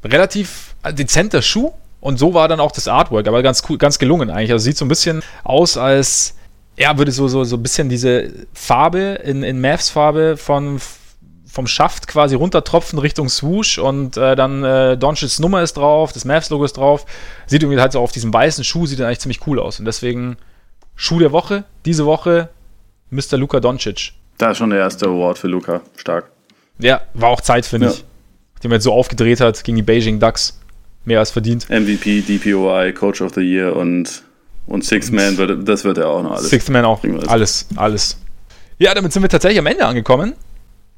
Relativ 0.04 0.76
dezenter 0.92 1.42
Schuh. 1.42 1.72
Und 2.00 2.20
so 2.20 2.36
war 2.36 2.48
dann 2.48 2.60
auch 2.60 2.72
das 2.72 2.88
Artwork, 2.88 3.28
aber 3.28 3.42
ganz 3.42 3.64
cool, 3.68 3.80
ganz 3.80 3.98
gelungen 3.98 4.30
eigentlich. 4.30 4.52
Also 4.52 4.64
sieht 4.66 4.78
so 4.78 4.86
ein 4.86 4.90
bisschen 4.90 5.24
aus, 5.44 5.76
als 5.76 6.36
ja, 6.78 6.98
würde 7.00 7.12
so, 7.12 7.28
so, 7.28 7.44
so 7.44 7.56
ein 7.56 7.64
bisschen 7.64 7.90
diese 7.90 8.32
Farbe 8.54 9.20
in, 9.24 9.42
in 9.42 9.60
Mavs 9.60 9.90
Farbe 9.90 10.38
von, 10.38 10.80
vom 11.56 11.68
Schaft 11.68 12.08
quasi 12.08 12.36
runtertropfen 12.36 13.00
Richtung 13.00 13.30
Swoosh 13.30 13.78
und 13.78 14.18
äh, 14.18 14.36
dann 14.36 14.62
äh, 14.66 14.98
Doncic's 14.98 15.40
Nummer 15.40 15.64
ist 15.64 15.78
drauf, 15.78 16.12
das 16.12 16.26
Mavs-Logo 16.26 16.66
ist 16.66 16.76
drauf. 16.76 17.06
Sieht 17.48 17.64
irgendwie 17.64 17.80
halt 17.80 17.94
so 17.94 18.02
auf 18.02 18.12
diesem 18.12 18.34
weißen 18.34 18.66
Schuh, 18.66 18.86
sieht 18.86 19.00
dann 19.00 19.08
eigentlich 19.08 19.22
ziemlich 19.22 19.48
cool 19.48 19.58
aus. 19.58 19.80
Und 19.80 19.86
deswegen 19.86 20.36
Schuh 20.98 21.18
der 21.18 21.32
Woche, 21.32 21.64
diese 21.86 22.06
Woche 22.06 22.50
Mr. 23.10 23.38
Luka 23.38 23.62
Doncic. 23.62 24.12
Da 24.38 24.52
ist 24.52 24.58
schon 24.58 24.72
der 24.72 24.80
erste 24.80 25.06
Award 25.06 25.38
für 25.38 25.48
Luka. 25.48 25.80
Stark. 25.96 26.30
Ja, 26.78 27.02
war 27.14 27.30
auch 27.30 27.40
Zeit, 27.40 27.66
finde 27.66 27.88
ja. 27.88 27.94
ich. 27.94 28.04
Nachdem 28.56 28.72
er 28.72 28.76
jetzt 28.76 28.84
so 28.84 28.92
aufgedreht 28.92 29.40
hat 29.40 29.64
gegen 29.64 29.78
die 29.78 29.84
Beijing 29.84 30.20
Ducks. 30.20 30.60
Mehr 31.06 31.20
als 31.20 31.32
verdient. 31.32 31.70
MVP, 31.70 32.22
DPOI, 32.22 32.92
Coach 32.92 33.22
of 33.22 33.34
the 33.34 33.42
Year 33.42 33.74
und 33.74 34.24
und 34.68 34.84
Six 34.84 35.10
Man, 35.10 35.38
wird, 35.38 35.70
das 35.70 35.86
wird 35.86 36.00
er 36.00 36.10
auch 36.10 36.22
noch 36.22 36.32
alles. 36.32 36.50
Six 36.50 36.68
Man 36.70 36.84
auch. 36.84 37.02
Alles, 37.28 37.68
alles. 37.78 38.18
Ja, 38.78 38.94
damit 38.94 39.14
sind 39.14 39.22
wir 39.22 39.30
tatsächlich 39.30 39.60
am 39.60 39.68
Ende 39.68 39.86
angekommen. 39.86 40.34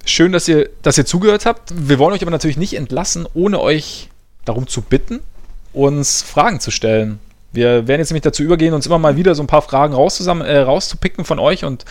Schön, 0.07 0.31
dass 0.31 0.47
ihr, 0.47 0.69
dass 0.83 0.97
ihr 0.97 1.05
zugehört 1.05 1.45
habt. 1.45 1.73
Wir 1.75 1.99
wollen 1.99 2.13
euch 2.13 2.21
aber 2.21 2.31
natürlich 2.31 2.55
nicht 2.55 2.75
entlassen, 2.75 3.27
ohne 3.33 3.59
euch 3.59 4.09
darum 4.45 4.65
zu 4.65 4.81
bitten, 4.81 5.19
uns 5.73 6.21
Fragen 6.21 6.61
zu 6.61 6.71
stellen. 6.71 7.19
Wir 7.51 7.89
werden 7.89 7.99
jetzt 7.99 8.09
nämlich 8.09 8.23
dazu 8.23 8.41
übergehen, 8.41 8.73
uns 8.73 8.85
immer 8.85 8.99
mal 8.99 9.17
wieder 9.17 9.35
so 9.35 9.43
ein 9.43 9.47
paar 9.47 9.61
Fragen 9.61 9.93
äh, 9.93 10.57
rauszupicken 10.59 11.25
von 11.25 11.39
euch 11.39 11.65
und 11.65 11.83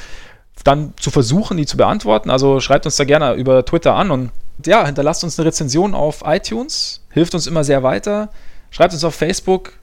dann 0.64 0.94
zu 0.98 1.10
versuchen, 1.10 1.58
die 1.58 1.66
zu 1.66 1.76
beantworten. 1.76 2.30
Also 2.30 2.58
schreibt 2.60 2.86
uns 2.86 2.96
da 2.96 3.04
gerne 3.04 3.34
über 3.34 3.66
Twitter 3.66 3.94
an 3.94 4.10
und 4.10 4.30
ja, 4.64 4.86
hinterlasst 4.86 5.22
uns 5.22 5.38
eine 5.38 5.48
Rezension 5.48 5.94
auf 5.94 6.22
iTunes. 6.24 7.02
Hilft 7.10 7.34
uns 7.34 7.46
immer 7.46 7.64
sehr 7.64 7.82
weiter. 7.82 8.30
Schreibt 8.70 8.94
uns 8.94 9.04
auf 9.04 9.14
Facebook, 9.14 9.74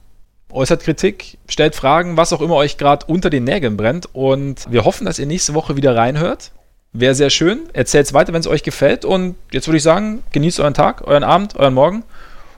äußert 0.50 0.82
Kritik, 0.82 1.38
stellt 1.48 1.76
Fragen, 1.76 2.16
was 2.16 2.32
auch 2.32 2.40
immer 2.40 2.56
euch 2.56 2.78
gerade 2.78 3.06
unter 3.06 3.30
den 3.30 3.44
Nägeln 3.44 3.76
brennt. 3.76 4.08
Und 4.12 4.70
wir 4.72 4.84
hoffen, 4.84 5.04
dass 5.04 5.20
ihr 5.20 5.26
nächste 5.26 5.54
Woche 5.54 5.76
wieder 5.76 5.94
reinhört. 5.94 6.50
Wäre 6.96 7.16
sehr 7.16 7.28
schön. 7.28 7.68
Erzählt 7.72 8.06
es 8.06 8.14
weiter, 8.14 8.32
wenn 8.32 8.40
es 8.40 8.46
euch 8.46 8.62
gefällt. 8.62 9.04
Und 9.04 9.34
jetzt 9.50 9.66
würde 9.66 9.78
ich 9.78 9.82
sagen, 9.82 10.22
genießt 10.30 10.60
euren 10.60 10.74
Tag, 10.74 11.04
euren 11.06 11.24
Abend, 11.24 11.56
euren 11.56 11.74
Morgen. 11.74 12.04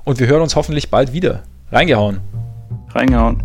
Und 0.05 0.21
wir 0.21 0.27
hören 0.27 0.43
uns 0.43 0.57
hoffentlich 0.57 0.91
bald 0.91 1.15
wieder. 1.15 1.43
Reingehauen. 1.73 2.21
Reingehauen. 2.95 3.43